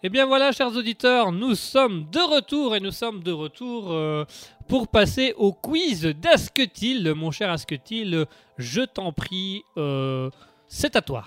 Eh 0.01 0.09
bien 0.09 0.25
voilà, 0.25 0.51
chers 0.51 0.75
auditeurs, 0.75 1.31
nous 1.31 1.53
sommes 1.53 2.09
de 2.09 2.19
retour 2.19 2.75
et 2.75 2.79
nous 2.79 2.89
sommes 2.89 3.21
de 3.21 3.31
retour 3.31 3.91
euh, 3.91 4.25
pour 4.67 4.87
passer 4.87 5.35
au 5.37 5.53
quiz 5.53 6.05
d'Asketil. 6.05 7.13
Mon 7.13 7.29
cher 7.29 7.51
Asketil, 7.51 8.25
je 8.57 8.81
t'en 8.81 9.13
prie, 9.13 9.63
euh, 9.77 10.31
c'est 10.67 10.95
à 10.95 11.01
toi. 11.01 11.25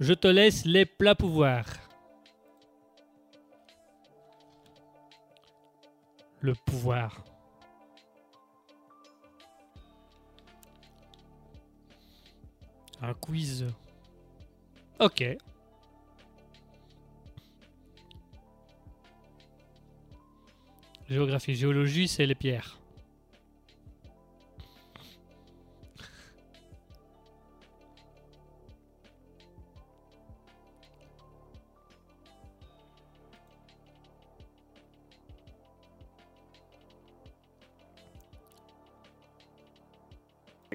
Je 0.00 0.14
te 0.14 0.26
laisse 0.26 0.64
les 0.64 0.84
plats 0.84 1.14
pouvoirs. 1.14 1.66
Le 6.40 6.54
pouvoir. 6.66 7.22
Un 13.02 13.14
quiz. 13.14 13.66
Ok. 14.98 15.24
Géographie, 21.08 21.54
géologie, 21.54 22.06
c'est 22.08 22.26
les 22.26 22.34
pierres. 22.34 22.79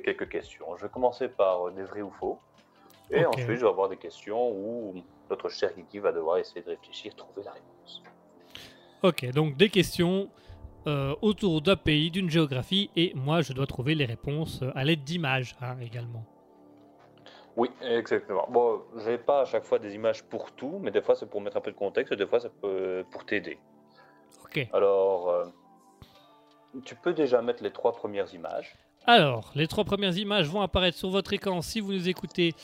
Quelques 0.05 0.29
questions. 0.29 0.75
Je 0.77 0.83
vais 0.83 0.91
commencer 0.91 1.27
par 1.27 1.67
euh, 1.67 1.71
des 1.71 1.83
vrais 1.83 2.01
ou 2.01 2.11
faux. 2.11 2.39
Et 3.11 3.25
ensuite, 3.25 3.57
je 3.59 3.65
vais 3.65 3.67
avoir 3.67 3.89
des 3.89 3.97
questions 3.97 4.49
où 4.51 4.95
notre 5.29 5.49
cher 5.49 5.73
Kiki 5.75 5.99
va 5.99 6.11
devoir 6.11 6.37
essayer 6.37 6.61
de 6.61 6.69
réfléchir, 6.69 7.15
trouver 7.15 7.43
la 7.43 7.51
réponse. 7.51 8.01
Ok, 9.03 9.29
donc 9.31 9.57
des 9.57 9.69
questions 9.69 10.29
euh, 10.87 11.15
autour 11.21 11.61
d'un 11.61 11.75
pays, 11.75 12.09
d'une 12.09 12.29
géographie, 12.29 12.89
et 12.95 13.11
moi 13.15 13.41
je 13.41 13.53
dois 13.53 13.67
trouver 13.67 13.93
les 13.93 14.05
réponses 14.05 14.61
euh, 14.63 14.71
à 14.75 14.83
l'aide 14.83 15.03
d'images 15.03 15.55
hein, 15.61 15.77
également. 15.81 16.23
Oui, 17.55 17.69
exactement. 17.81 18.47
Bon, 18.49 18.81
je 18.97 19.09
n'ai 19.09 19.17
pas 19.17 19.41
à 19.41 19.45
chaque 19.45 19.63
fois 19.63 19.79
des 19.79 19.93
images 19.93 20.23
pour 20.23 20.51
tout, 20.51 20.79
mais 20.81 20.91
des 20.91 21.01
fois 21.01 21.15
c'est 21.15 21.29
pour 21.29 21.41
mettre 21.41 21.57
un 21.57 21.61
peu 21.61 21.71
de 21.71 21.77
contexte, 21.77 22.11
et 22.13 22.15
des 22.15 22.25
fois 22.27 22.39
c'est 22.39 22.53
peut- 22.53 23.05
pour 23.11 23.25
t'aider. 23.25 23.59
Ok. 24.43 24.67
Alors, 24.73 25.29
euh, 25.29 25.45
tu 26.83 26.95
peux 26.95 27.13
déjà 27.13 27.41
mettre 27.41 27.61
les 27.63 27.71
trois 27.71 27.93
premières 27.93 28.33
images. 28.33 28.75
Alors, 29.07 29.51
les 29.53 29.67
trois 29.67 29.83
premières 29.83 30.17
images 30.17 30.47
vont 30.47 30.61
apparaître 30.61 30.97
sur 30.97 31.11
votre 31.11 31.31
écran 31.33 31.61
si 31.61 31.79
vous 31.79 31.93
nous 31.93 32.09
écoutez 32.09 32.55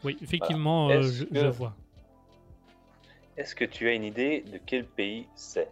Oui, 0.04 0.18
effectivement, 0.22 0.90
euh, 0.90 1.00
Est-ce 1.02 1.12
je, 1.14 1.24
que- 1.26 1.40
je 1.40 1.46
vois. 1.48 1.76
Est-ce 3.38 3.56
que 3.56 3.66
tu 3.66 3.88
as 3.90 3.94
une 3.94 4.04
idée 4.04 4.42
de 4.42 4.60
quel 4.66 4.86
pays 4.86 5.28
c'est? 5.36 5.68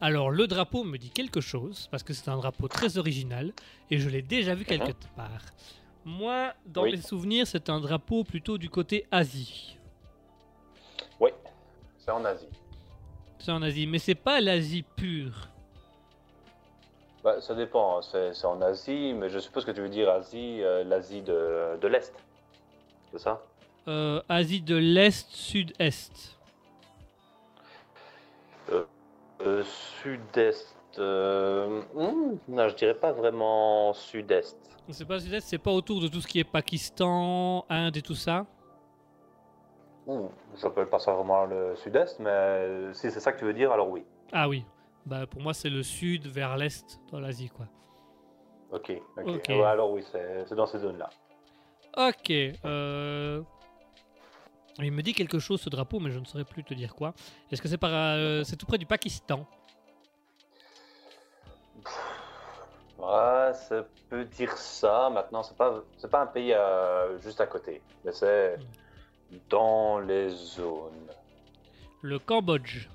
Alors, 0.00 0.30
le 0.30 0.46
drapeau 0.46 0.84
me 0.84 0.96
dit 0.98 1.10
quelque 1.10 1.40
chose, 1.40 1.86
parce 1.90 2.02
que 2.02 2.12
c'est 2.12 2.28
un 2.28 2.36
drapeau 2.36 2.66
très 2.66 2.98
original, 2.98 3.52
et 3.90 3.98
je 3.98 4.08
l'ai 4.08 4.22
déjà 4.22 4.54
vu 4.54 4.64
quelque 4.64 4.92
part. 5.16 5.42
Moi, 6.04 6.52
dans. 6.66 6.82
Oui. 6.82 6.90
mes 6.92 7.00
souvenirs, 7.00 7.46
c'est 7.46 7.70
un 7.70 7.80
drapeau 7.80 8.24
plutôt 8.24 8.58
du 8.58 8.68
côté 8.68 9.06
Asie. 9.10 9.78
Oui, 11.20 11.30
c'est 11.98 12.10
en 12.10 12.24
Asie. 12.24 12.48
C'est 13.38 13.52
en 13.52 13.62
Asie, 13.62 13.86
mais 13.86 13.98
c'est 13.98 14.14
pas 14.14 14.40
l'Asie 14.40 14.82
pure. 14.96 15.48
Bah, 17.24 17.40
ça 17.40 17.54
dépend, 17.54 17.98
hein. 17.98 18.30
c'est 18.34 18.44
en 18.44 18.60
Asie, 18.60 19.14
mais 19.14 19.30
je 19.30 19.38
suppose 19.38 19.64
que 19.64 19.70
tu 19.70 19.80
veux 19.80 19.88
dire 19.88 20.10
Asie, 20.10 20.58
euh, 20.62 20.84
l'Asie 20.84 21.22
de, 21.22 21.78
de 21.80 21.88
l'Est. 21.88 22.12
C'est 23.12 23.18
ça? 23.18 23.40
Euh, 23.88 24.20
Asie 24.28 24.60
de 24.60 24.76
l'Est, 24.76 25.30
Sud-Est. 25.30 26.38
Euh, 28.70 29.62
Sud-Est. 29.64 30.76
hmm, 30.98 32.36
non, 32.48 32.68
je 32.68 32.74
dirais 32.74 32.94
pas 32.94 33.12
vraiment 33.12 33.94
Sud-Est. 33.94 34.58
C'est 34.90 35.06
pas 35.08 35.18
Sud-Est, 35.18 35.46
c'est 35.46 35.56
pas 35.56 35.72
autour 35.72 36.02
de 36.02 36.08
tout 36.08 36.20
ce 36.20 36.26
qui 36.26 36.40
est 36.40 36.44
Pakistan, 36.44 37.64
Inde 37.70 37.96
et 37.96 38.02
tout 38.02 38.14
ça? 38.14 38.44
Hmm, 40.06 40.26
J'appelle 40.60 40.88
pas 40.88 40.98
ça 40.98 41.14
vraiment 41.14 41.46
le 41.46 41.74
Sud-Est, 41.76 42.20
mais 42.20 42.92
si 42.92 43.10
c'est 43.10 43.20
ça 43.20 43.32
que 43.32 43.38
tu 43.38 43.46
veux 43.46 43.54
dire, 43.54 43.72
alors 43.72 43.88
oui. 43.88 44.04
Ah 44.30 44.46
oui. 44.46 44.66
Bah 45.06 45.26
pour 45.26 45.40
moi 45.40 45.54
c'est 45.54 45.70
le 45.70 45.82
sud 45.82 46.26
vers 46.26 46.56
l'est 46.56 47.00
dans 47.12 47.20
l'Asie 47.20 47.50
quoi. 47.50 47.66
Ok. 48.70 48.92
Ouais, 49.18 49.62
alors 49.62 49.90
oui, 49.92 50.04
c'est 50.10 50.46
c'est 50.46 50.54
dans 50.54 50.66
ces 50.66 50.78
zones-là. 50.78 51.10
Ok. 51.96 52.30
Euh... 52.30 53.42
Il 54.78 54.90
me 54.90 55.02
dit 55.02 55.12
quelque 55.12 55.38
chose 55.38 55.60
ce 55.60 55.70
drapeau, 55.70 56.00
mais 56.00 56.10
je 56.10 56.18
ne 56.18 56.24
saurais 56.24 56.44
plus 56.44 56.64
te 56.64 56.74
dire 56.74 56.96
quoi. 56.96 57.14
Est-ce 57.52 57.62
que 57.62 57.68
c'est 57.68 57.78
par, 57.78 57.90
euh, 57.92 58.42
c'est 58.42 58.56
tout 58.56 58.66
près 58.66 58.78
du 58.78 58.86
Pakistan? 58.86 59.46
Ouais, 62.98 63.52
ça 63.54 63.84
peut 64.08 64.24
dire 64.24 64.56
ça. 64.56 65.10
Maintenant, 65.10 65.44
c'est 65.44 65.56
pas, 65.56 65.80
c'est 65.96 66.10
pas 66.10 66.22
un 66.22 66.26
pays 66.26 66.52
euh, 66.52 67.16
juste 67.20 67.40
à 67.40 67.46
côté, 67.46 67.82
mais 68.04 68.10
c'est 68.10 68.58
dans 69.48 70.00
les 70.00 70.30
zones. 70.30 71.08
Le 72.02 72.18
Cambodge. 72.18 72.88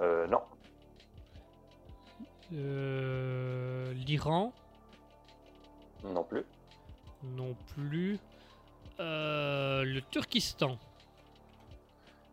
Euh, 0.00 0.26
non, 0.26 0.40
Euh, 2.54 3.92
L'Iran 3.94 4.52
non 6.04 6.22
plus. 6.24 6.44
Non 7.22 7.56
plus. 7.74 8.18
Euh, 9.00 9.84
le 9.84 10.00
Turkistan. 10.02 10.78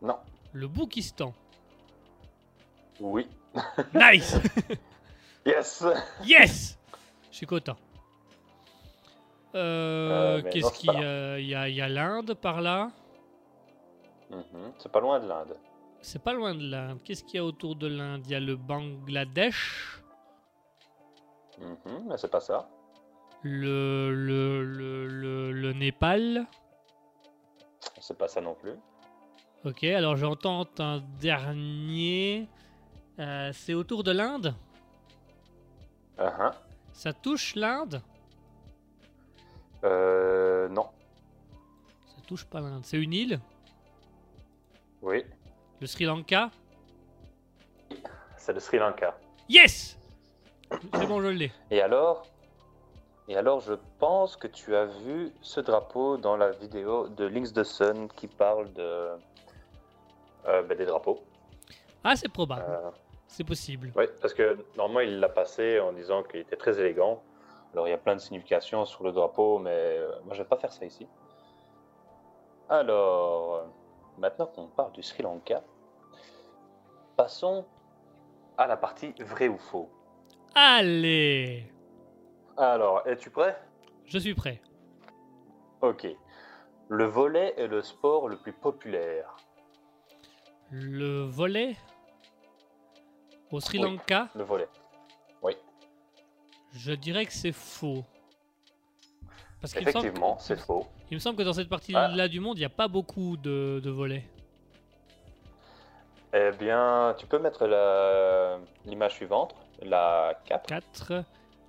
Non. 0.02 0.18
Le 0.53 0.68
Boukistan. 0.68 1.34
Oui. 2.99 3.27
Nice 3.93 4.38
Yes. 5.45 5.84
Yes 6.23 6.77
Je 7.31 7.38
suis 7.38 7.45
content. 7.45 7.77
Euh, 9.56 10.41
Qu'est-ce 10.52 10.72
qu'il 10.73 10.93
y 10.93 11.03
a? 11.03 11.39
Il 11.39 11.76
y 11.76 11.81
a, 11.81 11.89
l'Inde 11.89 12.34
par 12.35 12.61
là. 12.61 12.91
Mhm, 14.30 14.73
C'est 14.77 14.91
pas 14.91 14.99
loin 14.99 15.19
de 15.19 15.27
l'Inde. 15.27 15.56
C'est 16.02 16.22
pas 16.22 16.34
loin 16.34 16.53
de 16.53 16.69
l'Inde. 16.69 16.99
Qu'est-ce 17.03 17.23
qu'il 17.23 17.35
y 17.35 17.39
a 17.39 17.45
autour 17.45 17.76
de 17.76 17.88
l'Inde? 17.88 18.22
Il 18.26 18.31
y 18.31 18.35
a 18.35 18.39
le 18.39 18.56
Bangladesh, 18.56 20.01
Mhm, 21.61 22.07
mais 22.09 22.17
c'est 22.17 22.31
pas 22.31 22.41
ça. 22.41 22.67
le, 23.43 24.13
le, 24.13 24.63
le, 24.63 25.07
le, 25.07 25.51
le 25.51 25.73
Népal. 25.73 26.45
C'est 27.99 28.17
pas 28.17 28.27
ça 28.27 28.41
non 28.41 28.55
plus. 28.55 28.73
Ok, 29.63 29.83
alors 29.83 30.15
j'entends 30.15 30.67
un 30.79 30.99
dernier. 31.19 32.47
Euh, 33.19 33.51
c'est 33.53 33.73
autour 33.73 34.03
de 34.03 34.11
l'Inde 34.11 34.55
Uh-huh. 36.17 36.51
Ça 36.93 37.13
touche 37.13 37.55
l'Inde? 37.55 38.01
Euh, 39.83 40.67
non. 40.69 40.88
Ça 42.05 42.21
touche 42.27 42.45
pas 42.45 42.59
l'Inde. 42.59 42.83
C'est 42.83 42.97
une 42.97 43.13
île? 43.13 43.39
Oui. 45.01 45.23
Le 45.79 45.88
Sri 45.88 46.05
Lanka? 46.05 46.51
C'est 48.38 48.53
le 48.53 48.59
Sri 48.59 48.77
Lanka. 48.77 49.17
Yes 49.49 49.97
C'est 50.93 51.07
bon, 51.07 51.22
je 51.22 51.27
l'ai. 51.27 51.52
Et 51.69 51.81
alors 51.81 52.23
Et 53.27 53.35
alors, 53.38 53.60
je 53.60 53.73
pense 53.99 54.35
que 54.35 54.48
tu 54.48 54.76
as 54.76 54.85
vu 54.85 55.31
ce 55.41 55.60
drapeau 55.60 56.18
dans 56.18 56.38
la 56.38 56.52
vidéo 56.52 57.07
de 57.07 57.26
Links 57.26 57.53
the 57.53 57.64
Sun 57.64 58.07
qui 58.15 58.27
parle 58.27 58.72
de 58.73 59.10
euh, 60.48 60.64
ben, 60.64 60.77
des 60.77 60.85
drapeaux. 60.85 61.19
Ah, 62.03 62.15
c'est 62.15 62.30
probable. 62.30 62.65
Euh, 62.68 62.89
C'est 63.27 63.43
possible. 63.43 63.91
oui, 63.95 64.06
parce 64.22 64.34
que 64.34 64.57
normalement, 64.76 65.02
il 65.02 65.19
l'a 65.19 65.30
passé 65.30 65.80
en 65.80 65.93
disant 65.93 66.23
qu'il 66.23 66.39
était 66.41 66.57
très 66.57 66.80
élégant. 66.80 67.22
Alors, 67.73 67.88
il 67.88 67.91
y 67.91 67.93
a 67.93 67.98
plein 67.98 68.15
de 68.15 68.19
significations 68.22 68.85
sur 68.85 69.03
le 69.03 69.11
drapeau, 69.11 69.60
mais 69.60 69.69
euh, 69.72 70.11
moi, 70.26 70.34
je 70.34 70.41
vais 70.41 70.48
pas 70.49 70.57
faire 70.57 70.73
ça 70.73 70.85
ici. 70.85 71.07
Alors, 72.69 73.65
maintenant 74.18 74.48
qu'on 74.48 74.68
parle 74.68 74.91
du 74.93 75.03
Sri 75.03 75.23
Lanka, 75.23 75.61
passons 77.15 77.65
à 78.57 78.68
la 78.68 78.77
partie 78.77 79.14
vrai 79.19 79.48
ou 79.48 79.57
faux. 79.57 79.89
Allez 80.56 81.65
Alors, 82.57 83.02
es-tu 83.07 83.30
prêt? 83.30 83.57
Je 84.06 84.18
suis 84.19 84.34
prêt. 84.36 84.61
Ok. 85.82 86.07
Le 86.90 87.06
volet 87.06 87.53
est 87.57 87.68
le 87.68 87.82
sport 87.82 88.28
le 88.28 88.38
plus 88.38 88.52
populaire. 88.53 89.36
Le 90.72 91.23
volet 91.23 91.76
au 93.52 93.60
Sri 93.60 93.78
Oui. 93.80 93.84
Lanka, 93.86 94.30
Le 94.36 94.44
volet. 94.44 94.68
Oui, 95.41 95.53
je 96.73 96.91
dirais 96.94 97.26
que 97.26 97.34
c'est 97.34 97.52
faux. 97.52 98.03
Parce 99.60 99.76
effectivement, 99.76 100.38
c'est 100.40 100.57
faux. 100.60 100.86
Il 101.10 101.15
me 101.15 101.19
semble 101.19 101.38
que 101.38 101.44
dans 101.44 101.53
cette 101.53 101.69
partie-là 101.69 102.10
Ah. 102.18 102.28
du 102.28 102.40
monde, 102.40 102.57
il 102.57 102.61
n'y 102.61 102.65
a 102.65 102.69
pas 102.69 102.88
beaucoup 102.88 103.38
de, 103.38 103.80
de 103.84 103.90
volets. 103.90 104.23
Eh 106.34 106.52
bien, 106.57 107.14
tu 107.18 107.26
peux 107.28 107.40
mettre 107.40 107.68
la- 107.68 108.57
l'image 108.86 109.15
suivante, 109.15 109.53
la 109.81 110.39
4. 110.45 110.68
4. 110.68 111.23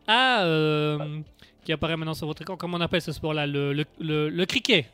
Ah, 0.08 0.42
euh, 0.44 1.20
qui 1.64 1.72
apparaît 1.72 1.96
maintenant 1.96 2.14
sur 2.14 2.26
votre 2.26 2.42
écran. 2.42 2.56
Comment 2.56 2.76
on 2.78 2.80
appelle 2.80 3.02
ce 3.02 3.12
sport-là 3.12 3.46
le, 3.46 3.72
le, 3.72 3.84
le, 4.00 4.28
le 4.28 4.46
cricket. 4.46 4.86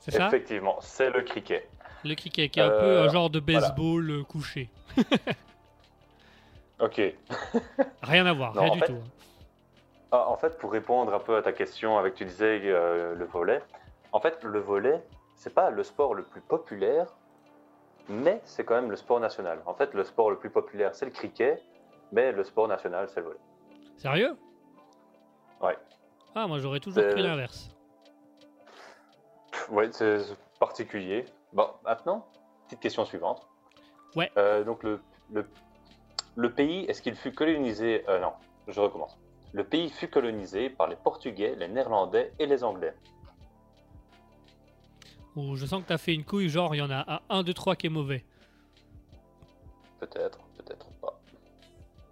C'est 0.00 0.10
ça 0.12 0.26
Effectivement, 0.28 0.76
c'est 0.80 1.10
le 1.10 1.22
cricket. 1.22 1.68
Le 2.04 2.14
cricket, 2.14 2.50
qui 2.50 2.60
est 2.60 2.62
un 2.62 2.68
Euh, 2.70 2.80
peu 3.02 3.08
un 3.08 3.12
genre 3.12 3.30
de 3.30 3.40
baseball 3.40 4.10
euh, 4.10 4.22
couché. 4.24 4.68
Ok. 6.80 7.00
Rien 8.02 8.26
à 8.26 8.32
voir, 8.32 8.54
Non, 8.54 8.62
rien 8.62 8.70
en 8.70 8.74
du 8.74 8.80
fait- 8.80 8.86
tout. 8.86 8.98
Ah, 10.12 10.28
en 10.28 10.36
fait, 10.36 10.56
pour 10.58 10.72
répondre 10.72 11.12
un 11.12 11.18
peu 11.18 11.36
à 11.36 11.42
ta 11.42 11.52
question 11.52 11.98
avec 11.98 12.14
tu 12.14 12.24
disais 12.24 12.60
euh, 12.64 13.14
le 13.14 13.24
volet, 13.26 13.60
en 14.12 14.20
fait, 14.20 14.42
le 14.44 14.58
volet, 14.60 15.02
c'est 15.34 15.52
pas 15.52 15.70
le 15.70 15.82
sport 15.82 16.14
le 16.14 16.22
plus 16.22 16.40
populaire, 16.40 17.06
mais 18.08 18.40
c'est 18.44 18.64
quand 18.64 18.76
même 18.76 18.90
le 18.90 18.96
sport 18.96 19.20
national. 19.20 19.58
En 19.66 19.74
fait, 19.74 19.92
le 19.92 20.04
sport 20.04 20.30
le 20.30 20.38
plus 20.38 20.48
populaire, 20.50 20.94
c'est 20.94 21.04
le 21.04 21.10
cricket, 21.10 21.62
mais 22.12 22.32
le 22.32 22.44
sport 22.44 22.68
national, 22.68 23.08
c'est 23.08 23.20
le 23.20 23.26
volet. 23.26 23.40
Sérieux? 23.96 24.36
Ouais. 25.60 25.76
Ah, 26.34 26.46
moi 26.46 26.58
j'aurais 26.58 26.80
toujours 26.80 27.04
cru 27.08 27.20
l'inverse. 27.20 27.70
Oui, 29.70 29.84
c'est 29.90 30.20
particulier. 30.58 31.24
Bon, 31.52 31.68
maintenant, 31.84 32.26
petite 32.66 32.80
question 32.80 33.04
suivante. 33.04 33.46
Ouais. 34.14 34.30
Euh, 34.36 34.64
donc, 34.64 34.82
le, 34.82 35.00
le, 35.30 35.46
le 36.36 36.52
pays, 36.52 36.84
est-ce 36.84 37.02
qu'il 37.02 37.14
fut 37.16 37.32
colonisé 37.32 38.04
euh, 38.08 38.20
Non, 38.20 38.32
je 38.66 38.80
recommence. 38.80 39.18
Le 39.52 39.64
pays 39.64 39.90
fut 39.90 40.08
colonisé 40.08 40.70
par 40.70 40.88
les 40.88 40.96
Portugais, 40.96 41.54
les 41.56 41.68
Néerlandais 41.68 42.32
et 42.38 42.46
les 42.46 42.64
Anglais. 42.64 42.94
Ou 45.36 45.56
je 45.56 45.66
sens 45.66 45.82
que 45.82 45.88
t'as 45.88 45.98
fait 45.98 46.14
une 46.14 46.24
couille, 46.24 46.48
genre 46.48 46.74
il 46.74 46.78
y 46.78 46.82
en 46.82 46.90
a 46.90 47.04
un, 47.14 47.20
un, 47.28 47.42
deux, 47.42 47.54
trois 47.54 47.76
qui 47.76 47.86
est 47.86 47.90
mauvais. 47.90 48.24
Peut-être. 50.00 50.38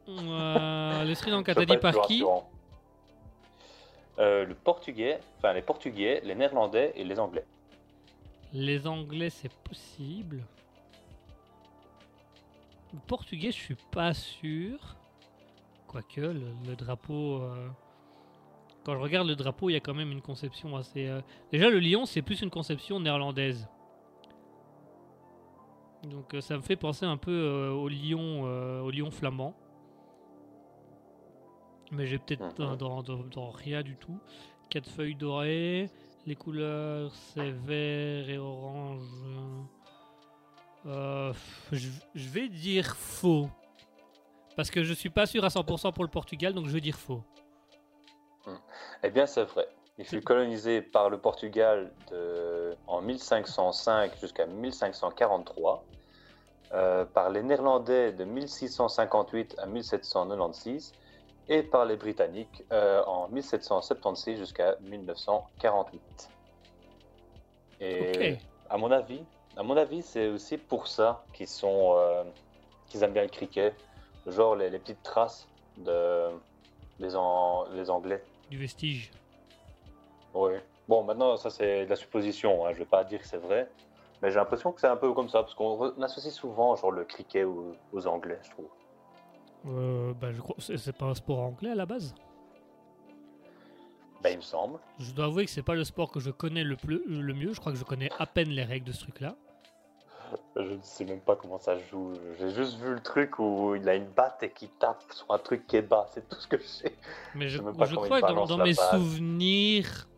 Euh, 0.09 1.05
le 1.05 1.15
Sri 1.15 1.31
Lanka, 1.31 1.55
t'as 1.55 1.65
dit 1.65 1.77
par 1.79 2.03
qui. 2.03 2.23
Euh, 4.19 4.45
Le 4.47 4.55
Portugais, 4.55 5.19
enfin 5.39 5.53
les 5.53 5.63
Portugais, 5.63 6.21
les 6.25 6.35
Néerlandais 6.35 6.93
et 6.97 7.05
les 7.05 7.19
Anglais. 7.19 7.45
Les 8.53 8.87
Anglais, 8.87 9.31
c'est 9.31 9.53
possible. 9.53 10.43
Le 12.95 12.99
Portugais, 13.07 13.49
je 13.51 13.57
suis 13.57 13.77
pas 13.91 14.15
sûr. 14.15 14.79
Quoique, 15.87 16.21
le, 16.21 16.47
le 16.67 16.77
drapeau. 16.77 17.43
euh, 17.43 17.69
Quand 18.85 18.95
je 18.95 19.01
regarde 19.01 19.27
le 19.27 19.37
drapeau, 19.37 19.69
il 19.69 19.75
y 19.75 19.77
a 19.77 19.81
quand 19.81 19.93
même 19.95 20.13
une 20.13 20.23
conception 20.23 20.77
assez. 20.77 21.11
Déjà, 21.53 21.69
le 21.69 21.81
lion, 21.81 22.07
c'est 22.07 22.23
plus 22.23 22.41
une 22.41 22.51
conception 22.51 23.01
néerlandaise. 23.01 23.69
Donc, 26.05 26.35
ça 26.41 26.57
me 26.57 26.63
fait 26.63 26.77
penser 26.77 27.05
un 27.05 27.17
peu 27.17 27.69
au 27.69 27.89
lion, 27.89 28.43
au 28.83 28.91
lion 28.91 29.11
flamand. 29.11 29.55
Mais 31.93 32.07
j'ai 32.07 32.19
peut-être 32.19 32.43
Mhm. 32.43 32.53
dans, 32.57 32.77
dans- 32.77 33.03
dans- 33.03 33.25
dans 33.35 33.51
rien 33.51 33.83
du 33.83 33.97
tout. 33.97 34.19
Quatre 34.71 34.89
feuilles 34.91 35.15
dorées. 35.15 35.89
Les 36.27 36.35
couleurs, 36.35 37.13
c'est 37.15 37.51
vert 37.53 38.29
et 38.29 38.39
orange. 38.39 39.03
Euh, 40.87 41.33
je, 41.73 41.89
je 42.15 42.29
vais 42.29 42.49
dire 42.49 42.97
faux. 42.97 43.49
Parce 44.57 44.71
que 44.71 44.83
je 44.83 44.93
suis 44.93 45.11
pas 45.11 45.27
sûr 45.27 45.45
à 45.45 45.49
100% 45.51 45.93
pour 45.93 46.03
le 46.05 46.11
Portugal, 46.11 46.53
donc 46.55 46.67
je 46.67 46.73
vais 46.73 46.81
dire 46.81 46.97
faux. 46.97 47.23
Eh 49.03 49.11
bien, 49.11 49.27
c'est 49.27 49.45
vrai. 49.45 49.69
Il 49.99 50.05
fut 50.05 50.21
colonisé 50.21 50.83
par 50.83 51.11
le 51.11 51.19
Portugal 51.19 51.93
de- 52.11 52.75
en 52.87 53.01
1505 53.03 54.13
jusqu'à 54.21 54.47
1543, 54.47 55.85
euh, 56.73 57.05
par 57.05 57.31
les 57.31 57.43
Néerlandais 57.43 58.13
de 58.13 58.25
1658 58.25 59.55
à 59.59 59.67
1796 59.67 60.93
et 61.49 61.63
par 61.63 61.85
les 61.85 61.97
Britanniques 61.97 62.65
euh, 62.73 63.03
en 63.05 63.29
1776 63.29 64.39
jusqu'à 64.39 64.77
1948. 64.81 66.31
Et 67.81 68.37
à 68.71 68.77
mon 68.77 68.91
avis, 68.91 69.23
à 69.57 69.63
mon 69.63 69.77
avis, 69.77 70.03
c'est 70.03 70.29
aussi 70.29 70.59
pour 70.59 70.87
ça 70.89 71.25
qu'ils 71.33 71.49
sont, 71.49 71.95
euh, 71.97 72.25
qu'ils 72.89 73.03
aiment 73.03 73.13
bien 73.13 73.23
le 73.23 73.29
cricket, 73.29 73.75
genre 74.27 74.57
les, 74.57 74.71
les 74.71 74.79
petites 74.79 75.03
traces 75.03 75.47
de 75.77 76.29
les, 76.99 77.15
An- 77.17 77.67
les 77.75 77.91
Anglais. 77.91 78.23
Du 78.51 78.59
vestige. 78.59 79.11
Oui. 80.35 80.53
Bon, 80.89 81.03
maintenant, 81.05 81.37
ça 81.37 81.51
c'est 81.51 81.85
de 81.85 81.91
la 81.91 81.97
supposition, 81.97 82.65
hein. 82.67 82.73
je 82.73 82.79
vais 82.79 82.85
pas 82.85 83.03
dire 83.05 83.21
que 83.21 83.27
c'est 83.27 83.39
vrai, 83.39 83.69
mais 84.23 84.31
j'ai 84.31 84.37
l'impression 84.37 84.73
que 84.73 84.81
c'est 84.81 84.87
un 84.87 84.97
peu 84.97 85.13
comme 85.13 85.29
ça, 85.29 85.43
parce 85.43 85.55
qu'on 85.55 86.01
associe 86.03 86.33
souvent 86.33 86.77
genre 86.77 86.93
le 86.93 87.05
cricket 87.05 87.45
aux, 87.45 87.75
aux 87.93 88.07
Anglais, 88.07 88.39
je 88.43 88.51
trouve. 88.51 88.69
Euh, 89.69 90.13
bah, 90.15 90.33
je 90.33 90.41
crois 90.41 90.55
c'est 90.59 90.77
c'est 90.77 90.93
pas 90.93 91.07
un 91.07 91.15
sport 91.15 91.41
anglais 91.41 91.71
à 91.71 91.75
la 91.75 91.87
base? 91.87 92.15
Ben, 94.23 94.31
il 94.31 94.37
me 94.37 94.43
semble. 94.43 94.79
Je 94.99 95.13
dois 95.13 95.27
avouer 95.27 95.45
que 95.45 95.51
c'est 95.51 95.63
pas 95.63 95.75
le 95.75 95.85
sport 95.85 96.11
que 96.11 96.21
je 96.21 96.31
connais 96.31 96.65
le, 96.65 96.77
plus, 96.77 97.03
le 97.07 97.35
mieux. 97.35 97.53
Je 97.53 97.61
crois 97.61 97.73
que 97.73 97.79
je 97.79 97.85
connais 97.85 98.11
à 98.19 98.27
peine 98.27 98.49
les 98.49 98.65
règles 98.65 98.87
de 98.87 98.93
ce 98.93 99.01
truc-là. 99.01 99.37
Je 100.57 100.73
ne 100.73 100.83
sais 100.83 101.05
même 101.05 101.21
pas 101.21 101.37
comment 101.37 101.59
ça 101.59 101.79
se 101.79 101.85
joue. 101.91 102.15
J'ai 102.39 102.51
juste 102.51 102.79
vu 102.79 102.95
le 102.95 103.01
truc 103.01 103.39
où 103.39 103.75
il 103.75 103.89
a 103.89 103.95
une 103.95 104.09
batte 104.09 104.43
et 104.43 104.51
qui 104.51 104.69
tape 104.69 105.03
sur 105.11 105.31
un 105.31 105.39
truc 105.39 105.67
qui 105.67 105.77
est 105.77 105.83
bas, 105.83 106.07
c'est 106.13 106.29
tout 106.29 106.41
ce 106.41 106.49
que 106.49 106.59
je 106.59 106.65
sais. 106.65 106.97
Mais 107.35 107.49
je, 107.49 107.59
crois 107.59 108.21
que 108.21 108.49
dans, 108.49 108.59
mes 108.59 108.75
souvenirs 108.75 110.09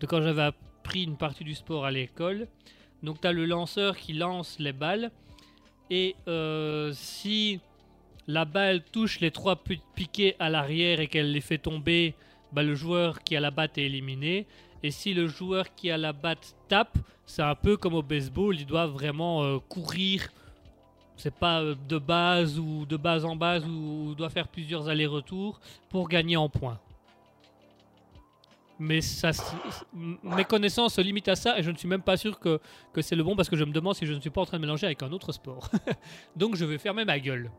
de 0.00 0.06
quand 0.06 0.20
j'avais 0.20 0.42
appris 0.42 1.04
une 1.04 1.16
partie 1.16 1.44
du 1.44 1.54
sport 1.54 1.84
à 1.84 1.90
l'école, 1.90 2.48
donc 3.02 3.20
tu 3.20 3.28
as 3.28 3.32
le 3.32 3.46
lanceur 3.46 3.96
qui 3.96 4.12
lance 4.12 4.58
les 4.58 4.72
balles. 4.72 5.10
Et 5.90 6.16
euh, 6.26 6.92
si 6.92 7.60
la 8.28 8.44
balle 8.44 8.82
touche 8.84 9.18
les 9.20 9.30
trois 9.32 9.56
pi- 9.56 9.80
piquets 9.96 10.36
à 10.38 10.50
l'arrière 10.50 11.00
et 11.00 11.08
qu'elle 11.08 11.32
les 11.32 11.40
fait 11.40 11.58
tomber, 11.58 12.14
bah, 12.52 12.62
le 12.62 12.74
joueur 12.74 13.20
qui 13.24 13.34
a 13.36 13.40
la 13.40 13.50
batte 13.50 13.78
est 13.78 13.86
éliminé. 13.86 14.46
Et 14.82 14.90
si 14.92 15.14
le 15.14 15.26
joueur 15.26 15.74
qui 15.74 15.90
a 15.90 15.96
la 15.98 16.12
batte 16.12 16.54
tape, 16.68 16.96
c'est 17.26 17.42
un 17.42 17.54
peu 17.54 17.76
comme 17.76 17.94
au 17.94 18.02
baseball, 18.02 18.54
il 18.54 18.66
doit 18.66 18.86
vraiment 18.86 19.42
euh, 19.42 19.58
courir. 19.58 20.28
C'est 21.16 21.34
pas 21.34 21.62
euh, 21.62 21.74
de 21.88 21.98
base 21.98 22.58
ou 22.58 22.86
de 22.86 22.96
base 22.96 23.24
en 23.24 23.34
base 23.34 23.64
ou 23.66 24.14
doit 24.14 24.30
faire 24.30 24.46
plusieurs 24.46 24.88
allers-retours 24.88 25.58
pour 25.88 26.08
gagner 26.08 26.36
en 26.36 26.48
points. 26.48 26.78
Mais 28.78 29.00
ça, 29.00 29.30
mes 30.22 30.44
connaissances 30.44 30.94
se 30.94 31.00
limitent 31.00 31.26
à 31.28 31.34
ça 31.34 31.58
et 31.58 31.64
je 31.64 31.70
ne 31.72 31.76
suis 31.76 31.88
même 31.88 32.02
pas 32.02 32.16
sûr 32.16 32.38
que, 32.38 32.60
que 32.92 33.02
c'est 33.02 33.16
le 33.16 33.24
bon 33.24 33.34
parce 33.34 33.48
que 33.48 33.56
je 33.56 33.64
me 33.64 33.72
demande 33.72 33.96
si 33.96 34.06
je 34.06 34.12
ne 34.12 34.20
suis 34.20 34.30
pas 34.30 34.42
en 34.42 34.46
train 34.46 34.58
de 34.58 34.62
mélanger 34.62 34.86
avec 34.86 35.02
un 35.02 35.10
autre 35.10 35.32
sport. 35.32 35.68
Donc 36.36 36.54
je 36.54 36.64
vais 36.64 36.78
fermer 36.78 37.04
ma 37.04 37.18
gueule. 37.18 37.50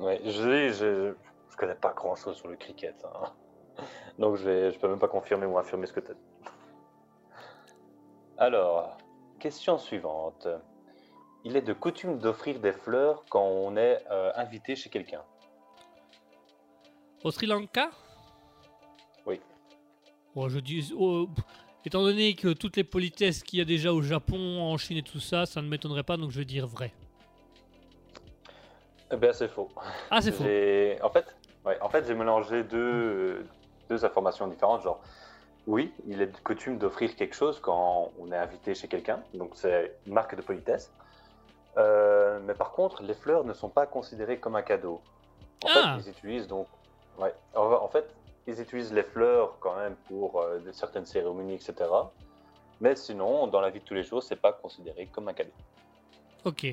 Ouais, 0.00 0.18
je, 0.24 0.30
je, 0.30 1.14
je, 1.50 1.56
connais 1.56 1.74
pas 1.74 1.92
grand 1.92 2.16
chose 2.16 2.36
sur 2.36 2.48
le 2.48 2.56
cricket. 2.56 2.96
hein. 3.04 3.32
Donc 4.18 4.36
je, 4.36 4.70
je 4.70 4.78
peux 4.78 4.88
même 4.88 4.98
pas 4.98 5.08
confirmer 5.08 5.44
ou 5.44 5.58
infirmer 5.58 5.86
ce 5.86 5.92
que 5.92 6.00
tu 6.00 6.10
as 6.10 6.14
dit. 6.14 6.20
Alors, 8.38 8.96
question 9.38 9.76
suivante. 9.76 10.48
Il 11.44 11.54
est 11.54 11.62
de 11.62 11.74
coutume 11.74 12.18
d'offrir 12.18 12.60
des 12.60 12.72
fleurs 12.72 13.24
quand 13.28 13.44
on 13.44 13.76
est 13.76 14.02
euh, 14.10 14.32
invité 14.36 14.74
chez 14.74 14.88
quelqu'un. 14.88 15.22
Au 17.22 17.30
Sri 17.30 17.46
Lanka? 17.46 17.90
Oui. 19.26 19.38
Oh, 20.34 20.48
je 20.48 20.60
dis, 20.60 20.92
oh, 20.98 21.28
étant 21.84 22.02
donné 22.02 22.34
que 22.34 22.54
toutes 22.54 22.78
les 22.78 22.84
politesses 22.84 23.42
qu'il 23.42 23.58
y 23.58 23.62
a 23.62 23.66
déjà 23.66 23.92
au 23.92 24.00
Japon, 24.00 24.62
en 24.62 24.78
Chine 24.78 24.96
et 24.96 25.02
tout 25.02 25.20
ça, 25.20 25.44
ça 25.44 25.60
ne 25.60 25.68
m'étonnerait 25.68 26.02
pas, 26.02 26.16
donc 26.16 26.30
je 26.30 26.38
vais 26.38 26.46
dire 26.46 26.66
vrai. 26.66 26.94
Eh 29.12 29.16
bien, 29.16 29.32
c'est 29.32 29.48
faux. 29.48 29.68
Ah, 30.10 30.20
c'est 30.20 30.32
faux. 30.32 30.44
J'ai- 30.44 30.98
En 31.02 31.10
fait, 31.10 31.34
ouais, 31.64 31.78
en 31.80 31.88
fait 31.88 32.06
j'ai 32.06 32.14
mélangé 32.14 32.62
deux, 32.64 33.44
deux 33.88 34.04
informations 34.04 34.46
différentes. 34.46 34.82
Genre, 34.82 35.00
oui, 35.66 35.92
il 36.06 36.22
est 36.22 36.26
de 36.28 36.36
coutume 36.38 36.78
d'offrir 36.78 37.14
quelque 37.16 37.34
chose 37.34 37.60
quand 37.60 38.10
on 38.18 38.30
est 38.32 38.36
invité 38.36 38.74
chez 38.74 38.88
quelqu'un, 38.88 39.20
donc 39.34 39.52
c'est 39.54 39.96
une 40.06 40.14
marque 40.14 40.34
de 40.36 40.42
politesse. 40.42 40.92
Euh, 41.76 42.40
mais 42.44 42.54
par 42.54 42.72
contre, 42.72 43.02
les 43.02 43.14
fleurs 43.14 43.44
ne 43.44 43.52
sont 43.52 43.68
pas 43.68 43.86
considérées 43.86 44.38
comme 44.38 44.56
un 44.56 44.62
cadeau. 44.62 45.00
En 45.64 45.68
Ah. 45.74 45.96
fait, 45.98 46.02
ils 46.04 46.10
utilisent 46.10 46.48
donc, 46.48 46.66
ouais, 47.18 47.34
en, 47.54 47.88
fait, 47.88 48.06
ils 48.46 48.60
utilisent 48.60 48.92
les 48.92 49.02
fleurs 49.04 49.56
quand 49.60 49.76
même 49.76 49.94
pour 50.08 50.40
euh, 50.40 50.58
certaines 50.72 51.06
cérémonies, 51.06 51.54
etc. 51.54 51.74
Mais 52.80 52.96
sinon, 52.96 53.46
dans 53.46 53.60
la 53.60 53.70
vie 53.70 53.80
de 53.80 53.84
tous 53.84 53.94
les 53.94 54.02
jours, 54.02 54.22
c'est 54.22 54.36
pas 54.40 54.52
considéré 54.52 55.06
comme 55.06 55.28
un 55.28 55.32
cadeau. 55.34 55.52
Ok. 56.44 56.66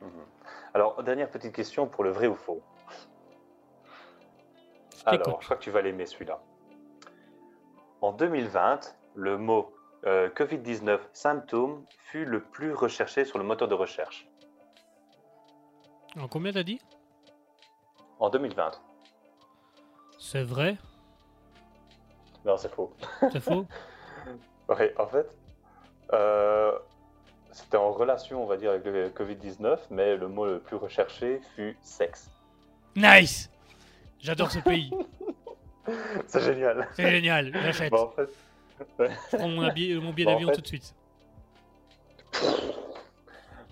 Mhm. 0.00 0.24
Alors, 0.74 1.02
dernière 1.02 1.30
petite 1.30 1.54
question 1.54 1.86
pour 1.86 2.04
le 2.04 2.10
vrai 2.10 2.26
ou 2.26 2.34
faux. 2.34 2.62
Alors, 5.06 5.40
je 5.40 5.46
crois 5.46 5.56
que 5.56 5.62
tu 5.62 5.70
vas 5.70 5.80
l'aimer 5.82 6.06
celui-là. 6.06 6.40
En 8.00 8.12
2020, 8.12 8.96
le 9.14 9.38
mot 9.38 9.74
euh, 10.06 10.28
Covid-19 10.30 11.00
symptôme 11.12 11.84
fut 11.98 12.24
le 12.24 12.42
plus 12.42 12.72
recherché 12.72 13.24
sur 13.24 13.38
le 13.38 13.44
moteur 13.44 13.68
de 13.68 13.74
recherche. 13.74 14.28
En 16.16 16.28
combien 16.28 16.52
t'as 16.52 16.62
dit? 16.62 16.80
En 18.18 18.30
2020. 18.30 18.80
C'est 20.18 20.42
vrai? 20.42 20.76
Non, 22.44 22.56
c'est 22.56 22.72
faux. 22.72 22.92
C'est 23.32 23.40
faux? 23.40 23.66
Ouais, 24.68 24.94
en 24.98 25.06
fait, 25.06 25.26
euh, 26.12 26.78
c'était 27.58 27.76
en 27.76 27.92
relation, 27.92 28.42
on 28.42 28.46
va 28.46 28.56
dire, 28.56 28.70
avec 28.70 28.84
le 28.84 29.08
Covid-19, 29.10 29.78
mais 29.90 30.16
le 30.16 30.28
mot 30.28 30.46
le 30.46 30.58
plus 30.60 30.76
recherché 30.76 31.40
fut 31.54 31.76
sexe. 31.82 32.30
Nice 32.96 33.50
J'adore 34.20 34.50
ce 34.50 34.58
pays. 34.60 34.90
C'est 36.26 36.42
génial. 36.42 36.88
C'est 36.94 37.10
génial. 37.10 37.50
J'achète. 37.62 37.92
En 37.92 38.08
fait, 38.08 38.28
Je 38.78 39.36
prends 39.36 39.48
mon, 39.48 39.62
mon 39.62 39.68
billet 39.72 39.96
en 40.28 40.32
d'avion 40.32 40.48
fait- 40.48 40.54
tout 40.54 40.60
de 40.60 40.66
suite. 40.66 40.94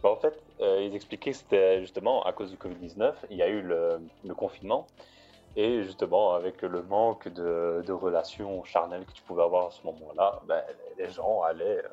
en 0.02 0.16
fait 0.16 0.40
euh, 0.60 0.82
ils 0.82 0.94
expliquaient 0.94 1.32
que 1.32 1.36
c'était 1.36 1.80
justement 1.80 2.24
à 2.24 2.32
cause 2.32 2.50
du 2.50 2.56
Covid-19, 2.56 3.12
il 3.30 3.36
y 3.36 3.42
a 3.42 3.48
eu 3.48 3.60
le, 3.60 4.00
le 4.24 4.34
confinement, 4.34 4.86
et 5.56 5.82
justement 5.82 6.32
avec 6.34 6.62
le 6.62 6.82
manque 6.82 7.28
de, 7.28 7.82
de 7.86 7.92
relations 7.92 8.64
charnelles 8.64 9.04
que 9.04 9.12
tu 9.12 9.22
pouvais 9.22 9.42
avoir 9.42 9.66
à 9.66 9.70
ce 9.70 9.82
moment-là, 9.84 10.40
ben, 10.46 10.62
les 10.96 11.10
gens 11.10 11.42
allaient, 11.42 11.82
euh, 11.84 11.88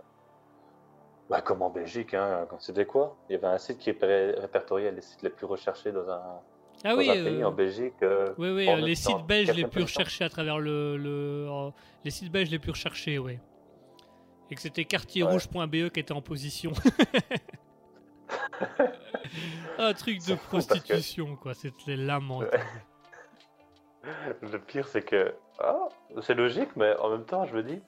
bah, 1.30 1.42
comme 1.42 1.62
en 1.62 1.70
Belgique, 1.70 2.14
hein, 2.14 2.46
quand 2.50 2.60
c'était 2.60 2.86
quoi? 2.86 3.16
Il 3.30 3.34
y 3.34 3.36
avait 3.36 3.48
un 3.48 3.58
site 3.58 3.78
qui 3.80 3.92
répertoriait 3.92 4.92
les 4.92 5.02
sites 5.02 5.22
les 5.22 5.30
plus 5.30 5.46
recherchés 5.46 5.92
dans 5.92 6.10
un, 6.10 6.22
Ah 6.84 6.92
dans 6.92 6.98
oui, 6.98 7.10
un 7.10 7.14
pays 7.14 7.42
euh, 7.42 7.48
en 7.48 7.52
Belgique. 7.52 7.94
euh, 8.04 8.34
oui, 8.38 8.50
oui, 8.52 8.70
euh, 8.70 8.76
les 8.78 8.96
sites 8.96 9.26
belges 9.28 9.54
les 9.54 9.66
plus 9.68 9.84
recherchés 9.84 10.24
à 10.26 10.30
travers 10.30 10.60
le... 10.60 10.98
le- 10.98 11.48
euh, 11.50 11.70
les 12.04 12.12
sites 12.12 12.32
belges 12.32 12.50
les 12.52 12.60
plus 12.60 12.72
recherchés, 12.72 13.18
oui. 13.20 13.40
Et 14.52 14.56
que 14.56 14.62
c'était 14.62 14.86
quartierrouge.be 14.86 15.90
qui 15.90 16.00
était 16.00 16.12
en 16.12 16.22
position. 16.22 16.72
Un 19.78 19.94
truc 19.94 20.20
de 20.20 20.36
parce 20.36 20.42
que- 20.42 20.48
prostitution, 20.48 21.36
quoi. 21.38 21.54
C'était 21.54 21.96
lamentable. 21.96 22.60
Le 24.42 24.60
pire, 24.60 24.88
c'est 24.88 25.02
que 25.04 25.34
ah, 25.60 25.88
c'est 26.22 26.34
logique, 26.34 26.76
mais 26.76 26.96
en 26.98 27.10
même 27.10 27.26
temps, 27.26 27.46
je 27.46 27.56
me 27.56 27.64
dis, 27.64 27.82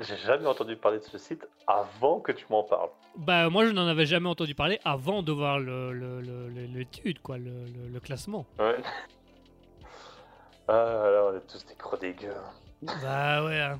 j'ai 0.00 0.16
jamais 0.16 0.46
entendu 0.46 0.76
parler 0.76 0.98
de 0.98 1.04
ce 1.04 1.18
site 1.18 1.46
avant 1.66 2.20
que 2.20 2.32
tu 2.32 2.46
m'en 2.50 2.62
parles. 2.64 2.90
Bah, 3.16 3.48
moi, 3.48 3.64
je 3.66 3.70
n'en 3.70 3.86
avais 3.86 4.06
jamais 4.06 4.28
entendu 4.28 4.54
parler 4.54 4.80
avant 4.84 5.22
de 5.22 5.30
voir 5.32 5.58
le- 5.58 5.92
le- 5.92 6.20
le- 6.20 6.48
le- 6.48 6.64
l'étude, 6.66 7.20
quoi, 7.20 7.38
le, 7.38 8.00
classement. 8.00 8.46
Ouais. 8.58 8.76
Ah, 10.66 10.72
là, 10.72 11.26
on 11.30 11.36
est 11.36 11.46
tous 11.46 11.62
des 11.66 11.74
gros 11.74 11.96
dégueux. 11.98 12.32
Bah 13.02 13.44
ouais, 13.44 13.60
hein. 13.60 13.78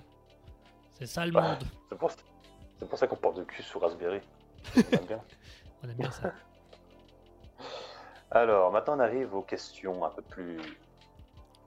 c'est 0.99 1.07
ça 1.07 1.25
le 1.25 1.35
Ouais. 1.35 1.41
monde. 1.41 1.65
C'est 1.89 1.97
pour, 1.97 2.99
ça 2.99 3.07
qu'on 3.07 3.17
porte 3.17 3.39
de 3.39 3.45
cul 3.45 3.63
sur 3.63 3.81
Raspberry. 3.81 4.21
On 4.77 4.81
aime 4.99 5.07
bien. 5.07 5.21
On 5.83 5.89
aime 5.89 5.95
bien 5.97 6.11
ça. 6.11 6.33
Alors, 8.31 8.71
maintenant, 8.71 8.97
on 8.97 9.01
arrive 9.01 9.35
aux 9.35 9.41
questions 9.43 10.05
un 10.05 10.11
peu 10.11 10.21
plus. 10.23 10.59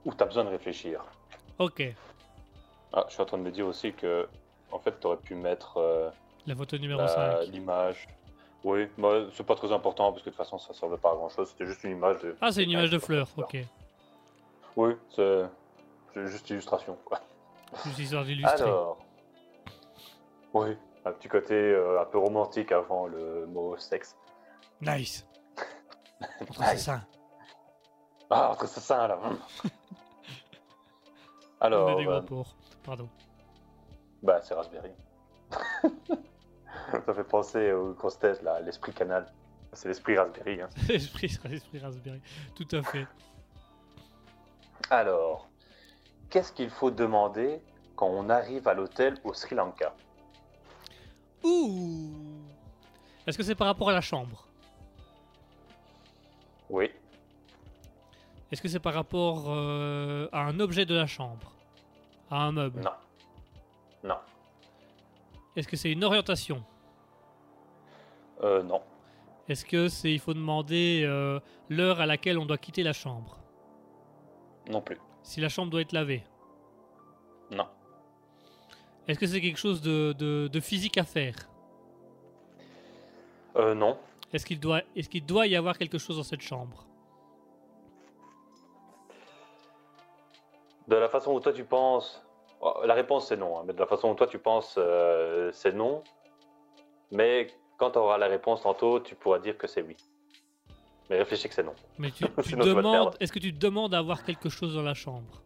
où 0.06 0.14
tu 0.14 0.22
as 0.24 0.26
besoin 0.28 0.44
de 0.44 0.50
réfléchir. 0.50 1.04
Ok, 1.58 1.82
Ah, 3.00 3.06
je 3.08 3.14
suis 3.14 3.22
en 3.22 3.26
train 3.26 3.38
de 3.38 3.44
me 3.44 3.52
dire 3.52 3.68
aussi 3.68 3.94
que, 3.94 4.28
en 4.72 4.80
fait, 4.80 5.00
tu 5.00 5.06
aurais 5.06 5.18
pu 5.18 5.36
mettre 5.36 5.78
euh, 5.78 6.10
la 6.48 6.56
photo 6.56 6.80
numéro 6.80 7.00
la- 7.00 7.08
5. 7.46 7.52
l'image. 7.52 8.08
Oui, 8.64 8.88
c'est 9.36 9.46
pas 9.46 9.54
très 9.54 9.72
important 9.72 10.12
parce 10.12 10.24
que 10.24 10.32
de 10.32 10.36
toute 10.36 10.44
façon, 10.44 10.58
ça 10.58 10.74
servait 10.74 10.98
pas 10.98 11.12
à 11.12 11.16
grand 11.16 11.30
chose. 11.30 11.48
C'était 11.50 11.68
juste 11.68 11.84
une 11.84 11.92
image 11.92 12.20
de. 12.24 12.36
Ah, 12.42 12.52
c'est 12.52 12.64
une 12.64 12.72
image 12.72 12.90
de 12.90 12.98
fleurs, 12.98 13.28
ok. 13.38 13.56
Oui, 14.76 14.94
c'est 15.16 15.44
c'est 16.16 16.26
juste 16.28 16.50
illustration, 16.50 16.98
quoi. 17.06 17.20
Juste 17.86 18.00
histoire 18.00 18.26
d'illustrer. 18.26 18.64
Alors, 18.64 18.98
oui, 20.56 20.76
un 21.06 21.12
petit 21.12 21.28
côté 21.28 21.54
euh, 21.54 22.02
un 22.02 22.06
peu 22.06 22.18
romantique 22.18 22.72
avant 22.72 23.06
le 23.06 23.46
mot 23.46 23.78
sexe. 23.78 24.16
Nice. 24.82 25.24
Entre 26.42 26.60
Nice. 26.62 26.70
c'est 26.72 26.78
ça. 26.78 27.02
Ah, 28.32 28.52
entre 28.52 28.68
ça 28.68 29.08
là. 29.08 29.20
hum. 29.24 29.38
On 31.60 31.66
Alors, 31.66 31.90
a 31.90 31.96
des 31.96 32.04
gros 32.06 32.14
euh, 32.16 32.22
porcs. 32.22 32.56
Pardon. 32.88 33.10
bah 34.24 34.40
c'est 34.42 34.54
Raspberry. 34.54 34.92
ça 37.06 37.14
fait 37.14 37.24
penser 37.26 37.74
aux 37.74 37.92
grosses 37.92 38.18
là, 38.42 38.62
l'esprit 38.62 38.94
canal. 38.94 39.26
C'est 39.74 39.90
l'esprit 39.90 40.18
Raspberry. 40.18 40.62
Hein. 40.62 40.70
L'esprit 40.88 41.38
l'esprit 41.50 41.80
Raspberry. 41.80 42.22
Tout 42.56 42.68
à 42.72 42.82
fait. 42.84 43.06
Alors, 44.90 45.50
qu'est-ce 46.30 46.54
qu'il 46.54 46.70
faut 46.70 46.90
demander 46.90 47.60
quand 47.98 48.08
on 48.08 48.30
arrive 48.30 48.70
à 48.70 48.74
l'hôtel 48.74 49.16
au 49.26 49.34
Sri 49.34 49.54
Lanka? 49.54 49.94
Ouh 51.44 52.10
Est-ce 53.28 53.38
que 53.38 53.44
c'est 53.44 53.56
par 53.56 53.68
rapport 53.68 53.90
à 53.90 53.94
la 53.94 54.02
chambre? 54.02 54.48
Oui, 56.70 56.90
Est-ce 58.50 58.62
que 58.62 58.70
c'est 58.70 58.80
par 58.80 58.94
rapport 58.94 59.48
euh, 59.50 60.30
à 60.32 60.40
un 60.44 60.62
objet 60.62 60.86
de 60.86 60.96
la 60.96 61.06
chambre? 61.06 61.57
À 62.30 62.44
un 62.44 62.52
meuble 62.52 62.82
non, 62.82 62.92
non, 64.04 64.18
Est-ce 65.56 65.68
que 65.68 65.78
c'est 65.78 65.92
une 65.92 66.04
orientation? 66.04 66.64
Euh, 68.44 68.62
non, 68.64 68.82
Est-ce 69.48 69.66
que 69.66 69.88
c'est 69.88 70.12
il 70.12 70.20
faut 70.20 70.34
demander 70.34 71.04
euh, 71.06 71.40
l'heure 71.70 72.02
à 72.02 72.06
laquelle 72.06 72.38
on 72.38 72.46
doit 72.46 72.58
quitter 72.58 72.84
la 72.84 72.94
chambre? 72.94 73.40
Non 74.70 74.82
plus, 74.82 74.98
Si 75.24 75.40
la 75.40 75.50
chambre 75.50 75.72
doit 75.72 75.82
être 75.82 75.94
lavée? 75.94 76.24
Non, 77.52 77.68
Est-ce 79.08 79.18
que 79.20 79.26
c'est 79.26 79.40
quelque 79.40 79.58
chose 79.60 79.82
de, 79.82 80.14
de- 80.18 80.50
de 80.52 80.60
physique 80.60 80.98
à 80.98 81.04
faire? 81.06 81.36
Euh, 83.56 83.74
non, 83.74 83.98
Est-ce 84.34 84.46
qu'il 84.46 84.60
doit, 84.60 84.82
est 84.98 85.08
qu'il 85.10 85.26
doit 85.26 85.48
y 85.48 85.56
avoir 85.56 85.78
quelque 85.78 85.98
chose 85.98 86.18
dans 86.18 86.24
cette 86.24 86.42
chambre? 86.42 86.86
De 90.88 90.96
la 90.96 91.10
façon 91.10 91.34
où 91.34 91.40
toi 91.40 91.54
tu 91.54 91.64
penses, 91.64 92.26
oh, 92.62 92.82
la 92.86 92.94
réponse 92.94 93.28
c'est 93.28 93.38
non, 93.38 93.60
hein, 93.60 93.64
mais 93.66 93.74
de 93.74 93.80
la 93.80 93.88
façon 93.88 94.10
où 94.10 94.16
toi 94.16 94.28
tu 94.28 94.40
penses, 94.40 94.76
euh, 94.78 95.52
c'est 95.52 95.74
non. 95.74 96.04
Mais 97.12 97.48
quand 97.78 97.92
tu 97.92 98.00
auras 98.00 98.18
la 98.18 98.28
réponse 98.28 98.62
tantôt, 98.62 99.00
tu 99.00 99.16
pourras 99.16 99.40
dire 99.40 99.58
que 99.58 99.68
c'est 99.68 99.82
oui. 99.82 99.98
Mais 101.10 101.18
réfléchis 101.18 101.48
que 101.48 101.54
c'est 101.54 101.64
non. 101.64 101.76
Mais 101.98 102.12
tu, 102.12 102.26
tu 102.44 102.56
demandes, 102.56 103.16
est-ce 103.20 103.32
que 103.32 103.40
tu 103.40 103.52
demandes 103.52 103.94
à 103.94 104.00
avoir 104.00 104.24
quelque 104.24 104.50
chose 104.50 104.76
dans 104.76 104.82
la 104.82 104.94
chambre? 104.94 105.42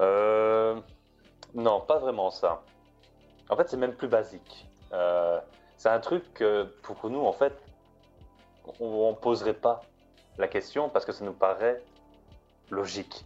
Euh, 0.00 0.78
non, 1.54 1.80
pas 1.80 1.98
vraiment 1.98 2.30
ça. 2.30 2.62
En 3.48 3.56
fait, 3.56 3.68
c'est 3.68 3.76
même 3.76 3.94
plus 3.94 4.08
basique. 4.08 4.66
Euh, 4.92 5.40
c'est 5.76 5.88
un 5.88 6.00
truc 6.00 6.32
que 6.34 6.64
pour 6.82 7.08
nous, 7.10 7.24
en 7.24 7.32
fait, 7.32 7.54
on 8.80 9.10
ne 9.10 9.16
poserait 9.16 9.54
pas 9.54 9.82
la 10.38 10.48
question 10.48 10.88
parce 10.88 11.04
que 11.04 11.12
ça 11.12 11.24
nous 11.24 11.32
paraît 11.32 11.82
logique. 12.70 13.24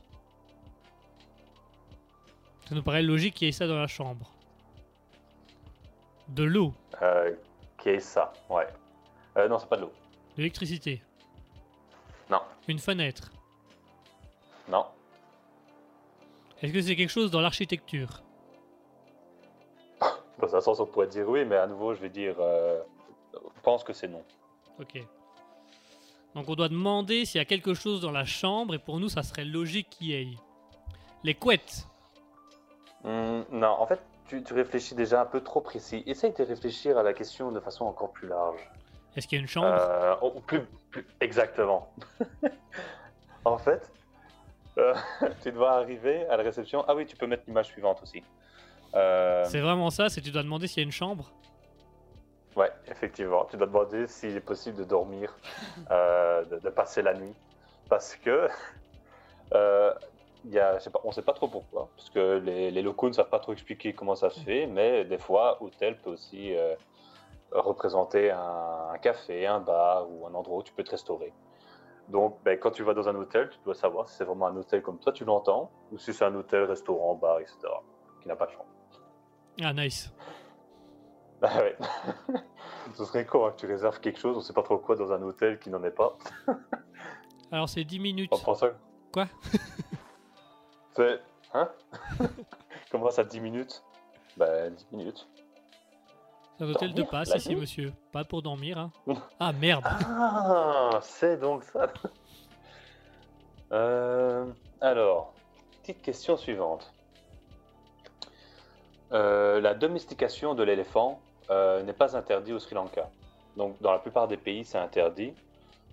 Ça 2.70 2.76
nous 2.76 2.82
paraît 2.84 3.02
logique 3.02 3.34
qu'il 3.34 3.46
y 3.46 3.48
ait 3.48 3.52
ça 3.52 3.66
dans 3.66 3.74
la 3.76 3.88
chambre. 3.88 4.30
De 6.28 6.44
l'eau, 6.44 6.72
Euh, 7.02 7.34
Qu'est 7.76 7.98
ça 7.98 8.32
Ouais. 8.48 8.68
Euh, 9.36 9.48
non, 9.48 9.58
c'est 9.58 9.68
pas 9.68 9.76
de 9.76 9.82
l'eau. 9.82 9.92
de 10.36 10.42
l'électricité, 10.42 11.02
Non, 12.30 12.40
une 12.68 12.78
fenêtre. 12.78 13.32
non. 14.68 14.86
Est-ce 16.62 16.72
que 16.72 16.80
c'est 16.80 16.94
quelque 16.94 17.10
chose 17.10 17.32
dans 17.32 17.40
l'architecture? 17.40 18.22
Dans 20.38 20.54
un 20.54 20.60
sens, 20.60 20.78
on 20.78 20.86
pourrait 20.86 21.08
dire 21.08 21.28
oui, 21.28 21.44
mais 21.44 21.56
à 21.56 21.66
nouveau, 21.66 21.92
je 21.94 22.00
vais 22.00 22.08
dire. 22.08 22.36
Euh, 22.38 22.80
je 23.34 23.60
pense 23.62 23.82
que 23.82 23.92
c'est 23.92 24.06
non. 24.08 24.22
Ok. 24.78 25.02
Donc 26.36 26.48
on 26.48 26.54
doit 26.54 26.68
demander 26.68 27.24
s'il 27.24 27.40
y 27.40 27.42
a 27.42 27.44
quelque 27.44 27.74
chose 27.74 28.00
dans 28.00 28.12
la 28.12 28.24
chambre 28.24 28.74
et 28.74 28.78
pour 28.78 29.00
nous 29.00 29.08
ça 29.08 29.24
serait 29.24 29.44
logique 29.44 29.90
qu'il 29.90 30.06
y 30.06 30.12
ait. 30.12 30.28
Les 31.24 31.34
couettes. 31.34 31.86
Hmm, 33.04 33.42
non, 33.50 33.68
en 33.68 33.86
fait, 33.86 34.00
tu, 34.26 34.42
tu 34.42 34.54
réfléchis 34.54 34.94
déjà 34.94 35.22
un 35.22 35.26
peu 35.26 35.40
trop 35.40 35.60
précis. 35.60 36.02
Essaye 36.06 36.32
de 36.32 36.42
réfléchir 36.44 36.98
à 36.98 37.02
la 37.02 37.12
question 37.12 37.50
de 37.50 37.60
façon 37.60 37.84
encore 37.84 38.12
plus 38.12 38.28
large. 38.28 38.60
Est-ce 39.16 39.26
qu'il 39.26 39.38
y 39.38 39.40
a 39.40 39.42
une 39.42 39.48
chambre? 39.48 39.66
Euh, 39.68 40.14
oh, 40.22 40.40
plus, 40.46 40.60
plus- 40.90 41.06
exactement. 41.20 41.92
en 43.44 43.58
fait, 43.58 43.90
euh, 44.78 44.94
tu 45.42 45.50
dois 45.52 45.72
arriver 45.72 46.26
à 46.28 46.36
la 46.36 46.42
réception. 46.42 46.84
Ah 46.86 46.94
oui, 46.94 47.06
tu 47.06 47.16
peux 47.16 47.26
mettre 47.26 47.44
l'image 47.46 47.66
suivante 47.66 48.00
aussi. 48.02 48.22
Euh, 48.94 49.44
C'est 49.44 49.60
vraiment 49.60 49.90
ça, 49.90 50.08
c'est 50.08 50.20
tu 50.20 50.30
dois 50.30 50.42
demander 50.42 50.66
s'il 50.66 50.78
y 50.78 50.84
a 50.84 50.86
une 50.86 50.92
chambre? 50.92 51.32
Ouais, 52.56 52.70
effectivement. 52.88 53.46
Tu 53.50 53.56
dois 53.56 53.66
demander 53.66 54.06
s'il 54.06 54.36
est 54.36 54.40
possible 54.40 54.76
de 54.76 54.84
dormir, 54.84 55.34
de, 55.90 56.58
de 56.58 56.70
passer 56.70 57.00
la 57.02 57.14
nuit. 57.14 57.32
Parce 57.88 58.14
que, 58.16 58.48
euh, 59.54 59.92
y 60.46 60.58
a, 60.58 60.78
je 60.78 60.84
sais 60.84 60.90
pas, 60.90 61.00
on 61.04 61.08
ne 61.08 61.12
sait 61.12 61.22
pas 61.22 61.32
trop 61.32 61.48
pourquoi. 61.48 61.88
Parce 61.96 62.10
que 62.10 62.38
les, 62.38 62.70
les 62.70 62.82
locaux 62.82 63.08
ne 63.08 63.12
savent 63.12 63.28
pas 63.28 63.40
trop 63.40 63.52
expliquer 63.52 63.92
comment 63.92 64.14
ça 64.14 64.30
se 64.30 64.40
fait. 64.40 64.66
Mais 64.66 65.04
des 65.04 65.18
fois, 65.18 65.62
hôtel 65.62 65.98
peut 66.00 66.10
aussi 66.10 66.56
euh, 66.56 66.74
représenter 67.52 68.30
un, 68.30 68.88
un 68.92 68.98
café, 68.98 69.46
un 69.46 69.60
bar 69.60 70.10
ou 70.10 70.26
un 70.26 70.34
endroit 70.34 70.58
où 70.58 70.62
tu 70.62 70.72
peux 70.72 70.84
te 70.84 70.90
restaurer. 70.90 71.32
Donc, 72.08 72.38
ben, 72.44 72.58
quand 72.58 72.72
tu 72.72 72.82
vas 72.82 72.92
dans 72.92 73.08
un 73.08 73.14
hôtel, 73.14 73.50
tu 73.50 73.58
dois 73.64 73.74
savoir 73.74 74.08
si 74.08 74.16
c'est 74.16 74.24
vraiment 74.24 74.46
un 74.46 74.56
hôtel 74.56 74.82
comme 74.82 74.98
toi, 74.98 75.12
tu 75.12 75.24
l'entends, 75.24 75.70
ou 75.92 75.98
si 75.98 76.12
c'est 76.12 76.24
un 76.24 76.34
hôtel, 76.34 76.64
restaurant, 76.64 77.14
bar, 77.14 77.38
etc., 77.38 77.56
qui 78.20 78.28
n'a 78.28 78.34
pas 78.34 78.46
de 78.46 78.50
chambre. 78.52 78.66
Ah 79.62 79.72
nice. 79.72 80.12
Ah 81.42 81.56
ouais. 81.62 81.74
Ce 82.94 83.04
serait 83.06 83.24
con 83.24 83.46
hein, 83.46 83.52
que 83.52 83.60
tu 83.60 83.66
réserves 83.66 83.98
quelque 84.00 84.18
chose, 84.18 84.36
on 84.36 84.40
sait 84.40 84.52
pas 84.52 84.62
trop 84.62 84.76
quoi, 84.76 84.94
dans 84.94 85.10
un 85.10 85.22
hôtel 85.22 85.58
qui 85.58 85.70
n'en 85.70 85.82
est 85.84 85.90
pas. 85.90 86.18
Alors 87.50 87.66
c'est 87.66 87.82
10 87.82 87.98
minutes. 87.98 88.30
On 88.30 88.36
prend 88.36 88.54
ça. 88.54 88.72
Quoi? 89.10 89.26
C'est. 91.52 91.58
Hein? 91.58 91.68
Comment 92.90 93.10
ça, 93.10 93.24
10 93.24 93.40
minutes 93.40 93.82
Bah, 94.36 94.68
10 94.70 94.86
minutes. 94.92 95.26
Un 96.60 96.68
hôtel 96.68 96.90
de 96.90 96.96
Dormir, 96.96 97.10
passe 97.10 97.28
la 97.30 97.36
ici, 97.36 97.48
nuit? 97.50 97.60
monsieur. 97.62 97.92
Pas 98.12 98.22
pour 98.24 98.42
dormir, 98.42 98.78
hein. 98.78 98.90
Ah 99.38 99.52
merde. 99.52 99.82
Ah, 99.86 100.98
c'est 101.02 101.38
donc 101.38 101.64
ça. 101.64 101.86
Euh, 103.72 104.46
alors, 104.80 105.32
petite 105.80 106.02
question 106.02 106.36
suivante. 106.36 106.92
Euh, 109.12 109.60
la 109.60 109.74
domestication 109.74 110.54
de 110.56 110.64
l'éléphant 110.64 111.20
euh, 111.50 111.80
n'est 111.84 111.92
pas 111.92 112.16
interdite 112.16 112.52
au 112.52 112.58
Sri 112.58 112.74
Lanka. 112.74 113.08
Donc, 113.56 113.80
dans 113.80 113.92
la 113.92 114.00
plupart 114.00 114.26
des 114.26 114.36
pays, 114.36 114.64
c'est 114.64 114.78
interdit, 114.78 115.34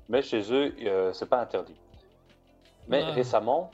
mais 0.10 0.24
chez 0.24 0.52
eux, 0.52 0.74
euh, 0.88 1.14
c'est 1.14 1.28
pas 1.30 1.40
interdit. 1.40 1.76
Mais 2.88 3.04
Ah. 3.04 3.12
récemment, 3.12 3.70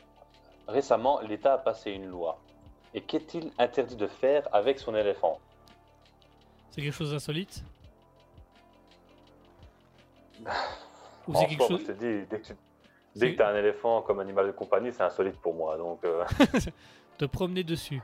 récemment, 0.68 1.20
l'État 1.22 1.54
a 1.54 1.58
passé 1.58 1.92
une 1.92 2.08
loi. 2.08 2.40
Et 2.94 3.02
qu'est-il 3.02 3.52
interdit 3.58 3.96
de 3.96 4.08
faire 4.08 4.48
avec 4.54 4.80
son 4.80 4.96
éléphant? 4.96 5.40
C'est 6.72 6.82
quelque 6.82 6.94
chose 6.94 7.12
d'insolite? 7.12 7.64
Ou 11.28 11.34
En 11.34 11.40
c'est 11.40 11.48
quelque 11.48 11.68
chose. 11.68 11.82
je 11.82 11.92
te 11.92 11.92
dis, 11.94 12.28
dès 13.16 13.32
que 13.32 13.36
tu 13.36 13.42
as 13.42 13.48
un 13.48 13.56
éléphant 13.56 14.02
comme 14.02 14.20
animal 14.20 14.48
de 14.48 14.52
compagnie, 14.52 14.92
c'est 14.92 15.04
insolite 15.04 15.38
pour 15.40 15.54
moi. 15.54 15.78
Donc, 15.78 16.04
euh, 16.04 16.24
Te 17.18 17.26
promener 17.26 17.64
dessus. 17.64 18.02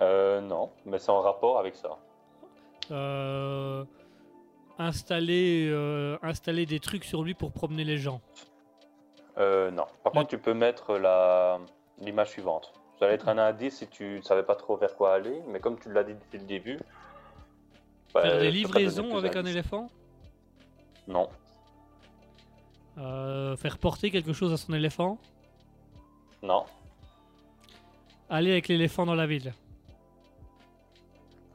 euh, 0.00 0.40
non, 0.40 0.70
mais 0.84 0.98
c'est 0.98 1.10
en 1.10 1.20
rapport 1.20 1.58
avec 1.58 1.74
ça. 1.76 1.98
Euh, 2.90 3.84
Installer, 4.78 5.68
euh, 5.70 6.18
installer 6.22 6.66
des 6.66 6.80
trucs 6.80 7.04
sur 7.04 7.22
lui 7.22 7.32
pour 7.34 7.52
promener 7.52 7.84
les 7.84 7.96
gens. 7.98 8.20
Euh, 9.38 9.70
non. 9.70 9.86
Par 10.02 10.12
contre, 10.12 10.28
tu 10.28 10.38
peux 10.38 10.54
mettre 10.54 10.96
la 10.96 11.58
l'image 11.98 12.30
suivante. 12.30 12.72
Ça 12.98 13.06
allait 13.06 13.14
être 13.14 13.28
un 13.28 13.38
indice 13.38 13.78
si 13.78 13.88
tu 13.88 14.16
ne 14.18 14.22
savais 14.22 14.42
pas 14.42 14.54
trop 14.56 14.76
vers 14.76 14.94
quoi 14.96 15.14
aller, 15.14 15.40
mais 15.48 15.60
comme 15.60 15.78
tu 15.78 15.92
l'as 15.92 16.04
dit 16.04 16.14
dès 16.32 16.38
le 16.38 16.44
début. 16.44 16.78
bah, 18.12 18.22
Faire 18.22 18.38
des 18.40 18.50
livraisons 18.50 19.16
avec 19.16 19.36
un 19.36 19.44
éléphant? 19.44 19.88
Non, 21.06 21.28
Euh, 22.98 23.56
Faire 23.56 23.78
porter 23.78 24.10
quelque 24.10 24.32
chose 24.32 24.52
à 24.52 24.56
son 24.56 24.72
éléphant? 24.72 25.18
Non. 26.42 26.64
Aller 28.30 28.52
avec 28.52 28.68
l'éléphant 28.68 29.04
dans 29.06 29.14
la 29.16 29.26
ville? 29.26 29.52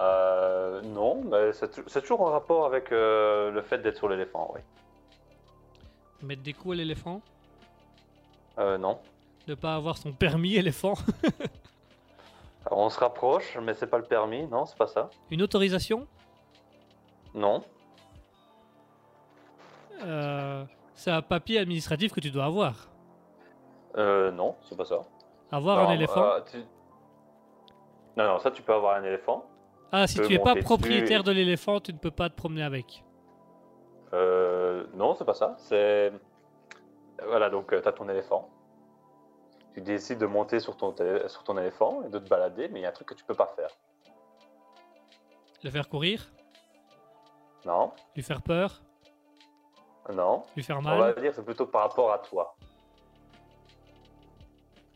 Euh, 0.02 0.82
non, 0.82 1.22
mais 1.24 1.52
c'est 1.54 2.02
toujours 2.02 2.22
en 2.22 2.32
rapport 2.32 2.66
avec 2.66 2.92
euh, 2.92 3.52
le 3.52 3.62
fait 3.62 3.80
d'être 3.80 3.98
sur 3.98 4.08
l'éléphant, 4.08 4.52
oui. 4.56 4.62
Mettre 6.22 6.42
des 6.44 6.54
coups 6.54 6.74
à 6.74 6.78
l'éléphant? 6.78 7.22
Euh, 8.58 8.78
non. 8.78 9.00
Ne 9.48 9.56
pas 9.56 9.76
avoir 9.76 9.98
son 9.98 10.12
permis 10.12 10.56
éléphant 10.56 10.94
Alors, 12.66 12.80
on 12.80 12.90
se 12.90 13.00
rapproche, 13.00 13.58
mais 13.62 13.74
c'est 13.74 13.88
pas 13.88 13.98
le 13.98 14.04
permis, 14.04 14.46
non, 14.48 14.66
c'est 14.66 14.78
pas 14.78 14.88
ça. 14.88 15.10
Une 15.32 15.42
autorisation? 15.42 16.06
Non. 17.34 17.64
Euh, 20.04 20.66
C'est 20.94 21.12
un 21.12 21.22
papier 21.22 21.60
administratif 21.60 22.12
que 22.12 22.20
tu 22.20 22.32
dois 22.32 22.46
avoir. 22.46 22.88
Euh, 23.98 24.32
non, 24.32 24.56
c'est 24.68 24.78
pas 24.78 24.86
ça. 24.86 25.00
Avoir 25.52 25.78
Non, 25.84 25.90
un 25.90 25.94
éléphant? 25.94 26.24
euh, 26.24 26.42
tu- 26.52 26.58
Non, 28.18 28.26
non, 28.26 28.40
ça 28.40 28.52
tu 28.52 28.62
peux 28.62 28.74
avoir 28.74 28.98
un 28.98 29.04
éléphant. 29.04 29.46
Ah, 29.92 30.06
si 30.06 30.18
peux 30.20 30.28
tu 30.28 30.34
es 30.34 30.40
pas 30.40 30.50
monter 30.50 30.62
propriétaire 30.62 31.24
de 31.24 31.32
l'éléphant, 31.32 31.80
tu 31.80 31.94
ne 31.94 31.98
peux 31.98 32.12
pas 32.12 32.30
te 32.30 32.36
promener 32.36 32.64
avec. 32.64 33.04
Euh, 34.14 34.86
non, 34.94 35.16
c'est 35.16 35.26
pas 35.26 35.34
ça. 35.34 35.56
C'est. 35.58 36.12
Voilà, 37.28 37.50
donc 37.50 37.68
tu 37.70 37.76
as 37.88 37.92
ton 37.92 38.08
éléphant. 38.10 38.50
Tu 39.74 39.82
décides 39.82 40.18
de 40.20 40.26
monter 40.26 40.60
sur 40.60 40.76
ton, 40.78 40.92
télé- 40.92 41.28
sur 41.28 41.44
ton 41.44 41.58
éléphant 41.58 42.04
et 42.04 42.10
de 42.10 42.20
te 42.20 42.28
balader, 42.28 42.68
mais 42.70 42.80
il 42.80 42.84
y 42.84 42.86
a 42.86 42.90
un 42.90 42.94
truc 42.94 43.08
que 43.10 43.14
tu 43.14 43.24
peux 43.24 43.36
pas 43.36 43.48
faire. 43.56 43.70
Le 45.64 45.70
faire 45.70 45.88
courir? 45.90 46.32
Non, 47.66 47.92
Lui 48.16 48.24
faire 48.24 48.42
peur? 48.42 48.82
Non. 50.14 50.46
Lui 50.56 50.64
faire 50.64 50.80
On 50.80 50.82
mal? 50.82 51.14
va 51.14 51.22
dire 51.22 51.34
c'est 51.36 51.44
plutôt 51.44 51.68
par 51.68 51.82
rapport 51.84 52.12
à 52.12 52.20
toi. 52.20 52.56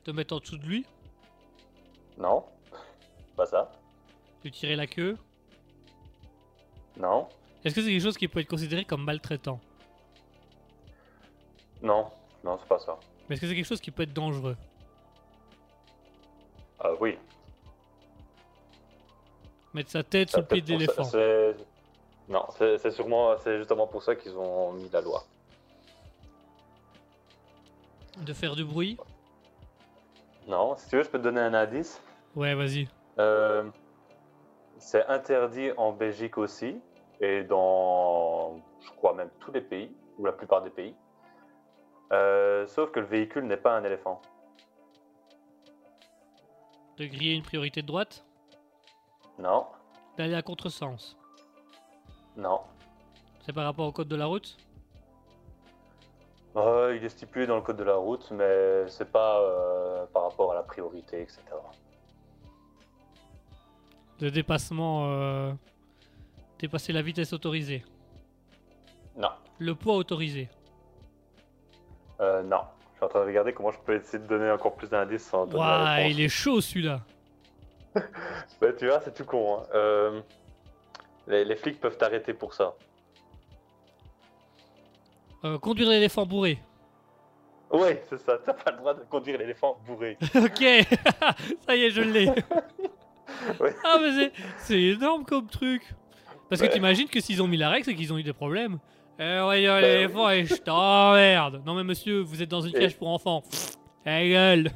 Te 0.04 0.12
mettre 0.12 0.36
en 0.36 0.40
dessous 0.40 0.58
de 0.58 0.66
lui? 0.66 0.86
Non, 2.18 2.46
pas 3.36 3.46
ça. 3.46 3.72
Lui 4.44 4.52
tirer 4.52 4.76
la 4.76 4.88
queue? 4.88 5.18
Non, 6.98 7.28
Est-ce 7.66 7.76
que 7.76 7.82
c'est 7.82 7.90
quelque 7.92 8.02
chose 8.04 8.18
qui 8.18 8.28
peut 8.28 8.40
être 8.40 8.50
considéré 8.50 8.86
comme 8.86 9.04
maltraitant? 9.04 9.60
Non, 11.84 12.10
non, 12.44 12.58
c'est 12.58 12.68
pas 12.68 12.80
ça. 12.80 12.98
Mais 13.30 13.36
est-ce 13.36 13.42
que 13.42 13.48
c'est 13.48 13.56
quelque 13.56 13.68
chose 13.68 13.82
qui 13.82 13.92
peut 13.92 14.04
être 14.04 14.14
dangereux? 14.14 14.58
Ah 16.80 16.92
oui. 17.00 17.18
Mettre 19.74 19.92
sa 19.92 20.04
tête 20.04 20.30
sous 20.30 20.38
le 20.38 20.46
pied 20.46 20.62
peut-être 20.62 20.68
de 20.68 20.74
l'éléphant 20.74 21.10
Non, 22.30 22.46
c'est 22.58 22.78
c'est 22.78 22.92
sûrement, 22.92 23.38
c'est 23.38 23.58
justement 23.58 23.86
pour 23.86 24.02
ça 24.02 24.16
qu'ils 24.16 24.38
ont 24.38 24.74
mis 24.74 24.90
la 24.90 25.02
loi. 25.02 25.24
De 28.18 28.34
faire 28.34 28.56
du 28.56 28.64
bruit? 28.64 28.98
Non, 30.48 30.76
si 30.78 30.90
tu 30.90 30.98
veux, 30.98 31.04
je 31.04 31.10
peux 31.10 31.18
te 31.18 31.24
donner 31.24 31.42
un 31.42 31.54
indice. 31.54 32.02
Ouais, 32.36 32.54
vas-y. 32.54 32.88
Euh, 33.20 33.70
c'est 34.78 35.06
interdit 35.08 35.72
en 35.78 35.92
Belgique 35.92 36.38
aussi, 36.38 36.80
et 37.22 37.44
dans, 37.44 38.58
je 38.82 38.90
crois 38.92 39.14
même 39.14 39.30
tous 39.40 39.52
les 39.52 39.62
pays, 39.62 39.92
ou 40.18 40.26
la 40.26 40.34
plupart 40.34 40.62
des 40.62 40.70
pays. 40.70 40.96
Euh, 42.14 42.68
sauf 42.68 42.92
que 42.92 43.00
le 43.00 43.06
véhicule 43.08 43.46
n'est 43.46 43.58
pas 43.58 43.76
un 43.76 43.84
éléphant. 43.84 44.22
De 46.98 47.06
griller 47.06 47.34
une 47.34 47.42
priorité 47.44 47.82
de 47.82 47.88
droite? 47.88 48.24
Non, 49.40 49.66
D'aller 50.16 50.36
à 50.36 50.44
contresens? 50.44 51.18
Non. 52.38 52.60
C'est 53.42 53.52
par 53.54 53.66
rapport 53.66 53.88
au 53.88 53.92
code 53.92 54.08
de 54.08 54.16
la 54.16 54.28
route? 54.28 54.58
Euh, 56.56 56.96
il 56.96 57.04
est 57.04 57.10
stipulé 57.10 57.48
dans 57.48 57.56
le 57.56 57.64
code 57.64 57.78
de 57.78 57.84
la 57.84 57.96
route, 57.96 58.30
mais 58.30 58.88
c'est 58.88 59.12
pas 59.12 59.42
euh, 59.42 60.06
par 60.14 60.24
rapport 60.30 60.52
à 60.52 60.56
la 60.56 60.62
priorité, 60.62 61.22
etc. 61.22 61.42
De 64.20 64.30
dépassement. 64.30 65.06
euh, 65.08 65.52
Dépasser 66.60 66.94
la 66.94 67.02
vitesse 67.02 67.34
autorisée? 67.34 67.84
Non, 69.18 69.30
Le 69.58 69.74
poids 69.76 69.96
autorisé? 69.96 70.48
Euh, 72.22 72.42
non. 72.44 72.62
Je 72.94 72.98
suis 72.98 73.06
en 73.06 73.10
train 73.10 73.20
de 73.22 73.26
regarder 73.26 73.54
comment 73.54 73.72
je 73.72 73.80
peux 73.80 73.96
essayer 73.96 74.20
de 74.20 74.28
donner 74.28 74.50
encore 74.52 74.76
plus 74.76 74.88
d'indices 74.90 75.26
sans 75.26 75.46
donner 75.46 75.60
la 75.64 75.70
Waouh, 75.70 75.96
réponse. 75.98 76.12
il 76.12 76.22
est 76.22 76.30
chaud 76.30 76.62
celui-là. 76.62 77.02
Ouais, 78.62 78.76
tu 78.78 78.88
vois, 78.88 79.00
c'est 79.02 79.14
tout 79.14 79.26
con. 79.26 79.60
hein. 79.60 79.64
Euh, 79.76 80.22
les, 81.28 81.46
les 81.46 81.56
flics 81.56 81.80
peuvent 81.80 81.98
t'arrêter 81.98 82.34
pour 82.34 82.54
ça. 82.54 82.74
Euh, 85.46 85.58
conduire 85.60 85.90
l'éléphant 85.90 86.26
bourré. 86.26 86.60
Oui, 87.72 87.90
c'est 88.10 88.18
ça. 88.20 88.38
T'as 88.46 88.54
pas 88.54 88.72
le 88.72 88.78
droit 88.78 88.94
de 88.94 89.02
conduire 89.02 89.38
l'éléphant 89.38 89.78
bourré. 89.86 90.18
ok, 90.36 90.64
ça 91.68 91.76
y 91.76 91.84
est, 91.84 91.90
je 91.90 92.02
l'ai. 92.02 92.30
Ouais. 93.60 93.76
Ah, 93.84 93.98
mais 94.02 94.12
c'est- 94.14 94.32
c'est 94.60 94.82
énorme 94.82 95.26
comme 95.26 95.48
truc. 95.48 95.82
Parce 96.50 96.62
que 96.62 96.68
Ouais. 96.68 96.74
t'imagines 96.74 97.08
que 97.10 97.20
s'ils 97.20 97.42
ont 97.42 97.48
mis 97.48 97.58
la 97.58 97.70
règle, 97.70 97.86
c'est 97.86 97.96
qu'ils 97.96 98.14
ont 98.14 98.18
eu 98.18 98.24
des 98.24 98.34
problèmes. 98.34 98.80
Eh, 99.26 99.66
Bah 99.68 99.82
l'éléphant, 99.82 100.30
et 100.30 100.46
je 100.46 100.56
t'emmerde. 100.56 101.62
Non, 101.66 101.76
mais 101.76 101.84
monsieur, 101.84 102.20
vous 102.22 102.42
êtes 102.42 102.50
dans 102.50 102.62
une 102.62 102.74
cage 102.74 102.98
pour 102.98 103.08
enfants. 103.10 103.44
Ta 104.04 104.22
gueule. 104.28 104.70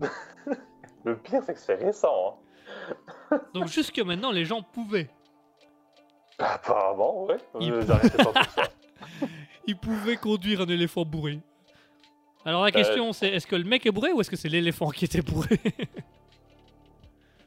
Le 1.04 1.16
pire, 1.16 1.42
c'est 1.44 1.54
que 1.54 1.58
c'est 1.60 1.74
récent. 1.74 2.38
Hein. 3.32 3.40
Donc, 3.54 3.66
jusque 3.66 3.98
maintenant, 3.98 4.30
les 4.30 4.44
gens 4.44 4.62
pouvaient. 4.62 5.10
Bah, 6.38 6.52
apparemment, 6.54 7.24
ouais. 7.24 7.36
Euh, 7.60 7.84
pas 7.84 7.98
ça. 8.44 8.62
Ils 9.66 9.76
pouvaient 9.76 10.16
conduire 10.16 10.60
un 10.60 10.66
éléphant 10.68 11.04
bourré. 11.04 11.40
Alors, 12.44 12.62
Euh. 12.62 12.66
la 12.66 12.72
question, 12.72 13.12
c'est 13.12 13.28
est-ce 13.28 13.46
que 13.46 13.56
le 13.56 13.64
mec 13.64 13.84
est 13.86 13.90
bourré 13.90 14.12
ou 14.12 14.20
est-ce 14.20 14.30
que 14.30 14.36
c'est 14.36 14.48
l'éléphant 14.48 14.90
qui 14.90 15.04
était 15.06 15.22
bourré? 15.22 15.58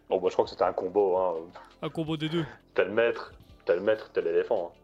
Bon, 0.09 0.19
bah, 0.19 0.27
je 0.27 0.33
crois 0.33 0.45
que 0.45 0.51
c'était 0.51 0.63
un 0.63 0.73
combo. 0.73 1.17
Hein. 1.17 1.33
Un 1.81 1.89
combo 1.89 2.17
des 2.17 2.29
deux. 2.29 2.45
Tel 2.73 2.91
maître, 2.91 3.33
tel 3.65 3.79
maître, 3.81 4.11
tel 4.11 4.27
éléphant. 4.27 4.71
hein. 4.73 4.81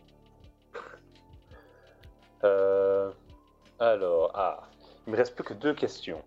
Euh, 2.43 3.11
alors, 3.79 4.31
ah, 4.33 4.61
il 5.05 5.11
me 5.11 5.17
reste 5.17 5.35
plus 5.35 5.43
que 5.43 5.53
deux 5.53 5.73
questions. 5.73 6.23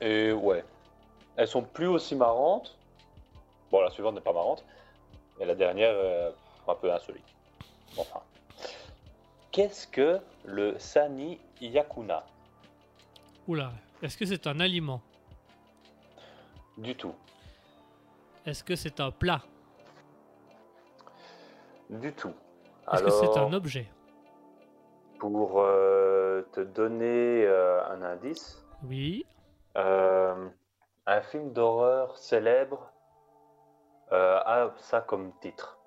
Et 0.00 0.32
ouais, 0.32 0.64
elles 1.36 1.48
sont 1.48 1.62
plus 1.62 1.86
aussi 1.86 2.16
marrantes. 2.16 2.76
Bon, 3.70 3.80
la 3.80 3.90
suivante 3.90 4.14
n'est 4.16 4.20
pas 4.20 4.32
marrante, 4.32 4.64
et 5.40 5.44
la 5.44 5.54
dernière 5.54 5.94
euh, 5.94 6.30
un 6.68 6.74
peu 6.74 6.92
insolite. 6.92 7.24
Enfin, 7.96 8.20
qu'est-ce 9.50 9.86
que 9.86 10.20
le 10.44 10.78
sani 10.78 11.38
yakuna? 11.60 12.24
Oula, 13.46 13.72
est-ce 14.02 14.16
que 14.16 14.26
c'est 14.26 14.46
un 14.46 14.60
aliment? 14.60 15.00
Du 16.78 16.94
tout, 16.96 17.14
Est-ce 18.46 18.64
que 18.64 18.74
c'est 18.74 18.98
un 18.98 19.10
plat? 19.10 19.42
Du 21.90 22.12
tout. 22.12 22.32
Est-ce 22.92 23.02
que 23.04 23.10
c'est 23.10 23.38
un 23.38 23.52
objet 23.52 23.86
Pour 25.18 25.60
euh, 25.60 26.42
te 26.52 26.60
donner 26.60 27.44
euh, 27.46 27.84
un 27.86 28.02
indice, 28.02 28.64
Oui. 28.84 29.24
euh, 29.76 30.48
Un 31.06 31.20
film 31.22 31.52
d'horreur 31.52 32.16
célèbre 32.18 32.88
a 34.10 34.70
ça 34.76 35.00
comme 35.00 35.32
titre. 35.40 35.78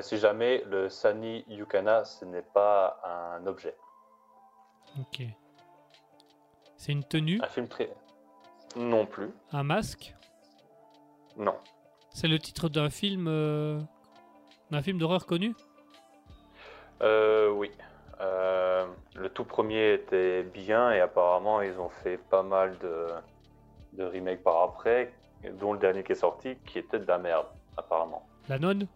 Si 0.00 0.16
jamais 0.16 0.62
le 0.66 0.88
Sani 0.88 1.44
Yukana, 1.48 2.04
ce 2.04 2.24
n'est 2.24 2.40
pas 2.42 2.98
un 3.04 3.46
objet. 3.46 3.76
Ok. 4.98 5.22
C'est 6.76 6.92
une 6.92 7.04
tenue, 7.04 7.38
Un 7.42 7.46
film 7.48 7.68
très. 7.68 7.92
Non 8.74 9.04
plus. 9.06 9.30
un 9.52 9.62
masque. 9.64 10.14
Non. 11.36 11.56
C'est 12.10 12.26
le 12.28 12.38
titre 12.38 12.68
d'un 12.70 12.88
film, 12.90 13.26
d'un 14.70 14.82
film 14.82 14.98
d'horreur 14.98 15.26
connu. 15.26 15.54
Euh, 17.02 17.50
oui. 17.50 17.70
Euh, 18.20 18.86
le 19.14 19.28
tout 19.28 19.44
premier 19.44 19.92
était 19.94 20.42
bien 20.42 20.90
et 20.92 21.00
apparemment 21.00 21.60
ils 21.60 21.78
ont 21.78 21.90
fait 21.90 22.16
pas 22.16 22.42
mal 22.42 22.78
de, 22.78 23.08
de 23.92 24.04
remakes 24.04 24.42
par 24.42 24.62
après, 24.62 25.12
dont 25.60 25.74
le 25.74 25.78
dernier 25.78 26.02
qui 26.02 26.12
est 26.12 26.16
sorti 26.16 26.56
qui 26.66 26.78
était 26.78 26.98
de 26.98 27.04
la 27.06 27.18
merde, 27.18 27.46
apparemment. 27.76 28.26
La 28.48 28.58
nonne, 28.58 28.86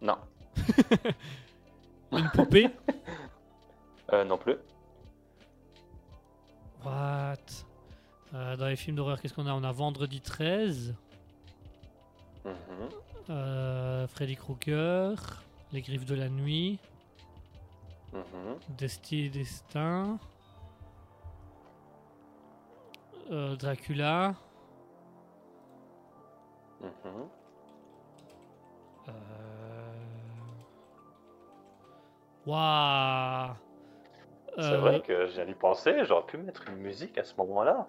Non. 0.00 0.16
une 2.12 2.30
poupée. 2.34 2.68
Euh, 4.10 4.24
non 4.24 4.38
plus. 4.38 4.56
What 6.82 7.34
Euh, 8.34 8.56
Dans 8.56 8.66
les 8.68 8.76
films 8.76 8.96
d'horreur, 8.96 9.20
qu'est-ce 9.20 9.34
qu'on 9.34 9.46
a? 9.46 9.52
On 9.52 9.62
a 9.64 9.72
Vendredi 9.72 10.22
13, 10.22 10.94
Mhm. 12.46 12.54
Euh, 13.30 14.06
Freddy 14.06 14.36
Krueger, 14.36 15.16
Les 15.72 15.82
Griffes 15.82 16.06
de 16.06 16.14
la 16.14 16.28
Nuit. 16.28 16.78
Desti 18.78 19.26
et 19.26 19.28
Destin, 19.28 20.18
euh, 23.30 23.54
Dracula. 23.56 24.34
Euh... 26.82 26.84
Waouh 32.46 33.52
C'est 34.56 34.76
vrai 34.76 35.02
que 35.02 35.26
j'ai 35.28 35.44
d'y 35.44 35.54
penser, 35.54 36.04
j'aurais 36.06 36.24
pu 36.24 36.38
mettre 36.38 36.66
une 36.68 36.76
musique 36.76 37.18
à 37.18 37.24
ce 37.24 37.34
moment-là. 37.36 37.88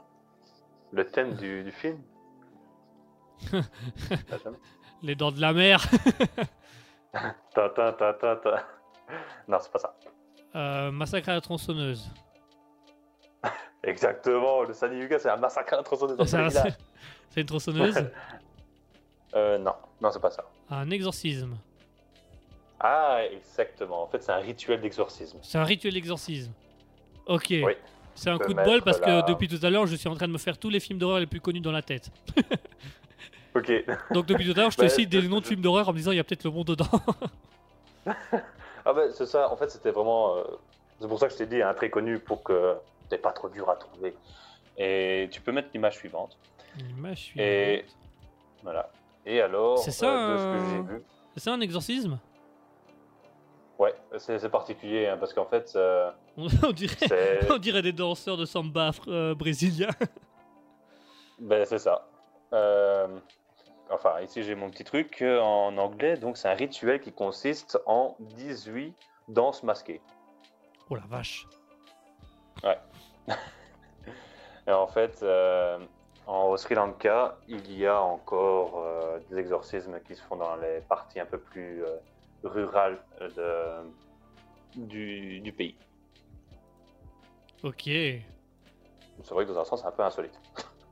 Le 0.92 1.06
thème 1.06 1.36
du, 1.36 1.64
du 1.64 1.72
film. 1.72 2.02
Les 5.02 5.16
dents 5.16 5.32
de 5.32 5.40
la 5.40 5.54
mer. 5.54 5.82
ta, 7.54 7.70
ta, 7.70 7.94
ta, 7.94 8.14
ta, 8.14 8.36
ta. 8.36 8.68
Non, 9.48 9.58
c'est 9.62 9.72
pas 9.72 9.80
ça. 9.80 9.96
Euh, 10.56 10.92
Massacre 10.92 11.30
à 11.30 11.34
la 11.34 11.42
tronçonneuse. 11.42 12.10
Exactement, 13.84 14.64
le 14.64 14.74
Sani 14.74 15.00
Yuga, 15.00 15.20
c'est 15.20 15.30
un 15.30 15.38
massacre 15.38 15.74
à 15.74 15.78
la 15.78 15.84
tronçonneuse 15.84 16.18
dans 16.18 16.26
Ça, 16.26 16.50
ce 16.50 16.60
C'est 17.30 17.42
une 17.42 17.48
tronçonneuse 17.48 18.10
Euh, 19.36 19.58
non, 19.58 19.74
non, 20.02 20.12
c'est 20.12 20.20
pas 20.20 20.32
ça. 20.32 20.44
Un 20.70 20.90
exorcisme. 20.90 21.56
Ah, 22.80 23.20
exactement. 23.32 24.04
En 24.04 24.08
fait, 24.08 24.24
c'est 24.24 24.32
un 24.32 24.38
rituel 24.38 24.82
d'exorcisme. 24.82 25.38
C'est 25.42 25.58
un 25.58 25.64
rituel 25.64 25.94
d'exorcisme. 25.94 26.52
Ok. 27.28 27.48
Oui. 27.52 27.74
C'est 28.16 28.30
un 28.30 28.38
coup 28.38 28.54
de 28.54 28.62
bol 28.62 28.82
parce 28.82 29.00
que 29.00 29.26
depuis 29.28 29.48
tout 29.48 29.64
à 29.66 29.70
l'heure, 29.70 29.86
je 29.86 29.96
suis 29.96 30.10
en 30.10 30.16
train 30.16 30.28
de 30.28 30.34
me 30.34 30.38
faire 30.38 30.58
tous 30.58 30.70
les 30.70 30.80
films 30.80 31.00
d'horreur 31.00 31.20
les 31.20 31.28
plus 31.28 31.40
connus 31.40 31.62
dans 31.62 31.72
la 31.72 31.82
tête. 31.82 32.10
Ok. 33.56 33.72
Donc 34.14 34.26
depuis 34.26 34.46
tout 34.46 34.52
à 34.58 34.62
l'heure, 34.62 34.72
je 34.72 34.78
te 34.78 34.84
Bah, 34.84 34.90
cite 34.90 35.10
des 35.10 35.22
noms 35.28 35.40
de 35.40 35.46
films 35.46 35.62
d'horreur 35.62 35.90
en 35.90 35.92
me 35.94 35.98
disant 35.98 36.12
il 36.12 36.18
y 36.18 36.20
a 36.20 36.24
peut-être 36.24 36.44
le 36.44 36.52
monde 36.52 36.68
dedans. 36.68 36.86
Ah 38.86 38.94
ben 38.94 39.12
c'est 39.14 39.26
ça, 39.26 39.52
en 39.52 39.58
fait 39.58 39.70
c'était 39.70 39.92
vraiment... 39.92 40.38
euh, 40.38 40.44
C'est 41.02 41.08
pour 41.08 41.20
ça 41.20 41.28
que 41.28 41.34
je 41.34 41.38
t'ai 41.38 41.46
dit 41.46 41.62
un 41.62 41.74
très 41.74 41.90
connu 41.90 42.18
pour 42.18 42.42
que 42.42 42.76
t'es 43.10 43.18
pas 43.18 43.34
trop 43.34 43.50
dur 43.50 43.70
à 43.70 43.76
trouver. 43.76 44.16
Et 44.78 45.28
tu 45.32 45.42
peux 45.42 45.52
mettre 45.52 45.70
l'image 45.74 45.98
suivante. 45.98 46.38
L'image 46.78 47.18
suivante. 47.18 47.46
Et 47.46 47.86
voilà. 48.64 48.90
Et 49.26 49.42
alors, 49.42 49.78
C'est 49.80 49.92
ça, 49.92 50.30
euh, 50.30 51.00
ce 51.36 51.40
ça 51.42 51.54
un 51.54 51.60
exorcisme? 51.62 52.18
Ouais, 53.78 53.94
c'est 54.18 54.50
particulier 54.50 55.08
hein, 55.08 55.18
parce 55.20 55.34
qu'en 55.34 55.46
fait, 55.46 55.78
on, 56.38 56.72
dirait, 56.72 56.96
c'est 57.08 57.52
on 57.52 57.58
dirait 57.58 57.82
des 57.82 57.94
danseurs 57.94 58.38
de 58.38 58.46
samba 58.46 58.92
euh, 59.08 59.36
brésiliens. 59.36 59.90
ben, 61.38 61.66
c'est 61.66 61.78
ça. 61.80 62.08
Euh, 62.54 63.08
Enfin, 63.92 64.20
ici 64.22 64.44
j'ai 64.44 64.56
mon 64.56 64.70
petit 64.70 64.84
truc 64.84 65.22
euh, 65.22 65.40
en 65.40 65.78
anglais, 65.78 66.18
donc 66.18 66.38
c'est 66.38 66.48
un 66.48 66.54
rituel 66.54 67.02
qui 67.02 67.12
consiste 67.12 67.80
en 67.86 68.16
18 68.20 68.96
danses 69.30 69.64
masquées. 69.64 70.02
Oh 70.90 70.96
la 70.96 71.06
vache. 71.08 71.48
Et 74.68 74.72
en 74.72 74.88
fait, 74.88 75.20
euh, 75.24 75.80
en, 76.28 76.50
au 76.50 76.58
Sri 76.58 76.76
Lanka, 76.76 77.38
il 77.48 77.72
y 77.76 77.88
a 77.88 78.00
encore 78.02 78.78
euh, 78.78 79.20
des 79.30 79.38
exorcismes 79.38 80.00
qui 80.02 80.16
se 80.16 80.22
font 80.22 80.36
dans 80.36 80.56
les 80.58 80.82
parties 80.82 81.20
un 81.20 81.26
peu 81.26 81.40
plus 81.40 81.84
euh, 81.84 81.98
rurales 82.44 83.00
de, 83.20 83.90
du, 84.76 85.40
du 85.40 85.52
pays. 85.52 85.76
Ok. 87.64 87.84
C'est 87.86 88.24
vrai 89.32 89.46
que 89.46 89.52
dans 89.52 89.60
un 89.60 89.66
sens, 89.66 89.82
c'est 89.82 89.88
un 89.88 89.92
peu 89.92 90.04
insolite. 90.04 90.40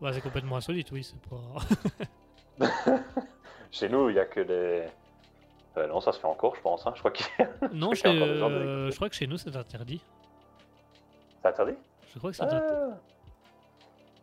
Bah, 0.02 0.12
c'est 0.14 0.22
complètement 0.22 0.58
insolite, 0.58 0.92
oui. 0.92 1.04
C'est 1.04 1.22
pas. 1.30 1.38
Chez 3.72 3.90
nous, 3.90 4.10
il 4.10 4.14
n'y 4.14 4.20
a 4.20 4.26
que 4.26 4.40
les... 4.40 4.88
Euh, 5.78 5.88
non, 5.88 6.00
ça 6.02 6.12
se 6.12 6.20
fait 6.20 6.28
encore, 6.28 6.56
je 6.56 6.62
pense. 6.62 6.86
hein. 6.88 6.94
Je 6.96 7.00
crois 7.00 7.12
qu'il 7.12 7.26
non, 7.74 7.94
chez- 7.94 8.12
des 8.12 8.20
de 8.20 8.26
euh, 8.26 8.90
je 8.92 8.96
crois 8.96 9.10
que 9.10 9.16
chez 9.16 9.28
nous 9.28 9.38
c'est 9.38 9.56
interdit. 9.56 10.02
C'est 11.42 11.48
interdit? 11.50 11.76
Je 12.14 12.18
crois 12.18 12.32
que 12.32 12.38
c'est 12.38 12.44
interdit. 12.44 12.66
ah. 12.72 12.98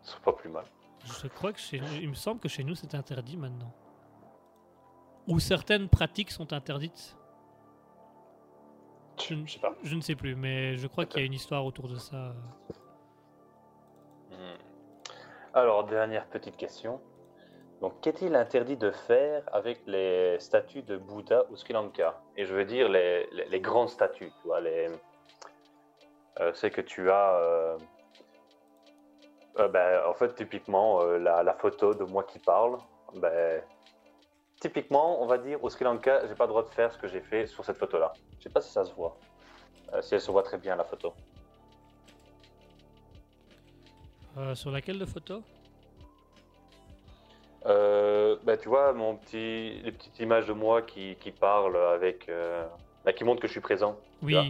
C'est 0.02 0.19
pas 0.20 0.32
plus 0.32 0.48
mal. 0.51 0.65
Je 1.05 1.28
crois 1.28 1.52
que 1.52 1.59
chez 1.61 1.81
nous, 1.81 1.86
il 2.01 2.09
me 2.09 2.15
semble 2.15 2.40
que 2.40 2.48
chez 2.48 2.65
nous 2.65 2.74
c'est 2.74 2.94
interdit 2.94 3.36
maintenant. 3.36 3.73
Ou 5.28 5.39
certaines 5.39 5.89
pratiques 5.89 6.31
sont 6.31 6.52
interdites. 6.52 7.16
Je, 9.28 9.35
ne- 9.35 9.47
Je 9.47 9.52
sais 9.52 9.59
pas. 9.61 9.74
je 9.82 9.94
ne 9.94 10.01
sais 10.01 10.16
plus, 10.16 10.35
mais 10.35 10.77
je 10.77 10.86
crois 10.89 11.06
qu'il 11.06 11.20
y 11.20 11.23
a 11.23 11.27
une 11.27 11.32
histoire 11.35 11.65
autour 11.65 11.89
de 11.89 11.97
ça. 11.97 12.35
Hmm. 14.31 14.56
Alors, 15.55 15.85
dernière 15.85 16.27
petite 16.27 16.56
question. 16.56 17.01
Donc, 17.81 18.01
qu'est-il 18.01 18.35
interdit 18.35 18.77
de 18.77 18.91
faire 18.91 19.43
avec 19.53 19.81
les 19.87 20.39
statues 20.41 20.83
de 20.83 20.97
Bouddha 20.97 21.45
au 21.51 21.57
Sri 21.57 21.75
Lanka? 21.75 22.19
Et 22.37 22.47
je 22.47 22.55
veux 22.55 22.65
dire 22.65 22.89
les, 22.89 23.29
les- 23.33 23.61
grandes 23.61 23.91
statues, 23.91 24.33
tu 24.41 24.47
vois, 24.47 24.61
les... 24.61 24.89
euh, 26.41 26.53
c'est 26.55 26.71
que 26.71 26.81
tu 26.81 27.11
as... 27.11 27.35
euh, 27.35 27.79
euh, 29.59 29.69
ben, 29.69 30.03
en 30.07 30.15
fait, 30.15 30.35
typiquement, 30.35 31.05
la, 31.05 31.43
la 31.43 31.55
photo 31.55 31.95
de 31.95 32.05
moi 32.05 32.25
qui 32.25 32.39
parle, 32.39 32.79
ben, 33.15 33.63
typiquement, 34.61 35.23
on 35.23 35.27
va 35.27 35.37
dire, 35.37 35.63
au 35.63 35.69
Sri 35.69 35.85
Lanka, 35.85 36.27
j'ai 36.27 36.35
pas 36.35 36.45
le 36.45 36.51
droit 36.51 36.63
de 36.63 36.71
faire 36.71 36.91
ce 36.93 36.99
que 36.99 37.07
j'ai 37.07 37.21
fait 37.21 37.47
sur 37.47 37.65
cette 37.65 37.77
photo-là. 37.77 38.13
Je 38.39 38.45
sais 38.45 38.51
pas 38.51 38.61
si 38.63 38.73
ça 38.73 38.85
se 38.85 38.93
voit. 38.95 39.17
Si 40.01 40.15
elle 40.15 40.21
se 40.21 40.31
voit 40.31 40.43
très 40.43 40.59
bien, 40.59 40.75
la 40.75 40.85
photo. 40.85 41.13
Sur 44.55 44.71
laquelle 44.71 44.99
de 44.99 45.05
photo? 45.05 45.43
Euh, 47.66 48.36
bah, 48.43 48.57
tu 48.59 48.69
vois, 48.69 48.93
mon 48.93 49.16
petit, 49.16 49.81
les 49.82 49.93
petites 49.93 50.19
images 50.20 50.47
de 50.47 50.53
moi 50.53 50.82
qui, 50.82 51.16
qui 51.16 51.31
parlent 51.31 51.77
avec. 51.77 52.28
euh, 52.28 52.66
bah, 53.05 53.12
qui 53.12 53.24
montrent 53.24 53.41
que 53.41 53.47
je 53.49 53.53
suis 53.53 53.61
présent 53.61 53.97
Oui. 54.23 54.35
vois. 54.35 54.45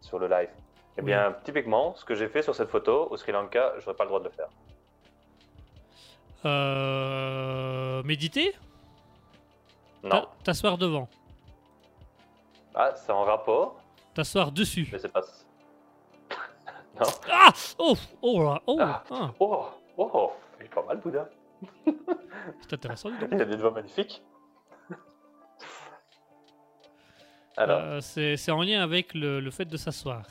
sur 0.00 0.18
le 0.18 0.28
live. 0.28 0.50
Eh 0.96 1.00
Oui. 1.00 1.06
bien, 1.06 1.34
typiquement, 1.44 1.94
ce 1.96 2.04
que 2.04 2.14
j'ai 2.14 2.28
fait 2.28 2.42
sur 2.42 2.54
cette 2.54 2.68
photo 2.68 3.08
au 3.10 3.16
Sri 3.16 3.32
Lanka, 3.32 3.72
j'aurais 3.80 3.96
pas 3.96 4.04
le 4.04 4.08
droit 4.08 4.20
de 4.20 4.24
le 4.26 4.30
faire. 4.30 4.48
Euh, 6.44 8.02
méditer? 8.02 8.54
Non. 10.02 10.10
Ta- 10.10 10.28
T'asseoir 10.44 10.76
devant. 10.78 11.08
Ah, 12.74 12.92
c'est 12.96 13.12
en 13.12 13.24
rapport, 13.24 13.80
T'asseoir 14.14 14.52
dessus. 14.52 14.88
mais 14.92 14.98
c'est 14.98 15.08
pas. 15.12 15.22
Ah 17.30 17.50
Oh 17.78 17.94
Oh 18.22 18.42
là 18.44 18.60
Oh 18.66 18.76
Ah. 18.80 19.02
ah, 19.10 19.30
Oh, 19.40 19.64
oh, 19.96 20.32
il 20.60 20.66
est 20.66 20.68
pas 20.68 20.82
mal, 20.82 20.98
Bouddha. 20.98 21.28
C'est 22.60 22.72
intéressant, 22.74 23.10
dis 23.10 23.18
donc. 23.18 23.28
Il 23.32 23.40
a 23.40 23.44
des 23.44 23.56
doigts 23.56 23.70
magnifiques. 23.70 24.22
Alors, 27.56 27.80
Euh, 27.80 28.00
c'est 28.00 28.50
en 28.50 28.62
lien 28.62 28.82
avec 28.82 29.14
le, 29.14 29.40
le 29.40 29.50
fait 29.50 29.64
de 29.64 29.76
s'asseoir. 29.76 30.26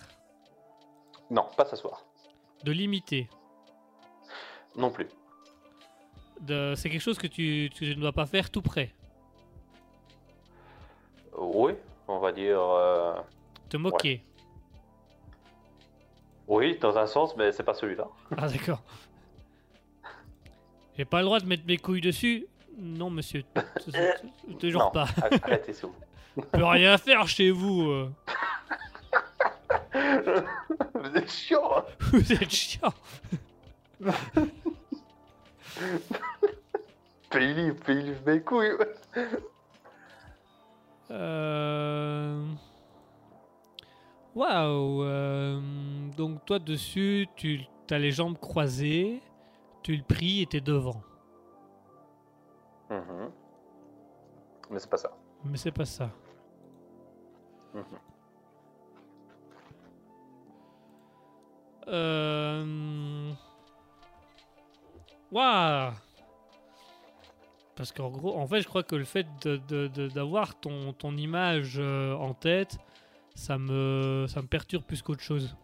non, 1.29 1.45
pas 1.57 1.65
s'asseoir. 1.65 2.03
De 2.63 2.71
limiter. 2.71 3.29
Non 4.75 4.91
plus. 4.91 5.07
C'est 6.75 6.89
quelque 6.89 6.99
chose 6.99 7.17
que 7.17 7.27
tu, 7.27 7.69
tu 7.73 7.95
ne 7.95 8.01
dois 8.01 8.11
pas 8.11 8.25
faire 8.25 8.49
tout 8.49 8.61
près. 8.61 8.93
Oui, 11.37 11.73
on 12.07 12.19
va 12.19 12.31
dire. 12.31 12.59
euh, 12.59 13.15
Te 13.69 13.77
moquer. 13.77 14.23
Oui, 16.47 16.77
dans 16.79 16.97
un 16.97 17.07
sens, 17.07 17.35
mais 17.37 17.51
c'est 17.53 17.63
pas 17.63 17.73
celui-là. 17.73 18.07
Ah 18.37 18.47
d'accord. 18.49 18.81
J'ai 20.97 21.05
pas 21.05 21.19
le 21.19 21.25
droit 21.25 21.39
de 21.39 21.45
mettre 21.45 21.63
mes 21.65 21.77
couilles 21.77 22.01
dessus 22.01 22.45
Non 22.77 23.09
monsieur. 23.09 23.43
t- 23.43 23.61
Toujours 24.59 24.91
pas. 24.91 25.07
arrêtez, 25.43 25.73
s'il 25.73 25.85
vous 25.87 25.93
plaît. 25.93 26.43
Peut 26.59 26.65
rien 26.65 26.97
faire 26.97 27.27
chez 27.27 27.51
vous. 27.51 27.89
euh. 27.89 28.09
Vous 30.95 31.17
êtes 31.17 31.29
chiant, 31.31 31.77
hein 31.77 31.83
Vous 32.11 32.33
êtes 32.33 32.49
chiant. 32.49 32.93
Pays 37.29 37.53
libre, 37.53 37.83
mes 38.25 38.41
couilles. 38.41 38.71
Euh... 41.11 42.45
Waouh. 44.35 45.03
euh, 45.03 45.59
Donc 46.17 46.45
toi 46.45 46.59
dessus, 46.59 47.27
tu 47.35 47.61
as 47.89 47.99
les 47.99 48.11
jambes 48.11 48.37
croisées, 48.39 49.21
tu 49.83 49.95
le 49.95 50.03
pries 50.03 50.41
et 50.41 50.45
t'es 50.45 50.61
devant. 50.61 51.01
Mhm. 52.89 53.31
Mais 54.71 54.79
c'est 54.79 54.89
pas 54.89 54.97
ça. 54.97 55.11
Mais 55.43 55.57
c'est 55.57 55.71
pas 55.71 55.85
ça. 55.85 56.09
Mhm. 57.73 57.83
Euh... 61.87 63.33
Waouh 65.31 65.91
Parce 67.75 67.91
qu'en 67.91 68.09
gros, 68.09 68.37
en 68.37 68.47
fait, 68.47 68.61
je 68.61 68.67
crois 68.67 68.83
que 68.83 68.95
le 68.95 69.03
fait 69.03 69.27
d'avoir 70.13 70.59
ton, 70.59 70.93
ton 70.93 71.17
image 71.17 71.75
euh, 71.77 72.13
en 72.15 72.33
tête, 72.33 72.77
ça 73.35 73.57
me, 73.57 74.27
ça 74.29 74.41
me 74.41 74.47
perturbe 74.47 74.83
plus 74.83 75.01
qu'autre 75.01 75.21
chose. 75.21 75.57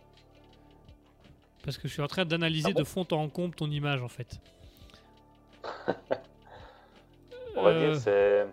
Parce 1.64 1.78
que 1.78 1.88
je 1.88 1.94
suis 1.94 2.02
en 2.02 2.08
train 2.08 2.26
d'analyser 2.26 2.70
Ah 2.70 2.74
bon 2.74 2.80
de 2.80 2.84
fond 2.86 3.06
en 3.12 3.28
comble 3.30 3.56
ton 3.56 3.70
image, 3.70 4.02
en 4.02 4.08
fait. 4.08 4.40
On 7.56 7.64
va 7.64 7.70
Euh, 7.72 7.92
dire 7.92 8.00
c'est. 8.00 8.46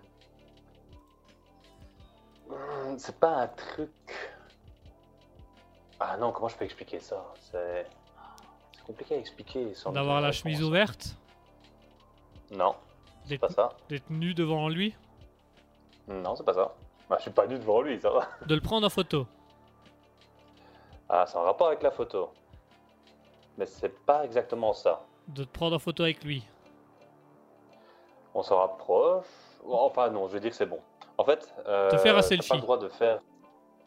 Hmm, 2.48 2.96
C'est 2.98 3.18
pas 3.18 3.42
un 3.42 3.48
truc. 3.48 3.90
Ah 6.00 6.16
non, 6.18 6.32
comment 6.32 6.48
je 6.48 6.56
peux 6.56 6.64
expliquer 6.64 7.00
ça? 7.00 7.24
C'est. 7.40 7.86
C'est 8.76 8.82
compliqué 8.84 9.14
à 9.14 9.18
expliquer. 9.18 9.74
sans 9.74 9.92
D'avoir 9.92 10.20
la 10.20 10.32
chemise 10.32 10.62
ouverte, 10.62 11.16
Non, 12.52 12.74
c'est 13.24 13.38
pas 13.38 13.48
ça. 13.48 13.76
d'être 13.88 14.08
nu 14.10 14.34
devant 14.34 14.68
lui, 14.68 14.94
Non, 16.08 16.36
c'est 16.36 16.44
pas 16.44 16.54
ça. 16.54 16.74
Bah, 17.08 17.16
je 17.18 17.22
suis 17.22 17.30
pas 17.32 17.46
nu 17.46 17.58
devant 17.58 17.80
lui, 17.82 18.00
ça 18.00 18.10
va. 18.10 18.28
de 18.46 18.54
le 18.54 18.60
prendre 18.60 18.86
en 18.86 18.90
photo? 18.90 19.26
Ah, 21.08 21.24
c'est 21.26 21.36
en 21.36 21.42
rapport 21.42 21.68
avec 21.68 21.82
la 21.82 21.90
photo. 21.90 22.30
Mais 23.58 23.66
c'est 23.66 23.98
pas 24.04 24.24
exactement 24.24 24.72
ça. 24.72 25.00
De 25.28 25.44
te 25.44 25.48
prendre 25.50 25.76
en 25.76 25.78
photo 25.78 26.02
avec 26.02 26.22
lui. 26.24 26.46
On 28.34 28.42
s'en 28.42 28.58
rapproche. 28.58 29.24
Enfin, 29.68 30.10
non, 30.10 30.28
je 30.28 30.34
veux 30.34 30.40
dire 30.40 30.50
que 30.50 30.56
c'est 30.56 30.66
bon. 30.66 30.80
En 31.18 31.24
fait, 31.24 31.52
euh, 31.66 31.90
Te 31.90 31.96
faire 31.96 32.16
un 32.16 32.22
selfie. 32.22 32.48
pas 32.48 32.54
le 32.56 32.60
droit 32.60 32.78
de 32.78 32.88
faire. 32.88 33.20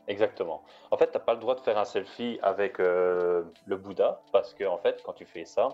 Exactement. 0.07 0.63
En 0.89 0.97
fait, 0.97 1.07
t'as 1.07 1.19
pas 1.19 1.33
le 1.35 1.39
droit 1.39 1.53
de 1.55 1.59
faire 1.61 1.77
un 1.77 1.85
selfie 1.85 2.39
avec 2.41 2.79
euh, 2.79 3.43
le 3.67 3.77
Bouddha 3.77 4.19
parce 4.31 4.53
que, 4.55 4.63
en 4.65 4.77
fait, 4.79 5.01
quand 5.05 5.13
tu 5.13 5.25
fais 5.25 5.45
ça, 5.45 5.69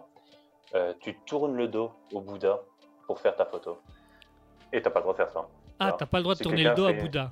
euh, 0.76 0.94
tu 1.00 1.18
tournes 1.22 1.56
le 1.56 1.70
dos 1.70 1.92
au 2.12 2.20
Bouddha 2.20 2.60
pour 3.08 3.20
faire 3.20 3.36
ta 3.36 3.46
photo. 3.46 3.80
Et 4.74 4.82
t'as 4.82 4.90
pas 4.90 5.00
le 5.00 5.04
droit 5.04 5.14
de 5.14 5.18
faire 5.18 5.32
ça. 5.32 5.48
Ah, 5.80 5.94
t'as 5.94 6.06
pas 6.06 6.18
le 6.18 6.24
droit 6.24 6.34
de 6.34 6.40
si 6.40 6.44
tourner 6.44 6.64
le 6.64 6.74
dos 6.76 6.86
à 6.86 6.94
fait- 6.94 7.00
Bouddha. 7.02 7.32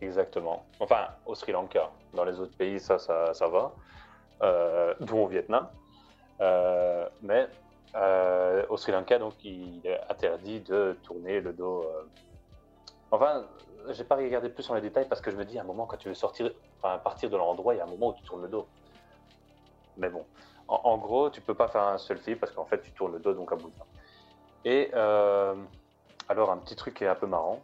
Exactement. 0.00 0.64
Enfin, 0.80 1.08
au 1.26 1.34
Sri 1.34 1.52
Lanka. 1.52 1.90
Dans 2.14 2.24
les 2.24 2.40
autres 2.40 2.56
pays, 2.56 2.80
ça, 2.80 2.98
ça, 2.98 3.32
ça 3.34 3.46
va. 3.48 3.72
Euh, 4.42 4.94
dont 5.00 5.24
au 5.24 5.26
Vietnam. 5.28 5.68
Euh, 6.40 7.08
mais 7.22 7.46
euh, 7.94 8.66
au 8.68 8.76
Sri 8.76 8.92
Lanka, 8.92 9.18
donc, 9.18 9.42
il 9.44 9.80
est 9.84 10.00
interdit 10.10 10.60
de 10.60 10.98
tourner 11.04 11.40
le 11.40 11.52
dos. 11.52 11.86
Enfin, 13.10 13.44
j'ai 13.90 14.04
pas 14.04 14.16
regardé 14.16 14.48
plus 14.48 14.64
sur 14.64 14.74
les 14.74 14.80
détails 14.80 15.06
parce 15.08 15.20
que 15.20 15.30
je 15.30 15.36
me 15.36 15.44
dis, 15.44 15.56
à 15.56 15.62
un 15.62 15.64
moment, 15.64 15.86
quand 15.86 15.96
tu 15.96 16.08
veux 16.08 16.14
sortir, 16.14 16.50
enfin, 16.78 16.98
partir 16.98 17.30
de 17.30 17.36
l'endroit, 17.36 17.74
il 17.74 17.78
y 17.78 17.80
a 17.80 17.84
un 17.84 17.88
moment 17.88 18.08
où 18.08 18.14
tu 18.14 18.22
tournes 18.24 18.42
le 18.42 18.48
dos. 18.48 18.66
Mais 19.96 20.08
bon, 20.08 20.24
en, 20.66 20.80
en 20.82 20.98
gros, 20.98 21.30
tu 21.30 21.40
peux 21.40 21.54
pas 21.54 21.68
faire 21.68 21.82
un 21.84 21.98
selfie 21.98 22.34
parce 22.34 22.52
qu'en 22.52 22.64
fait, 22.64 22.82
tu 22.82 22.90
tournes 22.90 23.12
le 23.12 23.20
dos 23.20 23.34
donc 23.34 23.52
à 23.52 23.56
Bouddha. 23.56 23.84
Et 24.64 24.90
euh, 24.94 25.54
alors, 26.28 26.50
un 26.50 26.58
petit 26.58 26.74
truc 26.74 26.94
qui 26.94 27.04
est 27.04 27.08
un 27.08 27.14
peu 27.14 27.28
marrant. 27.28 27.60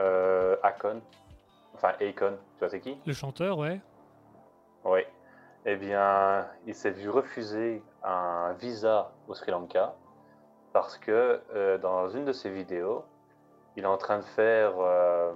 Euh, 0.00 0.56
Akon, 0.62 1.02
enfin 1.74 1.92
Akon, 2.00 2.38
tu 2.54 2.58
vois 2.60 2.70
c'est 2.70 2.80
qui? 2.80 2.98
Le 3.06 3.12
chanteur, 3.12 3.58
ouais. 3.58 3.80
Oui. 4.84 5.00
Eh 5.68 5.74
bien, 5.76 6.46
il 6.64 6.74
s'est 6.76 6.90
vu 6.92 7.10
refuser 7.10 7.82
un 8.04 8.52
visa 8.52 9.10
au 9.26 9.34
Sri 9.34 9.50
Lanka 9.50 9.96
parce 10.72 10.96
que 10.96 11.42
euh, 11.54 11.76
dans 11.78 12.08
une 12.08 12.24
de 12.24 12.32
ses 12.32 12.50
vidéos, 12.50 13.04
il 13.74 13.82
est 13.82 13.88
en 13.88 13.96
train 13.96 14.18
de 14.18 14.24
faire. 14.24 14.74
euh, 14.78 15.32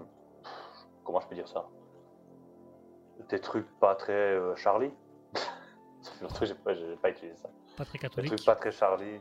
comment 1.04 1.18
je 1.20 1.26
peux 1.26 1.34
dire 1.34 1.48
ça? 1.48 1.66
Des 3.28 3.40
trucs 3.40 3.66
pas 3.80 3.96
très 3.96 4.12
euh, 4.12 4.54
Charlie. 4.54 4.92
ça 5.34 6.10
fait 6.12 6.22
longtemps 6.22 6.38
que 6.38 6.46
j'ai 6.46 6.54
pas, 6.54 6.72
pas 7.02 7.10
utilisé 7.10 7.36
ça. 7.36 7.50
Pas 7.76 7.84
très 7.84 7.98
Des 7.98 8.08
trucs 8.08 8.14
catholique. 8.14 8.46
pas 8.46 8.54
très 8.54 8.70
Charlie. 8.70 9.20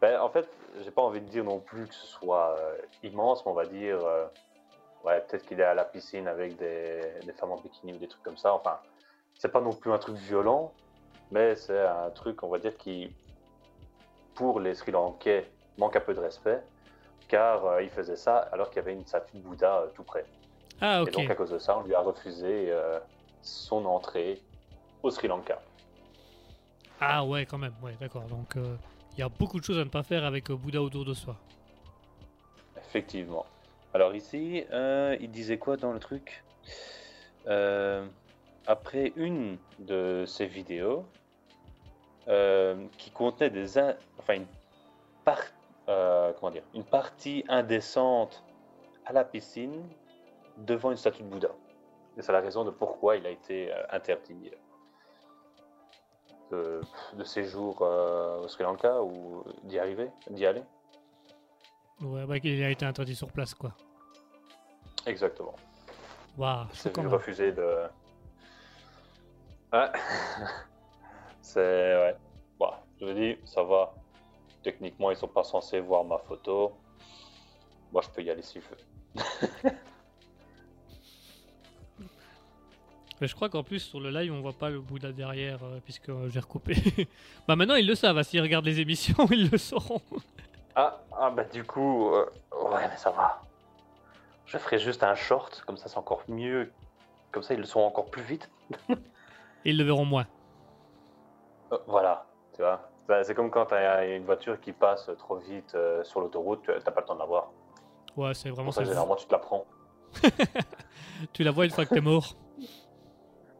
Ben, 0.00 0.18
en 0.18 0.30
fait, 0.30 0.48
j'ai 0.80 0.90
pas 0.90 1.02
envie 1.02 1.20
de 1.20 1.28
dire 1.28 1.44
non 1.44 1.60
plus 1.60 1.86
que 1.86 1.94
ce 1.94 2.06
soit 2.06 2.56
immense, 3.02 3.44
mais 3.44 3.52
on 3.52 3.54
va 3.54 3.66
dire. 3.66 3.98
ouais, 5.04 5.20
peut-être 5.20 5.44
qu'il 5.44 5.60
est 5.60 5.64
à 5.64 5.74
la 5.74 5.84
piscine 5.84 6.26
avec 6.26 6.56
des, 6.56 7.00
des 7.24 7.32
femmes 7.34 7.52
en 7.52 7.56
bikini 7.60 7.92
ou 7.92 7.98
des 7.98 8.08
trucs 8.08 8.22
comme 8.22 8.38
ça. 8.38 8.52
Enfin, 8.54 8.78
c'est 9.42 9.48
pas 9.48 9.60
non 9.60 9.72
plus 9.72 9.90
un 9.90 9.98
truc 9.98 10.14
violent, 10.18 10.72
mais 11.32 11.56
c'est 11.56 11.80
un 11.84 12.10
truc, 12.10 12.44
on 12.44 12.48
va 12.48 12.60
dire, 12.60 12.76
qui, 12.76 13.12
pour 14.36 14.60
les 14.60 14.72
Sri 14.76 14.92
Lankais, 14.92 15.50
manque 15.78 15.96
un 15.96 16.00
peu 16.00 16.14
de 16.14 16.20
respect, 16.20 16.62
car 17.26 17.66
euh, 17.66 17.82
il 17.82 17.90
faisait 17.90 18.14
ça 18.14 18.36
alors 18.52 18.68
qu'il 18.70 18.76
y 18.76 18.78
avait 18.78 18.92
une 18.92 19.04
statue 19.04 19.38
de 19.38 19.42
Bouddha 19.42 19.78
euh, 19.78 19.88
tout 19.96 20.04
près. 20.04 20.24
Ah, 20.80 21.00
Et 21.00 21.02
ok. 21.02 21.12
donc, 21.14 21.28
à 21.28 21.34
cause 21.34 21.50
de 21.50 21.58
ça, 21.58 21.76
on 21.76 21.82
lui 21.82 21.92
a 21.92 21.98
refusé 21.98 22.70
euh, 22.70 23.00
son 23.42 23.84
entrée 23.84 24.40
au 25.02 25.10
Sri 25.10 25.26
Lanka. 25.26 25.60
Ah, 27.00 27.24
ouais, 27.24 27.44
quand 27.44 27.58
même. 27.58 27.74
Ouais, 27.82 27.96
d'accord. 27.98 28.22
Donc, 28.28 28.54
il 28.54 29.18
y 29.18 29.24
a 29.24 29.28
beaucoup 29.28 29.58
de 29.58 29.64
choses 29.64 29.78
à 29.80 29.84
ne 29.84 29.90
pas 29.90 30.04
faire 30.04 30.24
avec 30.24 30.52
Bouddha 30.52 30.80
autour 30.80 31.04
de 31.04 31.14
soi. 31.14 31.34
Effectivement. 32.76 33.44
Alors 33.92 34.14
ici, 34.14 34.64
il 35.20 35.30
disait 35.32 35.58
quoi 35.58 35.76
dans 35.76 35.92
le 35.92 35.98
truc? 35.98 36.44
Euh, 37.48 38.06
Après 38.66 39.12
une 39.16 39.58
de 39.80 40.24
ces 40.26 40.46
vidéos 40.46 41.04
euh, 42.28 42.86
qui 42.98 43.10
contenait 43.10 43.50
des, 43.50 43.76
in- 43.78 43.96
enfin 44.18 44.34
une 44.34 44.46
par- 45.24 45.38
euh, 45.88 46.32
comment 46.38 46.52
dire, 46.52 46.62
une 46.74 46.84
partie 46.84 47.44
indécente 47.48 48.42
à 49.04 49.12
la 49.12 49.24
piscine 49.24 49.82
devant 50.58 50.90
une 50.92 50.96
statue 50.96 51.22
de 51.22 51.28
Bouddha. 51.28 51.50
Et 52.16 52.22
c'est 52.22 52.32
la 52.32 52.40
raison 52.40 52.64
de 52.64 52.70
pourquoi 52.70 53.16
il 53.16 53.26
a 53.26 53.30
été 53.30 53.72
euh, 53.72 53.82
interdit 53.90 54.52
de, 56.52 56.80
de 57.14 57.24
séjour 57.24 57.78
euh, 57.82 58.40
au 58.44 58.48
Sri 58.48 58.62
Lanka 58.62 59.02
ou 59.02 59.42
d'y 59.64 59.78
arriver, 59.78 60.10
d'y 60.30 60.46
aller. 60.46 60.62
Ouais, 62.00 62.26
bah, 62.26 62.36
il 62.42 62.62
a 62.62 62.70
été 62.70 62.84
interdit 62.84 63.16
sur 63.16 63.28
place, 63.32 63.54
quoi. 63.54 63.72
Exactement. 65.06 65.54
Waouh, 66.38 66.66
C'est 66.72 66.96
refuser 66.96 67.52
de. 67.52 67.86
Ouais. 69.72 69.90
c'est. 71.40 71.60
Ouais. 71.60 72.16
Bon, 72.58 72.70
je 73.00 73.06
vous 73.06 73.12
dis, 73.14 73.36
ça 73.44 73.62
va. 73.62 73.94
Techniquement, 74.62 75.10
ils 75.10 75.16
sont 75.16 75.28
pas 75.28 75.44
censés 75.44 75.80
voir 75.80 76.04
ma 76.04 76.18
photo. 76.18 76.72
Moi, 77.92 78.02
je 78.02 78.08
peux 78.10 78.22
y 78.22 78.30
aller 78.30 78.42
si 78.42 78.60
je 78.60 78.66
veux. 78.68 79.72
Mais 83.20 83.28
je 83.28 83.34
crois 83.36 83.48
qu'en 83.48 83.62
plus, 83.62 83.78
sur 83.78 84.00
le 84.00 84.10
live, 84.10 84.32
on 84.32 84.40
voit 84.40 84.52
pas 84.52 84.68
le 84.68 84.80
Bouddha 84.80 85.12
derrière, 85.12 85.62
euh, 85.62 85.78
puisque 85.84 86.08
euh, 86.08 86.28
j'ai 86.28 86.40
recoupé. 86.40 86.74
bah, 87.46 87.54
maintenant, 87.54 87.76
ils 87.76 87.86
le 87.86 87.94
savent. 87.94 88.18
hein, 88.18 88.24
S'ils 88.24 88.40
regardent 88.40 88.64
les 88.64 88.80
émissions, 88.80 89.28
ils 89.30 89.48
le 89.48 89.58
sauront. 89.58 90.00
Ah, 90.74 91.00
ah 91.16 91.30
bah 91.30 91.44
du 91.44 91.62
coup, 91.62 92.12
euh, 92.14 92.26
ouais, 92.64 92.88
mais 92.88 92.96
ça 92.96 93.10
va. 93.10 93.42
Je 94.46 94.58
ferai 94.58 94.78
juste 94.80 95.04
un 95.04 95.14
short, 95.14 95.62
comme 95.66 95.76
ça 95.76 95.88
c'est 95.88 95.98
encore 95.98 96.22
mieux. 96.26 96.72
Comme 97.30 97.42
ça, 97.44 97.54
ils 97.54 97.60
le 97.60 97.66
sont 97.66 97.80
encore 97.80 98.06
plus 98.06 98.22
vite. 98.22 98.50
Et 99.64 99.70
ils 99.70 99.76
le 99.78 99.84
verront 99.84 100.04
moins. 100.04 100.26
Euh, 101.72 101.78
voilà, 101.86 102.26
tu 102.54 102.62
vois. 102.62 102.88
Ça, 103.06 103.22
C'est 103.24 103.34
comme 103.34 103.50
quand 103.50 103.66
t'as 103.66 104.06
une 104.06 104.24
voiture 104.24 104.60
qui 104.60 104.72
passe 104.72 105.10
trop 105.18 105.36
vite 105.36 105.74
euh, 105.74 106.02
sur 106.04 106.20
l'autoroute, 106.20 106.62
tu- 106.62 106.72
t'as 106.84 106.90
pas 106.90 107.00
le 107.00 107.06
temps 107.06 107.14
de 107.14 107.18
la 107.20 107.24
voir. 107.26 107.50
Ouais, 108.16 108.34
c'est 108.34 108.50
vraiment 108.50 108.66
Pour 108.66 108.74
ça, 108.74 108.84
généralement, 108.84 109.16
tu 109.16 109.26
te 109.26 109.32
la 109.32 109.38
prends. 109.38 109.64
Tu 111.32 111.44
la 111.44 111.50
vois 111.52 111.64
une 111.66 111.70
fois 111.70 111.84
que 111.86 111.94
t'es 111.94 112.00
mort. 112.00 112.34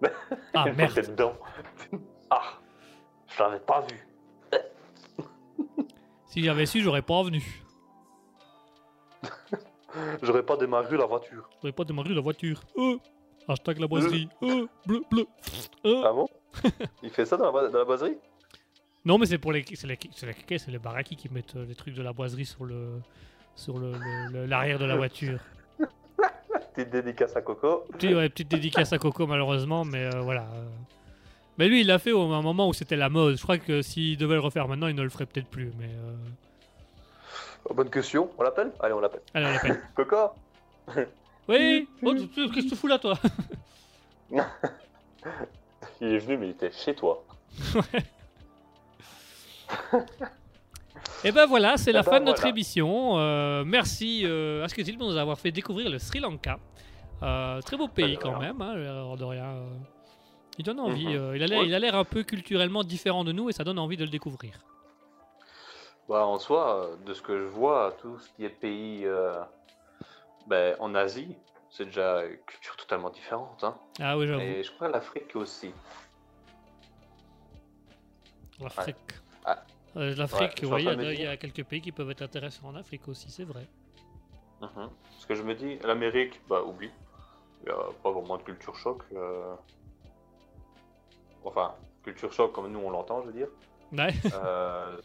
Ah, 0.55 0.65
que 0.65 0.71
t'es 0.71 0.77
merde. 0.77 0.95
dedans. 1.11 1.33
Ah, 2.31 2.43
je 3.29 3.43
l'avais 3.43 3.61
pas 3.61 3.81
vu. 3.83 4.09
Si 6.27 6.43
j'avais 6.43 6.67
su, 6.67 6.81
j'aurais 6.81 7.03
pas 7.03 7.23
venu. 7.23 7.43
J'aurais 10.23 10.43
pas 10.43 10.57
démarré 10.57 10.97
la 10.97 11.05
voiture. 11.07 11.49
J'aurais 11.61 11.73
pas 11.73 11.85
démarré 11.85 12.15
la 12.15 12.21
voiture. 12.23 12.61
Euh, 12.79 12.97
hashtag 13.49 13.79
la 13.79 13.87
boiserie. 13.87 14.29
Euh, 14.43 14.67
bleu, 14.87 15.03
bleu. 15.11 15.27
Euh. 15.85 16.03
Ah 16.05 16.13
bon 16.13 16.29
Il 17.03 17.11
fait 17.11 17.25
ça 17.27 17.37
dans 17.37 17.51
la, 17.53 17.69
dans 17.69 17.79
la 17.79 17.85
boiserie? 17.85 18.17
Non, 19.05 19.19
mais 19.19 19.27
c'est 19.27 19.39
pour 19.39 19.53
les, 19.53 19.65
c'est 19.75 19.87
les, 19.87 19.99
c'est 20.15 20.27
les, 20.27 20.59
c'est 20.59 20.71
les 20.71 20.79
baraquis 20.79 21.17
qui 21.17 21.29
mettent 21.29 21.57
euh, 21.57 21.65
les 21.67 21.75
trucs 21.75 21.95
de 21.95 22.03
la 22.03 22.13
boiserie 22.13 22.45
sur 22.47 22.65
le, 22.65 23.01
sur 23.57 23.79
le, 23.79 23.93
l'arrière 24.47 24.79
de 24.79 24.85
la 24.85 24.97
voiture. 24.97 25.41
Petite 26.75 26.91
dédicace 26.91 27.35
à 27.37 27.43
Coco. 27.43 27.85
Petit- 27.93 28.15
ouais, 28.15 28.29
petite 28.29 28.49
dédicace 28.49 28.93
à 28.93 28.99
Coco, 28.99 29.27
malheureusement, 29.27 29.85
mais 29.85 30.05
euh, 30.15 30.21
voilà. 30.21 30.47
Mais 31.59 31.69
lui, 31.69 31.83
il 31.83 31.87
l'a 31.89 31.99
fait 31.99 32.13
au 32.13 32.33
un 32.33 32.41
moment 32.43 32.69
où 32.69 32.73
c'était 32.73 32.97
la 32.97 33.09
mode. 33.11 33.37
Je 33.37 33.43
crois 33.43 33.59
que 33.59 33.83
s'il 33.83 34.17
devait 34.17 34.35
le 34.35 34.41
refaire 34.41 34.69
maintenant, 34.69 34.87
il 34.87 34.95
ne 34.95 35.03
le 35.03 35.11
ferait 35.11 35.27
peut-être 35.27 35.49
plus. 35.49 35.71
Mais 35.79 35.91
Oh, 37.65 37.75
bonne 37.75 37.91
question, 37.91 38.29
on 38.39 38.43
l'appelle? 38.43 38.73
Allez, 38.81 38.93
on 38.95 39.01
l'appelle. 39.01 39.21
allez, 39.35 39.47
on 39.47 39.51
l'appelle. 39.53 39.81
Coco? 39.95 40.31
Oui 41.49 41.89
Oh, 42.03 42.15
Qu'est-ce 42.15 42.53
que 42.65 42.69
tu 42.69 42.77
fous 42.77 42.87
là, 42.87 42.99
toi 42.99 43.19
Il 46.01 46.09
est 46.15 46.19
venu, 46.19 46.37
mais 46.39 46.47
il 46.49 46.51
était 46.51 46.71
chez 46.73 46.95
toi. 46.95 47.23
Et 51.25 51.31
ben 51.31 51.47
voilà, 51.47 51.77
c'est 51.77 51.93
la 51.93 52.01
Eh 52.01 52.03
ben 52.05 52.11
fin 52.11 52.21
de 52.21 52.25
notre 52.25 52.41
voilà. 52.41 52.51
émission. 52.55 53.19
Euh, 53.19 53.63
merci 53.65 54.23
euh, 54.25 54.63
à 54.63 54.65
Asketil 54.65 54.99
de 54.99 55.05
nous 55.05 55.17
avoir 55.17 55.39
fait 55.39 55.53
découvrir 55.53 55.89
le 55.89 55.99
Sri 55.99 56.19
Lanka. 56.21 56.59
Euh, 57.23 57.61
très 57.61 57.77
beau 57.77 57.87
pays 57.89 58.17
quand 58.21 58.39
même, 58.41 58.61
hein, 58.61 58.75
l'air 58.75 59.17
de 59.17 59.25
rien. 59.25 59.45
euh. 59.45 59.69
Il 60.59 60.65
donne 60.65 60.81
envie. 60.81 61.07
Mhm. 61.07 61.15
euh, 61.17 61.37
il 61.37 61.43
a 61.43 61.47
l'air- 61.79 61.95
Ouais. 61.95 62.01
un 62.01 62.05
peu 62.05 62.25
culturellement 62.25 62.83
différent 62.83 63.23
de 63.25 63.31
nous 63.33 63.49
et 63.49 63.53
ça 63.53 63.63
donne 63.65 63.79
envie 63.79 63.97
de 63.97 64.03
le 64.05 64.11
découvrir. 64.11 64.53
Bah, 66.09 66.27
en 66.27 66.39
soi, 66.41 66.91
de 67.07 67.15
ce 67.15 67.23
que 67.23 67.39
je 67.39 67.45
vois, 67.45 67.97
tout 68.03 68.19
ce 68.19 68.29
qui 68.31 68.45
est 68.45 68.49
pays 68.51 69.03
euh, 69.07 69.41
ben, 70.47 70.77
en 70.81 70.95
Asie, 70.95 71.37
c'est 71.71 71.87
déjà 71.87 72.25
une 72.25 72.39
culture 72.39 72.77
totalement 72.77 73.11
différente. 73.11 73.63
Hein. 73.65 73.77
Ah 74.01 74.17
oui, 74.19 74.27
j'avoue. 74.27 74.41
Et 74.43 74.63
je 74.63 74.71
crois 74.73 74.89
l'Afrique 74.89 75.35
aussi. 75.37 75.73
L'Afrique. 78.61 78.97
Ah. 79.45 79.63
Euh, 79.97 80.15
L'Afrique, 80.15 80.61
Ouais, 80.63 80.69
oui, 80.71 80.83
il 81.15 81.21
y, 81.21 81.27
a- 81.27 81.35
y 81.35 81.39
quelques 81.39 81.65
pays 81.65 81.81
qui 81.81 81.93
peuvent 81.93 82.11
être 82.11 82.23
intéressants 82.23 82.69
en 82.69 82.77
Afrique 82.77 83.09
aussi, 83.09 83.31
c'est 83.31 83.45
vrai. 83.45 83.67
Mhm. 84.61 84.71
Parce 85.11 85.27
que 85.27 85.35
je 85.35 85.43
me 85.43 85.55
dis, 85.55 85.79
l'Amérique, 85.81 86.41
bah 86.49 86.63
oublie. 86.63 86.91
Il 87.63 87.67
n'y 87.67 87.73
a 87.73 87.79
pas 88.03 88.11
vraiment 88.11 88.37
de 88.39 88.43
culture 88.43 88.75
choc. 88.77 89.03
euh. 89.13 89.55
Enfin, 91.45 91.75
culture 92.05 92.33
choc 92.33 92.53
comme 92.53 92.71
nous 92.71 92.79
on 92.81 92.91
l'entend, 92.91 93.23
je 93.23 93.27
veux 93.29 93.33
dire. 93.33 93.49
Ouais. 93.93 94.15
Euh, 94.33 95.01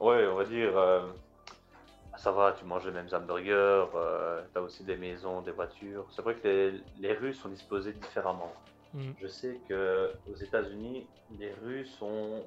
Ouais, 0.00 0.26
on 0.26 0.34
va 0.34 0.44
dire. 0.44 0.72
Euh, 2.14 2.16
Ça 2.18 2.32
va, 2.32 2.52
tu 2.52 2.64
manges 2.64 2.84
les 2.86 2.92
mêmes 2.92 3.08
hamburgers, 3.12 3.86
euh, 3.94 4.42
t'as 4.52 4.60
aussi 4.60 4.84
des 4.84 4.96
maisons, 4.96 5.42
des 5.42 5.50
voitures. 5.52 6.06
C'est 6.10 6.22
vrai 6.22 6.34
que 6.36 6.46
les, 6.48 6.80
les 7.00 7.12
rues 7.14 7.34
sont 7.34 7.48
disposées 7.48 7.92
différemment. 7.92 8.52
Mm. 8.92 9.10
Je 9.20 9.26
sais 9.26 9.60
que 9.68 10.12
aux 10.30 10.36
États-Unis, 10.36 11.06
les 11.38 11.52
rues 11.52 11.84
sont. 11.86 12.44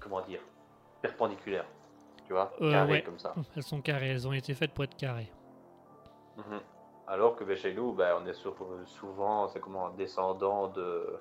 Comment 0.00 0.20
dire 0.22 0.40
Perpendiculaires. 1.00 1.66
Tu 2.26 2.32
vois 2.32 2.52
Euh, 2.60 2.70
Carrées 2.70 2.92
ouais. 2.92 3.02
comme 3.02 3.18
ça. 3.18 3.34
Elles 3.56 3.62
sont 3.62 3.80
carrées, 3.80 4.08
elles 4.10 4.26
ont 4.28 4.32
été 4.32 4.54
faites 4.54 4.72
pour 4.72 4.84
être 4.84 4.96
carrées. 4.96 5.30
Mhm. 6.36 6.60
Alors 7.08 7.36
que 7.36 7.54
chez 7.56 7.74
nous, 7.74 7.92
ben, 7.92 8.16
on 8.22 8.26
est 8.26 8.32
sur- 8.32 8.56
souvent, 8.86 9.48
c'est 9.48 9.60
comment, 9.60 9.90
descendant 9.90 10.68
de, 10.68 11.20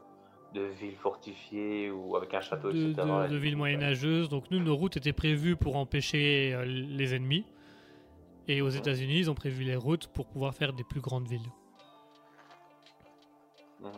de 0.54 0.62
villes 0.62 0.98
fortifiées 0.98 1.90
ou 1.92 2.16
avec 2.16 2.34
un 2.34 2.42
château, 2.42 2.72
de, 2.72 2.90
etc. 2.90 3.08
de- 3.28 3.28
de 3.34 3.38
villes 3.38 3.56
moyenâgeuses. 3.58 4.30
Donc 4.30 4.52
nous, 4.52 4.60
nos 4.60 4.76
routes 4.76 4.98
étaient 4.98 5.14
prévues 5.14 5.56
pour 5.56 5.76
empêcher 5.78 6.54
euh, 6.54 6.66
les 6.66 7.14
ennemis. 7.16 7.46
Et 8.48 8.62
aux 8.62 8.70
États-Unis, 8.70 9.20
ils 9.20 9.30
ont 9.32 9.36
prévu 9.36 9.64
les 9.64 9.76
routes 9.76 10.08
pour 10.08 10.26
pouvoir 10.26 10.54
faire 10.54 10.74
des 10.74 10.84
plus 10.84 11.00
grandes 11.00 11.28
villes. 11.28 11.50
mhm. 13.80 13.90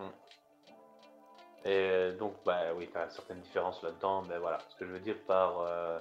Et 1.66 2.12
donc, 2.20 2.34
ben, 2.46 2.74
oui, 2.76 2.90
tu 2.92 2.98
as 2.98 3.10
certaines 3.10 3.40
différences 3.40 3.82
là-dedans, 3.84 4.24
mais 4.28 4.38
voilà. 4.38 4.60
Ce 4.70 4.76
que 4.76 4.86
je 4.86 4.92
veux 4.92 5.00
dire 5.00 5.16
par 5.26 5.62
euh, 5.62 5.98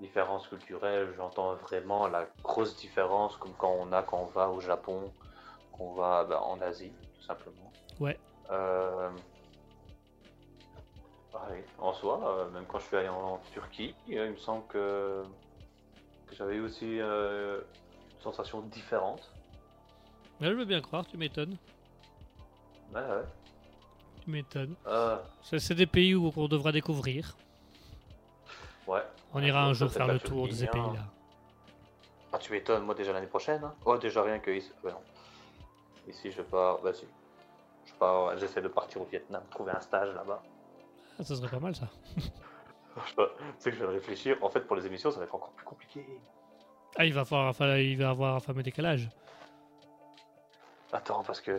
différence 0.00 0.46
culturelle, 0.46 1.12
j'entends 1.16 1.54
vraiment 1.56 2.06
la 2.06 2.28
grosse 2.44 2.76
différence, 2.76 3.36
comme 3.36 3.52
quand 3.58 3.74
on 3.80 3.92
a 3.92 4.02
quand 4.02 4.20
on 4.20 4.26
va 4.26 4.48
au 4.48 4.60
Japon, 4.60 5.12
qu'on 5.72 5.94
va 5.94 6.24
ben, 6.24 6.36
en 6.38 6.60
Asie, 6.60 6.92
tout 7.16 7.22
simplement. 7.26 7.72
Ouais. 7.98 8.16
Euh, 8.52 9.10
ouais, 11.34 11.64
en 11.78 11.92
soi, 11.92 12.20
euh, 12.24 12.50
même 12.50 12.64
quand 12.66 12.78
je 12.78 12.86
suis 12.86 12.96
allé 12.96 13.08
en 13.08 13.38
Turquie, 13.52 13.94
euh, 14.10 14.26
il 14.26 14.32
me 14.32 14.36
semble 14.36 14.66
que, 14.68 15.22
que 16.26 16.34
j'avais 16.34 16.56
eu 16.56 16.60
aussi 16.60 17.00
euh, 17.00 17.60
une 18.16 18.20
sensation 18.22 18.60
différente. 18.62 19.30
Je 20.40 20.48
veux 20.50 20.64
bien 20.64 20.80
croire, 20.80 21.06
tu 21.06 21.16
m'étonnes. 21.16 21.56
Ouais, 22.94 23.00
ouais. 23.00 23.24
Tu 24.22 24.30
m'étonnes. 24.30 24.74
Euh, 24.86 25.18
C'est 25.42 25.74
des 25.74 25.86
pays 25.86 26.14
où 26.14 26.32
on 26.36 26.48
devra 26.48 26.72
découvrir. 26.72 27.36
ouais. 28.86 29.02
On 29.34 29.42
ira 29.42 29.64
un 29.64 29.72
jour 29.74 29.90
faire 29.90 30.06
le 30.06 30.18
tour 30.20 30.46
de 30.48 30.52
ces 30.52 30.66
pays-là. 30.66 31.04
Ah, 32.32 32.38
tu 32.38 32.52
m'étonnes, 32.52 32.84
moi 32.84 32.94
déjà 32.94 33.12
l'année 33.12 33.26
prochaine. 33.26 33.62
Hein. 33.64 33.74
Oh, 33.84 33.96
déjà 33.96 34.22
rien 34.22 34.38
que 34.38 34.50
ici. 34.50 34.70
ouais. 34.84 34.92
Ici, 36.08 36.30
je 36.30 36.42
pars. 36.42 36.78
Bah, 36.82 36.92
si. 36.92 37.06
Je 37.86 37.92
pars. 37.94 38.36
J'essaie 38.38 38.60
de 38.62 38.68
partir 38.68 39.00
au 39.02 39.04
Vietnam, 39.06 39.42
trouver 39.50 39.72
un 39.72 39.80
stage 39.80 40.14
là-bas. 40.14 40.42
Ah, 41.18 41.24
ça 41.24 41.36
serait 41.36 41.48
pas 41.48 41.58
mal 41.58 41.74
ça. 41.74 41.88
Sais 43.58 43.70
que 43.70 43.76
je 43.76 43.82
de 43.82 43.88
réfléchir. 43.88 44.36
En 44.42 44.48
fait, 44.48 44.60
pour 44.60 44.76
les 44.76 44.86
émissions, 44.86 45.10
ça 45.10 45.18
va 45.18 45.24
être 45.24 45.34
encore 45.34 45.52
plus 45.52 45.64
compliqué. 45.64 46.04
Ah, 46.96 47.04
il 47.04 47.12
va, 47.12 47.24
falloir, 47.24 47.78
il 47.78 47.96
va 47.96 48.10
avoir 48.10 48.36
un 48.36 48.40
fameux 48.40 48.62
décalage. 48.62 49.08
Attends, 50.92 51.22
parce 51.22 51.40
que 51.40 51.58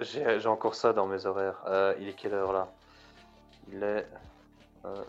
j'ai 0.00 0.46
encore 0.46 0.74
ça 0.74 0.92
dans 0.92 1.06
mes 1.06 1.26
horaires. 1.26 1.62
Euh, 1.66 1.94
il 2.00 2.08
est 2.08 2.12
quelle 2.12 2.34
heure 2.34 2.52
là? 2.52 2.68
Il 3.72 3.82
est. 3.82 4.06
Euh, 4.84 5.04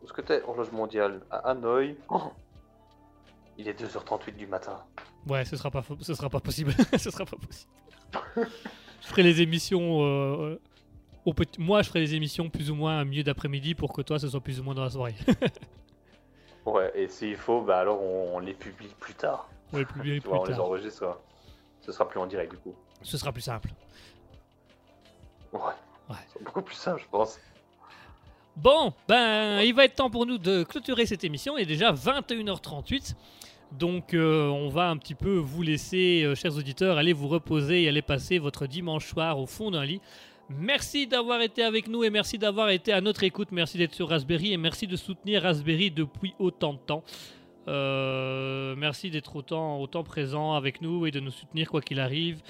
où 0.00 0.04
est-ce 0.04 0.12
que 0.12 0.22
t'es 0.22 0.42
Horloge 0.42 0.72
mondiale? 0.72 1.20
À 1.30 1.50
Hanoï. 1.50 1.96
Oh 2.08 2.32
il 3.58 3.68
est 3.68 3.78
2h38 3.78 4.36
du 4.36 4.46
matin. 4.46 4.82
Ouais, 5.28 5.44
ce 5.44 5.54
sera 5.54 5.70
pas, 5.70 5.84
ce 6.00 6.14
sera 6.14 6.30
pas 6.30 6.40
possible. 6.40 6.72
ce 6.98 7.10
sera 7.10 7.26
pas 7.26 7.36
possible. 7.36 7.70
je 9.02 9.06
ferai 9.06 9.22
les 9.22 9.42
émissions. 9.42 10.02
euh, 10.02 10.58
au 11.24 11.34
petit- 11.34 11.60
Moi, 11.60 11.82
je 11.82 11.88
ferai 11.88 12.00
les 12.00 12.14
émissions 12.14 12.48
plus 12.48 12.70
ou 12.70 12.74
moins 12.74 12.98
à 13.00 13.04
milieu 13.04 13.22
d'après-midi 13.22 13.74
pour 13.74 13.92
que 13.92 14.02
toi, 14.02 14.18
ce 14.18 14.28
soit 14.28 14.40
plus 14.40 14.60
ou 14.60 14.62
moins 14.64 14.74
dans 14.74 14.84
la 14.84 14.90
soirée. 14.90 15.14
Ouais, 16.66 16.92
et 16.94 17.08
s'il 17.08 17.36
faut, 17.36 17.62
bah 17.62 17.78
alors 17.78 18.02
on, 18.02 18.36
on 18.36 18.38
les 18.38 18.52
publie 18.52 18.94
plus 19.00 19.14
tard. 19.14 19.48
Ouais, 19.72 19.84
plus, 19.86 20.00
Tu 20.16 20.20
plus 20.20 20.28
vois, 20.28 20.40
on 20.42 20.44
les 20.44 20.58
enregistre. 20.60 21.04
hein. 21.04 21.16
Ce 21.80 21.90
sera 21.90 22.06
plus 22.06 22.20
en 22.20 22.26
direct 22.26 22.52
du 22.52 22.58
coup. 22.58 22.74
Ce 23.02 23.16
sera 23.16 23.32
plus 23.32 23.40
simple. 23.40 23.70
Ouais. 25.52 25.60
Ouais. 26.08 26.16
C'est 26.32 26.42
beaucoup 26.44 26.60
plus 26.62 26.74
simple, 26.76 27.00
je 27.02 27.08
pense. 27.10 27.38
Bon, 28.56 28.92
ben, 29.08 29.60
il 29.62 29.72
va 29.74 29.86
être 29.86 29.94
temps 29.94 30.10
pour 30.10 30.26
nous 30.26 30.36
de 30.36 30.62
clôturer 30.64 31.06
cette 31.06 31.24
émission. 31.24 31.56
Il 31.56 31.62
est 31.62 31.66
déjà 31.66 31.92
21h38. 31.92 33.14
Donc, 33.72 34.12
euh, 34.12 34.48
on 34.48 34.68
va 34.68 34.90
un 34.90 34.96
petit 34.98 35.14
peu 35.14 35.36
vous 35.36 35.62
laisser, 35.62 36.24
euh, 36.24 36.34
chers 36.34 36.56
auditeurs, 36.56 36.98
aller 36.98 37.12
vous 37.12 37.28
reposer 37.28 37.84
et 37.84 37.88
aller 37.88 38.02
passer 38.02 38.38
votre 38.38 38.66
dimanche 38.66 39.06
soir 39.06 39.38
au 39.38 39.46
fond 39.46 39.70
d'un 39.70 39.84
lit. 39.84 40.00
Merci 40.58 41.06
d'avoir 41.06 41.42
été 41.42 41.62
avec 41.62 41.86
nous 41.86 42.02
et 42.02 42.10
merci 42.10 42.36
d'avoir 42.36 42.70
été 42.70 42.92
à 42.92 43.00
notre 43.00 43.22
écoute. 43.22 43.52
Merci 43.52 43.78
d'être 43.78 43.94
sur 43.94 44.08
Raspberry 44.08 44.52
et 44.52 44.56
merci 44.56 44.88
de 44.88 44.96
soutenir 44.96 45.42
Raspberry 45.42 45.92
depuis 45.92 46.34
autant 46.40 46.72
de 46.72 46.78
temps. 46.78 47.04
Euh, 47.68 48.74
merci 48.76 49.10
d'être 49.10 49.36
autant, 49.36 49.80
autant 49.80 50.02
présent 50.02 50.54
avec 50.54 50.82
nous 50.82 51.06
et 51.06 51.12
de 51.12 51.20
nous 51.20 51.30
soutenir 51.30 51.70
quoi 51.70 51.80
qu'il 51.80 52.00
arrive. 52.00 52.42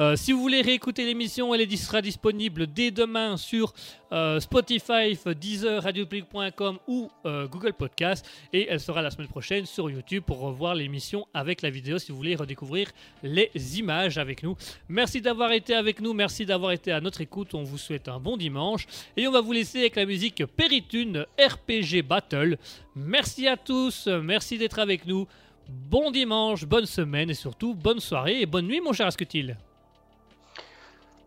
Euh, 0.00 0.16
si 0.16 0.32
vous 0.32 0.40
voulez 0.40 0.60
réécouter 0.60 1.04
l'émission, 1.04 1.54
elle 1.54 1.70
sera 1.78 2.02
disponible 2.02 2.66
dès 2.66 2.90
demain 2.90 3.36
sur 3.36 3.72
euh, 4.12 4.40
Spotify, 4.40 5.16
Deezer, 5.40 5.82
radiopublic.com 5.82 6.78
ou 6.88 7.10
euh, 7.26 7.46
Google 7.46 7.74
Podcast. 7.74 8.28
Et 8.52 8.66
elle 8.68 8.80
sera 8.80 9.02
la 9.02 9.10
semaine 9.10 9.28
prochaine 9.28 9.66
sur 9.66 9.88
YouTube 9.88 10.24
pour 10.26 10.40
revoir 10.40 10.74
l'émission 10.74 11.26
avec 11.32 11.62
la 11.62 11.70
vidéo 11.70 11.98
si 11.98 12.10
vous 12.10 12.18
voulez 12.18 12.34
redécouvrir 12.34 12.90
les 13.22 13.50
images 13.78 14.18
avec 14.18 14.42
nous. 14.42 14.56
Merci 14.88 15.20
d'avoir 15.20 15.52
été 15.52 15.74
avec 15.74 16.00
nous, 16.00 16.12
merci 16.12 16.44
d'avoir 16.44 16.72
été 16.72 16.90
à 16.90 17.00
notre 17.00 17.20
écoute. 17.20 17.54
On 17.54 17.62
vous 17.62 17.78
souhaite 17.78 18.08
un 18.08 18.18
bon 18.18 18.36
dimanche. 18.36 18.86
Et 19.16 19.28
on 19.28 19.32
va 19.32 19.40
vous 19.40 19.52
laisser 19.52 19.78
avec 19.78 19.96
la 19.96 20.06
musique 20.06 20.44
Péritune 20.44 21.24
RPG 21.38 22.02
Battle. 22.02 22.58
Merci 22.96 23.46
à 23.46 23.56
tous, 23.56 24.08
merci 24.08 24.58
d'être 24.58 24.80
avec 24.80 25.06
nous. 25.06 25.28
Bon 25.68 26.10
dimanche, 26.10 26.64
bonne 26.64 26.86
semaine 26.86 27.30
et 27.30 27.34
surtout 27.34 27.74
bonne 27.74 28.00
soirée 28.00 28.40
et 28.40 28.46
bonne 28.46 28.66
nuit, 28.66 28.80
mon 28.80 28.92
cher 28.92 29.06
Asketil. 29.06 29.56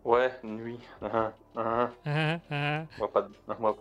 Ouais, 0.08 0.32
nuit. 0.42 0.78
Hein, 1.02 1.32
hein. 1.54 1.90
Ah. 2.06 2.82
Moi, 2.98 3.12
pas 3.12 3.20
de... 3.20 3.28
moi, 3.60 3.76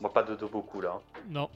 moi, 0.00 0.12
pas 0.12 0.24
de 0.24 0.34
dos 0.34 0.48
beaucoup 0.48 0.80
là. 0.80 0.94
hein. 0.96 1.20
Non. 1.30 1.48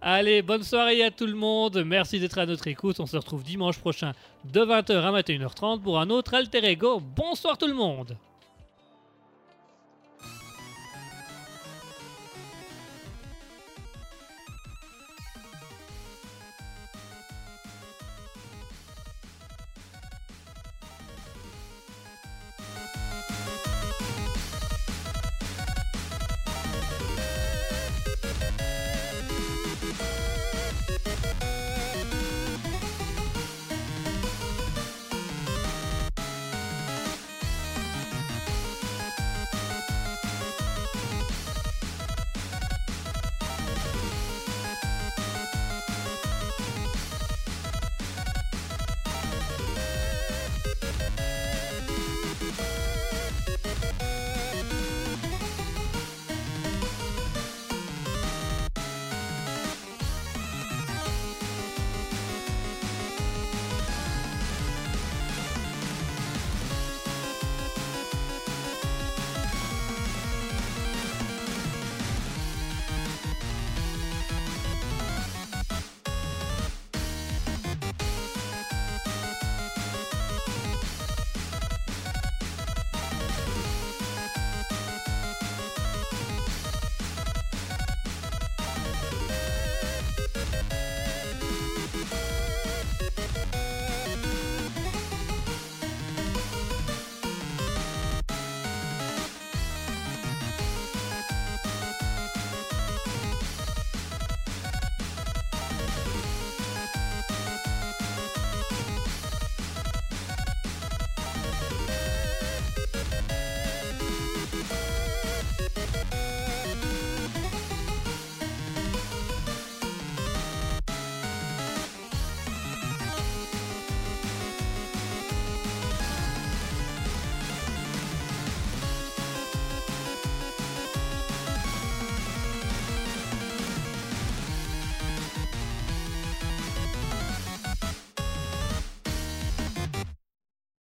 Allez, 0.00 0.42
bonne 0.42 0.64
soirée 0.64 1.04
à 1.04 1.12
tout 1.12 1.26
le 1.26 1.34
monde. 1.36 1.84
Merci 1.86 2.18
d'être 2.18 2.38
à 2.38 2.46
notre 2.46 2.66
écoute. 2.66 2.98
On 2.98 3.06
se 3.06 3.16
retrouve 3.16 3.44
dimanche 3.44 3.78
prochain 3.78 4.12
de 4.44 4.60
20h 4.60 4.92
à 4.92 5.22
21h30 5.22 5.80
pour 5.82 6.00
un 6.00 6.10
autre 6.10 6.34
Alter 6.34 6.64
Ego. 6.68 6.98
Bonsoir 7.00 7.56
tout 7.56 7.68
le 7.68 7.74
monde. 7.74 8.16